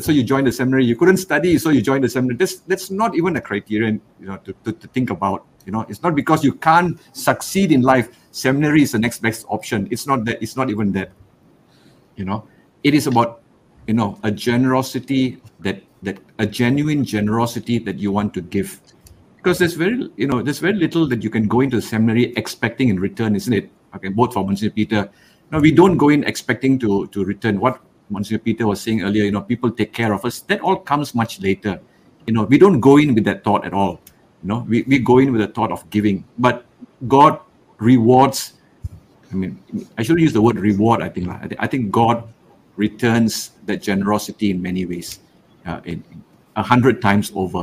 so 0.00 0.12
you 0.12 0.22
joined 0.22 0.46
the 0.46 0.52
seminary. 0.52 0.86
You 0.86 0.94
couldn't 0.94 1.18
study, 1.18 1.58
so 1.58 1.70
you 1.70 1.82
joined 1.82 2.04
the 2.04 2.08
seminary. 2.08 2.36
That's 2.36 2.62
that's 2.70 2.88
not 2.88 3.16
even 3.16 3.36
a 3.36 3.40
criterion, 3.42 4.00
you 4.20 4.26
know, 4.26 4.36
to, 4.46 4.54
to, 4.64 4.72
to 4.72 4.86
think 4.94 5.10
about. 5.10 5.44
You 5.66 5.72
know, 5.72 5.84
it's 5.90 6.02
not 6.02 6.14
because 6.14 6.44
you 6.44 6.54
can't 6.54 6.98
succeed 7.12 7.72
in 7.72 7.82
life. 7.82 8.08
Seminary 8.30 8.82
is 8.82 8.92
the 8.92 9.00
next 9.00 9.20
best 9.20 9.44
option. 9.48 9.88
It's 9.90 10.06
not 10.06 10.24
that. 10.26 10.40
It's 10.40 10.56
not 10.56 10.70
even 10.70 10.92
that. 10.92 11.10
You 12.14 12.24
know, 12.24 12.46
it 12.84 12.94
is 12.94 13.08
about 13.08 13.42
you 13.88 13.94
know 13.94 14.18
a 14.22 14.30
generosity 14.30 15.42
that 15.66 15.82
that 16.02 16.18
a 16.38 16.46
genuine 16.46 17.04
generosity 17.04 17.78
that 17.80 17.98
you 17.98 18.12
want 18.12 18.32
to 18.34 18.40
give 18.40 18.80
because 19.42 19.58
there's 19.58 19.74
very 19.74 20.10
you 20.16 20.26
know 20.26 20.42
there's 20.42 20.58
very 20.58 20.74
little 20.74 21.06
that 21.08 21.22
you 21.22 21.30
can 21.30 21.48
go 21.48 21.60
into 21.60 21.76
the 21.76 21.82
seminary 21.82 22.32
expecting 22.36 22.88
in 22.88 23.00
return 23.00 23.34
isn't 23.34 23.52
it? 23.52 23.70
Okay 23.94 24.08
both 24.08 24.32
for 24.34 24.44
Monsignor 24.44 24.70
peter. 24.70 25.10
No 25.50 25.58
we 25.58 25.72
don't 25.72 25.96
go 25.96 26.08
in 26.08 26.24
expecting 26.24 26.78
to 26.78 27.06
to 27.08 27.24
return. 27.24 27.60
What 27.60 27.80
Monsignor 28.10 28.38
peter 28.38 28.66
was 28.66 28.80
saying 28.80 29.02
earlier 29.02 29.24
you 29.24 29.32
know 29.32 29.42
people 29.42 29.70
take 29.70 29.92
care 29.92 30.12
of 30.12 30.24
us. 30.24 30.40
That 30.40 30.60
all 30.60 30.76
comes 30.76 31.14
much 31.14 31.40
later. 31.40 31.80
You 32.26 32.34
know 32.34 32.44
we 32.44 32.58
don't 32.58 32.80
go 32.80 32.96
in 32.98 33.14
with 33.14 33.24
that 33.24 33.44
thought 33.44 33.64
at 33.64 33.72
all. 33.72 34.00
You 34.42 34.48
know 34.48 34.66
we, 34.68 34.82
we 34.82 34.98
go 34.98 35.18
in 35.18 35.32
with 35.32 35.40
the 35.40 35.48
thought 35.48 35.72
of 35.72 35.88
giving. 35.90 36.24
But 36.38 36.64
god 37.08 37.40
rewards 37.78 38.52
i 39.32 39.34
mean 39.34 39.58
i 39.98 40.04
should 40.04 40.20
use 40.20 40.32
the 40.32 40.40
word 40.40 40.56
reward 40.56 41.02
i 41.02 41.08
think. 41.08 41.26
I, 41.58 41.66
think 41.66 41.90
god 41.90 42.22
returns 42.76 43.52
that 43.66 43.82
generosity 43.82 44.50
in 44.50 44.62
many 44.62 44.86
ways, 44.86 45.20
uh, 45.66 45.80
a 46.56 46.62
hundred 46.62 47.02
times 47.02 47.32
over. 47.34 47.62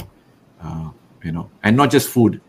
Uh, 0.62 0.90
you 1.24 1.32
know, 1.32 1.50
and 1.64 1.76
not 1.76 1.92
just 1.92 2.10
food. 2.10 2.42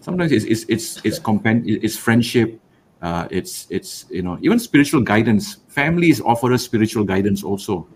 Sometimes 0.00 0.32
it's 0.32 0.44
it's 0.44 0.64
it's 0.68 1.00
it's, 1.04 1.18
compen- 1.18 1.64
it's 1.66 1.96
friendship. 1.96 2.60
Uh, 3.00 3.26
it's 3.30 3.66
it's 3.70 4.06
you 4.10 4.22
know 4.22 4.38
even 4.42 4.58
spiritual 4.58 5.00
guidance. 5.00 5.58
Families 5.68 6.20
offer 6.20 6.52
us 6.52 6.62
spiritual 6.62 7.04
guidance 7.04 7.42
also. 7.42 7.86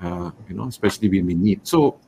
Uh, 0.00 0.30
you 0.48 0.54
know, 0.54 0.64
especially 0.68 1.08
when 1.08 1.26
we 1.26 1.34
need. 1.34 1.66
So 1.66 1.98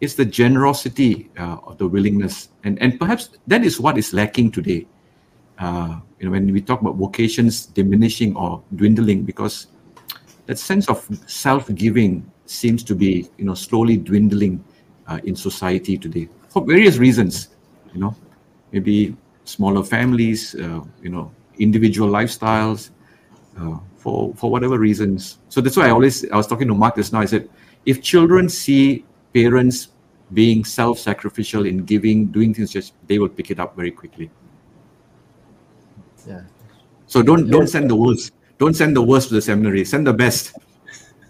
it's 0.00 0.14
the 0.14 0.24
generosity 0.24 1.30
uh, 1.38 1.58
of 1.66 1.78
the 1.78 1.86
willingness, 1.86 2.50
and 2.64 2.80
and 2.80 2.98
perhaps 2.98 3.30
that 3.46 3.64
is 3.64 3.80
what 3.80 3.98
is 3.98 4.12
lacking 4.12 4.52
today. 4.52 4.86
Uh, 5.58 6.00
you 6.18 6.26
know, 6.26 6.32
when 6.32 6.52
we 6.52 6.60
talk 6.60 6.80
about 6.80 6.96
vocations 6.96 7.66
diminishing 7.66 8.36
or 8.36 8.62
dwindling, 8.74 9.22
because 9.22 9.68
that 10.46 10.58
sense 10.58 10.88
of 10.88 11.06
self-giving 11.26 12.28
seems 12.46 12.82
to 12.84 12.94
be 12.94 13.28
you 13.38 13.44
know 13.44 13.54
slowly 13.54 13.96
dwindling 13.96 14.62
uh, 15.06 15.18
in 15.24 15.34
society 15.34 15.96
today 15.96 16.28
for 16.54 16.64
various 16.64 16.98
reasons. 16.98 17.48
You 17.92 18.00
know, 18.00 18.16
maybe 18.72 19.16
smaller 19.44 19.82
families, 19.82 20.54
uh, 20.54 20.80
you 21.02 21.10
know, 21.10 21.30
individual 21.58 22.08
lifestyles, 22.08 22.90
uh, 23.58 23.78
for 23.96 24.32
for 24.34 24.50
whatever 24.50 24.78
reasons. 24.78 25.38
So 25.48 25.60
that's 25.60 25.76
why 25.76 25.88
I 25.88 25.90
always 25.90 26.24
I 26.30 26.36
was 26.36 26.46
talking 26.46 26.68
to 26.68 26.74
Mark 26.74 26.94
just 26.96 27.12
now. 27.12 27.20
I 27.20 27.26
said, 27.26 27.50
if 27.84 28.00
children 28.00 28.48
see 28.48 29.04
parents 29.34 29.88
being 30.32 30.64
self-sacrificial 30.64 31.66
in 31.66 31.84
giving, 31.84 32.26
doing 32.26 32.54
things, 32.54 32.70
just 32.70 32.94
they 33.08 33.18
will 33.18 33.28
pick 33.28 33.50
it 33.50 33.58
up 33.58 33.76
very 33.76 33.90
quickly. 33.90 34.30
Yeah. 36.26 36.42
So 37.06 37.22
don't 37.22 37.50
don't 37.50 37.66
send 37.66 37.90
the 37.90 37.96
worst. 37.96 38.32
Don't 38.58 38.74
send 38.74 38.94
the 38.94 39.02
worst 39.02 39.28
to 39.28 39.34
the 39.34 39.42
seminary. 39.42 39.84
Send 39.84 40.06
the 40.06 40.14
best. 40.14 40.54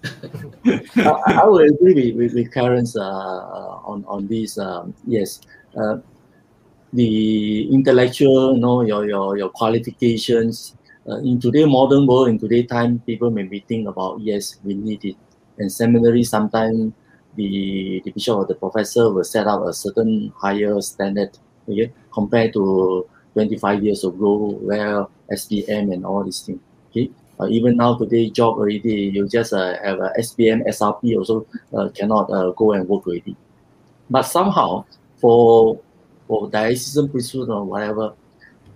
I, 0.67 1.41
I 1.43 1.47
would 1.47 1.71
agree 1.71 1.95
with, 1.95 2.17
with, 2.17 2.35
with 2.35 2.53
Clarence 2.53 2.97
uh, 2.97 3.03
on 3.85 4.05
on 4.07 4.27
this. 4.27 4.59
Um, 4.59 4.95
yes, 5.07 5.41
uh, 5.77 5.99
the 6.93 7.69
intellectual, 7.73 8.55
you 8.55 8.61
know, 8.61 8.83
your 8.83 9.07
your 9.07 9.37
your 9.37 9.51
qualifications. 9.51 10.77
Uh, 11.07 11.19
in 11.19 11.39
today 11.39 11.67
modern 11.67 12.07
world, 12.07 12.29
in 12.29 12.39
today 12.39 12.63
time, 12.63 12.99
people 13.01 13.31
may 13.31 13.43
be 13.43 13.61
think 13.61 13.87
about 13.89 14.21
yes, 14.21 14.57
we 14.65 14.75
need 14.75 15.05
it. 15.05 15.17
And 15.59 15.71
seminary 15.71 16.23
sometimes 16.25 16.93
the 17.37 18.01
the 18.05 18.11
bishop 18.11 18.37
or 18.37 18.47
the 18.47 18.55
professor 18.55 19.13
will 19.13 19.25
set 19.25 19.47
up 19.47 19.63
a 19.67 19.73
certain 19.73 20.33
higher 20.37 20.81
standard, 20.81 21.37
okay, 21.69 21.93
compared 22.13 22.53
to 22.55 23.07
25 23.35 23.85
years 23.85 24.05
ago 24.05 24.57
where 24.63 25.07
SPM 25.31 25.93
and 25.93 26.07
all 26.07 26.25
these 26.25 26.41
things. 26.41 26.61
Okay, 26.91 27.11
uh, 27.41 27.47
even 27.49 27.77
now 27.77 27.97
today 27.97 28.31
job 28.31 28.59
already 28.59 29.11
you 29.13 29.29
just 29.29 29.53
uh, 29.53 29.77
have 29.83 29.99
a 29.99 30.13
SPM, 30.19 30.67
SRP 30.69 31.17
also 31.17 31.47
uh, 31.75 31.89
cannot 31.91 32.31
uh, 32.31 32.51
go 32.53 32.73
and 32.73 32.89
work 32.89 33.07
already. 33.07 33.37
But 34.11 34.23
somehow 34.23 34.85
for 35.17 35.81
for 36.29 36.49
diocesan 36.51 37.09
priesthood 37.09 37.51
or 37.51 37.65
whatever, 37.65 38.15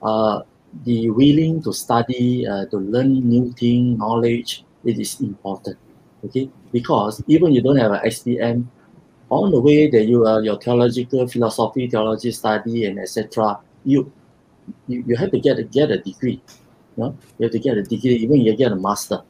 uh, 0.03 0.43
the 0.85 1.11
willing 1.11 1.63
to 1.63 1.73
study, 1.73 2.47
uh, 2.47 2.67
to 2.67 2.77
learn 2.77 3.29
new 3.29 3.53
thing, 3.53 3.97
knowledge, 3.97 4.65
it 4.85 4.99
is 4.99 5.21
important. 5.21 5.79
Okay, 6.25 6.51
because 6.73 7.23
even 7.29 7.53
you 7.53 7.63
don't 7.63 7.77
have 7.77 7.93
an 7.93 8.01
SPM, 8.07 8.67
on 9.31 9.51
the 9.51 9.61
way 9.61 9.89
that 9.89 10.05
you 10.05 10.27
are 10.27 10.43
your 10.43 10.59
theological 10.59 11.27
philosophy, 11.29 11.87
theology 11.87 12.33
study, 12.33 12.87
and 12.87 12.99
etc. 12.99 13.59
You, 13.85 14.11
you 14.87 15.05
you 15.07 15.17
have 15.17 15.31
to 15.31 15.39
get 15.39 15.59
a, 15.59 15.65
get 15.65 15.91
a 15.91 15.99
degree. 15.99 16.41
You 16.99 17.05
know, 17.05 17.17
you 17.39 17.45
have 17.45 17.53
to 17.53 17.59
get 17.61 17.79
a 17.79 17.83
degree, 17.83 18.17
even 18.17 18.41
you 18.41 18.57
get 18.57 18.73
a 18.73 18.77
master. 18.77 19.23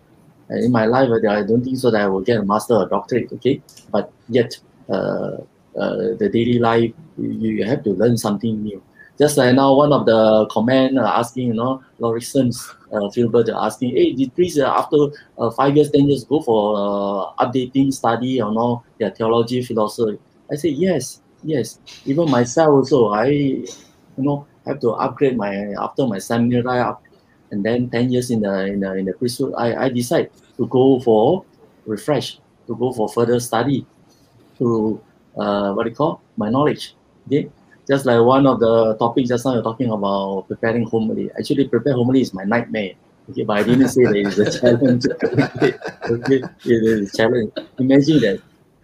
And 0.49 0.65
in 0.65 0.73
my 0.73 0.87
life, 0.87 1.11
I 1.13 1.43
don't 1.43 1.63
think 1.63 1.77
so 1.77 1.91
that 1.91 2.01
I 2.01 2.09
will 2.09 2.23
get 2.23 2.39
a 2.39 2.43
master 2.43 2.75
or 2.75 2.89
doctorate. 2.89 3.31
Okay, 3.35 3.61
but 3.93 4.11
yet, 4.29 4.59
uh, 4.89 5.37
uh, 5.77 6.17
the 6.19 6.31
daily 6.33 6.59
life, 6.59 6.93
you, 7.19 7.29
you 7.29 7.65
have 7.65 7.85
to 7.85 7.91
learn 7.91 8.17
something 8.17 8.63
new. 8.63 8.83
Just 9.19 9.37
like 9.37 9.55
now, 9.55 9.75
one 9.75 9.93
of 9.93 10.07
the 10.07 10.47
comment 10.47 10.97
asking, 10.97 11.49
you 11.49 11.55
know, 11.55 11.83
Lauriston's 11.99 12.75
uh, 12.93 13.11
Filbert 13.11 13.51
asking, 13.53 13.91
hey, 13.91 14.13
did 14.13 14.35
priests 14.35 14.59
uh, 14.59 14.71
after 14.71 14.97
uh, 15.37 15.51
five 15.51 15.77
years, 15.77 15.91
ten 15.91 16.09
years 16.09 16.25
go 16.25 16.41
for 16.41 16.77
uh, 16.77 17.45
updating 17.45 17.93
study 17.93 18.41
or 18.41 18.51
no 18.51 18.83
their 18.99 19.11
theology, 19.11 19.63
philosophy? 19.63 20.19
I 20.51 20.55
say 20.55 20.71
yes, 20.71 21.21
yes. 21.43 21.81
Even 22.07 22.31
myself 22.31 22.71
also, 22.71 23.09
I, 23.09 23.27
you 23.27 23.67
know, 24.17 24.47
have 24.67 24.81
to 24.81 24.91
upgrade 24.93 25.37
my 25.37 25.75
after 25.79 26.07
my 26.07 26.19
seminary 26.19 26.81
up, 26.81 27.03
and 27.51 27.65
then 27.65 27.89
ten 27.91 28.11
years 28.13 28.31
in 28.31 28.41
the 28.41 28.67
in 28.67 28.81
the 28.81 28.95
in 28.95 29.05
the 29.07 29.13
priesthood, 29.15 29.55
I 29.57 29.87
I 29.87 29.89
decide 29.89 30.31
to 30.57 30.67
go 30.67 31.01
for 31.01 31.45
refresh, 31.87 32.39
to 32.67 32.77
go 32.77 32.93
for 32.93 33.09
further 33.09 33.41
study, 33.41 33.87
to 34.59 35.01
uh, 35.37 35.73
what 35.73 35.85
do 35.85 35.91
you 35.91 35.97
call 35.97 36.21
my 36.37 36.51
knowledge. 36.51 36.95
Okay, 37.27 37.51
just 37.87 38.07
like 38.07 38.21
one 38.21 38.47
of 38.47 38.61
the 38.61 38.97
topics 38.99 39.29
just 39.29 39.45
now 39.45 39.55
you're 39.55 39.63
talking 39.63 39.91
about 39.91 40.49
preparing 40.49 40.85
homily. 40.87 41.31
Actually, 41.39 41.69
prepare 41.69 41.95
homily 41.95 42.21
is 42.21 42.35
my 42.35 42.45
nightmare. 42.45 42.93
Okay, 43.31 43.45
but 43.45 43.59
I 43.59 43.63
didn't 43.63 43.89
say 43.89 44.05
that 44.05 44.17
it's 44.17 44.39
a 44.39 44.49
challenge. 44.61 45.05
okay, 46.09 46.43
it 46.65 46.83
is 46.85 47.13
a 47.13 47.17
challenge. 47.17 47.53
Imagine 47.79 48.21
that 48.21 48.41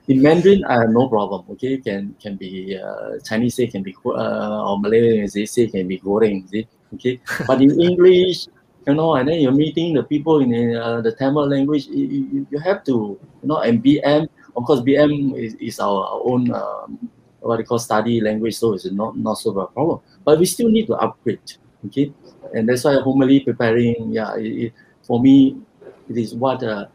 in 0.06 0.20
Mandarin, 0.20 0.64
I 0.64 0.80
have 0.80 0.90
no 0.90 1.08
problem. 1.08 1.44
Okay, 1.52 1.78
can 1.78 2.14
can 2.20 2.36
be 2.36 2.76
uh, 2.76 3.18
Chinese 3.24 3.56
say 3.56 3.66
can 3.66 3.82
be 3.82 3.96
uh, 4.04 4.68
or 4.68 4.78
Malay 4.78 5.26
say 5.26 5.66
can 5.66 5.88
be 5.88 5.98
goreng. 5.98 6.48
See? 6.50 6.68
Okay, 6.94 7.20
but 7.46 7.60
in 7.60 7.80
English, 7.80 8.48
you 8.86 8.94
know, 8.94 9.14
and 9.16 9.28
then 9.28 9.40
you're 9.40 9.52
meeting 9.52 9.94
the 9.94 10.02
people 10.02 10.40
in 10.40 10.76
uh, 10.76 11.00
the 11.00 11.12
Tamil 11.12 11.48
language. 11.48 11.86
You, 11.86 12.46
you, 12.50 12.58
have 12.58 12.84
to, 12.84 13.18
you 13.42 13.48
know, 13.48 13.58
and 13.58 13.82
BM. 13.82 14.28
Of 14.56 14.64
course, 14.64 14.80
BM 14.80 15.36
is, 15.36 15.54
is 15.54 15.80
our, 15.80 16.20
own 16.22 16.52
um, 16.54 17.10
what 17.40 17.56
they 17.56 17.64
call 17.64 17.78
study 17.78 18.20
language, 18.20 18.56
so 18.56 18.74
it's 18.74 18.86
not 18.90 19.16
not 19.16 19.34
so 19.34 19.50
a 19.58 19.66
problem. 19.66 20.00
But 20.24 20.38
we 20.38 20.46
still 20.46 20.68
need 20.68 20.86
to 20.86 20.94
upgrade. 20.94 21.42
Okay, 21.86 22.12
and 22.54 22.68
that's 22.68 22.84
why 22.84 22.94
homily 23.00 23.40
preparing. 23.40 24.12
Yeah, 24.12 24.36
it, 24.36 24.70
it, 24.70 24.72
for 25.02 25.20
me, 25.20 25.56
it 26.08 26.16
is 26.16 26.34
what. 26.34 26.62
Uh, 26.62 26.86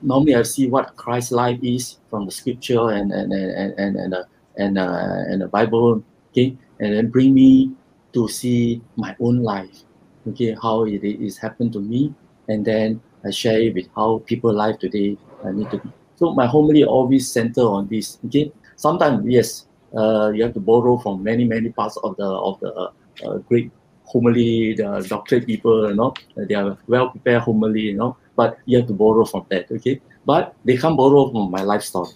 normally 0.00 0.34
I 0.34 0.42
see 0.42 0.66
what 0.66 0.96
Christ's 0.96 1.32
life 1.32 1.58
is 1.62 1.98
from 2.08 2.24
the 2.24 2.32
scripture 2.32 2.88
and 2.88 3.12
and 3.12 3.32
and 3.32 3.74
and 3.76 3.96
and 3.96 4.14
uh, 4.14 4.24
and, 4.56 4.78
uh, 4.78 5.22
and 5.28 5.42
the 5.42 5.48
Bible, 5.48 6.02
okay, 6.32 6.56
and 6.80 6.94
then 6.94 7.08
bring 7.08 7.32
me 7.32 7.70
to 8.18 8.26
see 8.26 8.82
my 8.96 9.14
own 9.20 9.42
life, 9.42 9.86
okay, 10.26 10.56
how 10.60 10.84
it 10.84 11.04
is 11.06 11.38
happened 11.38 11.72
to 11.74 11.80
me, 11.80 12.12
and 12.48 12.64
then 12.64 13.00
I 13.24 13.30
share 13.30 13.60
it 13.60 13.74
with 13.74 13.86
how 13.94 14.22
people 14.26 14.52
life 14.52 14.78
today 14.78 15.16
I 15.46 15.52
need 15.52 15.70
to 15.70 15.78
be. 15.78 15.90
So 16.16 16.34
my 16.34 16.46
homily 16.46 16.82
always 16.82 17.30
center 17.30 17.62
on 17.62 17.86
this, 17.86 18.18
okay. 18.26 18.50
Sometimes 18.74 19.22
yes, 19.26 19.66
uh, 19.94 20.30
you 20.34 20.42
have 20.42 20.54
to 20.54 20.60
borrow 20.60 20.98
from 20.98 21.22
many 21.22 21.44
many 21.44 21.70
parts 21.70 21.96
of 22.02 22.16
the 22.16 22.26
of 22.26 22.58
the 22.60 22.90
uh, 23.22 23.38
great 23.46 23.70
homily, 24.02 24.74
the 24.74 25.06
doctorate 25.08 25.46
people, 25.46 25.88
you 25.90 25.94
know, 25.94 26.14
they 26.34 26.54
are 26.54 26.78
well 26.86 27.10
prepared 27.10 27.42
homily, 27.42 27.82
you 27.92 27.94
know? 27.94 28.16
But 28.36 28.56
you 28.64 28.78
have 28.78 28.86
to 28.88 28.94
borrow 28.94 29.24
from 29.26 29.44
that 29.50 29.70
okay? 29.70 30.00
But 30.24 30.54
they 30.64 30.76
can't 30.76 30.96
borrow 30.96 31.30
from 31.30 31.50
my 31.50 31.62
life 31.62 31.82
story 31.82 32.14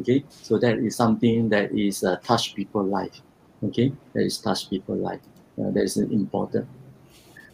okay? 0.00 0.24
So 0.30 0.58
that 0.58 0.78
is 0.78 0.96
something 0.96 1.48
that 1.50 1.72
is 1.72 2.04
uh, 2.04 2.16
touch 2.24 2.54
people 2.54 2.82
life 2.82 3.20
okay? 3.64 3.92
That 4.14 4.24
is 4.24 4.38
touch 4.38 4.70
people 4.70 4.96
life 4.96 5.20
uh, 5.58 5.70
that 5.70 5.82
is 5.82 5.96
important. 5.96 6.66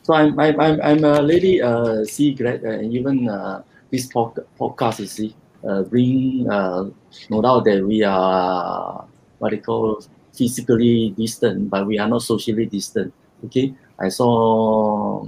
So 0.05 0.13
i'm 0.13 0.39
i'm 0.39 0.61
i'm, 0.61 0.77
I'm 0.83 1.03
a 1.05 1.23
lady 1.23 1.63
uh 1.63 2.05
grad 2.37 2.61
uh, 2.61 2.77
and 2.77 2.93
even 2.93 3.29
uh, 3.29 3.63
this 3.91 4.07
pod- 4.13 4.45
podcast 4.61 5.01
you 5.01 5.07
see 5.09 5.35
uh, 5.65 5.83
bring 5.83 6.45
uh, 6.45 6.85
no 7.31 7.41
doubt 7.41 7.65
that 7.65 7.81
we 7.81 8.05
are 8.05 9.07
what 9.39 9.51
they 9.53 9.65
call 9.65 10.05
physically 10.37 11.15
distant 11.17 11.71
but 11.71 11.87
we 11.87 11.99
are 11.99 12.09
not 12.09 12.21
socially 12.21 12.67
distant 12.67 13.15
okay? 13.47 13.73
I 13.99 14.09
saw 14.11 15.25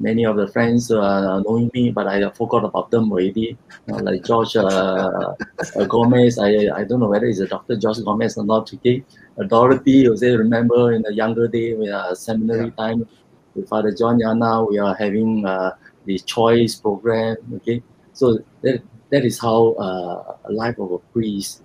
many 0.00 0.24
of 0.24 0.36
the 0.36 0.48
friends 0.48 0.90
uh, 0.90 1.40
knowing 1.40 1.70
me, 1.74 1.90
but 1.90 2.06
I 2.06 2.28
forgot 2.30 2.64
about 2.64 2.90
them 2.90 3.12
already. 3.12 3.56
Uh, 3.88 4.02
like 4.02 4.24
George 4.24 4.56
uh, 4.56 4.64
uh, 4.64 5.84
Gomez, 5.84 6.38
I, 6.38 6.68
I 6.74 6.84
don't 6.84 7.00
know 7.00 7.08
whether 7.08 7.26
it's 7.26 7.40
a 7.40 7.46
Dr. 7.46 7.76
George 7.76 8.02
Gomez 8.02 8.36
or 8.36 8.44
not 8.44 8.66
today. 8.66 9.04
Uh, 9.38 9.44
Dorothy, 9.44 10.08
you 10.08 10.16
say, 10.16 10.34
remember 10.34 10.92
in 10.92 11.02
the 11.02 11.12
younger 11.12 11.46
day, 11.46 11.74
we 11.74 11.90
are 11.90 12.14
seminary 12.14 12.66
yeah. 12.66 12.84
time 12.84 13.08
with 13.54 13.68
Father 13.68 13.92
John 13.92 14.18
Yana, 14.18 14.68
we 14.68 14.78
are 14.78 14.94
having 14.94 15.44
uh, 15.44 15.76
the 16.06 16.18
choice 16.20 16.74
program. 16.76 17.36
Okay, 17.56 17.82
so 18.14 18.38
that, 18.62 18.82
that 19.10 19.24
is 19.24 19.38
how 19.38 19.72
uh, 19.72 20.36
a 20.46 20.52
life 20.52 20.78
of 20.78 20.92
a 20.92 20.98
priest 20.98 21.62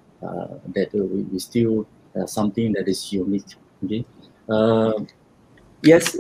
that 0.74 0.90
we, 0.94 1.22
we 1.32 1.40
still 1.40 1.88
something 2.26 2.74
that 2.74 2.88
is 2.88 3.14
unique. 3.14 3.56
Okay, 3.84 4.04
yes 5.84 6.18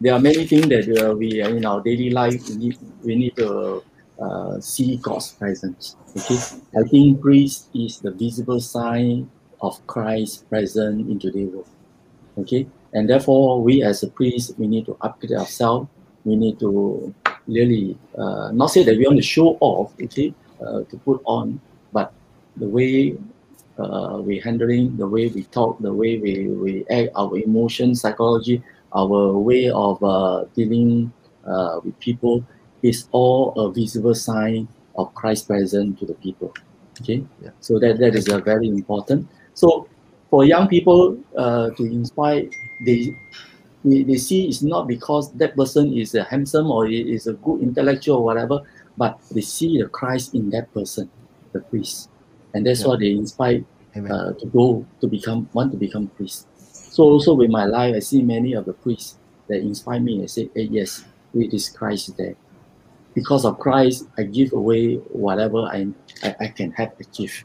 there 0.00 0.14
are 0.14 0.20
many 0.20 0.46
things 0.46 0.68
that 0.68 0.86
uh, 1.02 1.14
we 1.14 1.40
in 1.40 1.64
our 1.64 1.80
daily 1.80 2.10
life 2.10 2.48
we 2.48 2.56
need, 2.56 2.78
we 3.02 3.16
need 3.16 3.36
to 3.36 3.82
uh, 4.20 4.60
see 4.60 4.96
God's 4.96 5.32
presence. 5.32 5.96
Okay, 6.16 6.38
I 6.78 6.82
think 6.88 7.20
priest 7.20 7.68
is 7.74 7.98
the 8.00 8.10
visible 8.10 8.60
sign 8.60 9.30
of 9.60 9.84
Christ's 9.86 10.38
presence 10.44 11.08
in 11.08 11.18
today's 11.18 11.48
world. 11.48 11.68
Okay, 12.38 12.66
and 12.92 13.08
therefore 13.08 13.62
we 13.62 13.82
as 13.82 14.02
a 14.02 14.08
priest 14.08 14.58
we 14.58 14.66
need 14.66 14.86
to 14.86 14.96
upgrade 15.00 15.32
ourselves. 15.32 15.88
We 16.24 16.36
need 16.36 16.58
to 16.60 17.14
really 17.46 17.96
uh, 18.18 18.50
not 18.52 18.70
say 18.70 18.82
that 18.84 18.98
we 18.98 19.06
want 19.06 19.18
to 19.18 19.22
show 19.22 19.56
off, 19.60 19.92
okay, 20.02 20.34
uh, 20.60 20.82
to 20.82 20.96
put 21.04 21.22
on, 21.24 21.60
but 21.92 22.12
the 22.56 22.66
way 22.66 23.16
uh, 23.78 24.18
we 24.20 24.40
handling, 24.40 24.96
the 24.96 25.06
way 25.06 25.28
we 25.28 25.44
talk, 25.44 25.78
the 25.80 25.92
way 25.92 26.18
we, 26.18 26.48
we 26.48 26.84
act, 26.90 27.10
our 27.14 27.36
emotion, 27.36 27.94
psychology, 27.94 28.62
our 28.96 29.36
way 29.38 29.70
of 29.70 30.02
uh, 30.02 30.44
dealing 30.56 31.12
uh, 31.46 31.80
with 31.84 31.98
people 32.00 32.44
is 32.82 33.08
all 33.12 33.52
a 33.60 33.72
visible 33.72 34.14
sign 34.14 34.68
of 34.96 35.12
Christ 35.14 35.46
present 35.48 35.98
to 36.00 36.06
the 36.06 36.14
people. 36.14 36.52
Okay, 37.02 37.24
Yeah. 37.44 37.50
so 37.60 37.78
that 37.78 37.98
that 38.00 38.14
is 38.16 38.28
uh, 38.28 38.40
very 38.40 38.68
important. 38.68 39.28
So 39.54 39.88
for 40.30 40.44
young 40.44 40.68
people 40.68 41.18
uh, 41.36 41.70
to 41.76 41.82
inspire, 41.84 42.48
they 42.86 43.12
they, 43.84 44.02
they 44.02 44.16
see 44.16 44.48
it's 44.48 44.62
not 44.62 44.88
because 44.88 45.32
that 45.34 45.56
person 45.56 45.92
is 45.92 46.14
a 46.14 46.24
handsome 46.24 46.70
or 46.70 46.88
is 46.88 47.26
a 47.26 47.34
good 47.34 47.60
intellectual 47.62 48.18
or 48.18 48.24
whatever, 48.24 48.60
but 48.96 49.18
they 49.30 49.42
see 49.42 49.78
the 49.80 49.88
Christ 49.88 50.34
in 50.34 50.50
that 50.50 50.72
person, 50.72 51.10
the 51.52 51.60
priest, 51.60 52.08
and 52.54 52.66
that's 52.66 52.80
Yeah. 52.80 52.88
why 52.88 52.96
they 52.96 53.10
inspire 53.12 53.64
uh, 54.10 54.32
to 54.32 54.46
go 54.52 54.86
to 55.00 55.06
become 55.06 55.48
want 55.52 55.72
to 55.72 55.78
become 55.78 56.08
priest. 56.16 56.46
So 56.96 57.02
also 57.04 57.34
with 57.34 57.50
my 57.50 57.66
life, 57.66 57.94
I 57.94 57.98
see 57.98 58.22
many 58.22 58.54
of 58.54 58.64
the 58.64 58.72
priests 58.72 59.18
that 59.48 59.60
inspire 59.60 60.00
me. 60.00 60.22
I 60.22 60.26
say, 60.26 60.48
hey, 60.54 60.62
yes, 60.62 61.04
with 61.34 61.50
this 61.50 61.68
Christ 61.68 62.16
there. 62.16 62.34
Because 63.12 63.44
of 63.44 63.58
Christ, 63.58 64.06
I 64.16 64.22
give 64.22 64.54
away 64.54 64.94
whatever 65.12 65.58
I 65.58 65.88
I, 66.22 66.34
I 66.40 66.48
can 66.48 66.72
have 66.72 66.92
achieved, 66.98 67.44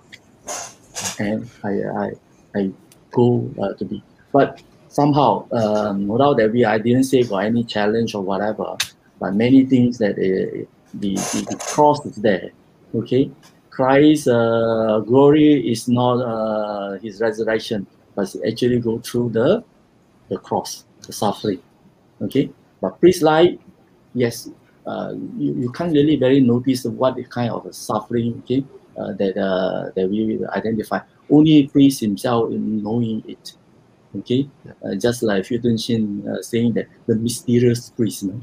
and 1.20 1.50
I 1.66 1.72
I, 2.04 2.08
I 2.56 2.72
go 3.12 3.52
uh, 3.62 3.74
to 3.74 3.84
be. 3.84 4.02
But 4.32 4.64
somehow, 4.88 5.50
um, 5.52 6.08
without 6.08 6.38
that, 6.38 6.54
we 6.54 6.64
I 6.64 6.78
didn't 6.78 7.04
say 7.04 7.24
for 7.24 7.42
any 7.42 7.66
challenge 7.66 8.16
or 8.16 8.24
whatever, 8.24 8.78
but 9.20 9.36
many 9.36 9.66
things 9.66 9.98
that 9.98 10.12
uh, 10.12 10.64
the, 10.94 11.12
the 11.16 11.46
the 11.50 11.58
cross 11.68 12.06
is 12.06 12.16
there. 12.16 12.52
Okay, 12.96 13.30
Christ's 13.70 14.30
uh, 14.30 15.04
glory 15.06 15.70
is 15.70 15.90
not 15.90 16.24
uh, 16.24 16.98
his 17.00 17.20
resurrection, 17.20 17.86
but 18.16 18.34
it 18.36 18.42
actually 18.48 18.80
go 18.80 19.00
through 19.00 19.30
the 19.30 19.64
the 20.30 20.38
cross, 20.38 20.86
the 21.06 21.14
suffering. 21.14 21.62
Okay, 22.22 22.52
but 22.80 23.00
priest 23.00 23.22
life, 23.22 23.58
yes, 24.14 24.50
uh, 24.86 25.14
you, 25.38 25.54
you 25.56 25.72
can't 25.72 25.94
really 25.94 26.16
very 26.16 26.40
notice 26.40 26.86
what 26.86 27.18
kind 27.30 27.52
of 27.52 27.74
suffering 27.76 28.42
okay 28.44 28.64
uh, 28.98 29.14
that 29.14 29.38
uh, 29.38 29.92
that 29.96 30.10
we 30.10 30.40
identify. 30.50 31.00
Only 31.30 31.68
priest 31.68 32.02
himself 32.02 32.52
in 32.52 32.84
knowing 32.84 33.24
it. 33.28 33.54
Okay, 34.18 34.50
uh, 34.84 34.96
just 34.96 35.24
like 35.24 35.46
Fulton 35.46 35.78
Sheen 35.78 36.28
uh, 36.28 36.42
saying 36.42 36.74
that 36.74 36.88
the 37.08 37.16
mysterious 37.16 37.90
priest. 37.90 38.24
No? 38.24 38.42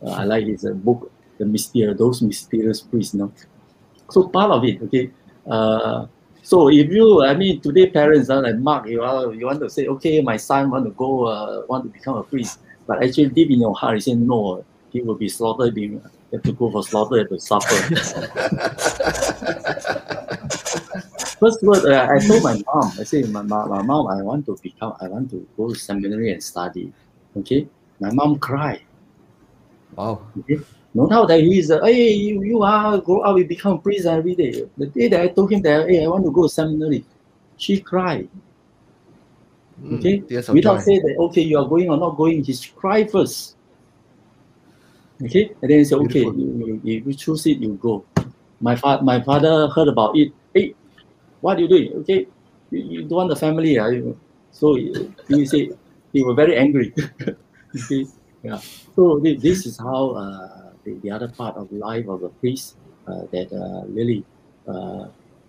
Uh, 0.00 0.10
I 0.12 0.24
like 0.24 0.46
his 0.46 0.64
uh, 0.64 0.70
book, 0.70 1.10
the 1.38 1.44
mysterious, 1.44 1.98
those 1.98 2.22
mysterious 2.22 2.80
priests. 2.82 3.14
No? 3.14 3.32
So 4.10 4.28
part 4.28 4.52
of 4.52 4.64
it, 4.64 4.80
okay. 4.82 5.10
Uh, 5.44 6.06
so 6.48 6.70
if 6.70 6.90
you, 6.90 7.22
I 7.22 7.34
mean, 7.34 7.60
today 7.60 7.90
parents 7.90 8.30
are 8.30 8.40
like 8.40 8.56
Mark, 8.56 8.88
you 8.88 9.02
are, 9.02 9.34
you 9.34 9.44
want 9.44 9.60
to 9.60 9.68
say, 9.68 9.86
okay, 9.86 10.22
my 10.22 10.38
son 10.38 10.70
want 10.70 10.86
to 10.86 10.92
go, 10.92 11.26
uh, 11.26 11.66
want 11.68 11.84
to 11.84 11.90
become 11.90 12.16
a 12.16 12.22
priest, 12.22 12.60
but 12.86 13.04
actually 13.04 13.28
deep 13.28 13.50
in 13.50 13.60
your 13.60 13.74
heart, 13.74 13.96
you 13.96 14.00
say 14.00 14.14
no, 14.14 14.64
he 14.88 15.02
will 15.02 15.16
be 15.16 15.28
slaughtered. 15.28 15.76
He 15.76 16.00
have 16.32 16.42
to 16.44 16.52
go 16.52 16.70
for 16.70 16.82
slaughter, 16.82 17.18
have 17.18 17.28
to 17.28 17.38
suffer. 17.38 17.74
First 21.38 21.62
word, 21.62 21.84
uh, 21.84 22.08
I 22.10 22.18
told 22.26 22.42
my 22.42 22.58
mom, 22.72 22.92
I 22.98 23.04
say, 23.04 23.24
my, 23.24 23.42
my, 23.42 23.66
my 23.66 23.82
mom, 23.82 24.06
I 24.06 24.22
want 24.22 24.46
to 24.46 24.56
become, 24.62 24.94
I 25.02 25.08
want 25.08 25.28
to 25.32 25.46
go 25.54 25.68
to 25.68 25.74
seminary 25.74 26.32
and 26.32 26.42
study. 26.42 26.94
Okay, 27.36 27.68
my 28.00 28.10
mom 28.10 28.38
cried. 28.38 28.80
Wow. 29.94 30.22
Okay? 30.38 30.64
No 30.98 31.06
doubt 31.08 31.28
that 31.28 31.40
he 31.40 31.58
is, 31.60 31.70
uh, 31.70 31.80
hey, 31.84 32.12
you, 32.12 32.42
you 32.42 32.62
are 32.62 32.98
grow 32.98 33.20
up, 33.20 33.38
you 33.38 33.46
become 33.46 33.80
priest 33.80 34.06
every 34.06 34.34
day. 34.34 34.52
The 34.76 34.86
day 34.86 35.08
that 35.08 35.20
I 35.20 35.28
told 35.28 35.52
him 35.52 35.62
that, 35.62 35.88
hey, 35.88 36.04
I 36.04 36.08
want 36.08 36.24
to 36.24 36.32
go 36.32 36.42
to 36.42 36.48
seminary, 36.48 37.04
she 37.56 37.80
cried. 37.80 38.28
Mm, 39.80 39.98
Okay, 39.98 40.22
without 40.52 40.82
saying 40.82 41.02
that, 41.04 41.16
okay, 41.26 41.42
you 41.42 41.56
are 41.58 41.68
going 41.68 41.88
or 41.88 41.96
not 41.96 42.16
going, 42.16 42.42
he 42.42 42.54
cried 42.76 43.10
first. 43.12 43.56
Okay, 45.22 45.50
and 45.62 45.70
then 45.70 45.78
he 45.78 45.84
said, 45.84 45.98
okay, 45.98 46.20
you, 46.20 46.80
you, 46.84 46.98
if 47.00 47.06
you 47.06 47.14
choose 47.14 47.46
it, 47.46 47.58
you 47.58 47.74
go. 47.74 48.04
My, 48.60 48.74
fa- 48.74 49.00
my 49.02 49.20
father 49.22 49.68
heard 49.68 49.88
about 49.88 50.16
it. 50.16 50.32
Hey, 50.54 50.74
what 51.40 51.58
are 51.58 51.60
you 51.60 51.68
doing? 51.68 51.92
Okay, 52.00 52.26
you, 52.70 52.80
you 52.92 53.00
don't 53.02 53.18
want 53.18 53.30
the 53.30 53.36
family. 53.36 53.78
ah, 53.78 53.88
you- 53.88 54.18
So 54.50 54.74
he, 54.74 54.90
he 55.28 55.46
said, 55.46 55.78
he 56.12 56.22
was 56.24 56.34
very 56.34 56.56
angry. 56.56 56.92
okay, 57.76 58.06
yeah. 58.42 58.60
So 58.96 59.20
thi- 59.22 59.36
this 59.38 59.66
is 59.66 59.78
how 59.78 60.02
uh, 60.22 60.57
the, 60.88 61.00
the 61.00 61.10
other 61.10 61.28
part 61.28 61.56
of 61.56 61.70
life 61.72 62.08
of 62.08 62.22
a 62.22 62.28
priest 62.28 62.76
uh, 63.06 63.22
that 63.32 63.52
uh, 63.52 63.86
really 63.88 64.24
uh, 64.66 65.06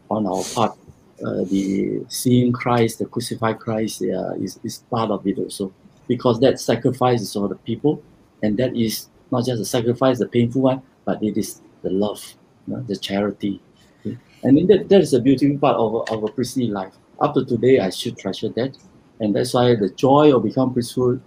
on 0.10 0.28
our 0.28 0.44
part 0.54 0.78
the 1.20 2.06
seeing 2.08 2.54
Christ, 2.54 3.00
the 3.00 3.06
crucified 3.06 3.60
Christ, 3.60 4.02
is, 4.02 4.58
is 4.64 4.78
part 4.90 5.12
of 5.12 5.28
it 5.28 5.38
also. 5.38 5.74
Because 6.08 6.40
that 6.40 6.60
sacrifice 6.62 7.22
is 7.22 7.34
for 7.34 7.50
the 7.50 7.56
people, 7.56 8.02
and 8.42 8.58
that 8.58 8.76
is 8.76 9.10
not 9.30 9.46
just 9.46 9.62
a 9.62 9.66
sacrifice, 9.66 10.20
the 10.20 10.28
painful 10.28 10.62
one, 10.62 10.82
but 11.04 11.22
it 11.22 11.38
is 11.38 11.62
the 11.82 11.90
love, 11.90 12.24
you 12.68 12.74
know, 12.74 12.82
the 12.84 12.96
charity. 12.96 13.62
And 14.44 14.70
that, 14.70 14.88
that 14.88 15.02
is 15.02 15.14
a 15.14 15.20
beautiful 15.20 15.58
part 15.58 15.76
of, 15.76 16.10
of 16.10 16.24
a 16.24 16.32
priestly 16.32 16.68
life. 16.68 16.94
Up 17.20 17.34
to 17.34 17.44
today, 17.44 17.80
I 17.80 17.90
should 17.90 18.18
treasure 18.18 18.50
that. 18.50 18.78
And 19.20 19.36
that's 19.36 19.54
why 19.54 19.76
the 19.76 19.90
joy 19.90 20.34
of 20.34 20.44
becoming 20.44 20.74
priesthood 20.74 21.22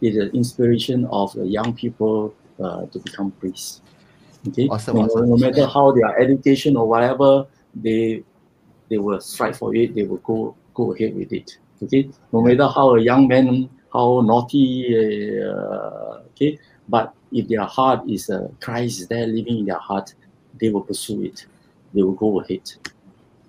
is 0.00 0.16
the 0.16 0.30
inspiration 0.32 1.04
of 1.06 1.34
the 1.34 1.46
young 1.46 1.74
people 1.74 2.34
uh, 2.62 2.86
to 2.86 2.98
become 3.00 3.30
priests. 3.32 3.80
Okay, 4.48 4.68
Awesome, 4.68 4.96
no, 4.96 5.04
awesome. 5.04 5.30
no 5.30 5.36
matter 5.36 5.66
how 5.66 5.92
their 5.92 6.18
education 6.20 6.76
or 6.76 6.86
whatever, 6.86 7.46
they 7.74 8.22
they 8.88 8.98
will 8.98 9.20
strive 9.20 9.56
for 9.56 9.74
it. 9.74 9.94
They 9.94 10.02
will 10.04 10.18
go 10.18 10.54
go 10.74 10.92
ahead 10.92 11.16
with 11.16 11.32
it. 11.32 11.56
Okay, 11.82 12.10
no 12.32 12.42
matter 12.42 12.68
how 12.68 12.94
a 12.94 13.00
young 13.00 13.26
man 13.28 13.68
how 13.92 14.20
naughty, 14.20 14.90
uh, 15.40 16.26
okay, 16.34 16.58
but 16.88 17.14
if 17.32 17.48
their 17.48 17.64
heart 17.64 18.02
is 18.08 18.28
uh, 18.28 18.48
Christ 18.60 19.00
is 19.00 19.08
there 19.08 19.26
living 19.26 19.58
in 19.58 19.66
their 19.66 19.78
heart, 19.78 20.14
they 20.60 20.68
will 20.68 20.82
pursue 20.82 21.22
it. 21.24 21.46
They 21.94 22.02
will 22.02 22.12
go 22.18 22.40
ahead. 22.40 22.62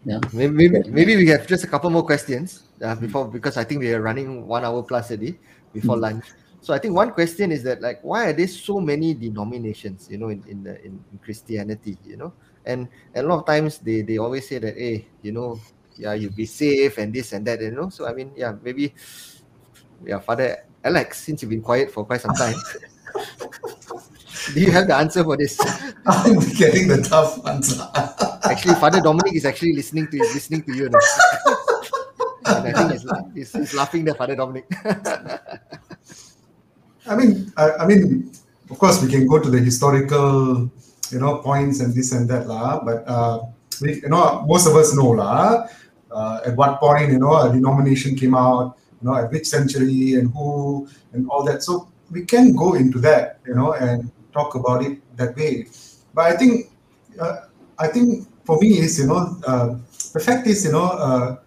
Yeah. 0.05 0.19
Maybe, 0.33 0.53
maybe, 0.69 0.89
maybe 0.89 1.15
we 1.17 1.27
have 1.29 1.47
just 1.47 1.63
a 1.63 1.67
couple 1.67 1.89
more 1.89 2.03
questions 2.03 2.63
uh, 2.81 2.93
before 2.93 3.27
because 3.27 3.57
I 3.57 3.63
think 3.63 3.81
we 3.81 3.91
are 3.91 4.01
running 4.01 4.45
one 4.45 4.63
hour 4.63 4.83
plus 4.83 5.09
a 5.11 5.17
day 5.17 5.35
before 5.73 5.97
Mm. 5.97 6.01
lunch. 6.01 6.25
So 6.65 6.73
I 6.73 6.81
think 6.81 6.97
one 6.97 7.13
question 7.13 7.53
is 7.53 7.61
that 7.61 7.77
like 7.79 8.01
why 8.01 8.25
are 8.25 8.33
there 8.33 8.49
so 8.49 8.81
many 8.81 9.13
denominations, 9.13 10.09
you 10.09 10.17
know, 10.17 10.33
in 10.33 10.41
in, 10.49 10.65
the, 10.65 10.73
in, 10.81 10.97
in 11.13 11.17
Christianity, 11.21 11.95
you 12.01 12.17
know, 12.17 12.33
and, 12.65 12.89
and 13.13 13.27
a 13.27 13.29
lot 13.29 13.37
of 13.41 13.45
times 13.45 13.77
they 13.77 14.01
they 14.01 14.17
always 14.17 14.49
say 14.49 14.57
that 14.57 14.73
hey, 14.73 15.05
you 15.21 15.31
know, 15.31 15.61
yeah, 15.93 16.17
you'll 16.17 16.33
be 16.33 16.49
safe 16.49 16.97
and 16.97 17.13
this 17.13 17.33
and 17.37 17.45
that, 17.45 17.61
you 17.61 17.69
know. 17.69 17.89
So 17.89 18.09
I 18.09 18.17
mean, 18.17 18.33
yeah, 18.35 18.57
maybe, 18.63 18.95
yeah, 20.03 20.17
Father 20.17 20.65
Alex, 20.83 21.21
since 21.21 21.43
you've 21.43 21.53
been 21.53 21.61
quiet 21.61 21.91
for 21.93 22.03
quite 22.03 22.21
some 22.21 22.33
time, 22.33 22.57
do 24.55 24.59
you 24.59 24.71
have 24.73 24.87
the 24.87 24.95
answer 24.97 25.23
for 25.23 25.37
this? 25.37 25.61
I'm 26.07 26.41
getting 26.57 26.89
the 26.89 27.05
tough 27.05 27.45
answer. 27.45 27.77
Actually, 28.49 28.73
Father 28.81 29.01
Dominic 29.01 29.35
is 29.37 29.45
actually 29.45 29.73
listening 29.77 30.09
to 30.09 30.17
listening 30.33 30.63
to 30.65 30.73
you 30.73 30.89
now. 30.89 30.97
and 32.57 32.67
I 32.69 32.73
think 32.73 32.91
he's, 32.91 33.05
he's, 33.35 33.53
he's 33.53 33.73
laughing 33.75 34.03
there, 34.03 34.15
Father 34.15 34.35
Dominic. 34.35 34.65
I 37.07 37.15
mean, 37.15 37.53
I, 37.57 37.71
I 37.71 37.87
mean, 37.87 38.31
of 38.69 38.79
course, 38.79 39.01
we 39.01 39.09
can 39.09 39.27
go 39.27 39.39
to 39.39 39.49
the 39.49 39.59
historical, 39.59 40.69
you 41.11 41.19
know, 41.19 41.37
points 41.37 41.79
and 41.79 41.93
this 41.93 42.11
and 42.11 42.27
that, 42.29 42.47
lah. 42.47 42.83
But 42.83 43.07
uh, 43.07 43.45
we, 43.81 44.01
you 44.01 44.09
know, 44.09 44.43
most 44.47 44.67
of 44.67 44.75
us 44.75 44.95
know, 44.95 45.09
lah. 45.09 45.67
Uh, 46.11 46.39
at 46.45 46.55
what 46.55 46.79
point, 46.79 47.11
you 47.11 47.19
know, 47.19 47.35
a 47.35 47.51
denomination 47.51 48.15
came 48.15 48.33
out, 48.33 48.77
you 49.01 49.09
know, 49.09 49.15
at 49.15 49.31
which 49.31 49.45
century 49.45 50.15
and 50.15 50.31
who 50.33 50.87
and 51.13 51.27
all 51.29 51.43
that. 51.43 51.61
So 51.61 51.89
we 52.09 52.25
can 52.25 52.55
go 52.55 52.73
into 52.73 52.99
that, 52.99 53.39
you 53.45 53.53
know, 53.53 53.73
and 53.73 54.11
talk 54.33 54.55
about 54.55 54.83
it 54.83 54.99
that 55.17 55.35
way. 55.35 55.67
But 56.13 56.31
I 56.31 56.37
think, 56.37 56.71
uh, 57.19 57.51
I 57.77 57.87
think 57.87 58.27
for 58.45 58.57
me 58.59 58.79
is, 58.79 58.99
you 58.99 59.07
know, 59.07 59.37
uh, 59.45 59.75
the 60.13 60.19
fact 60.19 60.47
is, 60.47 60.65
you 60.65 60.71
know, 60.71 60.85
uh, 60.85 61.37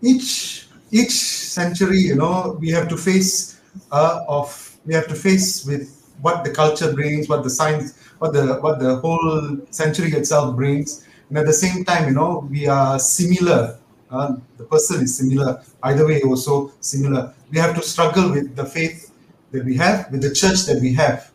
each 0.00 0.68
each 0.92 1.12
century, 1.12 1.98
you 1.98 2.14
know, 2.14 2.56
we 2.60 2.70
have 2.70 2.88
to 2.88 2.96
face 2.96 3.60
uh, 3.90 4.22
of 4.28 4.73
we 4.84 4.94
have 4.94 5.08
to 5.08 5.14
face 5.14 5.64
with 5.64 5.90
what 6.20 6.44
the 6.44 6.50
culture 6.50 6.92
brings, 6.92 7.28
what 7.28 7.42
the 7.42 7.50
science, 7.50 7.98
what 8.18 8.32
the 8.32 8.54
what 8.60 8.78
the 8.78 8.96
whole 8.96 9.58
century 9.70 10.12
itself 10.12 10.56
brings, 10.56 11.06
and 11.28 11.38
at 11.38 11.46
the 11.46 11.52
same 11.52 11.84
time, 11.84 12.08
you 12.08 12.14
know, 12.14 12.46
we 12.50 12.66
are 12.66 12.98
similar. 12.98 13.78
Uh, 14.10 14.36
the 14.58 14.64
person 14.64 15.02
is 15.02 15.16
similar. 15.16 15.62
Either 15.82 16.06
way, 16.06 16.22
also 16.22 16.72
similar. 16.80 17.34
We 17.50 17.58
have 17.58 17.74
to 17.74 17.82
struggle 17.82 18.30
with 18.30 18.54
the 18.54 18.64
faith 18.64 19.10
that 19.50 19.64
we 19.64 19.76
have, 19.76 20.10
with 20.12 20.22
the 20.22 20.32
church 20.32 20.66
that 20.66 20.80
we 20.80 20.92
have. 20.94 21.30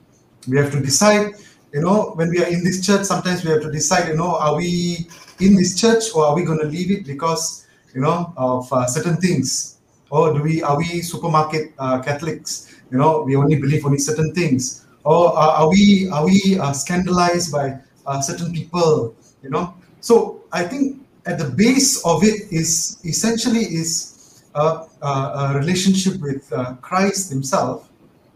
We 0.47 0.57
have 0.57 0.71
to 0.71 0.79
decide. 0.79 1.33
You 1.73 1.81
know, 1.81 2.13
when 2.15 2.29
we 2.29 2.43
are 2.43 2.47
in 2.47 2.63
this 2.63 2.83
church, 2.85 3.03
sometimes 3.03 3.43
we 3.43 3.51
have 3.51 3.61
to 3.61 3.71
decide. 3.71 4.07
You 4.07 4.15
know, 4.15 4.37
are 4.37 4.55
we 4.55 5.07
in 5.39 5.55
this 5.55 5.79
church 5.79 6.05
or 6.15 6.25
are 6.25 6.35
we 6.35 6.43
going 6.43 6.59
to 6.59 6.65
leave 6.65 6.91
it 6.91 7.05
because 7.05 7.65
you 7.93 8.01
know 8.01 8.33
of 8.37 8.71
uh, 8.71 8.85
certain 8.87 9.17
things? 9.17 9.77
Or 10.09 10.33
do 10.33 10.41
we 10.41 10.63
are 10.63 10.77
we 10.77 11.01
supermarket 11.01 11.73
uh, 11.77 12.01
Catholics? 12.01 12.78
You 12.91 12.97
know, 12.97 13.21
we 13.21 13.35
only 13.35 13.55
believe 13.55 13.85
only 13.85 13.99
certain 13.99 14.33
things. 14.33 14.85
or 15.03 15.37
uh, 15.37 15.63
are 15.63 15.69
we 15.69 16.09
are 16.09 16.25
we 16.25 16.59
uh, 16.59 16.73
scandalized 16.73 17.51
by 17.51 17.79
uh, 18.05 18.21
certain 18.21 18.53
people? 18.53 19.15
You 19.41 19.49
know, 19.49 19.73
so 20.01 20.43
I 20.51 20.63
think 20.63 21.01
at 21.25 21.37
the 21.37 21.49
base 21.49 22.03
of 22.05 22.23
it 22.23 22.51
is 22.51 22.99
essentially 23.05 23.61
is 23.61 24.43
a, 24.55 24.85
a, 25.01 25.07
a 25.07 25.53
relationship 25.57 26.19
with 26.21 26.51
uh, 26.51 26.75
Christ 26.81 27.29
Himself, 27.29 27.89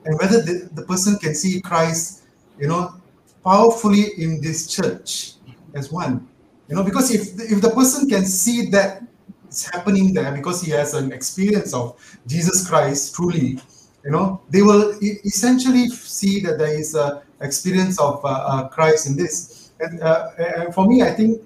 and 0.05 0.17
whether 0.19 0.41
the, 0.41 0.69
the 0.73 0.83
person 0.83 1.17
can 1.17 1.35
see 1.35 1.61
Christ, 1.61 2.23
you 2.59 2.67
know, 2.67 2.95
powerfully 3.43 4.11
in 4.17 4.41
this 4.41 4.67
church 4.67 5.33
as 5.75 5.91
one. 5.91 6.27
You 6.69 6.75
know, 6.75 6.83
because 6.83 7.11
if 7.13 7.21
if 7.51 7.61
the 7.61 7.71
person 7.71 8.07
can 8.07 8.25
see 8.25 8.69
that 8.71 9.03
it's 9.45 9.69
happening 9.69 10.13
there 10.13 10.31
because 10.31 10.63
he 10.63 10.71
has 10.71 10.95
an 10.95 11.11
experience 11.11 11.73
of 11.75 11.99
Jesus 12.25 12.67
Christ 12.67 13.13
truly, 13.13 13.59
you 14.03 14.11
know, 14.11 14.41
they 14.49 14.61
will 14.61 14.97
essentially 15.01 15.87
see 15.89 16.41
that 16.41 16.57
there 16.57 16.73
is 16.73 16.95
a 16.95 17.23
experience 17.41 17.99
of 17.99 18.23
uh, 18.23 18.27
uh, 18.27 18.67
Christ 18.67 19.07
in 19.07 19.15
this. 19.15 19.71
And, 19.79 20.01
uh, 20.01 20.29
and 20.37 20.73
for 20.73 20.87
me, 20.87 21.01
I 21.01 21.11
think 21.11 21.41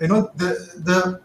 you 0.00 0.08
know 0.08 0.30
the 0.36 0.50
the 0.82 1.20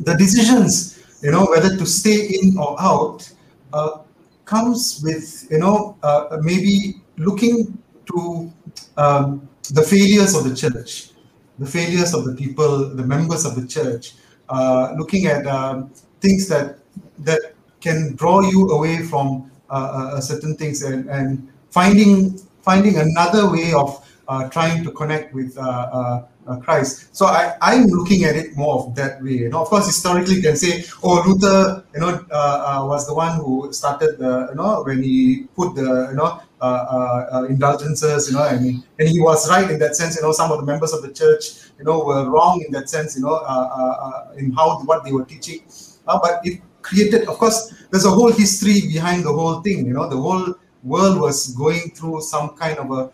the 0.00 0.14
decisions, 0.16 1.00
you 1.22 1.30
know, 1.30 1.46
whether 1.46 1.76
to 1.76 1.86
stay 1.86 2.26
in 2.26 2.58
or 2.58 2.80
out, 2.80 3.30
uh, 3.72 3.98
comes 4.44 5.00
with 5.02 5.46
you 5.50 5.58
know 5.58 5.96
uh, 6.02 6.38
maybe 6.42 7.00
looking 7.16 7.78
to 8.06 8.52
um, 8.96 9.48
the 9.72 9.82
failures 9.82 10.34
of 10.34 10.44
the 10.44 10.54
church, 10.54 11.10
the 11.58 11.66
failures 11.66 12.12
of 12.12 12.24
the 12.24 12.34
people, 12.34 12.94
the 12.94 13.02
members 13.02 13.44
of 13.46 13.54
the 13.56 13.66
church, 13.66 14.14
uh, 14.48 14.92
looking 14.98 15.26
at 15.26 15.46
um, 15.46 15.90
things 16.20 16.48
that 16.48 16.78
that 17.20 17.53
can 17.86 17.98
draw 18.20 18.38
you 18.52 18.60
away 18.76 18.96
from 19.10 19.50
uh, 19.70 19.74
uh, 20.16 20.20
certain 20.20 20.56
things 20.60 20.82
and, 20.82 21.08
and 21.16 21.26
finding 21.70 22.38
finding 22.68 22.96
another 23.06 23.44
way 23.54 23.68
of 23.82 23.88
uh, 24.28 24.48
trying 24.48 24.82
to 24.86 24.90
connect 25.00 25.34
with 25.38 25.52
uh, 25.58 25.60
uh, 25.62 26.26
uh, 26.46 26.56
Christ. 26.64 27.14
So 27.18 27.26
I, 27.26 27.42
I'm 27.60 27.84
looking 27.98 28.24
at 28.24 28.36
it 28.36 28.56
more 28.56 28.74
of 28.80 28.94
that 28.96 29.22
way. 29.22 29.36
You 29.44 29.50
know, 29.50 29.60
of 29.62 29.68
course, 29.68 29.86
historically, 29.86 30.36
you 30.36 30.42
can 30.42 30.56
say, 30.56 30.84
oh, 31.02 31.22
Luther, 31.26 31.84
you 31.94 32.00
know, 32.00 32.24
uh, 32.30 32.80
uh, 32.82 32.86
was 32.86 33.06
the 33.06 33.14
one 33.14 33.34
who 33.38 33.72
started 33.72 34.18
the, 34.18 34.48
you 34.50 34.56
know, 34.56 34.82
when 34.86 35.02
he 35.02 35.44
put 35.54 35.74
the, 35.74 36.08
you 36.10 36.16
know, 36.16 36.40
uh, 36.60 36.64
uh, 36.64 37.26
uh, 37.34 37.44
indulgences, 37.44 38.28
you 38.28 38.34
know, 38.36 38.42
I 38.42 38.58
mean, 38.58 38.82
and 38.98 39.08
he 39.08 39.20
was 39.20 39.48
right 39.50 39.70
in 39.70 39.78
that 39.80 39.96
sense. 39.96 40.16
You 40.16 40.22
know, 40.22 40.32
some 40.32 40.50
of 40.50 40.58
the 40.60 40.66
members 40.72 40.92
of 40.92 41.02
the 41.02 41.12
church, 41.12 41.44
you 41.78 41.84
know, 41.84 42.02
were 42.04 42.30
wrong 42.30 42.64
in 42.66 42.72
that 42.72 42.88
sense. 42.88 43.16
You 43.16 43.22
know, 43.22 43.34
uh, 43.34 43.68
uh, 43.80 43.94
uh, 44.06 44.40
in 44.40 44.52
how 44.52 44.80
what 44.84 45.04
they 45.04 45.12
were 45.12 45.26
teaching. 45.26 45.60
Uh, 46.06 46.18
but 46.22 46.40
it 46.44 46.60
created, 46.84 47.26
of 47.26 47.36
course, 47.42 47.58
there's 47.90 48.04
a 48.04 48.14
whole 48.18 48.32
history 48.32 48.78
behind 48.94 49.24
the 49.24 49.32
whole 49.32 49.60
thing. 49.62 49.86
You 49.86 49.94
know, 49.94 50.08
the 50.08 50.20
whole 50.26 50.46
world 50.82 51.20
was 51.20 51.48
going 51.56 51.90
through 51.96 52.20
some 52.20 52.50
kind 52.62 52.78
of 52.78 52.86
a 52.92 53.10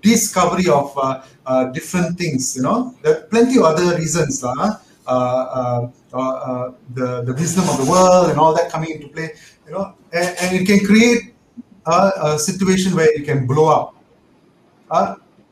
discovery 0.00 0.68
of 0.68 0.96
uh, 0.96 1.22
uh, 1.46 1.64
different 1.76 2.18
things. 2.18 2.56
You 2.56 2.62
know, 2.62 2.94
there 3.02 3.18
are 3.18 3.22
plenty 3.22 3.58
of 3.58 3.64
other 3.64 3.96
reasons, 3.96 4.42
uh, 4.42 4.78
uh, 5.06 5.10
uh, 5.10 5.90
uh, 6.16 6.72
the 6.94 7.22
the 7.28 7.34
wisdom 7.34 7.68
of 7.68 7.76
the 7.82 7.90
world 7.90 8.30
and 8.30 8.38
all 8.38 8.54
that 8.54 8.70
coming 8.70 8.92
into 8.92 9.08
play. 9.08 9.34
You 9.66 9.72
know, 9.72 9.94
and, 10.12 10.36
and 10.40 10.56
it 10.56 10.66
can 10.66 10.86
create 10.86 11.34
a, 11.86 12.12
a 12.22 12.38
situation 12.38 12.94
where 12.94 13.10
it 13.12 13.24
can 13.24 13.46
blow 13.46 13.68
up. 13.68 13.94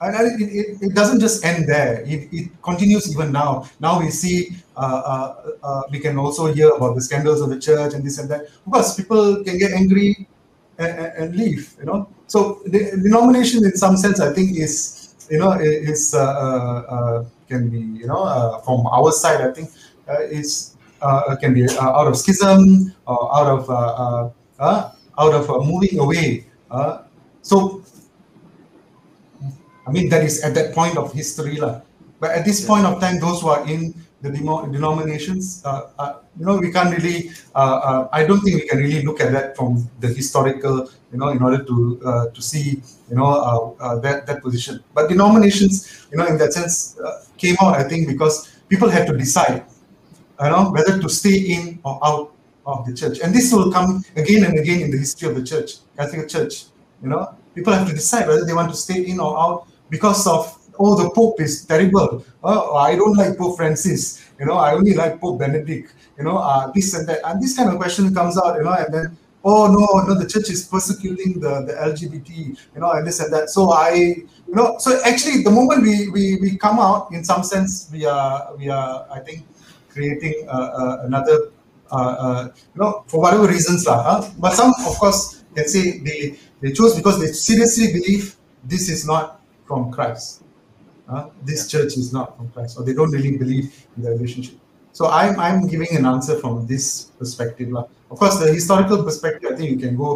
And 0.03 0.43
it, 0.43 0.51
it, 0.51 0.83
it 0.83 0.95
doesn't 0.95 1.21
just 1.21 1.45
end 1.45 1.69
there. 1.69 2.03
It, 2.03 2.29
it 2.33 2.63
continues 2.63 3.11
even 3.13 3.31
now. 3.31 3.71
Now 3.79 4.01
we 4.01 4.11
see, 4.11 4.57
uh, 4.77 4.81
uh, 4.81 5.51
uh, 5.63 5.83
we 5.91 6.01
can 6.01 6.19
also 6.19 6.53
hear 6.53 6.71
about 6.71 6.97
the 6.97 7.01
scandals 7.01 7.41
of 7.41 7.51
the 7.51 7.61
church 7.61 7.95
and 7.95 8.05
this 8.05 8.19
and 8.19 8.29
that. 8.29 8.43
Of 8.43 8.73
course, 8.73 8.97
people 8.97 9.45
can 9.45 9.59
get 9.59 9.71
angry 9.73 10.27
and, 10.79 10.99
and, 10.99 11.37
leave. 11.37 11.75
You 11.79 11.87
know, 11.87 12.09
so 12.27 12.63
the 12.67 12.99
denomination, 13.01 13.65
in 13.65 13.77
some 13.77 13.97
sense, 13.97 14.19
I 14.19 14.33
think 14.33 14.57
is 14.59 15.15
you 15.31 15.39
know 15.39 15.53
is 15.53 16.11
can 17.49 17.69
be 17.71 18.01
you 18.01 18.07
know 18.09 18.61
from 18.65 18.87
our 18.89 19.13
side. 19.13 19.41
I 19.41 19.53
think 19.53 19.71
is 20.31 20.77
uh, 21.01 21.37
can 21.37 21.55
be 21.55 21.69
uh, 21.69 21.99
out 21.99 22.07
of 22.07 22.17
schism 22.17 22.95
or 23.07 23.37
out 23.37 23.47
of 23.47 23.71
uh, 23.71 24.91
out 25.19 25.35
of 25.35 25.67
moving 25.67 25.99
away. 25.99 26.47
So 27.43 27.83
I 29.93 29.95
mean, 29.95 30.09
that 30.09 30.25
is 30.25 30.41
at 30.41 30.55
that 30.55 30.73
point 30.73 30.97
of 30.97 31.13
history. 31.13 31.61
lah. 31.61 31.83
But 32.19 32.31
at 32.33 32.49
this 32.49 32.65
point 32.65 32.89
of 32.89 32.97
time, 32.97 33.21
those 33.21 33.43
who 33.43 33.49
are 33.53 33.61
in 33.69 33.93
the 34.23 34.31
denominations, 34.33 35.61
uh, 35.67 35.93
uh, 35.99 36.13
you 36.39 36.47
know, 36.47 36.57
we 36.57 36.73
can't 36.73 36.97
really, 36.97 37.29
uh, 37.55 38.09
uh, 38.09 38.09
I 38.11 38.25
don't 38.25 38.41
think 38.41 38.63
we 38.63 38.67
can 38.67 38.79
really 38.79 39.03
look 39.03 39.21
at 39.21 39.33
that 39.33 39.55
from 39.55 39.91
the 40.01 40.09
historical, 40.09 40.89
you 41.13 41.19
know, 41.19 41.29
in 41.29 41.43
order 41.43 41.63
to 41.63 42.01
uh, 42.07 42.27
to 42.33 42.41
see, 42.41 42.81
you 43.11 43.17
know, 43.21 43.77
uh, 43.77 44.01
that, 44.01 44.25
that 44.25 44.41
position. 44.41 44.81
But 44.95 45.11
denominations, 45.11 46.09
you 46.11 46.17
know, 46.17 46.25
in 46.25 46.39
that 46.39 46.55
sense, 46.55 46.97
came 47.37 47.57
out, 47.61 47.77
I 47.77 47.85
think, 47.85 48.09
because 48.09 48.49
people 48.71 48.89
had 48.89 49.07
to 49.09 49.15
decide, 49.19 49.67
you 50.41 50.49
know, 50.49 50.73
whether 50.73 50.97
to 50.97 51.09
stay 51.11 51.37
in 51.37 51.81
or 51.85 52.01
out 52.01 52.33
of 52.65 52.87
the 52.87 52.95
church. 52.95 53.21
And 53.21 53.35
this 53.35 53.53
will 53.53 53.71
come 53.71 54.03
again 54.17 54.45
and 54.45 54.59
again 54.59 54.81
in 54.81 54.91
the 54.91 54.97
history 54.97 55.29
of 55.29 55.35
the 55.35 55.45
church, 55.45 55.85
Catholic 55.99 56.31
Church. 56.31 56.65
You 57.03 57.11
know, 57.11 57.37
people 57.55 57.75
have 57.75 57.87
to 57.89 57.93
decide 57.93 58.27
whether 58.27 58.47
they 58.47 58.55
want 58.55 58.71
to 58.71 58.79
stay 58.79 59.05
in 59.05 59.21
or 59.21 59.37
out 59.37 59.67
because 59.93 60.27
of 60.27 60.49
oh 60.81 60.97
the 60.97 61.11
Pope 61.11 61.39
is 61.41 61.67
terrible. 61.67 62.25
Oh, 62.43 62.77
I 62.77 62.97
don't 62.97 63.15
like 63.15 63.37
Pope 63.37 63.59
Francis. 63.59 64.25
You 64.41 64.47
know, 64.47 64.57
I 64.57 64.73
only 64.73 64.95
like 64.95 65.21
Pope 65.21 65.39
Benedict. 65.39 65.93
You 66.17 66.25
know, 66.25 66.39
uh, 66.39 66.73
this 66.75 66.95
and 66.95 67.07
that, 67.09 67.21
and 67.29 67.41
this 67.43 67.55
kind 67.55 67.69
of 67.69 67.77
question 67.77 68.13
comes 68.15 68.41
out. 68.41 68.57
You 68.57 68.65
know, 68.65 68.73
and 68.73 68.93
then 68.93 69.17
oh 69.45 69.69
no, 69.69 69.85
no, 70.09 70.19
the 70.19 70.27
church 70.27 70.49
is 70.49 70.65
persecuting 70.65 71.39
the 71.45 71.69
the 71.69 71.75
LGBT. 71.77 72.57
You 72.75 72.81
know, 72.81 72.91
and 72.97 73.07
this 73.07 73.21
and 73.21 73.31
that. 73.35 73.51
So 73.51 73.71
I, 73.71 73.93
you 74.49 74.55
know, 74.57 74.77
so 74.79 74.99
actually, 75.05 75.45
the 75.45 75.53
moment 75.53 75.83
we 75.83 76.09
we 76.09 76.25
we 76.41 76.57
come 76.57 76.81
out, 76.81 77.13
in 77.13 77.23
some 77.23 77.45
sense, 77.45 77.91
we 77.93 78.07
are 78.07 78.57
we 78.57 78.71
are 78.71 79.07
I 79.13 79.21
think 79.21 79.45
creating 79.93 80.49
uh, 80.49 80.71
uh, 80.81 80.97
another 81.05 81.53
uh, 81.93 82.17
uh, 82.25 82.49
you 82.57 82.81
know, 82.81 83.05
for 83.07 83.21
whatever 83.21 83.47
reasons, 83.47 83.85
lah. 83.85 84.01
Huh? 84.01 84.31
But 84.41 84.57
some, 84.57 84.73
of 84.89 84.97
course, 84.97 85.45
can 85.55 85.69
say 85.69 86.01
they 86.01 86.41
they 86.65 86.73
chose 86.73 86.97
because 86.97 87.21
they 87.21 87.29
seriously 87.29 87.93
believe 87.93 88.41
this 88.65 88.89
is 88.89 89.05
not 89.05 89.42
from 89.73 89.91
Christ. 89.97 90.45
Huh? 91.09 91.31
This 91.51 91.61
church 91.73 91.97
is 92.03 92.13
not 92.13 92.37
from 92.37 92.51
Christ, 92.55 92.79
or 92.79 92.85
they 92.85 92.95
don't 92.99 93.13
really 93.19 93.37
believe 93.45 93.69
in 93.97 94.03
the 94.05 94.11
relationship. 94.17 94.57
So 94.99 95.09
I'm 95.09 95.35
I'm 95.41 95.67
giving 95.73 95.93
an 95.97 96.05
answer 96.15 96.35
from 96.43 96.67
this 96.73 96.87
perspective. 97.21 97.69
Of 98.13 98.17
course, 98.21 98.37
the 98.45 98.53
historical 98.53 99.03
perspective, 99.09 99.49
I 99.53 99.57
think 99.57 99.71
you 99.75 99.81
can 99.85 99.97
go 99.97 100.11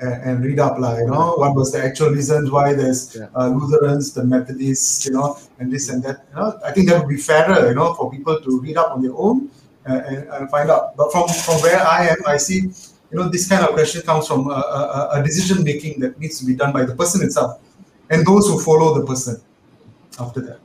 and, 0.00 0.14
and 0.26 0.34
read 0.46 0.58
up, 0.66 0.78
lah. 0.82 0.96
You 1.00 1.08
know, 1.12 1.24
what 1.42 1.52
was 1.54 1.72
the 1.74 1.80
actual 1.88 2.10
reasons 2.18 2.50
why 2.50 2.72
there's 2.72 3.00
uh, 3.20 3.48
Lutherans, 3.56 4.12
the 4.16 4.24
Methodists, 4.24 5.04
you 5.06 5.12
know, 5.16 5.36
and 5.58 5.70
this 5.74 5.90
and 5.92 6.02
that. 6.04 6.24
You 6.30 6.36
know, 6.36 6.48
I 6.64 6.72
think 6.72 6.88
that 6.88 6.96
would 6.98 7.12
be 7.16 7.20
fairer, 7.20 7.68
you 7.68 7.76
know, 7.76 7.92
for 7.98 8.10
people 8.10 8.40
to 8.40 8.50
read 8.64 8.76
up 8.82 8.90
on 8.94 9.02
their 9.04 9.16
own 9.26 9.50
uh, 9.88 10.00
and, 10.08 10.20
and 10.34 10.50
find 10.54 10.70
out. 10.74 10.96
But 10.96 11.12
from 11.12 11.28
from 11.46 11.60
where 11.66 11.80
I 11.96 12.08
am, 12.12 12.20
I 12.26 12.38
see, 12.48 12.60
you 13.10 13.16
know, 13.18 13.28
this 13.28 13.44
kind 13.52 13.62
of 13.66 13.76
question 13.76 14.00
comes 14.10 14.24
from 14.30 14.48
a, 14.48 14.62
a, 14.78 15.20
a 15.20 15.22
decision 15.28 15.62
making 15.70 16.00
that 16.00 16.18
needs 16.18 16.40
to 16.40 16.44
be 16.50 16.54
done 16.62 16.72
by 16.72 16.84
the 16.88 16.96
person 16.96 17.20
itself, 17.28 17.60
and 18.12 18.26
those 18.26 18.46
who 18.46 18.60
follow 18.60 19.00
the 19.00 19.06
person 19.06 19.40
after 20.20 20.42
that. 20.42 20.60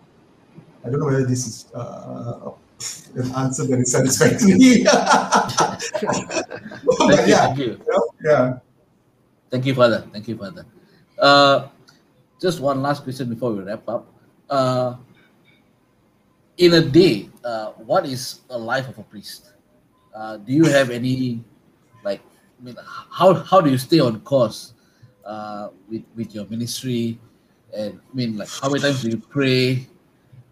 I 0.85 0.89
don't 0.89 0.99
know 0.99 1.05
whether 1.05 1.25
this 1.25 1.47
is 1.47 1.71
uh, 1.73 2.51
an 3.15 3.33
answer 3.35 3.65
that 3.65 3.79
is 3.79 3.91
satisfactory. 3.91 4.51
Thank 4.51 4.61
you, 4.61 4.83
yeah, 7.25 7.47
thank 7.47 7.57
you. 7.57 7.65
you 7.65 7.79
yeah. 8.23 8.59
Thank 9.49 9.65
you, 9.65 9.73
Father. 9.73 10.05
Thank 10.11 10.27
you, 10.27 10.37
Father. 10.37 10.65
Uh, 11.17 11.67
just 12.39 12.59
one 12.59 12.81
last 12.81 13.03
question 13.03 13.29
before 13.29 13.53
we 13.53 13.63
wrap 13.63 13.87
up. 13.87 14.07
Uh, 14.49 14.95
in 16.57 16.73
a 16.73 16.81
day, 16.81 17.29
uh, 17.43 17.71
what 17.71 18.05
is 18.05 18.41
a 18.49 18.57
life 18.57 18.89
of 18.89 18.97
a 18.97 19.03
priest? 19.03 19.53
Uh, 20.13 20.37
do 20.37 20.51
you 20.51 20.65
have 20.65 20.89
any, 20.89 21.43
like, 22.03 22.21
I 22.59 22.63
mean, 22.63 22.75
how 22.83 23.33
how 23.33 23.61
do 23.61 23.69
you 23.69 23.77
stay 23.77 23.99
on 23.99 24.19
course 24.21 24.73
uh, 25.25 25.69
with 25.89 26.03
with 26.15 26.35
your 26.35 26.45
ministry? 26.47 27.19
And 27.77 28.01
I 28.01 28.15
mean, 28.17 28.37
like, 28.41 28.49
how 28.49 28.69
many 28.73 28.81
times 28.81 29.05
do 29.05 29.09
you 29.13 29.21
pray? 29.21 29.85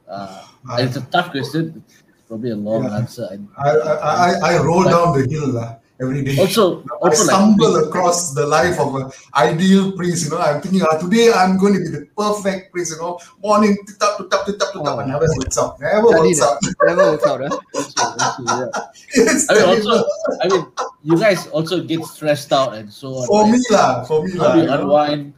Uh, 0.06 0.46
and 0.78 0.86
it's 0.88 0.98
a 0.98 1.06
tough 1.10 1.32
question. 1.34 1.82
It's 1.90 2.22
probably 2.30 2.52
a 2.54 2.56
long 2.56 2.86
Yeah. 2.86 2.98
answer. 3.02 3.26
I, 3.58 3.66
I, 3.66 3.90
I, 3.98 4.30
I 4.54 4.54
roll 4.62 4.86
down 4.86 5.18
the 5.18 5.26
hill 5.26 5.58
uh, 5.58 5.82
every 5.98 6.22
day. 6.22 6.38
Also, 6.38 6.86
I 6.86 7.10
also 7.10 7.26
like, 7.26 7.34
stumble 7.34 7.76
across 7.82 8.34
the 8.38 8.46
life 8.46 8.78
of 8.78 8.94
an 8.94 9.10
ideal 9.34 9.94
priest. 9.98 10.26
You 10.30 10.38
know, 10.38 10.42
I'm 10.46 10.62
thinking, 10.62 10.86
ah, 10.86 11.02
today 11.02 11.34
I'm 11.34 11.58
going 11.58 11.74
to 11.74 11.82
be 11.82 11.90
the 11.90 12.06
perfect 12.14 12.70
priest. 12.70 12.94
You 12.94 13.02
know, 13.02 13.18
morning, 13.42 13.74
tap, 13.98 14.22
tap, 14.22 14.30
tap, 14.30 14.46
tap, 14.46 14.70
tap, 14.78 14.98
and 15.02 15.10
never 15.10 15.26
works 15.34 15.58
out. 15.58 15.82
Never 15.82 16.14
Jadi 16.14 16.30
works 16.30 16.42
out. 16.46 16.58
Never 16.86 17.06
works 17.18 17.26
out, 17.26 17.40
huh? 17.42 17.58
also, 17.74 18.06
also, 18.22 18.42
yeah. 18.46 18.70
It's 19.18 19.50
I 19.50 19.54
mean, 19.58 19.66
also, 19.66 19.94
I 20.42 20.46
mean, 20.50 20.64
you 21.02 21.18
guys 21.18 21.48
also 21.50 21.82
get 21.82 22.06
stressed 22.06 22.54
out 22.54 22.78
and 22.78 22.86
so 22.92 23.18
on. 23.18 23.26
for 23.26 23.42
right? 23.50 23.58
me 23.58 23.60
lah, 23.74 24.06
for 24.06 24.22
me 24.22 24.38
How 24.38 24.54
do 24.54 24.62
you 24.62 24.66
you 24.66 24.70
know. 24.70 24.82
unwind? 24.86 25.34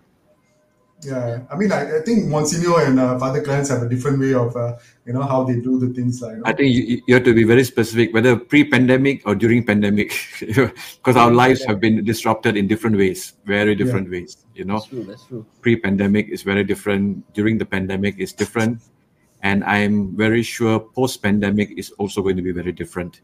Yeah, 1.03 1.41
I 1.51 1.55
mean, 1.55 1.71
I, 1.71 1.99
I 1.99 2.01
think 2.01 2.25
Monsignor 2.25 2.81
and 2.85 2.99
uh, 2.99 3.19
Father 3.19 3.41
Clarence 3.43 3.69
have 3.69 3.83
a 3.83 3.89
different 3.89 4.19
way 4.19 4.33
of, 4.33 4.55
uh, 4.55 4.77
you 5.05 5.13
know, 5.13 5.21
how 5.21 5.43
they 5.43 5.59
do 5.59 5.77
the 5.79 5.93
things 5.93 6.21
like. 6.23 6.31
You 6.31 6.37
know? 6.37 6.43
I 6.45 6.53
think 6.53 6.73
you, 6.73 7.03
you 7.05 7.13
have 7.13 7.23
to 7.25 7.35
be 7.35 7.43
very 7.43 7.63
specific, 7.63 8.13
whether 8.15 8.35
pre-pandemic 8.35 9.21
or 9.27 9.35
during 9.35 9.63
pandemic, 9.63 10.11
because 10.39 11.15
our 11.15 11.29
lives 11.29 11.63
have 11.65 11.79
been 11.79 12.03
disrupted 12.03 12.57
in 12.57 12.67
different 12.67 12.97
ways, 12.97 13.33
very 13.45 13.75
different 13.75 14.09
ways. 14.09 14.37
You 14.55 14.65
know, 14.65 14.77
That's 14.77 14.87
true. 14.87 15.03
That's 15.03 15.25
true. 15.25 15.45
pre-pandemic 15.61 16.29
is 16.29 16.41
very 16.41 16.63
different. 16.63 17.31
During 17.35 17.59
the 17.59 17.65
pandemic 17.65 18.17
is 18.17 18.33
different, 18.33 18.81
and 19.43 19.63
I'm 19.65 20.17
very 20.17 20.41
sure 20.41 20.79
post-pandemic 20.79 21.77
is 21.77 21.91
also 21.91 22.23
going 22.23 22.37
to 22.37 22.41
be 22.41 22.51
very 22.51 22.71
different. 22.71 23.21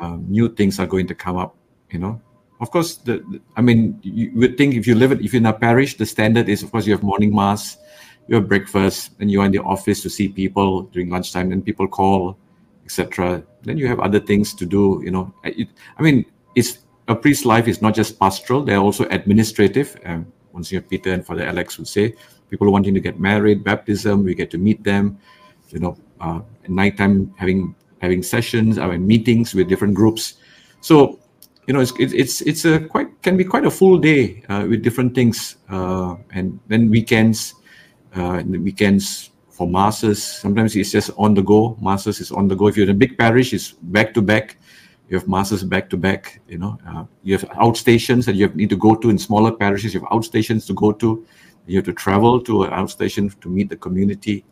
Um, 0.00 0.26
new 0.28 0.50
things 0.50 0.78
are 0.78 0.86
going 0.86 1.06
to 1.06 1.14
come 1.14 1.38
up. 1.38 1.56
You 1.90 1.98
know, 1.98 2.20
of 2.60 2.70
course, 2.70 2.96
the, 2.96 3.18
the- 3.30 3.40
I 3.56 3.62
mean, 3.62 3.98
you 4.02 4.30
would 4.34 4.56
think 4.56 4.74
if 4.74 4.86
you 4.86 4.94
live 4.94 5.12
it, 5.12 5.20
if 5.20 5.32
you're 5.32 5.40
in 5.40 5.46
a 5.46 5.52
parish, 5.52 5.96
the 5.96 6.06
standard 6.06 6.48
is 6.48 6.62
of 6.62 6.70
course 6.70 6.86
you 6.86 6.92
have 6.92 7.02
morning 7.02 7.34
mass, 7.34 7.78
you 8.28 8.36
have 8.36 8.48
breakfast, 8.48 9.12
and 9.20 9.30
you're 9.30 9.44
in 9.44 9.52
the 9.52 9.62
office 9.62 10.02
to 10.02 10.10
see 10.10 10.28
people 10.28 10.82
during 10.92 11.10
lunchtime, 11.10 11.52
and 11.52 11.64
people 11.64 11.88
call, 11.88 12.36
etc. 12.84 13.42
Then 13.62 13.78
you 13.78 13.86
have 13.88 14.00
other 14.00 14.20
things 14.20 14.54
to 14.54 14.66
do. 14.66 15.00
You 15.04 15.10
know, 15.10 15.34
it, 15.44 15.68
I 15.98 16.02
mean, 16.02 16.24
it's 16.54 16.78
a 17.08 17.14
priest's 17.14 17.44
life 17.44 17.66
is 17.68 17.80
not 17.82 17.94
just 17.94 18.18
pastoral; 18.18 18.62
they're 18.64 18.78
also 18.78 19.04
administrative. 19.10 19.96
Um, 20.04 20.26
Monsignor 20.52 20.82
Peter 20.82 21.12
and 21.12 21.24
Father 21.24 21.44
Alex 21.44 21.78
would 21.78 21.86
say, 21.88 22.14
people 22.50 22.70
wanting 22.72 22.92
to 22.94 23.00
get 23.00 23.20
married, 23.20 23.62
baptism, 23.62 24.24
we 24.24 24.34
get 24.34 24.50
to 24.50 24.58
meet 24.58 24.82
them. 24.82 25.18
You 25.70 25.78
know, 25.78 25.96
uh, 26.20 26.40
nighttime 26.68 27.32
having 27.38 27.74
having 28.00 28.22
sessions, 28.22 28.78
I 28.78 28.86
mean, 28.88 29.06
meetings 29.06 29.54
with 29.54 29.68
different 29.68 29.94
groups. 29.94 30.34
So 30.80 31.19
you 31.70 31.74
know, 31.74 31.78
it's 31.78 31.92
it's 32.00 32.40
it's, 32.40 32.64
a 32.64 32.80
quite 32.80 33.22
can 33.22 33.36
be 33.36 33.44
quite 33.44 33.64
a 33.64 33.70
full 33.70 33.96
day 33.96 34.42
uh, 34.48 34.66
with 34.68 34.82
different 34.82 35.14
things, 35.14 35.58
uh, 35.68 36.16
and 36.32 36.58
then 36.66 36.90
weekends, 36.90 37.54
uh, 38.16 38.42
and 38.42 38.52
the 38.52 38.58
weekends 38.58 39.30
for 39.50 39.68
masses. 39.68 40.20
Sometimes 40.20 40.74
it's 40.74 40.90
just 40.90 41.12
on 41.16 41.32
the 41.32 41.42
go. 41.42 41.78
Masses 41.80 42.18
is 42.18 42.32
on 42.32 42.48
the 42.48 42.56
go. 42.56 42.66
If 42.66 42.76
you're 42.76 42.88
in 42.88 42.90
a 42.90 42.98
big 42.98 43.16
parish, 43.16 43.52
it's 43.52 43.70
back 43.70 44.12
to 44.14 44.20
back. 44.20 44.58
You 45.08 45.16
have 45.16 45.28
masses 45.28 45.62
back 45.62 45.88
to 45.90 45.96
back. 45.96 46.40
You 46.48 46.58
know, 46.58 46.76
uh, 46.84 47.04
you 47.22 47.38
have 47.38 47.48
outstations 47.50 48.24
that 48.24 48.34
you 48.34 48.48
need 48.48 48.70
to 48.70 48.76
go 48.76 48.96
to 48.96 49.08
in 49.08 49.16
smaller 49.16 49.52
parishes. 49.52 49.94
You 49.94 50.00
have 50.00 50.08
outstations 50.08 50.66
to 50.66 50.74
go 50.74 50.90
to. 50.90 51.24
You 51.68 51.76
have 51.76 51.84
to 51.84 51.92
travel 51.92 52.40
to 52.40 52.64
an 52.64 52.70
outstation 52.70 53.40
to 53.42 53.48
meet 53.48 53.68
the 53.68 53.76
community. 53.76 54.44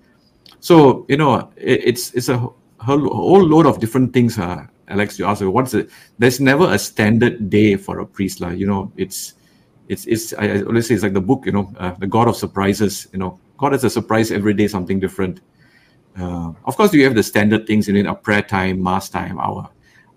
So 0.60 1.04
you 1.08 1.16
know, 1.16 1.50
it, 1.56 1.82
it's 1.84 2.12
it's 2.14 2.28
a 2.28 2.38
whole, 2.38 3.08
whole 3.10 3.42
load 3.42 3.66
of 3.66 3.80
different 3.80 4.12
things. 4.12 4.38
Uh, 4.38 4.68
Alex, 4.88 5.18
you 5.18 5.26
asked, 5.26 5.42
what's 5.42 5.74
it? 5.74 5.90
There's 6.18 6.40
never 6.40 6.72
a 6.72 6.78
standard 6.78 7.50
day 7.50 7.76
for 7.76 8.00
a 8.00 8.06
priest. 8.06 8.40
Like, 8.40 8.58
you 8.58 8.66
know, 8.66 8.92
it's 8.96 9.34
it's 9.88 10.06
it's 10.06 10.32
I, 10.34 10.58
I 10.58 10.62
always 10.62 10.86
say 10.88 10.94
it's 10.94 11.02
like 11.02 11.14
the 11.14 11.20
book. 11.20 11.46
You 11.46 11.52
know, 11.52 11.72
uh, 11.78 11.92
the 11.98 12.06
God 12.06 12.28
of 12.28 12.36
surprises. 12.36 13.08
You 13.12 13.18
know, 13.18 13.38
God 13.56 13.72
has 13.72 13.84
a 13.84 13.90
surprise 13.90 14.30
every 14.30 14.54
day, 14.54 14.68
something 14.68 15.00
different. 15.00 15.40
Uh, 16.18 16.52
of 16.64 16.76
course, 16.76 16.92
you 16.92 17.04
have 17.04 17.14
the 17.14 17.22
standard 17.22 17.66
things 17.66 17.88
in 17.88 17.96
it: 17.96 18.06
our 18.06 18.16
prayer 18.16 18.42
time, 18.42 18.82
mass 18.82 19.08
time, 19.08 19.38
our 19.38 19.68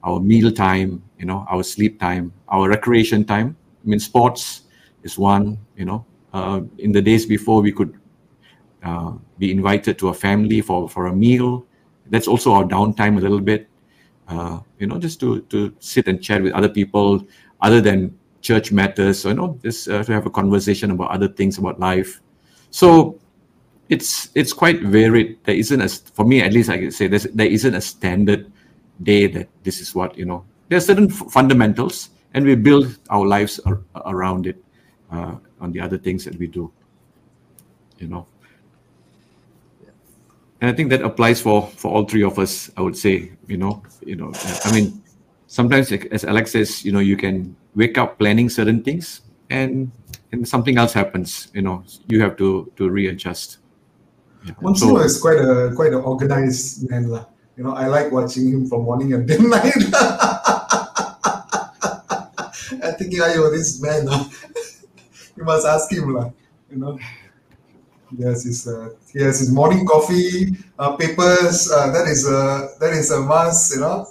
our 0.03 0.19
meal 0.19 0.51
time, 0.51 1.03
you 1.19 1.25
know, 1.25 1.45
our 1.49 1.63
sleep 1.63 1.99
time, 1.99 2.33
our 2.47 2.69
recreation 2.69 3.23
time. 3.23 3.55
I 3.83 3.87
mean, 3.87 3.99
sports 3.99 4.63
is 5.03 5.17
one. 5.17 5.57
You 5.75 5.85
know, 5.85 6.05
uh, 6.33 6.61
in 6.77 6.91
the 6.91 7.01
days 7.01 7.25
before, 7.25 7.61
we 7.61 7.71
could 7.71 7.99
uh, 8.83 9.13
be 9.37 9.51
invited 9.51 9.99
to 9.99 10.09
a 10.09 10.13
family 10.13 10.61
for 10.61 10.87
for 10.89 11.07
a 11.07 11.13
meal. 11.15 11.65
That's 12.07 12.27
also 12.27 12.53
our 12.53 12.63
downtime 12.63 13.17
a 13.17 13.21
little 13.21 13.39
bit. 13.39 13.67
Uh, 14.27 14.59
you 14.79 14.87
know, 14.87 14.97
just 14.97 15.19
to 15.19 15.41
to 15.49 15.73
sit 15.79 16.07
and 16.07 16.21
chat 16.21 16.41
with 16.41 16.53
other 16.53 16.69
people 16.69 17.25
other 17.61 17.81
than 17.81 18.17
church 18.41 18.71
matters. 18.71 19.19
So 19.19 19.29
you 19.29 19.35
know, 19.35 19.59
just 19.61 19.89
uh, 19.89 20.03
to 20.03 20.11
have 20.13 20.25
a 20.25 20.29
conversation 20.29 20.91
about 20.91 21.11
other 21.11 21.27
things 21.27 21.57
about 21.57 21.79
life. 21.79 22.21
So 22.71 23.19
it's 23.89 24.29
it's 24.35 24.53
quite 24.53 24.81
varied. 24.81 25.43
There 25.43 25.55
isn't 25.55 25.81
a 25.81 25.89
for 25.89 26.25
me 26.25 26.41
at 26.41 26.53
least 26.53 26.69
I 26.69 26.77
can 26.77 26.91
say 26.91 27.07
there's, 27.07 27.23
there 27.23 27.47
isn't 27.47 27.75
a 27.75 27.81
standard 27.81 28.51
day 29.03 29.27
that 29.27 29.49
this 29.63 29.81
is 29.81 29.93
what 29.93 30.17
you 30.17 30.25
know. 30.25 30.45
There 30.69 30.77
are 30.77 30.81
certain 30.81 31.11
f- 31.11 31.27
fundamentals, 31.29 32.09
and 32.33 32.45
we 32.45 32.55
build 32.55 32.97
our 33.09 33.27
lives 33.27 33.59
ar- 33.65 33.81
around 34.05 34.47
it 34.47 34.63
uh, 35.11 35.35
on 35.59 35.71
the 35.71 35.81
other 35.81 35.97
things 35.97 36.23
that 36.25 36.37
we 36.39 36.47
do. 36.47 36.71
You 37.99 38.07
know, 38.07 38.27
and 40.61 40.69
I 40.69 40.73
think 40.73 40.89
that 40.91 41.01
applies 41.01 41.41
for 41.41 41.67
for 41.75 41.89
all 41.91 42.05
three 42.05 42.23
of 42.23 42.37
us. 42.37 42.69
I 42.77 42.81
would 42.81 42.95
say, 42.95 43.33
you 43.47 43.57
know, 43.57 43.81
you 44.05 44.15
know, 44.15 44.31
I 44.63 44.71
mean, 44.71 45.01
sometimes 45.47 45.91
as 45.91 46.23
Alex 46.23 46.51
says, 46.53 46.85
you 46.85 46.93
know, 46.93 47.01
you 47.01 47.17
can 47.17 47.57
wake 47.73 47.97
up 47.97 48.19
planning 48.19 48.47
certain 48.47 48.83
things, 48.85 49.21
and 49.49 49.91
and 50.31 50.47
something 50.47 50.77
else 50.77 50.93
happens. 50.93 51.49
You 51.53 51.63
know, 51.65 51.83
you 52.07 52.21
have 52.21 52.37
to 52.37 52.71
to 52.77 52.89
readjust. 52.89 53.57
Yeah. 54.45 54.53
Monsignor 54.61 55.03
is 55.03 55.19
quite 55.19 55.41
a 55.41 55.73
quite 55.75 55.97
an 55.97 56.05
organized 56.05 56.89
man, 56.89 57.09
lah. 57.09 57.25
You 57.57 57.65
know, 57.65 57.73
I 57.73 57.89
like 57.89 58.13
watching 58.13 58.49
him 58.49 58.69
from 58.69 58.85
morning 58.85 59.13
and 59.13 59.25
then 59.29 59.49
night. 59.49 59.73
I'm 62.81 62.95
thinking, 62.97 63.21
ayo, 63.21 63.49
this 63.49 63.81
man, 63.81 64.05
you 65.37 65.43
must 65.43 65.65
ask 65.65 65.89
him, 65.91 66.13
lah. 66.13 66.29
You 66.69 66.77
know, 66.77 66.97
he 68.15 68.23
has 68.23 68.43
his 68.43 68.67
uh, 68.67 68.89
he 69.11 69.21
has 69.21 69.39
his 69.39 69.51
morning 69.51 69.85
coffee, 69.85 70.57
uh, 70.77 70.95
papers. 70.95 71.71
Uh, 71.71 71.91
that 71.91 72.07
is 72.07 72.27
a 72.27 72.75
that 72.79 72.93
is 72.93 73.11
a 73.11 73.19
must, 73.21 73.75
you 73.75 73.81
know. 73.81 74.07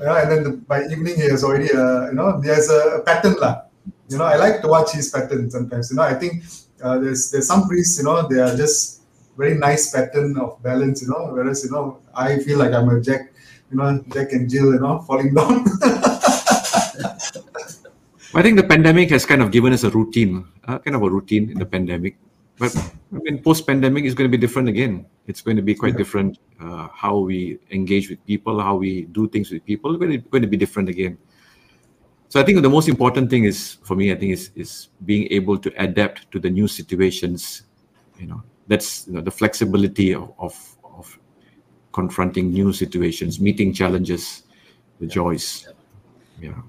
And 0.00 0.30
then 0.30 0.42
the, 0.44 0.50
by 0.50 0.84
evening 0.86 1.16
he 1.16 1.26
has 1.28 1.42
already, 1.42 1.72
uh, 1.72 2.06
you 2.06 2.14
know, 2.14 2.40
there's 2.40 2.70
a, 2.70 3.02
pattern, 3.04 3.34
lah. 3.40 3.62
You 4.08 4.18
know, 4.18 4.24
I 4.24 4.36
like 4.36 4.62
to 4.62 4.68
watch 4.68 4.92
his 4.92 5.10
pattern 5.10 5.50
sometimes. 5.50 5.90
You 5.90 5.96
know, 5.96 6.06
I 6.06 6.14
think 6.14 6.44
uh, 6.82 6.98
there's 6.98 7.30
there's 7.30 7.48
some 7.48 7.66
priests, 7.66 7.98
you 7.98 8.04
know, 8.04 8.22
they 8.28 8.38
are 8.38 8.54
just 8.54 9.02
very 9.36 9.58
nice 9.58 9.90
pattern 9.90 10.38
of 10.38 10.62
balance, 10.62 11.02
you 11.02 11.08
know. 11.08 11.34
Whereas, 11.34 11.64
you 11.64 11.70
know, 11.70 11.98
I 12.14 12.38
feel 12.38 12.58
like 12.58 12.72
I'm 12.72 12.88
a 12.88 13.00
Jack, 13.00 13.32
you 13.70 13.76
know, 13.76 14.04
Jack 14.12 14.32
and 14.32 14.48
Jill, 14.48 14.72
you 14.72 14.80
know, 14.80 15.00
falling 15.02 15.34
down. 15.34 15.64
I 18.34 18.42
think 18.42 18.56
the 18.56 18.66
pandemic 18.68 19.10
has 19.10 19.24
kind 19.26 19.42
of 19.42 19.50
given 19.50 19.72
us 19.72 19.82
a 19.84 19.90
routine, 19.90 20.46
uh, 20.68 20.78
kind 20.78 20.94
of 20.94 21.02
a 21.02 21.10
routine 21.10 21.50
in 21.50 21.58
the 21.58 21.66
pandemic. 21.66 22.16
But 22.58 22.76
I 22.76 23.18
mean, 23.22 23.42
post-pandemic 23.42 24.04
is 24.04 24.14
going 24.14 24.30
to 24.30 24.36
be 24.36 24.40
different 24.40 24.68
again. 24.68 25.06
It's 25.26 25.40
going 25.40 25.56
to 25.56 25.62
be 25.62 25.74
quite 25.74 25.94
Yeah. 25.94 25.98
different. 25.98 26.38
Uh, 26.60 26.88
how 26.92 27.18
we 27.18 27.58
engage 27.70 28.10
with 28.10 28.24
people, 28.26 28.60
how 28.60 28.76
we 28.76 29.04
do 29.12 29.28
things 29.28 29.50
with 29.50 29.64
people, 29.64 29.96
going 29.96 30.10
to, 30.10 30.18
going 30.18 30.42
to 30.42 30.48
be 30.48 30.56
different 30.56 30.88
again. 30.88 31.16
So 32.28 32.40
I 32.40 32.42
think 32.44 32.60
the 32.60 32.68
most 32.68 32.88
important 32.88 33.30
thing 33.30 33.44
is 33.44 33.78
for 33.84 33.94
me, 33.96 34.12
I 34.12 34.16
think 34.16 34.32
is 34.32 34.50
is 34.54 34.88
being 35.06 35.28
able 35.30 35.56
to 35.56 35.72
adapt 35.82 36.30
to 36.32 36.38
the 36.38 36.50
new 36.50 36.68
situations. 36.68 37.62
You 38.18 38.26
know, 38.26 38.42
that's 38.66 39.06
you 39.06 39.14
know, 39.14 39.22
the 39.22 39.30
flexibility 39.30 40.14
of, 40.14 40.34
of 40.38 40.54
of 40.84 41.18
confronting 41.92 42.52
new 42.52 42.72
situations, 42.72 43.40
meeting 43.40 43.72
challenges, 43.72 44.42
the 45.00 45.06
joys. 45.06 45.68
Yeah. 46.40 46.60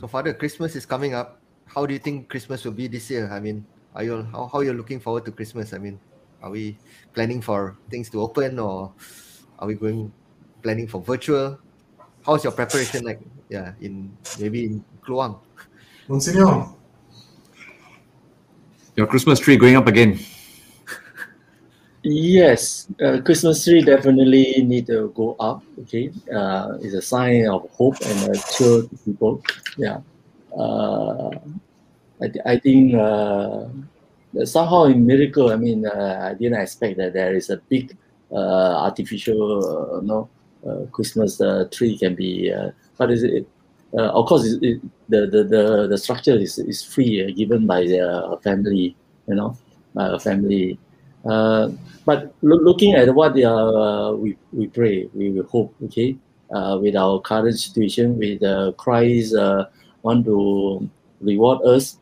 So, 0.00 0.08
Father, 0.08 0.34
Christmas 0.34 0.74
is 0.74 0.84
coming 0.84 1.14
up. 1.14 1.40
How 1.66 1.86
do 1.86 1.92
you 1.92 2.00
think 2.00 2.28
Christmas 2.28 2.64
will 2.64 2.72
be 2.72 2.88
this 2.88 3.08
year? 3.10 3.30
I 3.30 3.40
mean, 3.40 3.64
are 3.98 4.04
you 4.04 4.22
how 4.30 4.46
how 4.46 4.60
you're 4.62 4.78
looking 4.78 5.02
forward 5.02 5.26
to 5.26 5.32
Christmas? 5.34 5.74
I 5.74 5.78
mean, 5.82 5.98
are 6.40 6.50
we 6.54 6.78
planning 7.12 7.42
for 7.42 7.74
things 7.90 8.08
to 8.14 8.22
open 8.22 8.62
or 8.62 8.94
are 9.58 9.66
we 9.66 9.74
going 9.74 10.12
planning 10.62 10.86
for 10.86 11.02
virtual? 11.02 11.58
How's 12.24 12.44
your 12.44 12.54
preparation 12.54 13.02
like? 13.04 13.18
Yeah, 13.50 13.74
in 13.82 14.14
maybe 14.38 14.66
in 14.70 14.84
Kluang. 15.02 15.42
Monsignor, 16.06 16.70
Your 18.94 19.06
Christmas 19.06 19.40
tree 19.40 19.56
going 19.56 19.74
up 19.76 19.86
again. 19.88 20.18
Yes, 22.02 22.86
uh, 23.02 23.20
Christmas 23.24 23.64
tree 23.64 23.82
definitely 23.82 24.62
need 24.62 24.86
to 24.86 25.10
go 25.14 25.34
up. 25.40 25.62
Okay, 25.82 26.14
uh, 26.30 26.78
it's 26.80 26.94
a 26.94 27.02
sign 27.02 27.50
of 27.50 27.68
hope 27.74 27.98
and 28.06 28.30
a 28.30 28.38
cheer 28.54 28.86
to 28.86 28.96
people. 29.04 29.42
Yeah, 29.76 30.00
uh, 30.56 31.34
I, 32.20 32.26
th- 32.28 32.44
I 32.44 32.58
think 32.58 32.94
uh, 32.94 33.66
somehow 34.44 34.84
in 34.84 35.06
miracle. 35.06 35.50
I 35.50 35.56
mean, 35.56 35.86
uh, 35.86 36.30
I 36.30 36.34
didn't 36.34 36.60
expect 36.60 36.96
that 36.98 37.12
there 37.12 37.34
is 37.34 37.50
a 37.50 37.58
big 37.68 37.96
uh, 38.32 38.84
artificial, 38.84 39.96
uh, 39.96 40.00
no, 40.00 40.28
uh, 40.66 40.86
Christmas 40.90 41.40
tree 41.70 41.96
can 41.96 42.14
be. 42.14 42.52
But 42.96 43.10
is 43.10 43.22
it? 43.22 43.46
Of 43.94 44.26
course, 44.26 44.44
it, 44.44 44.62
it, 44.62 44.82
the, 45.08 45.26
the 45.26 45.44
the 45.44 45.86
the 45.88 45.98
structure 45.98 46.36
is 46.36 46.58
is 46.58 46.84
free, 46.84 47.32
given 47.32 47.66
by 47.66 47.82
the 47.82 48.38
family. 48.42 48.94
You 49.26 49.34
know, 49.34 49.56
by 49.94 50.08
a 50.08 50.18
family. 50.18 50.78
But 51.24 52.34
loo- 52.42 52.64
looking 52.64 52.94
at 52.94 53.14
what 53.14 53.32
uh, 53.42 54.14
we, 54.16 54.36
we 54.52 54.66
pray, 54.68 55.08
we 55.14 55.30
will 55.30 55.44
hope, 55.44 55.74
okay, 55.84 56.16
with 56.80 56.96
our 56.96 57.20
current 57.20 57.58
situation, 57.58 58.18
with 58.18 58.40
Christ 58.76 59.34
want 60.02 60.24
to 60.24 60.88
reward 61.20 61.60
us, 61.66 61.98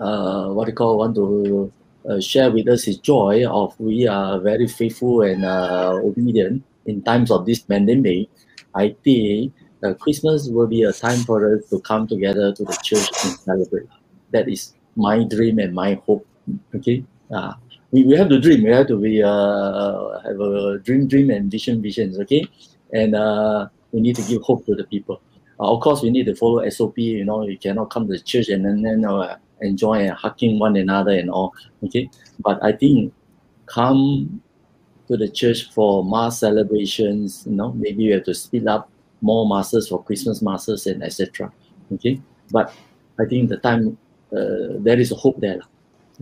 uh, 0.00 0.48
what 0.48 0.68
you 0.68 0.74
call, 0.74 0.98
want 0.98 1.14
to 1.16 1.72
uh, 2.08 2.20
share 2.20 2.50
with 2.50 2.68
us 2.68 2.84
his 2.84 2.98
joy 2.98 3.46
of 3.46 3.78
we 3.78 4.08
are 4.08 4.40
very 4.40 4.66
faithful 4.66 5.22
and 5.22 5.44
uh, 5.44 5.92
obedient 6.02 6.64
in 6.86 7.02
times 7.02 7.30
of 7.30 7.46
this 7.46 7.60
pandemic. 7.60 8.28
I 8.74 8.96
think 9.04 9.52
uh, 9.84 9.94
Christmas 9.94 10.48
will 10.48 10.66
be 10.66 10.82
a 10.82 10.92
time 10.92 11.20
for 11.20 11.54
us 11.54 11.68
to 11.70 11.80
come 11.80 12.06
together 12.06 12.52
to 12.52 12.64
the 12.64 12.78
church 12.82 13.08
and 13.24 13.38
celebrate. 13.38 13.88
That 14.30 14.48
is 14.48 14.74
my 14.96 15.24
dream 15.24 15.58
and 15.58 15.74
my 15.74 16.00
hope, 16.06 16.26
okay? 16.74 17.04
Uh, 17.30 17.54
we, 17.90 18.04
we 18.04 18.16
have 18.16 18.28
to 18.28 18.40
dream. 18.40 18.64
We 18.64 18.70
have 18.70 18.86
to 18.88 18.96
be 18.96 19.22
uh, 19.22 20.20
have 20.20 20.40
a 20.40 20.78
dream, 20.78 21.08
dream, 21.08 21.30
and 21.30 21.50
vision, 21.50 21.82
visions. 21.82 22.18
Okay, 22.20 22.46
and 22.92 23.14
uh, 23.14 23.68
we 23.92 24.00
need 24.00 24.16
to 24.16 24.22
give 24.22 24.42
hope 24.42 24.64
to 24.66 24.74
the 24.74 24.84
people. 24.84 25.20
Uh, 25.58 25.74
of 25.74 25.80
course, 25.80 26.02
we 26.02 26.10
need 26.10 26.26
to 26.26 26.34
follow 26.34 26.68
SOP. 26.68 26.98
You 26.98 27.24
know, 27.24 27.42
you 27.46 27.58
cannot 27.58 27.90
come 27.90 28.06
to 28.06 28.12
the 28.12 28.20
church 28.20 28.48
and 28.48 28.64
then, 28.64 28.82
then 28.82 29.04
uh, 29.04 29.36
enjoy 29.60 30.00
and 30.00 30.12
hugging 30.12 30.58
one 30.58 30.76
another 30.76 31.12
and 31.12 31.30
all. 31.30 31.54
Okay, 31.84 32.10
but 32.40 32.62
I 32.62 32.72
think 32.72 33.12
come 33.66 34.42
to 35.08 35.16
the 35.16 35.28
church 35.28 35.72
for 35.72 36.04
mass 36.04 36.40
celebrations. 36.40 37.44
You 37.46 37.56
know, 37.56 37.72
maybe 37.72 38.04
you 38.04 38.14
have 38.14 38.24
to 38.24 38.34
speed 38.34 38.66
up 38.66 38.90
more 39.20 39.46
masses 39.48 39.88
for 39.88 40.02
Christmas 40.02 40.42
masses 40.42 40.86
and 40.86 41.02
etc. 41.02 41.52
Okay, 41.92 42.20
but 42.50 42.72
I 43.18 43.24
think 43.26 43.48
the 43.48 43.58
time 43.58 43.98
uh, 44.32 44.78
there 44.78 44.98
is 44.98 45.12
a 45.12 45.16
hope 45.16 45.40
there. 45.40 45.60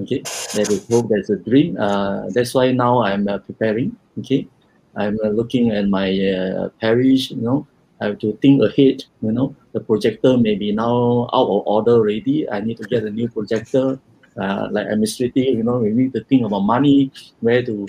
Okay, 0.00 0.22
there 0.54 0.70
is 0.70 0.86
hope. 0.88 1.08
There's 1.08 1.30
a 1.30 1.36
dream. 1.36 1.76
Uh, 1.76 2.30
that's 2.30 2.54
why 2.54 2.72
now 2.72 3.02
I'm 3.02 3.26
uh, 3.28 3.38
preparing. 3.38 3.96
Okay, 4.18 4.48
I'm 4.96 5.18
uh, 5.24 5.28
looking 5.28 5.70
at 5.70 5.88
my 5.88 6.08
uh, 6.10 6.68
parish. 6.80 7.30
You 7.30 7.42
know, 7.42 7.66
I 8.00 8.06
have 8.06 8.18
to 8.20 8.36
think 8.40 8.62
ahead. 8.62 9.04
You 9.22 9.32
know, 9.32 9.56
the 9.72 9.80
projector 9.80 10.36
may 10.36 10.54
be 10.54 10.72
now 10.72 11.28
out 11.32 11.48
of 11.48 11.66
order 11.66 11.92
already. 11.92 12.48
I 12.48 12.60
need 12.60 12.76
to 12.78 12.84
get 12.84 13.04
a 13.04 13.10
new 13.10 13.28
projector. 13.28 13.98
Uh, 14.36 14.68
like 14.70 14.86
administrative, 14.86 15.56
you 15.56 15.64
know, 15.64 15.78
we 15.78 15.90
need 15.90 16.12
to 16.12 16.22
think 16.24 16.46
about 16.46 16.60
money, 16.60 17.10
where 17.40 17.64
to 17.64 17.88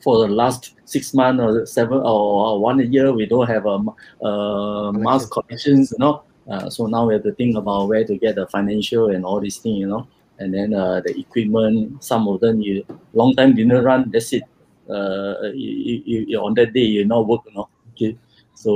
for 0.00 0.26
the 0.26 0.32
last 0.32 0.74
six 0.84 1.12
months 1.12 1.42
or 1.42 1.66
seven 1.66 2.00
or 2.04 2.60
one 2.60 2.78
year 2.92 3.12
we 3.12 3.26
don't 3.26 3.48
have 3.48 3.66
a 3.66 3.78
uh, 4.24 4.92
mass 4.92 5.26
collections 5.26 5.92
you 5.92 5.98
know. 5.98 6.22
Uh, 6.48 6.70
so 6.70 6.86
now 6.86 7.06
we 7.06 7.14
have 7.14 7.22
to 7.22 7.32
think 7.32 7.56
about 7.56 7.88
where 7.88 8.04
to 8.04 8.16
get 8.16 8.36
the 8.36 8.46
financial 8.46 9.10
and 9.10 9.24
all 9.24 9.40
these 9.40 9.58
things 9.58 9.78
you 9.80 9.86
know. 9.86 10.06
And 10.38 10.54
then 10.54 10.72
uh, 10.72 11.00
the 11.00 11.18
equipment 11.18 12.02
some 12.02 12.28
of 12.28 12.40
them 12.40 12.62
you 12.62 12.84
long 13.12 13.34
time 13.34 13.54
didn't 13.54 13.84
run. 13.84 14.10
That's 14.10 14.32
it. 14.32 14.44
Uh, 14.88 15.50
you, 15.52 16.02
you, 16.06 16.24
you 16.28 16.38
on 16.38 16.54
that 16.54 16.72
day 16.72 16.86
you 16.86 17.04
not 17.04 17.26
work 17.26 17.42
you 17.46 17.54
know. 17.54 17.68
Okay 17.92 18.16
so 18.64 18.72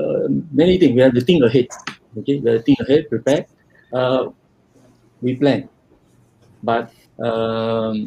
uh, 0.00 0.24
many 0.60 0.78
things 0.78 0.94
we 0.96 1.02
have 1.06 1.14
to 1.18 1.24
think 1.28 1.42
ahead 1.48 1.68
okay 2.18 2.36
we 2.40 2.46
have 2.50 2.58
to 2.60 2.64
think 2.68 2.78
ahead 2.86 3.02
prepare 3.14 3.42
uh, 3.98 4.22
we 5.22 5.34
plan 5.42 5.68
but 6.62 6.92
um, 7.18 8.04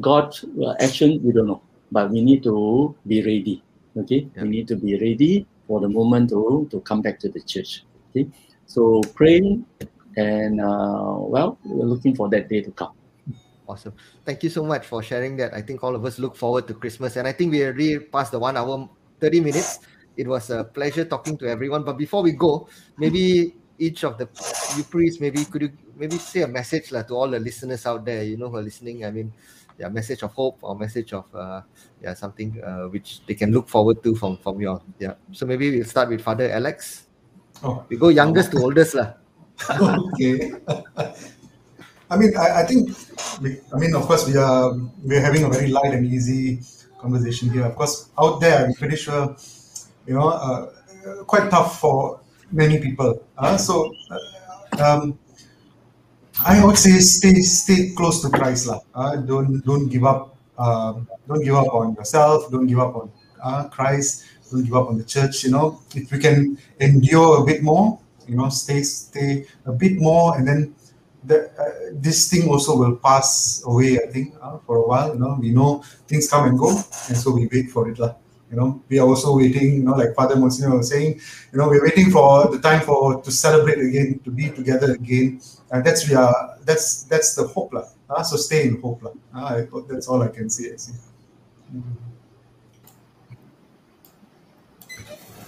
God 0.00 0.34
uh, 0.60 0.74
action 0.80 1.20
we 1.22 1.32
don't 1.32 1.46
know, 1.46 1.62
but 1.92 2.10
we 2.10 2.22
need 2.22 2.42
to 2.44 2.94
be 3.06 3.22
ready. 3.22 3.62
Okay, 3.96 4.26
Yeah. 4.34 4.42
we 4.42 4.48
need 4.48 4.68
to 4.68 4.76
be 4.76 4.98
ready 4.98 5.46
for 5.66 5.80
the 5.80 5.88
moment 5.88 6.30
to 6.30 6.66
to 6.70 6.80
come 6.80 7.00
back 7.02 7.18
to 7.22 7.28
the 7.28 7.40
church. 7.40 7.86
Okay, 8.10 8.26
so 8.66 9.00
praying 9.14 9.64
and 10.16 10.60
uh, 10.60 11.14
well, 11.18 11.58
we're 11.64 11.86
looking 11.86 12.14
for 12.14 12.28
that 12.30 12.48
day 12.48 12.60
to 12.62 12.72
come. 12.72 12.92
Awesome. 13.66 13.94
Thank 14.26 14.42
you 14.42 14.50
so 14.50 14.62
much 14.66 14.84
for 14.84 15.02
sharing 15.02 15.36
that. 15.40 15.54
I 15.54 15.62
think 15.62 15.82
all 15.82 15.94
of 15.94 16.04
us 16.04 16.18
look 16.18 16.36
forward 16.36 16.66
to 16.68 16.74
Christmas, 16.74 17.16
and 17.16 17.26
I 17.26 17.32
think 17.32 17.52
we 17.54 17.62
are 17.62 17.72
really 17.72 18.02
past 18.10 18.32
the 18.32 18.38
one 18.38 18.58
hour, 18.58 18.90
30 19.20 19.40
minutes. 19.40 19.78
It 20.16 20.26
was 20.26 20.50
a 20.50 20.64
pleasure 20.64 21.04
talking 21.04 21.36
to 21.38 21.46
everyone. 21.46 21.82
But 21.82 21.98
before 21.98 22.22
we 22.22 22.32
go, 22.32 22.68
maybe 22.96 23.54
each 23.78 24.04
of 24.04 24.18
the 24.18 24.28
you 24.76 24.84
priests, 24.84 25.20
maybe 25.20 25.44
could 25.44 25.62
you 25.62 25.72
maybe 25.96 26.16
say 26.18 26.42
a 26.42 26.48
message 26.48 26.92
lah, 26.92 27.02
to 27.02 27.14
all 27.14 27.28
the 27.28 27.40
listeners 27.40 27.86
out 27.86 28.04
there, 28.04 28.22
you 28.22 28.36
know, 28.36 28.48
who 28.48 28.56
are 28.56 28.62
listening? 28.62 29.04
I 29.04 29.10
mean, 29.10 29.32
yeah, 29.78 29.88
message 29.88 30.22
of 30.22 30.32
hope 30.32 30.58
or 30.62 30.76
message 30.76 31.12
of 31.12 31.26
uh, 31.34 31.62
yeah, 32.02 32.14
something 32.14 32.62
uh, 32.62 32.86
which 32.88 33.26
they 33.26 33.34
can 33.34 33.50
look 33.50 33.68
forward 33.68 34.02
to 34.02 34.14
from 34.14 34.38
from 34.38 34.60
your 34.60 34.80
yeah. 34.98 35.14
So 35.32 35.46
maybe 35.46 35.70
we'll 35.70 35.88
start 35.88 36.08
with 36.08 36.22
Father 36.22 36.50
Alex. 36.50 37.06
Oh, 37.62 37.84
We 37.88 37.96
go 37.96 38.08
youngest 38.08 38.52
to 38.52 38.58
oldest 38.58 38.94
lah. 38.94 39.14
okay. 40.14 40.52
I 42.10 42.16
mean, 42.16 42.36
I, 42.36 42.62
I 42.62 42.64
think, 42.66 42.90
we, 43.40 43.58
I 43.72 43.78
mean, 43.78 43.94
of 43.94 44.02
course, 44.02 44.26
we 44.26 44.36
are 44.36 44.76
we're 45.02 45.20
having 45.20 45.44
a 45.44 45.48
very 45.48 45.68
light 45.68 45.94
and 45.94 46.06
easy 46.06 46.60
conversation 46.98 47.50
here. 47.50 47.64
Of 47.64 47.74
course, 47.74 48.10
out 48.18 48.40
there, 48.40 48.66
I'm 48.66 48.74
pretty 48.74 48.96
sure, 48.96 49.34
you 50.06 50.14
know, 50.14 50.28
uh, 50.28 50.70
quite 51.24 51.50
tough 51.50 51.80
for 51.80 52.20
many 52.50 52.78
people. 52.78 53.22
Uh, 53.36 53.56
so, 53.56 53.92
uh, 54.10 54.82
um, 54.82 55.18
I 56.44 56.64
would 56.64 56.78
say 56.78 56.98
stay 56.98 57.34
stay 57.42 57.92
close 57.94 58.20
to 58.22 58.28
Christ, 58.28 58.66
lah. 58.66 58.80
Uh, 58.94 59.16
don't 59.16 59.62
don't 59.64 59.86
give 59.88 60.04
up. 60.04 60.34
Um, 60.58 61.06
don't 61.26 61.42
give 61.42 61.54
up 61.54 61.70
on 61.74 61.94
yourself. 61.94 62.50
Don't 62.50 62.66
give 62.66 62.78
up 62.78 62.94
on 62.96 63.06
uh, 63.42 63.68
Christ. 63.70 64.26
Don't 64.50 64.64
give 64.64 64.74
up 64.74 64.88
on 64.90 64.98
the 64.98 65.06
church. 65.06 65.44
You 65.44 65.52
know, 65.52 65.80
if 65.94 66.10
we 66.10 66.18
can 66.18 66.58
endure 66.80 67.42
a 67.42 67.44
bit 67.46 67.62
more, 67.62 67.98
you 68.26 68.34
know, 68.34 68.50
stay 68.50 68.82
stay 68.82 69.46
a 69.64 69.72
bit 69.72 69.98
more, 69.98 70.36
and 70.36 70.46
then 70.46 70.74
the, 71.22 71.50
uh, 71.54 71.94
this 71.94 72.28
thing 72.28 72.50
also 72.50 72.76
will 72.76 72.96
pass 72.98 73.62
away. 73.66 74.02
I 74.02 74.10
think 74.10 74.34
uh, 74.42 74.58
for 74.66 74.82
a 74.82 74.86
while. 74.86 75.14
You 75.14 75.20
know, 75.22 75.38
we 75.38 75.50
know 75.54 75.86
things 76.10 76.26
come 76.26 76.50
and 76.50 76.58
go, 76.58 76.74
and 77.08 77.16
so 77.16 77.30
we 77.30 77.46
wait 77.46 77.70
for 77.70 77.88
it, 77.88 77.98
lah. 77.98 78.18
You 78.50 78.56
know, 78.56 78.82
we 78.88 78.98
are 78.98 79.06
also 79.06 79.36
waiting. 79.36 79.76
You 79.76 79.84
know, 79.84 79.94
like 79.94 80.14
Father 80.14 80.36
Monsignor 80.36 80.76
was 80.76 80.90
saying, 80.90 81.20
you 81.52 81.58
know, 81.58 81.68
we're 81.68 81.82
waiting 81.82 82.10
for 82.10 82.46
the 82.48 82.58
time 82.58 82.80
for 82.82 83.20
to 83.22 83.30
celebrate 83.32 83.78
again, 83.78 84.20
to 84.24 84.30
be 84.30 84.50
together 84.50 84.92
again, 84.92 85.40
and 85.72 85.84
that's 85.84 86.08
we 86.08 86.14
are. 86.14 86.58
That's 86.64 87.02
that's 87.04 87.34
the 87.34 87.46
hope, 87.48 87.72
lah. 87.72 87.88
Uh, 88.08 88.22
so 88.22 88.36
stay 88.36 88.68
in 88.68 88.80
hope, 88.80 89.02
lah. 89.02 89.12
Uh, 89.34 89.64
I, 89.64 89.66
that's 89.88 90.08
all 90.08 90.22
I 90.22 90.28
can 90.28 90.48
say. 90.48 90.72
I 90.72 90.76
see. 90.76 90.94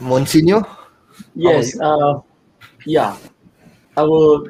Monsignor. 0.01 0.62
Yes, 1.35 1.78
uh, 1.81 2.20
yeah. 2.85 3.16
I 3.97 4.02
will, 4.02 4.48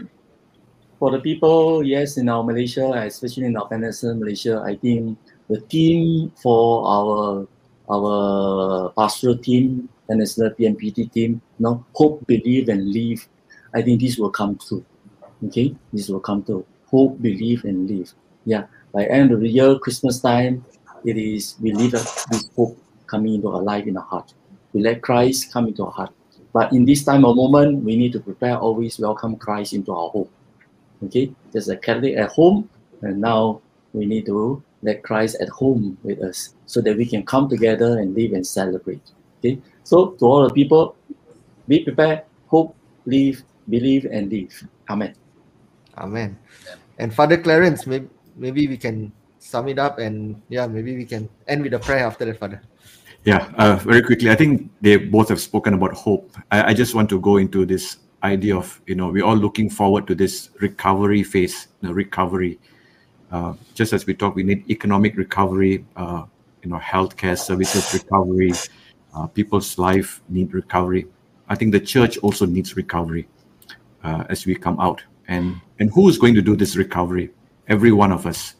for 0.98 1.10
the 1.10 1.20
people, 1.20 1.84
yes, 1.84 2.16
in 2.16 2.28
our 2.28 2.42
Malaysia, 2.42 2.90
especially 3.06 3.46
in 3.46 3.56
our 3.56 3.68
Peninsula 3.68 4.14
Malaysia, 4.14 4.62
I 4.66 4.74
think 4.74 5.18
the 5.48 5.60
team 5.70 6.32
for 6.42 6.82
our 6.82 7.46
our 7.90 8.92
pastoral 8.96 9.38
team, 9.38 9.88
and 10.08 10.20
the 10.20 10.54
PMPT 10.58 11.10
team, 11.12 11.40
you 11.58 11.64
know, 11.64 11.84
hope, 11.94 12.26
believe, 12.26 12.68
and 12.68 12.92
live. 12.92 13.26
I 13.74 13.82
think 13.82 14.00
this 14.00 14.18
will 14.18 14.30
come 14.30 14.56
true. 14.56 14.84
Okay, 15.44 15.74
this 15.92 16.08
will 16.08 16.20
come 16.20 16.42
true. 16.42 16.64
Hope, 16.86 17.20
believe, 17.20 17.64
and 17.64 17.90
live. 17.90 18.14
Yeah, 18.44 18.66
by 18.92 19.04
end 19.06 19.32
of 19.32 19.40
the 19.40 19.48
year, 19.48 19.78
Christmas 19.78 20.20
time, 20.20 20.64
it 21.04 21.16
is 21.16 21.56
we 21.60 21.72
live 21.72 21.92
this 21.92 22.48
hope 22.56 22.78
coming 23.06 23.34
into 23.34 23.48
our 23.48 23.62
life 23.62 23.86
in 23.86 23.96
our 23.96 24.04
heart. 24.04 24.32
We 24.72 24.80
let 24.80 25.02
Christ 25.02 25.52
come 25.52 25.68
into 25.68 25.84
our 25.84 25.92
heart. 25.92 26.12
But 26.52 26.72
in 26.72 26.84
this 26.84 27.04
time 27.04 27.24
of 27.24 27.36
moment, 27.36 27.84
we 27.84 27.96
need 27.96 28.12
to 28.12 28.20
prepare 28.20 28.56
always 28.56 28.98
welcome 28.98 29.36
Christ 29.36 29.74
into 29.74 29.92
our 29.92 30.08
home. 30.08 30.28
Okay, 31.04 31.32
there's 31.52 31.68
a 31.68 31.76
Catholic 31.76 32.16
at 32.16 32.30
home, 32.30 32.70
and 33.02 33.20
now 33.20 33.60
we 33.92 34.06
need 34.06 34.26
to 34.26 34.62
let 34.86 35.02
Christ 35.02 35.36
at 35.40 35.48
home 35.48 35.98
with 36.02 36.22
us 36.22 36.54
so 36.64 36.80
that 36.80 36.96
we 36.96 37.04
can 37.04 37.26
come 37.26 37.48
together 37.48 37.98
and 37.98 38.14
live 38.14 38.32
and 38.32 38.46
celebrate. 38.46 39.02
Okay, 39.38 39.58
so 39.84 40.14
to 40.18 40.24
all 40.24 40.48
the 40.48 40.54
people, 40.54 40.96
be 41.68 41.82
prepared, 41.84 42.22
hope, 42.46 42.74
live, 43.04 43.42
believe, 43.68 44.06
and 44.06 44.30
live. 44.30 44.54
Amen. 44.88 45.14
Amen. 45.98 46.38
And 46.98 47.12
Father 47.12 47.36
Clarence, 47.36 47.86
maybe 47.86 48.08
maybe 48.36 48.68
we 48.68 48.76
can 48.76 49.12
sum 49.38 49.68
it 49.68 49.78
up 49.78 49.98
and 49.98 50.40
yeah, 50.48 50.66
maybe 50.66 50.96
we 50.96 51.04
can 51.04 51.28
end 51.48 51.62
with 51.62 51.74
a 51.74 51.78
prayer 51.78 52.06
after 52.06 52.24
that, 52.24 52.38
Father. 52.38 52.62
Yeah, 53.24 53.50
uh, 53.58 53.76
very 53.76 54.02
quickly. 54.02 54.30
I 54.30 54.36
think 54.36 54.70
they 54.80 54.96
both 54.96 55.28
have 55.30 55.40
spoken 55.40 55.74
about 55.74 55.94
hope. 55.94 56.30
I, 56.52 56.70
I 56.70 56.74
just 56.74 56.94
want 56.94 57.08
to 57.10 57.18
go 57.20 57.38
into 57.38 57.66
this 57.66 57.98
idea 58.22 58.56
of 58.56 58.80
you 58.86 58.94
know 58.94 59.08
we're 59.08 59.24
all 59.24 59.36
looking 59.36 59.68
forward 59.68 60.06
to 60.06 60.14
this 60.14 60.50
recovery 60.60 61.22
phase, 61.22 61.68
the 61.82 61.92
recovery. 61.92 62.58
Uh, 63.30 63.54
just 63.74 63.92
as 63.92 64.06
we 64.06 64.14
talk, 64.14 64.34
we 64.34 64.42
need 64.42 64.68
economic 64.70 65.16
recovery, 65.16 65.84
uh, 65.96 66.24
you 66.62 66.70
know, 66.70 66.78
healthcare 66.78 67.38
services 67.38 67.92
recovery, 67.92 68.52
uh, 69.14 69.26
people's 69.26 69.78
life 69.78 70.22
need 70.28 70.52
recovery. 70.54 71.06
I 71.48 71.54
think 71.54 71.72
the 71.72 71.80
church 71.80 72.18
also 72.18 72.46
needs 72.46 72.76
recovery 72.76 73.28
as 74.28 74.46
we 74.46 74.54
come 74.54 74.78
out. 74.78 75.02
And 75.26 75.60
and 75.80 75.90
who 75.92 76.08
is 76.08 76.16
going 76.16 76.34
to 76.34 76.42
do 76.42 76.54
this 76.54 76.76
recovery? 76.76 77.30
Every 77.68 77.90
one 77.90 78.12
of 78.12 78.26
us. 78.26 78.54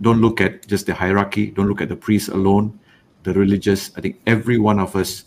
Don't 0.00 0.20
look 0.20 0.40
at 0.40 0.66
just 0.68 0.86
the 0.86 0.94
hierarchy. 0.94 1.50
Don't 1.50 1.66
look 1.66 1.80
at 1.80 1.88
the 1.88 1.96
priests 1.96 2.28
alone 2.28 2.78
the 3.26 3.34
religious. 3.34 3.90
I 3.96 4.00
think 4.00 4.20
every 4.26 4.56
one 4.56 4.78
of 4.78 4.96
us 4.96 5.24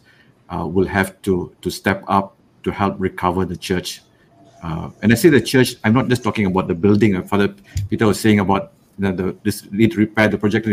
will 0.50 0.88
have 0.88 1.22
to 1.24 1.54
to 1.62 1.70
step 1.70 2.04
up 2.08 2.36
to 2.64 2.72
help 2.72 2.96
recover 2.98 3.46
the 3.46 3.58
church. 3.58 4.02
Uh, 4.62 4.90
and 5.02 5.12
I 5.12 5.16
say 5.16 5.30
the 5.30 5.42
church. 5.42 5.76
I'm 5.84 5.94
not 5.94 6.08
just 6.08 6.24
talking 6.24 6.46
about 6.46 6.68
the 6.68 6.76
building. 6.76 7.16
uh, 7.16 7.24
Father 7.24 7.54
Peter 7.90 8.08
was 8.08 8.20
saying 8.20 8.40
about 8.40 8.74
you 8.98 9.06
know, 9.06 9.12
the 9.12 9.38
this 9.44 9.70
need 9.72 9.92
to 9.92 9.98
repair 9.98 10.28
the 10.28 10.38
project, 10.38 10.68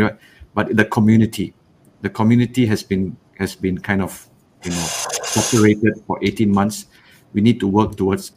but 0.54 0.76
the 0.76 0.84
community. 0.84 1.54
The 2.02 2.10
community 2.10 2.66
has 2.66 2.82
been 2.82 3.16
has 3.38 3.54
been 3.54 3.78
kind 3.78 4.02
of 4.02 4.28
you 4.64 4.70
know 4.70 4.86
separated 5.22 6.02
for 6.06 6.18
18 6.22 6.50
months. 6.50 6.86
We 7.32 7.40
need 7.40 7.60
to 7.60 7.68
work 7.68 7.96
towards 7.96 8.32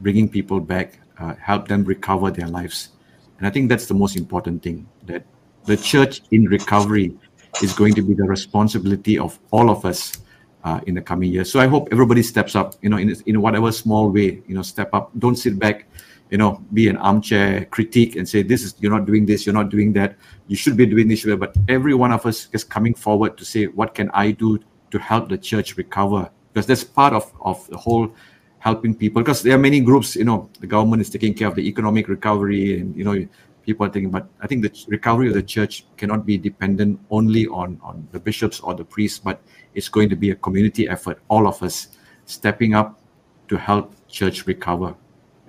bringing 0.00 0.28
people 0.28 0.60
back, 0.60 0.98
uh, 1.18 1.34
help 1.34 1.68
them 1.68 1.84
recover 1.84 2.30
their 2.30 2.48
lives, 2.48 2.90
and 3.38 3.46
I 3.46 3.50
think 3.50 3.68
that's 3.68 3.86
the 3.86 3.94
most 3.94 4.16
important 4.16 4.62
thing. 4.62 4.88
That 5.04 5.24
the 5.66 5.76
church 5.76 6.22
in 6.30 6.44
recovery 6.44 7.14
is 7.62 7.72
going 7.72 7.94
to 7.94 8.02
be 8.02 8.14
the 8.14 8.24
responsibility 8.24 9.18
of 9.18 9.38
all 9.50 9.70
of 9.70 9.84
us 9.84 10.23
uh, 10.64 10.80
in 10.86 10.94
the 10.94 11.02
coming 11.02 11.30
years. 11.30 11.52
So 11.52 11.60
I 11.60 11.66
hope 11.66 11.88
everybody 11.92 12.22
steps 12.22 12.56
up, 12.56 12.74
you 12.82 12.88
know, 12.88 12.96
in 12.96 13.14
in 13.26 13.40
whatever 13.40 13.70
small 13.70 14.10
way, 14.10 14.42
you 14.48 14.54
know, 14.54 14.62
step 14.62 14.90
up. 14.94 15.10
Don't 15.18 15.36
sit 15.36 15.58
back, 15.58 15.86
you 16.30 16.38
know, 16.38 16.62
be 16.72 16.88
an 16.88 16.96
armchair 16.96 17.66
critique 17.66 18.16
and 18.16 18.28
say, 18.28 18.42
this 18.42 18.62
is, 18.62 18.74
you're 18.80 18.90
not 18.90 19.04
doing 19.06 19.26
this, 19.26 19.44
you're 19.44 19.54
not 19.54 19.68
doing 19.68 19.92
that, 19.92 20.16
you 20.48 20.56
should 20.56 20.76
be 20.76 20.86
doing 20.86 21.06
this. 21.06 21.24
But 21.24 21.54
every 21.68 21.94
one 21.94 22.12
of 22.12 22.24
us 22.26 22.48
is 22.52 22.64
coming 22.64 22.94
forward 22.94 23.36
to 23.38 23.44
say, 23.44 23.66
what 23.66 23.94
can 23.94 24.10
I 24.14 24.32
do 24.32 24.58
to 24.90 24.98
help 24.98 25.28
the 25.28 25.38
church 25.38 25.76
recover? 25.76 26.30
Because 26.52 26.66
that's 26.66 26.84
part 26.84 27.12
of, 27.12 27.30
of 27.42 27.66
the 27.68 27.76
whole 27.76 28.14
helping 28.58 28.94
people. 28.94 29.22
Because 29.22 29.42
there 29.42 29.54
are 29.54 29.58
many 29.58 29.80
groups, 29.80 30.16
you 30.16 30.24
know, 30.24 30.48
the 30.60 30.66
government 30.66 31.02
is 31.02 31.10
taking 31.10 31.34
care 31.34 31.48
of 31.48 31.54
the 31.54 31.68
economic 31.68 32.08
recovery 32.08 32.80
and, 32.80 32.96
you 32.96 33.04
know, 33.04 33.28
people 33.64 33.86
are 33.86 33.90
thinking, 33.90 34.10
but 34.10 34.28
I 34.40 34.46
think 34.46 34.62
the 34.62 34.84
recovery 34.88 35.28
of 35.28 35.34
the 35.34 35.42
church 35.42 35.86
cannot 35.96 36.24
be 36.26 36.36
dependent 36.36 37.00
only 37.10 37.46
on, 37.46 37.80
on 37.82 38.06
the 38.12 38.20
bishops 38.20 38.60
or 38.60 38.74
the 38.74 38.84
priests, 38.84 39.18
but 39.18 39.40
it's 39.74 39.88
going 39.88 40.08
to 40.08 40.16
be 40.16 40.30
a 40.30 40.34
community 40.36 40.88
effort, 40.88 41.20
all 41.28 41.46
of 41.46 41.62
us 41.62 41.88
stepping 42.26 42.74
up 42.74 43.00
to 43.48 43.56
help 43.56 43.94
church 44.08 44.46
recover. 44.46 44.94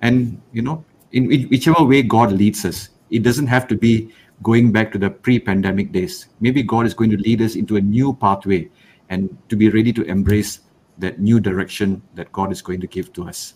And, 0.02 0.40
you 0.52 0.62
know, 0.62 0.84
in 1.12 1.26
whi- 1.26 1.46
whichever 1.50 1.84
way 1.84 2.02
God 2.02 2.32
leads 2.32 2.64
us, 2.64 2.90
it 3.10 3.22
doesn't 3.22 3.46
have 3.46 3.66
to 3.68 3.76
be 3.76 4.12
going 4.42 4.72
back 4.72 4.92
to 4.92 4.98
the 4.98 5.10
pre 5.10 5.38
pandemic 5.38 5.92
days. 5.92 6.26
Maybe 6.40 6.62
God 6.62 6.86
is 6.86 6.94
going 6.94 7.10
to 7.10 7.16
lead 7.16 7.40
us 7.40 7.54
into 7.54 7.76
a 7.76 7.80
new 7.80 8.12
pathway 8.14 8.68
and 9.08 9.36
to 9.48 9.56
be 9.56 9.70
ready 9.70 9.92
to 9.92 10.02
embrace 10.02 10.60
that 10.98 11.20
new 11.20 11.40
direction 11.40 12.02
that 12.14 12.32
God 12.32 12.50
is 12.52 12.60
going 12.62 12.80
to 12.80 12.86
give 12.86 13.12
to 13.14 13.28
us. 13.28 13.54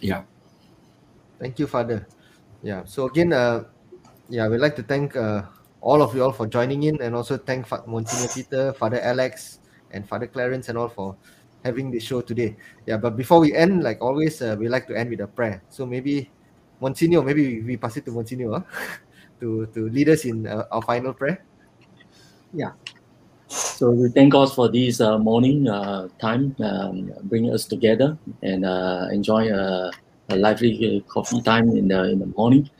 Yeah. 0.00 0.24
Thank 1.38 1.58
you, 1.58 1.66
Father. 1.66 2.06
Yeah. 2.62 2.84
So 2.84 3.06
again, 3.06 3.32
uh, 3.32 3.64
yeah, 4.28 4.48
we'd 4.48 4.58
like 4.58 4.76
to 4.76 4.82
thank 4.82 5.16
uh, 5.16 5.42
all 5.82 6.00
of 6.00 6.14
you 6.14 6.22
all 6.22 6.32
for 6.32 6.46
joining 6.46 6.84
in, 6.84 7.02
and 7.02 7.14
also 7.14 7.36
thank 7.36 7.66
Monsignor 7.86 8.30
Peter, 8.32 8.72
Father 8.72 9.00
Alex, 9.02 9.58
and 9.90 10.08
Father 10.08 10.28
Clarence, 10.28 10.70
and 10.70 10.78
all 10.78 10.88
for 10.88 11.16
having 11.64 11.90
the 11.90 11.98
show 11.98 12.22
today. 12.22 12.56
Yeah. 12.86 12.96
But 12.96 13.16
before 13.16 13.40
we 13.40 13.52
end, 13.54 13.82
like 13.82 14.00
always, 14.00 14.40
uh, 14.40 14.56
we 14.58 14.68
like 14.68 14.86
to 14.86 14.96
end 14.96 15.10
with 15.10 15.20
a 15.20 15.26
prayer. 15.26 15.62
So 15.68 15.84
maybe 15.84 16.30
Monsignor, 16.80 17.22
maybe 17.22 17.62
we, 17.62 17.76
pass 17.76 17.96
it 17.96 18.06
to 18.06 18.12
Monsignor 18.12 18.50
huh? 18.50 18.62
to 19.40 19.66
to 19.74 19.88
lead 19.90 20.08
us 20.08 20.24
in 20.24 20.46
uh, 20.46 20.64
our 20.70 20.82
final 20.82 21.12
prayer. 21.12 21.42
Yeah. 22.54 22.72
So 23.48 23.90
we 23.90 24.08
thank 24.08 24.32
God 24.32 24.54
for 24.54 24.70
this 24.70 25.00
uh, 25.00 25.18
morning 25.18 25.68
uh, 25.68 26.08
time, 26.20 26.54
um, 26.62 27.10
bringing 27.24 27.52
us 27.52 27.64
together 27.66 28.16
and 28.42 28.64
uh, 28.64 29.08
enjoy 29.10 29.50
a, 29.50 29.90
a 30.30 30.36
lively 30.36 30.78
uh, 30.78 31.12
coffee 31.12 31.42
time 31.42 31.68
in 31.70 31.88
the 31.88 32.10
in 32.10 32.20
the 32.20 32.30
morning. 32.38 32.70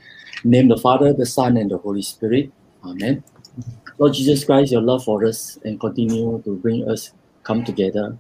Name 0.45 0.69
the 0.69 0.77
Father, 0.77 1.13
the 1.13 1.27
Son, 1.27 1.57
and 1.57 1.71
the 1.71 1.79
Holy 1.79 2.03
Spirit. 2.03 2.51
Amen. 2.85 3.23
Lord 3.99 4.15
Jesus 4.15 4.45
Christ, 4.45 4.73
your 4.73 4.83
love 4.83 5.05
for 5.05 5.25
us 5.25 5.59
and 5.65 5.79
continue 5.79 6.43
to 6.43 6.57
bring 6.57 6.89
us 6.89 7.13
come 7.43 7.65
together. 7.65 8.17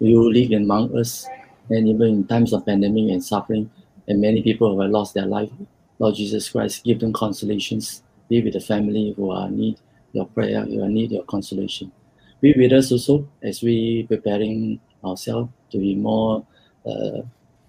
You 0.00 0.32
live 0.32 0.50
among 0.52 0.96
us, 0.98 1.26
and 1.70 1.88
even 1.88 2.08
in 2.08 2.26
times 2.26 2.52
of 2.52 2.66
pandemic 2.66 3.10
and 3.10 3.24
suffering, 3.24 3.70
and 4.08 4.20
many 4.20 4.42
people 4.42 4.74
who 4.74 4.80
have 4.80 4.90
lost 4.90 5.14
their 5.14 5.26
life. 5.26 5.50
Lord 5.98 6.16
Jesus 6.16 6.48
Christ, 6.48 6.84
give 6.84 7.00
them 7.00 7.12
consolations. 7.12 8.02
Be 8.28 8.42
with 8.42 8.54
the 8.54 8.60
family 8.60 9.14
who 9.16 9.30
are 9.30 9.48
need 9.48 9.78
your 10.12 10.26
prayer, 10.26 10.64
who 10.64 10.82
are 10.82 10.88
need 10.88 11.12
your 11.12 11.24
consolation. 11.24 11.92
Be 12.40 12.52
with 12.56 12.72
us 12.72 12.90
also 12.90 13.28
as 13.42 13.62
we 13.62 14.04
preparing 14.08 14.80
ourselves 15.04 15.50
to 15.70 15.78
be 15.78 15.94
more 15.94 16.44
uh, 16.84 17.22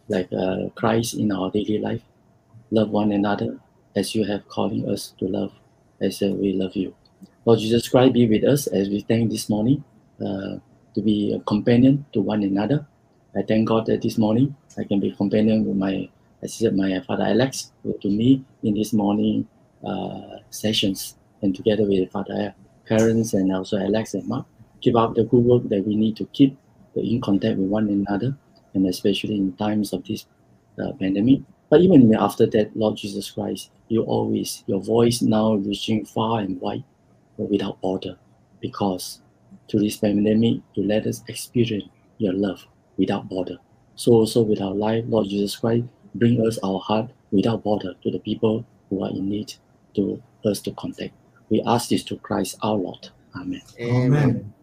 like 0.10 0.30
uh, 0.34 0.70
Christ 0.76 1.16
in 1.16 1.32
our 1.32 1.52
daily 1.52 1.80
life. 1.80 2.02
Love 2.72 2.90
one 2.90 3.12
another 3.12 3.60
as 3.96 4.16
you 4.16 4.26
have 4.26 4.48
calling 4.50 4.90
us 4.90 5.14
to 5.20 5.28
love, 5.28 5.54
as 6.02 6.22
uh, 6.22 6.28
we 6.28 6.54
love 6.54 6.76
you. 6.76 6.94
Lord 7.46 7.60
Jesus 7.60 7.88
Christ, 7.88 8.14
be 8.14 8.28
with 8.28 8.44
us 8.44 8.68
as 8.68 8.90
we 8.90 9.02
thank 9.02 9.32
this 9.32 9.50
morning 9.50 9.84
uh, 10.20 10.58
to 10.94 11.02
be 11.02 11.34
a 11.34 11.40
companion 11.42 12.06
to 12.14 12.22
one 12.22 12.44
another. 12.44 12.86
I 13.36 13.42
thank 13.44 13.68
God 13.68 13.86
that 13.88 14.02
this 14.02 14.18
morning 14.18 14.56
I 14.78 14.84
can 14.84 15.00
be 15.00 15.12
companion 15.12 15.66
with 15.66 15.78
my, 15.78 16.10
as 16.42 16.54
I 16.54 16.66
said, 16.66 16.76
my 16.76 17.00
father 17.02 17.24
Alex, 17.24 17.72
to 18.02 18.10
me 18.10 18.44
in 18.64 18.74
this 18.74 18.94
morning 18.94 19.48
uh, 19.86 20.38
sessions, 20.50 21.16
and 21.42 21.56
together 21.56 21.86
with 21.86 22.12
Father 22.12 22.56
Clarence 22.88 23.34
and 23.34 23.54
also 23.54 23.78
Alex 23.78 24.14
and 24.14 24.28
Mark, 24.28 24.46
keep 24.82 24.96
up 24.96 25.16
the 25.16 25.24
good 25.24 25.44
work 25.44 25.70
that 25.70 25.86
we 25.86 25.96
need 25.96 26.16
to 26.18 26.26
keep 26.34 26.58
in 26.96 27.22
contact 27.22 27.58
with 27.58 27.70
one 27.70 27.90
another, 27.90 28.36
and 28.74 28.88
especially 28.88 29.36
in 29.36 29.54
times 29.54 29.94
of 29.94 30.04
this 30.06 30.26
uh, 30.82 30.92
pandemic. 30.94 31.42
But 31.70 31.82
even 31.82 32.14
after 32.16 32.46
that, 32.48 32.76
Lord 32.76 32.98
Jesus 32.98 33.32
Christ, 33.32 33.72
you 33.88 34.04
always, 34.04 34.64
your 34.68 34.82
voice 34.82 35.22
now 35.22 35.56
reaching 35.56 36.06
far 36.06 36.40
and 36.40 36.60
wide, 36.62 36.84
but 37.38 37.50
without 37.50 37.82
border, 37.82 38.18
because 38.62 39.22
through 39.70 39.82
this 39.82 39.98
pandemic, 39.98 40.62
you 40.74 40.84
let 40.84 41.08
us 41.08 41.24
experience 41.28 41.90
your 42.18 42.34
love 42.34 42.66
without 42.98 43.28
border. 43.28 43.58
So 43.96 44.12
also 44.14 44.42
with 44.42 44.62
our 44.62 44.74
life, 44.74 45.06
Lord 45.08 45.28
Jesus 45.28 45.56
Christ, 45.56 45.86
bring 46.14 46.46
us 46.46 46.60
our 46.64 46.80
heart 46.80 47.12
without 47.32 47.64
border 47.64 47.94
to 48.04 48.12
the 48.12 48.20
people 48.20 48.66
who 48.90 49.04
are 49.04 49.10
in 49.10 49.28
need 49.28 49.54
to 49.96 50.22
us 50.46 50.62
to 50.62 50.72
contact. 50.72 51.14
We 51.50 51.64
ask 51.66 51.90
this 51.90 52.04
to 52.06 52.18
Christ 52.18 52.58
our 52.62 52.76
Lord. 52.76 53.10
Amen. 53.36 53.62
Amen. 53.80 54.54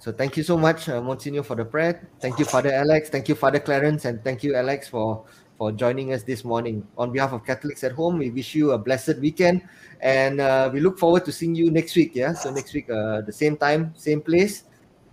So 0.00 0.10
thank 0.10 0.36
you 0.36 0.42
so 0.42 0.58
much, 0.58 0.88
uh, 0.88 1.00
Monsignor, 1.00 1.44
for 1.44 1.54
the 1.54 1.64
prayer. 1.64 2.08
Thank 2.20 2.38
you, 2.38 2.44
Father 2.44 2.72
Alex. 2.72 3.08
Thank 3.08 3.28
you, 3.28 3.36
Father 3.36 3.60
Clarence, 3.60 4.04
and 4.04 4.22
thank 4.24 4.42
you, 4.42 4.56
Alex, 4.56 4.88
for 4.88 5.24
for 5.62 5.70
joining 5.70 6.12
us 6.12 6.24
this 6.24 6.42
morning. 6.42 6.82
On 6.98 7.12
behalf 7.12 7.32
of 7.32 7.46
Catholics 7.46 7.84
at 7.84 7.92
Home, 7.92 8.18
we 8.18 8.30
wish 8.30 8.52
you 8.52 8.72
a 8.72 8.78
blessed 8.78 9.22
weekend, 9.22 9.62
and 10.00 10.40
uh, 10.40 10.68
we 10.74 10.80
look 10.80 10.98
forward 10.98 11.24
to 11.26 11.30
seeing 11.30 11.54
you 11.54 11.70
next 11.70 11.94
week. 11.94 12.18
Yeah, 12.18 12.32
so 12.32 12.50
next 12.50 12.74
week, 12.74 12.90
uh, 12.90 13.20
the 13.20 13.30
same 13.30 13.56
time, 13.56 13.94
same 13.94 14.20
place. 14.20 14.64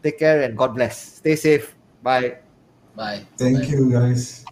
Take 0.01 0.17
care 0.17 0.41
and 0.41 0.57
God 0.57 0.73
bless. 0.73 1.21
Stay 1.21 1.35
safe. 1.35 1.75
Bye. 2.01 2.41
Bye. 2.95 3.27
Thank 3.37 3.61
Bye. 3.61 3.77
you, 3.77 3.91
guys. 3.93 4.49